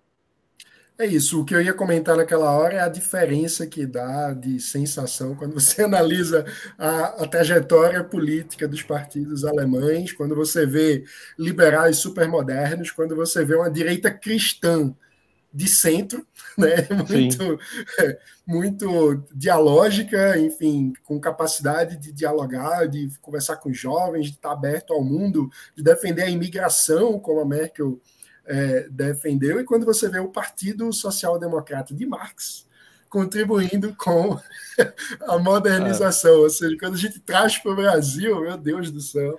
É 0.98 1.04
isso. 1.04 1.40
O 1.40 1.44
que 1.44 1.54
eu 1.54 1.60
ia 1.60 1.74
comentar 1.74 2.16
naquela 2.16 2.50
hora 2.52 2.76
é 2.76 2.80
a 2.80 2.88
diferença 2.88 3.66
que 3.66 3.84
dá 3.84 4.32
de 4.32 4.58
sensação 4.58 5.34
quando 5.34 5.52
você 5.52 5.82
analisa 5.84 6.46
a, 6.78 7.22
a 7.22 7.28
trajetória 7.28 8.02
política 8.02 8.66
dos 8.66 8.82
partidos 8.82 9.44
alemães, 9.44 10.12
quando 10.12 10.34
você 10.34 10.64
vê 10.64 11.04
liberais 11.38 11.98
supermodernos, 11.98 12.90
quando 12.90 13.14
você 13.14 13.44
vê 13.44 13.54
uma 13.56 13.70
direita 13.70 14.10
cristã 14.10 14.94
de 15.52 15.68
centro, 15.68 16.26
né? 16.56 16.86
muito, 17.08 17.58
é, 18.00 18.18
muito 18.46 19.24
dialógica, 19.34 20.38
enfim, 20.38 20.92
com 21.04 21.20
capacidade 21.20 21.96
de 21.96 22.12
dialogar, 22.12 22.86
de 22.86 23.10
conversar 23.20 23.56
com 23.56 23.72
jovens, 23.72 24.26
de 24.26 24.32
estar 24.32 24.52
aberto 24.52 24.92
ao 24.92 25.02
mundo, 25.02 25.50
de 25.74 25.82
defender 25.82 26.22
a 26.22 26.30
imigração, 26.30 27.18
como 27.18 27.40
a 27.40 27.46
Merkel 27.46 28.00
é, 28.46 28.88
defendeu, 28.90 29.60
e 29.60 29.64
quando 29.64 29.84
você 29.84 30.08
vê 30.08 30.18
o 30.18 30.28
Partido 30.28 30.92
Social 30.92 31.38
Democrata 31.38 31.94
de 31.94 32.06
Marx 32.06 32.66
contribuindo 33.08 33.94
com 33.96 34.38
a 35.26 35.38
modernização, 35.38 36.32
é. 36.32 36.38
ou 36.38 36.50
seja, 36.50 36.76
quando 36.78 36.94
a 36.94 36.98
gente 36.98 37.18
traz 37.20 37.56
para 37.58 37.72
o 37.72 37.76
Brasil, 37.76 38.40
meu 38.40 38.56
Deus 38.56 38.90
do 38.90 39.00
céu. 39.00 39.38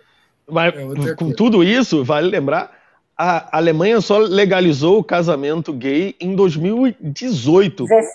Mas, 0.50 0.74
é 1.06 1.14
com 1.14 1.32
tudo 1.32 1.64
isso, 1.64 2.04
vale 2.04 2.30
lembrar, 2.30 2.77
a 3.18 3.58
Alemanha 3.58 4.00
só 4.00 4.20
legalizou 4.20 5.00
o 5.00 5.04
casamento 5.04 5.74
gay 5.74 6.16
em 6.20 6.36
2018. 6.36 7.86
17. 7.86 8.14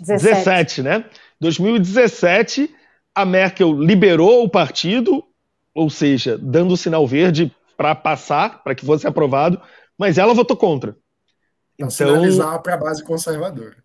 17, 0.00 0.34
17 0.34 0.82
né? 0.82 1.04
2017, 1.40 2.74
a 3.14 3.24
Merkel 3.24 3.72
liberou 3.72 4.44
o 4.44 4.48
partido, 4.48 5.24
ou 5.74 5.88
seja, 5.88 6.36
dando 6.36 6.74
o 6.74 6.76
sinal 6.76 7.06
verde 7.06 7.54
para 7.76 7.94
passar, 7.94 8.62
para 8.62 8.74
que 8.74 8.84
fosse 8.84 9.06
aprovado, 9.06 9.60
mas 9.96 10.18
ela 10.18 10.34
votou 10.34 10.56
contra. 10.56 10.96
Então, 11.74 11.88
sinalizar 11.88 12.60
para 12.60 12.74
a 12.74 12.76
base 12.76 13.02
conservadora. 13.04 13.76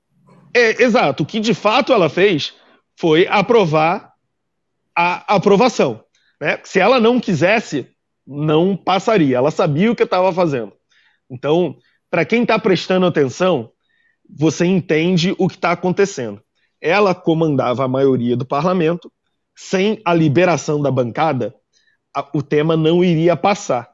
É, 0.54 0.82
exato. 0.82 1.24
O 1.24 1.26
que 1.26 1.40
de 1.40 1.54
fato 1.54 1.94
ela 1.94 2.10
fez 2.10 2.54
foi 2.98 3.28
aprovar 3.28 4.14
a 4.96 5.36
aprovação. 5.36 6.04
Né? 6.42 6.60
Se 6.64 6.80
ela 6.80 7.00
não 7.00 7.20
quisesse, 7.20 7.88
não 8.26 8.76
passaria. 8.76 9.38
Ela 9.38 9.52
sabia 9.52 9.92
o 9.92 9.96
que 9.96 10.04
estava 10.04 10.34
fazendo. 10.34 10.74
Então, 11.30 11.78
para 12.10 12.26
quem 12.26 12.44
está 12.44 12.58
prestando 12.58 13.06
atenção, 13.06 13.72
você 14.30 14.66
entende 14.66 15.36
o 15.38 15.48
que 15.48 15.56
está 15.56 15.72
acontecendo. 15.72 16.42
Ela 16.82 17.14
comandava 17.14 17.84
a 17.84 17.88
maioria 17.88 18.36
do 18.36 18.46
parlamento, 18.46 19.12
sem 19.56 20.02
a 20.04 20.14
liberação 20.14 20.82
da 20.82 20.92
bancada, 20.92 21.54
a, 22.16 22.28
o 22.34 22.42
tema 22.42 22.76
não 22.76 23.04
iria 23.04 23.36
passar. 23.36 23.90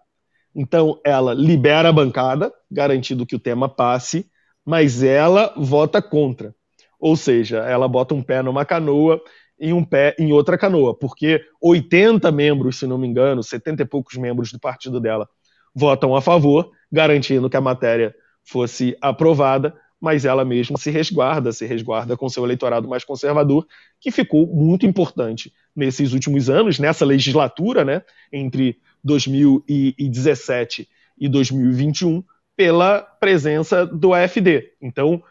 Então, 0.55 0.99
ela 1.05 1.33
libera 1.33 1.89
a 1.89 1.93
bancada, 1.93 2.51
garantindo 2.69 3.25
que 3.25 3.35
o 3.35 3.39
tema 3.39 3.69
passe, 3.69 4.29
mas 4.65 5.01
ela 5.01 5.53
vota 5.55 6.01
contra. 6.01 6.53
Ou 6.99 7.15
seja, 7.15 7.59
ela 7.59 7.87
bota 7.87 8.13
um 8.13 8.21
pé 8.21 8.43
numa 8.43 8.65
canoa 8.65 9.21
e 9.61 9.71
um 9.71 9.83
pé 9.83 10.15
em 10.17 10.33
outra 10.33 10.57
canoa, 10.57 10.97
porque 10.97 11.39
80 11.61 12.31
membros, 12.31 12.79
se 12.79 12.87
não 12.87 12.97
me 12.97 13.07
engano, 13.07 13.43
70 13.43 13.83
e 13.83 13.85
poucos 13.85 14.17
membros 14.17 14.51
do 14.51 14.59
partido 14.59 14.99
dela 14.99 15.29
votam 15.73 16.15
a 16.15 16.21
favor, 16.21 16.71
garantindo 16.91 17.47
que 17.47 17.55
a 17.55 17.61
matéria 17.61 18.13
fosse 18.43 18.97
aprovada, 18.99 19.73
mas 20.01 20.25
ela 20.25 20.43
mesma 20.43 20.79
se 20.79 20.89
resguarda, 20.89 21.51
se 21.51 21.67
resguarda 21.67 22.17
com 22.17 22.27
seu 22.27 22.43
eleitorado 22.43 22.87
mais 22.87 23.05
conservador, 23.05 23.67
que 23.99 24.09
ficou 24.09 24.47
muito 24.47 24.87
importante 24.87 25.53
nesses 25.75 26.11
últimos 26.11 26.49
anos, 26.49 26.79
nessa 26.79 27.05
legislatura, 27.05 27.85
né, 27.85 28.01
entre 28.33 28.79
2017 29.03 30.89
e 31.19 31.29
2021 31.29 32.23
pela 32.57 32.99
presença 32.99 33.85
do 33.85 34.11
AFD. 34.11 34.71
Então, 34.81 35.21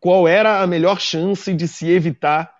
qual 0.00 0.26
era 0.26 0.60
a 0.60 0.66
melhor 0.66 1.00
chance 1.00 1.54
de 1.54 1.68
se 1.68 1.88
evitar 1.88 2.55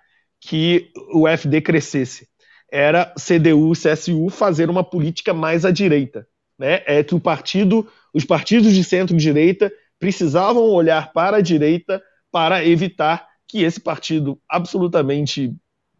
que 0.46 0.90
o 1.12 1.26
AFD 1.26 1.60
crescesse? 1.60 2.28
era 2.70 3.14
CDU-CSU 3.18 4.28
fazer 4.30 4.68
uma 4.68 4.84
política 4.84 5.32
mais 5.32 5.64
à 5.64 5.70
direita. 5.70 6.26
Né? 6.58 6.82
É 6.86 7.02
que 7.02 7.14
o 7.14 7.20
partido, 7.20 7.86
os 8.12 8.24
partidos 8.24 8.72
de 8.72 8.82
centro-direita 8.82 9.72
precisavam 9.98 10.62
olhar 10.62 11.12
para 11.12 11.38
a 11.38 11.40
direita 11.40 12.02
para 12.30 12.64
evitar 12.64 13.26
que 13.48 13.62
esse 13.62 13.80
partido 13.80 14.38
absolutamente 14.48 15.54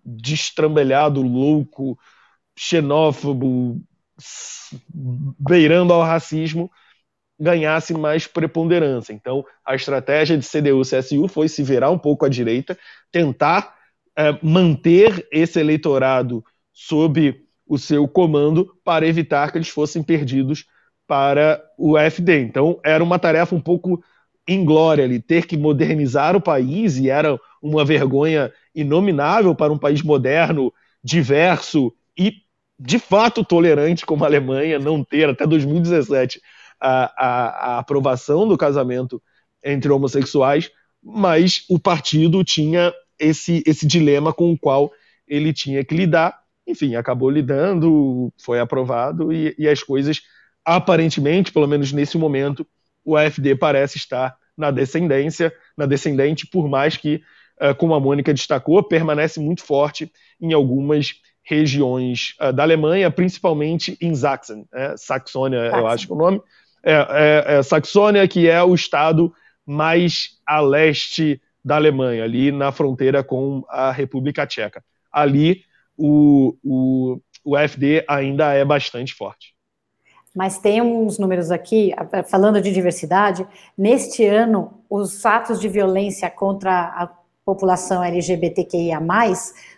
destrambelhado, 0.05 1.23
louco, 1.23 1.99
xenófobo, 2.59 3.81
beirando 5.39 5.93
ao 5.93 6.03
racismo, 6.03 6.71
ganhasse 7.39 7.93
mais 7.93 8.27
preponderância. 8.27 9.13
Então, 9.13 9.45
a 9.65 9.75
estratégia 9.75 10.37
de 10.37 10.47
CDU-CSU 10.47 11.29
foi 11.29 11.49
se 11.49 11.63
virar 11.63 11.91
um 11.91 11.99
pouco 11.99 12.25
à 12.25 12.29
direita, 12.29 12.79
tentar 13.13 13.76
é, 14.17 14.39
manter 14.43 15.27
esse 15.31 15.61
eleitorado 15.61 16.45
sob 16.73 17.43
o 17.67 17.79
seu 17.79 18.07
comando 18.07 18.73
para 18.85 19.07
evitar 19.07 19.51
que 19.51 19.59
eles 19.59 19.69
fossem 19.69 20.03
perdidos 20.03 20.65
para 21.07 21.63
o 21.79 21.97
AfD. 21.97 22.41
Então, 22.41 22.81
era 22.85 23.03
uma 23.03 23.19
tarefa 23.19 23.55
um 23.55 23.61
pouco 23.61 24.03
inglória 24.49 25.05
ali, 25.05 25.21
ter 25.21 25.47
que 25.47 25.57
modernizar 25.57 26.37
o 26.37 26.41
país, 26.41 26.97
e 26.97 27.11
era 27.11 27.39
uma 27.61 27.85
vergonha 27.85 28.53
inominável 28.75 29.55
para 29.55 29.73
um 29.73 29.79
país 29.79 30.03
moderno, 30.03 30.73
diverso 31.03 31.93
e, 32.17 32.35
de 32.79 32.99
fato, 32.99 33.45
tolerante 33.45 34.07
como 34.07 34.25
a 34.25 34.27
Alemanha, 34.29 34.79
não 34.79 35.03
ter, 35.03 35.29
até 35.29 35.47
2017, 35.47 36.41
a, 36.81 37.13
a, 37.17 37.49
a 37.75 37.79
aprovação 37.79 38.47
do 38.47 38.57
casamento 38.57 39.21
entre 39.65 39.91
homossexuais, 39.91 40.71
mas 41.03 41.65
o 41.69 41.79
partido 41.79 42.45
tinha 42.45 42.93
esse, 43.19 43.63
esse 43.67 43.87
dilema 43.87 44.33
com 44.33 44.53
o 44.53 44.59
qual 44.59 44.93
ele 45.27 45.53
tinha 45.53 45.85
que 45.85 45.95
lidar. 45.95 46.39
Enfim, 46.67 46.97
acabou 46.97 47.31
lidando, 47.31 48.33
foi 48.39 48.59
aprovado 48.59 49.33
e, 49.33 49.55
e 49.59 49.69
as 49.69 49.83
coisas, 49.83 50.23
aparentemente, 50.65 51.53
pelo 51.53 51.67
menos 51.67 51.93
nesse 51.93 52.19
momento, 52.19 52.67
o 53.05 53.17
AFD 53.17 53.55
parece 53.55 53.99
estar 53.99 54.37
na 54.57 54.71
descendência, 54.71 55.53
na 55.77 55.87
descendente, 55.87 56.47
por 56.47 56.69
mais 56.69 56.97
que, 56.97 57.23
eh, 57.61 57.75
como 57.75 57.95
a 57.95 58.01
Mônica 58.01 58.33
destacou, 58.35 58.83
permanece 58.83 59.39
muito 59.39 59.63
forte 59.63 60.11
em 60.41 60.53
algumas 60.53 61.15
regiões 61.43 62.35
eh, 62.41 62.53
da 62.53 62.65
Alemanha, 62.65 63.11
principalmente 63.11 63.97
em 64.01 64.15
Sachsen, 64.15 64.67
né? 64.73 64.97
Saxônia, 64.97 65.59
eu 65.59 65.87
acho 65.87 66.07
que 66.07 66.13
é 66.13 66.17
o 66.17 66.19
nome, 66.19 66.43
é, 66.83 66.95
é, 66.95 67.59
é 67.59 67.63
Saxônia, 67.63 68.27
que 68.27 68.49
é 68.49 68.63
o 68.63 68.75
estado 68.75 69.33
mais 69.65 70.39
a 70.47 70.61
leste 70.61 71.41
da 71.67 71.75
Alemanha, 71.75 72.23
ali 72.23 72.53
na 72.53 72.71
fronteira 72.71 73.25
com 73.25 73.65
a 73.69 73.91
República 73.91 74.47
Tcheca. 74.47 74.85
Ali 75.11 75.65
o, 75.99 76.55
o, 76.63 77.21
o 77.45 77.59
FD 77.59 78.05
ainda 78.07 78.53
é 78.53 78.65
bastante 78.65 79.13
forte. 79.13 79.53
Mas 80.33 80.59
tem 80.59 80.81
uns 80.81 81.19
números 81.19 81.51
aqui, 81.51 81.93
falando 82.29 82.61
de 82.61 82.73
diversidade, 82.73 83.45
neste 83.77 84.25
ano, 84.25 84.75
os 84.89 85.27
atos 85.27 85.59
de 85.59 85.69
violência 85.69 86.31
contra 86.31 86.71
a 86.71 87.11
população 87.45 88.05
LGBTQIA+, 88.05 89.01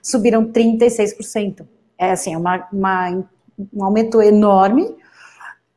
subiram 0.02 0.44
36%. 0.52 1.66
É 1.96 2.10
assim, 2.10 2.36
uma, 2.36 2.68
uma, 2.70 3.24
um 3.72 3.82
aumento 3.82 4.20
enorme, 4.20 4.94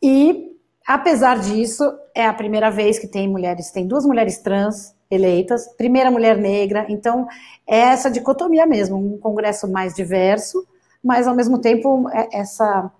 e 0.03 0.50
apesar 0.85 1.39
disso, 1.39 1.83
é 2.15 2.25
a 2.25 2.33
primeira 2.33 2.69
vez 2.69 2.99
que 2.99 3.07
tem 3.07 3.27
mulheres, 3.27 3.71
tem 3.71 3.87
duas 3.87 4.05
mulheres 4.05 4.39
trans 4.39 4.95
eleitas, 5.09 5.67
primeira 5.77 6.09
mulher 6.09 6.37
negra, 6.37 6.85
então 6.89 7.27
é 7.67 7.77
essa 7.77 8.09
dicotomia 8.09 8.65
mesmo, 8.65 8.97
um 8.97 9.17
congresso 9.17 9.69
mais 9.69 9.93
diverso, 9.93 10.65
mas 11.03 11.27
ao 11.27 11.35
mesmo 11.35 11.59
tempo 11.59 12.09
é 12.09 12.29
essa 12.31 12.91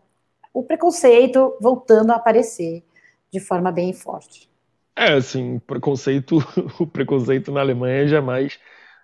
o 0.54 0.64
preconceito 0.64 1.56
voltando 1.62 2.12
a 2.12 2.16
aparecer 2.16 2.84
de 3.32 3.40
forma 3.40 3.72
bem 3.72 3.94
forte. 3.94 4.50
É, 4.96 5.14
assim, 5.14 5.60
preconceito, 5.60 6.40
o 6.80 6.86
preconceito 6.86 7.52
na 7.52 7.62
Alemanha 7.62 8.08
jamais 8.08 8.60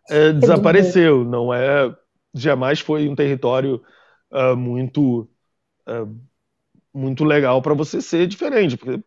é, 0.10 0.34
desapareceu, 0.34 1.24
não 1.24 1.54
é, 1.54 1.96
jamais 2.34 2.82
foi 2.82 3.08
um 3.08 3.16
território 3.16 3.82
uh, 4.32 4.56
muito 4.56 5.28
uh, 5.88 6.14
muito 6.98 7.24
legal 7.24 7.62
para 7.62 7.74
você 7.74 8.02
ser 8.02 8.28
diferente, 8.28 8.76
porque 8.76 9.00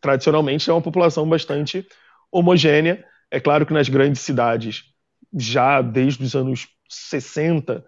tradicionalmente 0.00 0.68
é 0.68 0.72
uma 0.72 0.82
população 0.82 1.28
bastante 1.28 1.86
homogênea. 2.32 3.04
É 3.30 3.38
claro 3.38 3.64
que 3.64 3.72
nas 3.72 3.88
grandes 3.88 4.22
cidades, 4.22 4.84
já 5.36 5.80
desde 5.80 6.24
os 6.24 6.34
anos 6.34 6.66
60, 6.88 7.84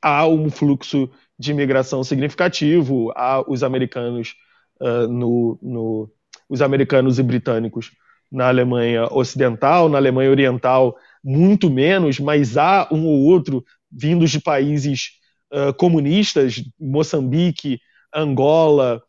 há 0.00 0.26
um 0.26 0.50
fluxo 0.50 1.10
de 1.38 1.50
imigração 1.50 2.02
significativo, 2.02 3.12
há 3.14 3.44
os 3.46 3.62
americanos 3.62 4.34
uh, 4.80 5.08
no, 5.08 5.58
no, 5.60 6.10
os 6.48 6.62
americanos 6.62 7.18
e 7.18 7.22
britânicos 7.22 7.90
na 8.30 8.48
Alemanha 8.48 9.06
Ocidental, 9.12 9.88
na 9.88 9.98
Alemanha 9.98 10.30
Oriental 10.30 10.96
muito 11.22 11.70
menos, 11.70 12.18
mas 12.18 12.56
há 12.56 12.88
um 12.90 13.06
ou 13.06 13.24
outro 13.24 13.64
vindos 13.90 14.30
de 14.30 14.40
países 14.40 15.10
uh, 15.52 15.72
comunistas, 15.74 16.62
Moçambique, 16.78 17.80
Angola, 18.14 19.02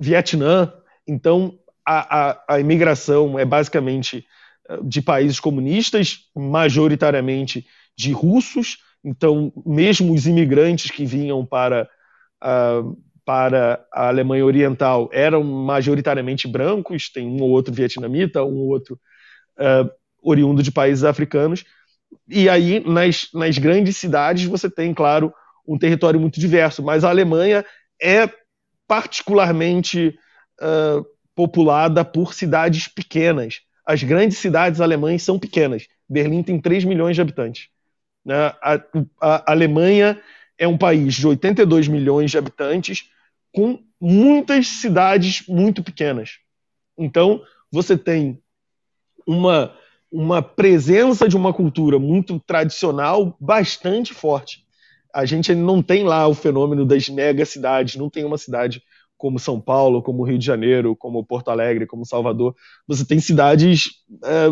Vietnã. 0.00 0.72
Então 1.06 1.58
a, 1.86 2.30
a, 2.30 2.44
a 2.48 2.60
imigração 2.60 3.38
é 3.38 3.44
basicamente 3.44 4.24
eh, 4.68 4.78
de 4.82 5.02
países 5.02 5.40
comunistas, 5.40 6.20
majoritariamente 6.34 7.66
de 7.96 8.12
russos. 8.12 8.78
Então, 9.04 9.52
mesmo 9.66 10.14
os 10.14 10.26
imigrantes 10.26 10.90
que 10.90 11.04
vinham 11.04 11.44
para, 11.44 11.88
uh, 12.42 12.96
para 13.24 13.84
a 13.92 14.08
Alemanha 14.08 14.46
Oriental 14.46 15.10
eram 15.12 15.42
majoritariamente 15.42 16.46
brancos, 16.46 17.10
tem 17.10 17.26
um 17.26 17.42
ou 17.42 17.50
outro 17.50 17.74
vietnamita, 17.74 18.44
um 18.44 18.58
ou 18.58 18.68
outro 18.68 18.98
uh, 19.58 19.90
oriundo 20.22 20.62
de 20.62 20.70
países 20.70 21.02
africanos. 21.02 21.64
E 22.28 22.48
aí, 22.48 22.78
nas, 22.78 23.28
nas 23.34 23.58
grandes 23.58 23.96
cidades, 23.96 24.44
você 24.44 24.70
tem, 24.70 24.94
claro, 24.94 25.34
um 25.66 25.78
território 25.78 26.20
muito 26.20 26.40
diverso, 26.40 26.82
mas 26.82 27.04
a 27.04 27.10
Alemanha 27.10 27.64
é 28.00 28.28
particularmente 28.86 30.18
uh, 30.60 31.04
populada 31.34 32.04
por 32.04 32.34
cidades 32.34 32.88
pequenas. 32.88 33.60
As 33.86 34.02
grandes 34.02 34.38
cidades 34.38 34.80
alemãs 34.80 35.22
são 35.22 35.38
pequenas. 35.38 35.86
Berlim 36.08 36.42
tem 36.42 36.60
3 36.60 36.84
milhões 36.84 37.16
de 37.16 37.22
habitantes. 37.22 37.68
Né? 38.24 38.34
A, 38.62 38.80
a, 39.20 39.52
Alemanha 39.52 40.20
é 40.58 40.68
um 40.68 40.78
país 40.78 41.14
de 41.14 41.26
82 41.26 41.88
milhões 41.88 42.30
de 42.30 42.38
habitantes 42.38 43.10
com 43.52 43.82
muitas 44.00 44.66
cidades 44.66 45.44
muito 45.48 45.82
pequenas. 45.82 46.38
Então, 46.96 47.42
você 47.70 47.96
tem 47.96 48.40
uma, 49.26 49.74
uma 50.10 50.42
presença 50.42 51.28
de 51.28 51.36
uma 51.36 51.52
cultura 51.52 51.98
muito 51.98 52.38
tradicional 52.40 53.36
bastante 53.40 54.12
forte. 54.12 54.61
A 55.12 55.24
gente 55.24 55.54
não 55.54 55.82
tem 55.82 56.04
lá 56.04 56.26
o 56.26 56.34
fenômeno 56.34 56.86
das 56.86 57.08
mega 57.08 57.44
cidades, 57.44 57.96
não 57.96 58.08
tem 58.08 58.24
uma 58.24 58.38
cidade 58.38 58.82
como 59.16 59.38
São 59.38 59.60
Paulo, 59.60 60.02
como 60.02 60.24
Rio 60.24 60.38
de 60.38 60.44
Janeiro, 60.44 60.96
como 60.96 61.24
Porto 61.24 61.50
Alegre, 61.50 61.86
como 61.86 62.06
Salvador. 62.06 62.56
Você 62.88 63.04
tem 63.04 63.20
cidades, 63.20 63.90
é, 64.24 64.48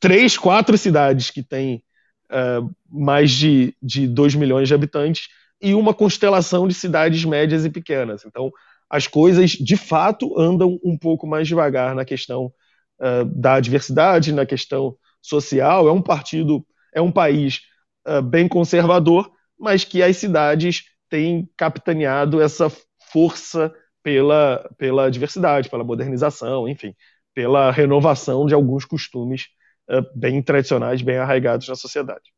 três, 0.00 0.36
quatro 0.36 0.76
cidades 0.76 1.30
que 1.30 1.42
têm 1.42 1.82
é, 2.30 2.60
mais 2.90 3.30
de, 3.30 3.74
de 3.82 4.06
2 4.06 4.34
milhões 4.34 4.68
de 4.68 4.74
habitantes 4.74 5.28
e 5.60 5.74
uma 5.74 5.94
constelação 5.94 6.66
de 6.66 6.74
cidades 6.74 7.24
médias 7.24 7.64
e 7.64 7.70
pequenas. 7.70 8.24
Então, 8.24 8.50
as 8.88 9.06
coisas 9.06 9.50
de 9.50 9.76
fato 9.76 10.38
andam 10.38 10.78
um 10.82 10.96
pouco 10.96 11.26
mais 11.26 11.46
devagar 11.46 11.94
na 11.94 12.04
questão 12.04 12.52
uh, 13.00 13.24
da 13.24 13.60
diversidade, 13.60 14.32
na 14.32 14.46
questão 14.46 14.96
social. 15.20 15.88
É 15.88 15.92
um 15.92 16.00
partido, 16.00 16.64
é 16.94 17.00
um 17.00 17.12
país 17.12 17.60
uh, 18.06 18.22
bem 18.22 18.48
conservador, 18.48 19.30
mas 19.58 19.84
que 19.84 20.02
as 20.02 20.16
cidades 20.16 20.84
têm 21.08 21.48
capitaneado 21.56 22.40
essa 22.40 22.70
força 23.12 23.72
pela, 24.02 24.68
pela 24.76 25.10
diversidade, 25.10 25.68
pela 25.68 25.84
modernização, 25.84 26.68
enfim, 26.68 26.94
pela 27.34 27.70
renovação 27.70 28.46
de 28.46 28.54
alguns 28.54 28.84
costumes 28.84 29.46
uh, 29.90 30.02
bem 30.14 30.42
tradicionais, 30.42 31.02
bem 31.02 31.18
arraigados 31.18 31.68
na 31.68 31.74
sociedade. 31.74 32.32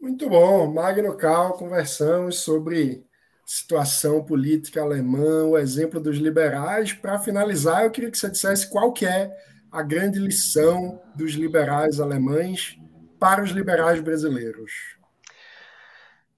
Muito 0.00 0.28
bom, 0.28 0.72
Magno 0.72 1.16
Cal, 1.16 1.52
conversamos 1.52 2.40
sobre 2.40 3.04
situação 3.46 4.24
política 4.24 4.80
alemã, 4.82 5.44
o 5.44 5.58
exemplo 5.58 6.00
dos 6.00 6.16
liberais. 6.16 6.92
Para 6.92 7.18
finalizar, 7.18 7.84
eu 7.84 7.90
queria 7.90 8.10
que 8.10 8.18
você 8.18 8.30
dissesse 8.30 8.68
qual 8.68 8.92
que 8.92 9.06
é 9.06 9.30
a 9.70 9.82
grande 9.82 10.18
lição 10.18 11.00
dos 11.14 11.32
liberais 11.32 12.00
alemães 12.00 12.76
para 13.18 13.42
os 13.42 13.50
liberais 13.50 14.00
brasileiros. 14.00 14.72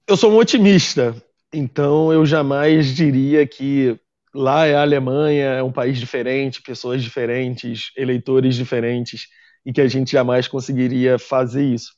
Eu 0.07 0.15
sou 0.15 0.31
um 0.31 0.37
otimista. 0.37 1.15
Então 1.51 2.13
eu 2.13 2.25
jamais 2.25 2.95
diria 2.95 3.47
que 3.47 3.99
lá 4.33 4.65
é 4.65 4.75
a 4.75 4.81
Alemanha, 4.81 5.45
é 5.45 5.63
um 5.63 5.71
país 5.71 5.97
diferente, 5.97 6.61
pessoas 6.61 7.01
diferentes, 7.01 7.91
eleitores 7.95 8.55
diferentes, 8.55 9.27
e 9.65 9.73
que 9.73 9.81
a 9.81 9.87
gente 9.87 10.11
jamais 10.11 10.47
conseguiria 10.47 11.17
fazer 11.17 11.63
isso. 11.63 11.91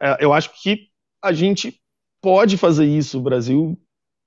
É, 0.00 0.24
eu 0.24 0.32
acho 0.32 0.50
que 0.62 0.88
a 1.22 1.32
gente 1.32 1.80
pode 2.20 2.58
fazer 2.58 2.84
isso. 2.84 3.18
O 3.18 3.22
Brasil 3.22 3.80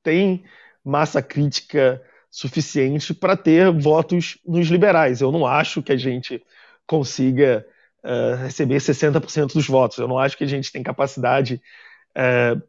tem 0.04 0.44
massa 0.84 1.22
crítica 1.22 2.02
suficiente 2.32 3.14
para 3.14 3.38
ter 3.38 3.72
votos 3.72 4.40
nos 4.46 4.68
liberais. 4.68 5.22
Eu 5.22 5.32
não 5.32 5.46
acho 5.46 5.84
que 5.84 5.92
a 5.92 5.98
gente 5.98 6.44
consiga 6.88 7.66
uh, 8.04 8.36
receber 8.38 8.78
60% 8.78 9.54
dos 9.54 9.68
votos. 9.68 9.98
Eu 10.00 10.08
não 10.08 10.18
acho 10.18 10.38
que 10.38 10.44
a 10.44 10.48
gente 10.48 10.72
tem 10.72 10.82
capacidade, 10.82 11.62
uh, 12.16 12.62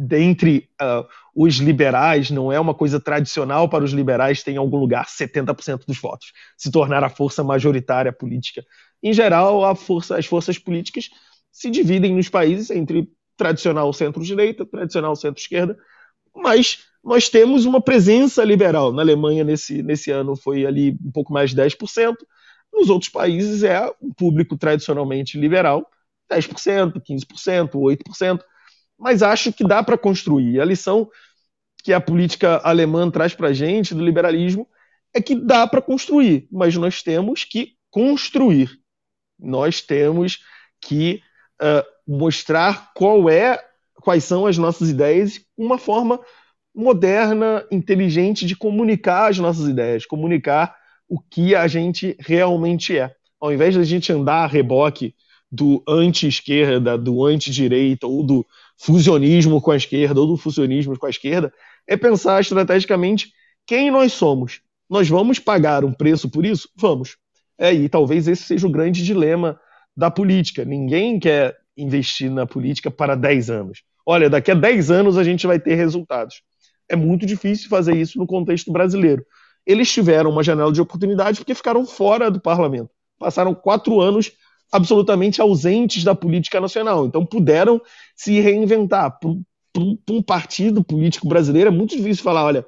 dentre 0.00 0.70
uh, 0.80 1.04
os 1.34 1.56
liberais, 1.56 2.30
não 2.30 2.52
é 2.52 2.60
uma 2.60 2.72
coisa 2.72 3.00
tradicional 3.00 3.68
para 3.68 3.82
os 3.82 3.90
liberais 3.90 4.44
ter 4.44 4.52
em 4.52 4.56
algum 4.56 4.76
lugar 4.76 5.06
70% 5.06 5.86
dos 5.88 5.98
votos, 5.98 6.32
se 6.56 6.70
tornar 6.70 7.02
a 7.02 7.08
força 7.08 7.42
majoritária 7.42 8.12
política. 8.12 8.64
Em 9.02 9.12
geral, 9.12 9.74
força, 9.74 10.16
as 10.16 10.24
forças 10.24 10.56
políticas 10.56 11.10
se 11.50 11.68
dividem 11.68 12.14
nos 12.14 12.28
países 12.28 12.70
entre 12.70 13.08
tradicional 13.36 13.92
centro-direita, 13.92 14.64
tradicional 14.64 15.16
centro-esquerda, 15.16 15.76
mas 16.32 16.84
nós 17.02 17.28
temos 17.28 17.64
uma 17.64 17.80
presença 17.80 18.44
liberal. 18.44 18.92
Na 18.92 19.02
Alemanha, 19.02 19.42
nesse, 19.42 19.82
nesse 19.82 20.12
ano, 20.12 20.36
foi 20.36 20.64
ali 20.64 20.96
um 21.04 21.10
pouco 21.10 21.32
mais 21.32 21.50
de 21.50 21.56
10%. 21.56 22.14
Nos 22.72 22.88
outros 22.88 23.10
países 23.10 23.64
é 23.64 23.84
um 24.00 24.12
público 24.12 24.56
tradicionalmente 24.56 25.36
liberal, 25.36 25.90
10%, 26.30 27.00
15%, 27.00 27.70
8%. 27.72 28.40
Mas 28.98 29.22
acho 29.22 29.52
que 29.52 29.66
dá 29.66 29.82
para 29.82 29.96
construir. 29.96 30.60
A 30.60 30.64
lição 30.64 31.08
que 31.82 31.92
a 31.92 32.00
política 32.00 32.60
alemã 32.64 33.10
traz 33.10 33.34
para 33.34 33.48
a 33.48 33.52
gente 33.52 33.94
do 33.94 34.04
liberalismo 34.04 34.66
é 35.14 35.22
que 35.22 35.34
dá 35.34 35.66
para 35.66 35.80
construir, 35.80 36.46
mas 36.50 36.74
nós 36.76 37.02
temos 37.02 37.44
que 37.44 37.74
construir. 37.90 38.70
Nós 39.38 39.80
temos 39.80 40.40
que 40.80 41.22
uh, 41.62 41.84
mostrar 42.06 42.92
qual 42.94 43.30
é, 43.30 43.62
quais 43.94 44.24
são 44.24 44.46
as 44.46 44.58
nossas 44.58 44.90
ideias, 44.90 45.40
uma 45.56 45.78
forma 45.78 46.20
moderna, 46.74 47.64
inteligente 47.70 48.46
de 48.46 48.54
comunicar 48.54 49.30
as 49.30 49.38
nossas 49.38 49.68
ideias, 49.68 50.06
comunicar 50.06 50.76
o 51.08 51.18
que 51.18 51.54
a 51.54 51.66
gente 51.66 52.16
realmente 52.20 52.96
é. 52.96 53.14
Ao 53.40 53.52
invés 53.52 53.74
de 53.74 53.80
a 53.80 53.84
gente 53.84 54.12
andar 54.12 54.44
a 54.44 54.46
reboque 54.46 55.14
do 55.50 55.82
anti-esquerda, 55.88 56.98
do 56.98 57.24
anti-direita, 57.24 58.06
ou 58.06 58.22
do 58.22 58.46
fusionismo 58.78 59.60
com 59.60 59.70
a 59.70 59.76
esquerda, 59.76 60.20
ou 60.20 60.26
do 60.26 60.36
fusionismo 60.36 60.98
com 60.98 61.06
a 61.06 61.10
esquerda, 61.10 61.52
é 61.86 61.96
pensar 61.96 62.40
estrategicamente 62.40 63.32
quem 63.66 63.90
nós 63.90 64.12
somos. 64.12 64.60
Nós 64.88 65.08
vamos 65.08 65.38
pagar 65.38 65.84
um 65.84 65.92
preço 65.92 66.30
por 66.30 66.46
isso? 66.46 66.68
Vamos. 66.76 67.16
É, 67.58 67.72
e 67.72 67.88
talvez 67.88 68.28
esse 68.28 68.44
seja 68.44 68.66
o 68.66 68.70
grande 68.70 69.04
dilema 69.04 69.60
da 69.96 70.10
política. 70.10 70.64
Ninguém 70.64 71.18
quer 71.18 71.56
investir 71.76 72.30
na 72.30 72.46
política 72.46 72.90
para 72.90 73.14
10 73.14 73.50
anos. 73.50 73.82
Olha, 74.06 74.30
daqui 74.30 74.50
a 74.50 74.54
10 74.54 74.90
anos 74.90 75.18
a 75.18 75.24
gente 75.24 75.46
vai 75.46 75.58
ter 75.58 75.74
resultados 75.74 76.42
é 76.88 76.96
muito 76.96 77.26
difícil 77.26 77.68
fazer 77.68 77.94
isso 77.94 78.18
no 78.18 78.26
contexto 78.26 78.72
brasileiro. 78.72 79.24
Eles 79.66 79.92
tiveram 79.92 80.30
uma 80.30 80.42
janela 80.42 80.72
de 80.72 80.80
oportunidade 80.80 81.38
porque 81.38 81.54
ficaram 81.54 81.84
fora 81.84 82.30
do 82.30 82.40
parlamento. 82.40 82.90
Passaram 83.18 83.54
quatro 83.54 84.00
anos 84.00 84.32
absolutamente 84.72 85.40
ausentes 85.40 86.04
da 86.04 86.14
política 86.14 86.60
nacional. 86.60 87.06
Então 87.06 87.24
puderam 87.24 87.80
se 88.14 88.40
reinventar. 88.40 89.18
Para 89.18 90.14
um 90.14 90.22
partido 90.22 90.82
político 90.82 91.28
brasileiro 91.28 91.68
é 91.68 91.72
muito 91.72 91.96
difícil 91.96 92.24
falar: 92.24 92.44
olha, 92.44 92.64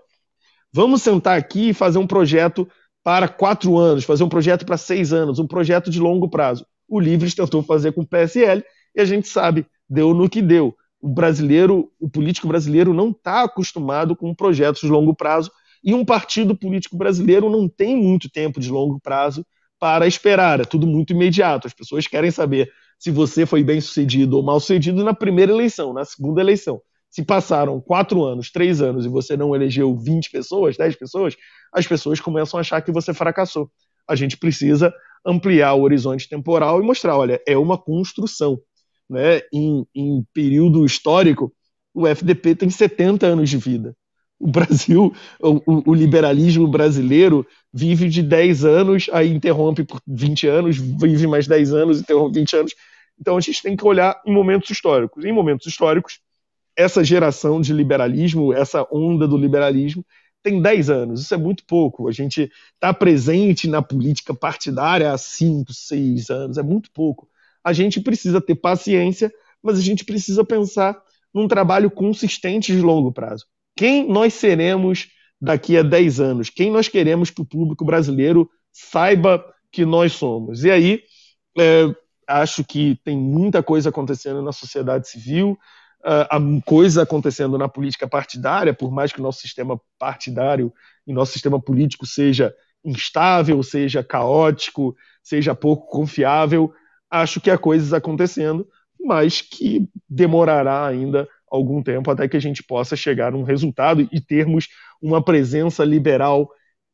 vamos 0.73 1.03
sentar 1.03 1.39
aqui 1.39 1.71
e 1.71 1.75
fazer 1.75 1.99
um 1.99 2.07
projeto 2.07 2.69
para 3.03 3.29
quatro 3.29 3.79
anos, 3.79 4.05
fazer 4.05 4.25
um 4.25 4.29
projeto 4.29 4.65
para 4.67 4.77
seis 4.77 5.13
anos, 5.13 5.39
um 5.39 5.47
projeto 5.47 5.91
de 5.91 5.99
longo 5.99 6.29
prazo. 6.29 6.67
O 6.89 7.01
Livres 7.01 7.35
tentou 7.35 7.63
fazer 7.63 7.93
com 7.93 8.03
o 8.03 8.07
PSL 8.07 8.63
e 8.95 9.01
a 9.01 9.05
gente 9.05 9.29
sabe, 9.29 9.67
deu 9.89 10.13
no 10.13 10.29
que 10.29 10.43
deu 10.43 10.77
o 11.01 11.09
brasileiro, 11.09 11.91
o 11.99 12.11
político 12.11 12.47
brasileiro 12.47 12.93
não 12.93 13.11
está 13.11 13.45
acostumado 13.45 14.15
com 14.15 14.35
projetos 14.35 14.83
de 14.83 14.89
longo 14.89 15.15
prazo 15.15 15.51
e 15.83 15.95
um 15.95 16.05
partido 16.05 16.55
político 16.55 16.97
brasileiro 16.97 17.49
não 17.49 17.67
tem 17.67 17.97
muito 17.97 18.29
tempo 18.29 18.61
de 18.61 18.71
longo 18.71 19.01
prazo 19.01 19.47
para 19.81 20.07
esperar, 20.07 20.61
é 20.61 20.65
tudo 20.65 20.87
muito 20.87 21.13
imediato. 21.15 21.67
As 21.67 21.73
pessoas 21.73 22.07
querem 22.07 22.31
saber 22.31 22.71
se 22.99 23.11
você 23.11 23.47
foi 23.47 23.65
bem 23.65 23.81
sucedido 23.81 24.37
ou 24.37 24.43
mal 24.43 24.61
sucedido 24.61 25.03
na 25.03 25.15
primeira 25.15 25.51
eleição, 25.51 25.95
na 25.95 26.05
segunda 26.05 26.43
eleição. 26.43 26.81
Se 27.11 27.25
passaram 27.25 27.81
quatro 27.81 28.23
anos, 28.23 28.53
três 28.53 28.83
anos 28.83 29.07
e 29.07 29.09
você 29.09 29.37
não 29.37 29.57
elegeu 29.57 29.97
20 29.97 30.31
pessoas, 30.31 30.77
10 30.77 30.97
pessoas, 30.97 31.35
as 31.73 31.87
pessoas 31.87 32.21
começam 32.21 32.59
a 32.59 32.61
achar 32.61 32.81
que 32.83 32.93
você 32.93 33.13
fracassou. 33.13 33.71
A 34.07 34.15
gente 34.15 34.37
precisa 34.37 34.93
ampliar 35.27 35.75
o 35.75 35.83
horizonte 35.83 36.29
temporal 36.29 36.81
e 36.81 36.85
mostrar: 36.85 37.17
olha, 37.17 37.41
é 37.49 37.57
uma 37.57 37.79
construção 37.79 38.61
né, 39.09 39.41
em, 39.53 39.85
em 39.95 40.25
período 40.33 40.85
histórico, 40.85 41.53
o 41.93 42.07
FDP 42.07 42.55
tem 42.55 42.71
70 42.71 43.27
anos 43.27 43.51
de 43.51 43.57
vida. 43.57 43.97
O 44.41 44.51
Brasil, 44.51 45.15
o, 45.39 45.91
o, 45.91 45.95
liberalismo 45.95 46.67
brasileiro 46.67 47.47
vive 47.73 48.09
de 48.09 48.23
10 48.23 48.65
anos, 48.65 49.11
aí 49.13 49.31
interrompe 49.31 49.85
por 49.85 50.01
20 50.07 50.47
anos, 50.47 50.77
vive 50.79 51.27
mais 51.27 51.47
10 51.47 51.75
anos, 51.75 52.01
interrompe 52.01 52.41
20 52.41 52.57
anos. 52.57 52.75
Então 53.21 53.37
a 53.37 53.41
gente 53.41 53.63
tem 53.63 53.77
que 53.77 53.87
olhar 53.87 54.21
em 54.27 54.33
momentos 54.33 54.71
históricos. 54.71 55.25
Em 55.25 55.33
momentos 55.33 55.67
históricos, 55.67 56.21
essa 56.75 57.05
geração 57.05 57.61
de 57.61 57.73
liberalismo, 57.75 58.53
essa 58.53 58.87
onda 58.91 59.29
do 59.29 59.37
liberalismo, 59.37 60.05
tem 60.43 60.63
10 60.63 60.89
anos. 60.89 61.21
Isso 61.21 61.35
é 61.35 61.37
muito 61.37 61.65
pouco. 61.67 62.09
A 62.09 62.13
gente 62.13 62.51
está 62.75 62.95
presente 62.95 63.69
na 63.69 63.83
política 63.83 64.33
partidária 64.33 65.13
há 65.13 65.19
5, 65.19 65.73
6 65.73 66.31
anos, 66.31 66.57
é 66.57 66.63
muito 66.63 66.91
pouco 66.91 67.29
a 67.63 67.73
gente 67.73 68.01
precisa 68.01 68.41
ter 68.41 68.55
paciência, 68.55 69.33
mas 69.63 69.79
a 69.79 69.83
gente 69.83 70.05
precisa 70.05 70.45
pensar 70.45 71.01
num 71.33 71.47
trabalho 71.47 71.91
consistente 71.91 72.73
de 72.73 72.81
longo 72.81 73.13
prazo. 73.13 73.47
Quem 73.77 74.09
nós 74.09 74.35
seremos 74.35 75.09
daqui 75.41 75.77
a 75.77 75.83
10 75.83 76.21
anos? 76.21 76.51
Quem 76.51 76.71
nós 76.71 76.89
queremos 76.89 77.31
que 77.31 77.41
o 77.41 77.47
público 77.47 77.85
brasileiro 77.85 78.49
saiba 78.73 79.45
que 79.73 79.85
nós 79.85 80.13
somos? 80.13 80.65
E 80.65 80.71
aí, 80.71 81.03
é, 81.59 81.95
acho 82.27 82.65
que 82.65 82.99
tem 83.05 83.17
muita 83.17 83.63
coisa 83.63 83.89
acontecendo 83.89 84.43
na 84.43 84.53
sociedade 84.53 85.09
civil, 85.09 85.59
uh, 86.05 86.63
coisa 86.65 87.03
acontecendo 87.03 87.59
na 87.59 87.69
política 87.69 88.09
partidária, 88.09 88.73
por 88.73 88.91
mais 88.91 89.13
que 89.13 89.21
o 89.21 89.23
nosso 89.23 89.41
sistema 89.41 89.81
partidário 89.99 90.73
e 91.07 91.13
nosso 91.13 91.33
sistema 91.33 91.61
político 91.61 92.07
seja 92.07 92.55
instável, 92.85 93.63
seja 93.63 94.03
caótico, 94.03 94.97
seja 95.23 95.55
pouco 95.55 95.87
confiável, 95.89 96.73
acho 97.11 97.41
que 97.41 97.51
há 97.51 97.59
coisas 97.59 97.93
acontecendo, 97.93 98.67
mas 98.99 99.41
que 99.41 99.89
demorará 100.09 100.87
ainda 100.87 101.29
algum 101.51 101.83
tempo 101.83 102.11
até 102.11 102.29
que 102.29 102.37
a 102.37 102.41
gente 102.41 102.63
possa 102.63 102.95
chegar 102.95 103.33
a 103.33 103.37
um 103.37 103.43
resultado 103.43 104.09
e 104.13 104.21
termos 104.21 104.69
uma 105.03 105.23
presença 105.23 105.85
liberal 105.85 106.49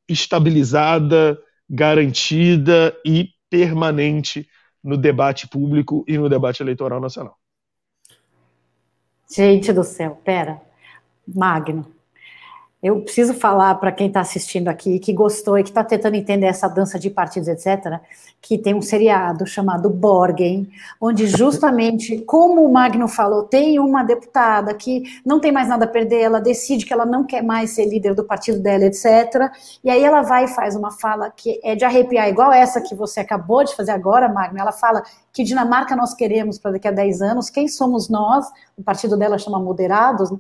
estabilizada, 0.09 1.39
garantida 1.69 2.97
e 3.05 3.31
permanente 3.51 4.49
no 4.83 4.97
debate 4.97 5.49
público 5.49 6.05
e 6.07 6.17
no 6.17 6.29
debate 6.29 6.63
eleitoral 6.63 7.01
nacional. 7.01 7.37
Gente 9.29 9.73
do 9.73 9.83
céu, 9.83 10.21
pera. 10.25 10.61
Magno, 11.27 11.96
eu 12.87 13.01
preciso 13.01 13.35
falar 13.35 13.75
para 13.77 13.91
quem 13.91 14.07
está 14.07 14.21
assistindo 14.21 14.69
aqui, 14.69 15.01
que 15.01 15.13
gostou 15.13 15.59
e 15.59 15.63
que 15.65 15.71
está 15.71 15.83
tentando 15.83 16.15
entender 16.15 16.47
essa 16.47 16.69
dança 16.69 16.99
de 16.99 17.11
partidos, 17.11 17.49
etc., 17.49 18.01
que 18.41 18.57
tem 18.57 18.75
um 18.75 18.83
seriado 18.83 19.45
chamado 19.45 19.91
Borgen, 19.91 20.69
onde 21.01 21.27
justamente, 21.27 22.19
como 22.19 22.65
o 22.65 22.73
Magno 22.73 23.09
falou, 23.09 23.43
tem 23.43 23.81
uma 23.81 24.05
deputada 24.05 24.73
que 24.73 25.03
não 25.25 25.41
tem 25.41 25.51
mais 25.51 25.69
nada 25.69 25.85
a 25.85 25.89
perder, 25.89 26.21
ela 26.21 26.41
decide 26.41 26.87
que 26.87 26.93
ela 26.93 27.05
não 27.05 27.25
quer 27.25 27.43
mais 27.43 27.71
ser 27.71 27.87
líder 27.87 28.15
do 28.15 28.23
partido 28.23 28.61
dela, 28.61 28.85
etc. 28.85 29.51
E 29.83 29.91
aí 29.91 30.05
ela 30.05 30.23
vai 30.23 30.45
e 30.45 30.49
faz 30.49 30.77
uma 30.77 30.93
fala 30.93 31.29
que 31.29 31.61
é 31.65 31.75
de 31.75 31.85
arrepiar, 31.85 32.29
igual 32.29 32.53
essa 32.53 32.81
que 32.81 32.95
você 32.95 33.19
acabou 33.19 33.65
de 33.65 33.75
fazer 33.75 33.91
agora, 33.91 34.29
Magno. 34.29 34.61
Ela 34.61 34.73
fala 34.73 35.03
que 35.33 35.43
Dinamarca 35.43 35.97
nós 35.97 36.15
queremos 36.15 36.57
para 36.57 36.73
daqui 36.73 36.87
a 36.87 36.93
10 36.93 37.23
anos, 37.23 37.51
quem 37.51 37.67
somos 37.67 38.09
nós? 38.09 38.47
O 38.79 38.83
partido 38.83 39.17
dela 39.17 39.39
chama 39.39 39.59
Moderados. 39.59 40.31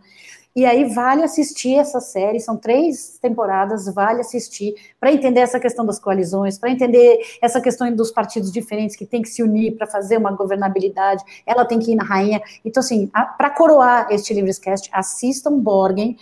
E 0.56 0.64
aí 0.64 0.84
vale 0.86 1.22
assistir 1.22 1.74
essa 1.74 2.00
série, 2.00 2.40
são 2.40 2.56
três 2.56 3.18
temporadas, 3.20 3.92
vale 3.92 4.22
assistir 4.22 4.74
para 4.98 5.12
entender 5.12 5.40
essa 5.40 5.60
questão 5.60 5.84
das 5.84 5.98
coalizões, 5.98 6.58
para 6.58 6.70
entender 6.70 7.18
essa 7.42 7.60
questão 7.60 7.94
dos 7.94 8.10
partidos 8.10 8.50
diferentes 8.50 8.96
que 8.96 9.04
tem 9.04 9.20
que 9.20 9.28
se 9.28 9.42
unir 9.42 9.76
para 9.76 9.86
fazer 9.86 10.16
uma 10.16 10.32
governabilidade, 10.32 11.22
ela 11.44 11.66
tem 11.66 11.78
que 11.78 11.92
ir 11.92 11.96
na 11.96 12.04
rainha. 12.04 12.40
Então, 12.64 12.80
assim, 12.80 13.10
para 13.36 13.50
coroar 13.50 14.08
este 14.10 14.32
Livrescast, 14.32 14.88
assistam 14.94 15.58
Borgen 15.58 16.16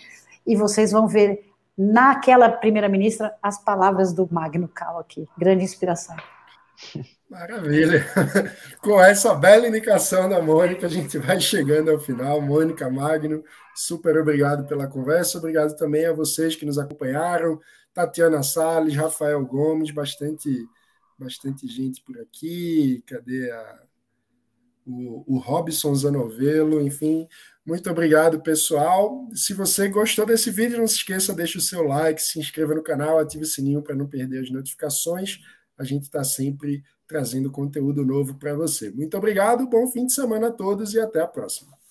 e 0.45 0.53
vocês 0.53 0.91
vão 0.91 1.07
ver 1.07 1.45
naquela 1.77 2.49
primeira-ministra 2.49 3.33
as 3.41 3.57
palavras 3.57 4.11
do 4.11 4.27
Magno 4.29 4.67
Cal 4.67 4.99
aqui. 4.99 5.29
Grande 5.37 5.63
inspiração. 5.63 6.15
Maravilha. 7.29 8.05
Com 8.83 9.01
essa 9.01 9.33
bela 9.33 9.67
indicação 9.67 10.27
da 10.27 10.41
Mônica, 10.41 10.85
a 10.85 10.89
gente 10.89 11.17
vai 11.17 11.39
chegando 11.39 11.89
ao 11.89 11.99
final. 11.99 12.41
Mônica 12.41 12.89
Magno, 12.89 13.43
super 13.75 14.17
obrigado 14.17 14.65
pela 14.65 14.87
conversa. 14.87 15.37
Obrigado 15.37 15.75
também 15.75 16.05
a 16.05 16.13
vocês 16.13 16.55
que 16.55 16.65
nos 16.65 16.77
acompanharam. 16.77 17.59
Tatiana 17.93 18.41
Salles, 18.41 18.95
Rafael 18.95 19.45
Gomes, 19.45 19.91
bastante, 19.91 20.49
bastante 21.17 21.67
gente 21.67 22.01
por 22.03 22.19
aqui. 22.19 23.03
Cadê 23.05 23.51
a. 23.51 23.83
o, 24.85 25.35
o 25.35 25.37
Robson 25.37 25.93
Zanovelo, 25.93 26.81
enfim. 26.81 27.27
Muito 27.65 27.89
obrigado, 27.89 28.41
pessoal. 28.41 29.27
Se 29.33 29.53
você 29.53 29.89
gostou 29.89 30.25
desse 30.25 30.51
vídeo, 30.51 30.77
não 30.77 30.87
se 30.87 30.97
esqueça, 30.97 31.33
deixe 31.33 31.57
o 31.57 31.61
seu 31.61 31.83
like, 31.83 32.21
se 32.21 32.39
inscreva 32.39 32.75
no 32.75 32.83
canal, 32.83 33.19
ative 33.19 33.43
o 33.43 33.47
sininho 33.47 33.81
para 33.81 33.95
não 33.95 34.07
perder 34.07 34.43
as 34.43 34.51
notificações. 34.51 35.39
A 35.77 35.83
gente 35.83 36.03
está 36.03 36.23
sempre 36.23 36.83
trazendo 37.07 37.51
conteúdo 37.51 38.05
novo 38.05 38.35
para 38.35 38.53
você. 38.55 38.89
Muito 38.89 39.17
obrigado, 39.17 39.67
bom 39.67 39.87
fim 39.87 40.05
de 40.05 40.13
semana 40.13 40.47
a 40.47 40.51
todos 40.51 40.93
e 40.93 40.99
até 40.99 41.21
a 41.21 41.27
próxima. 41.27 41.84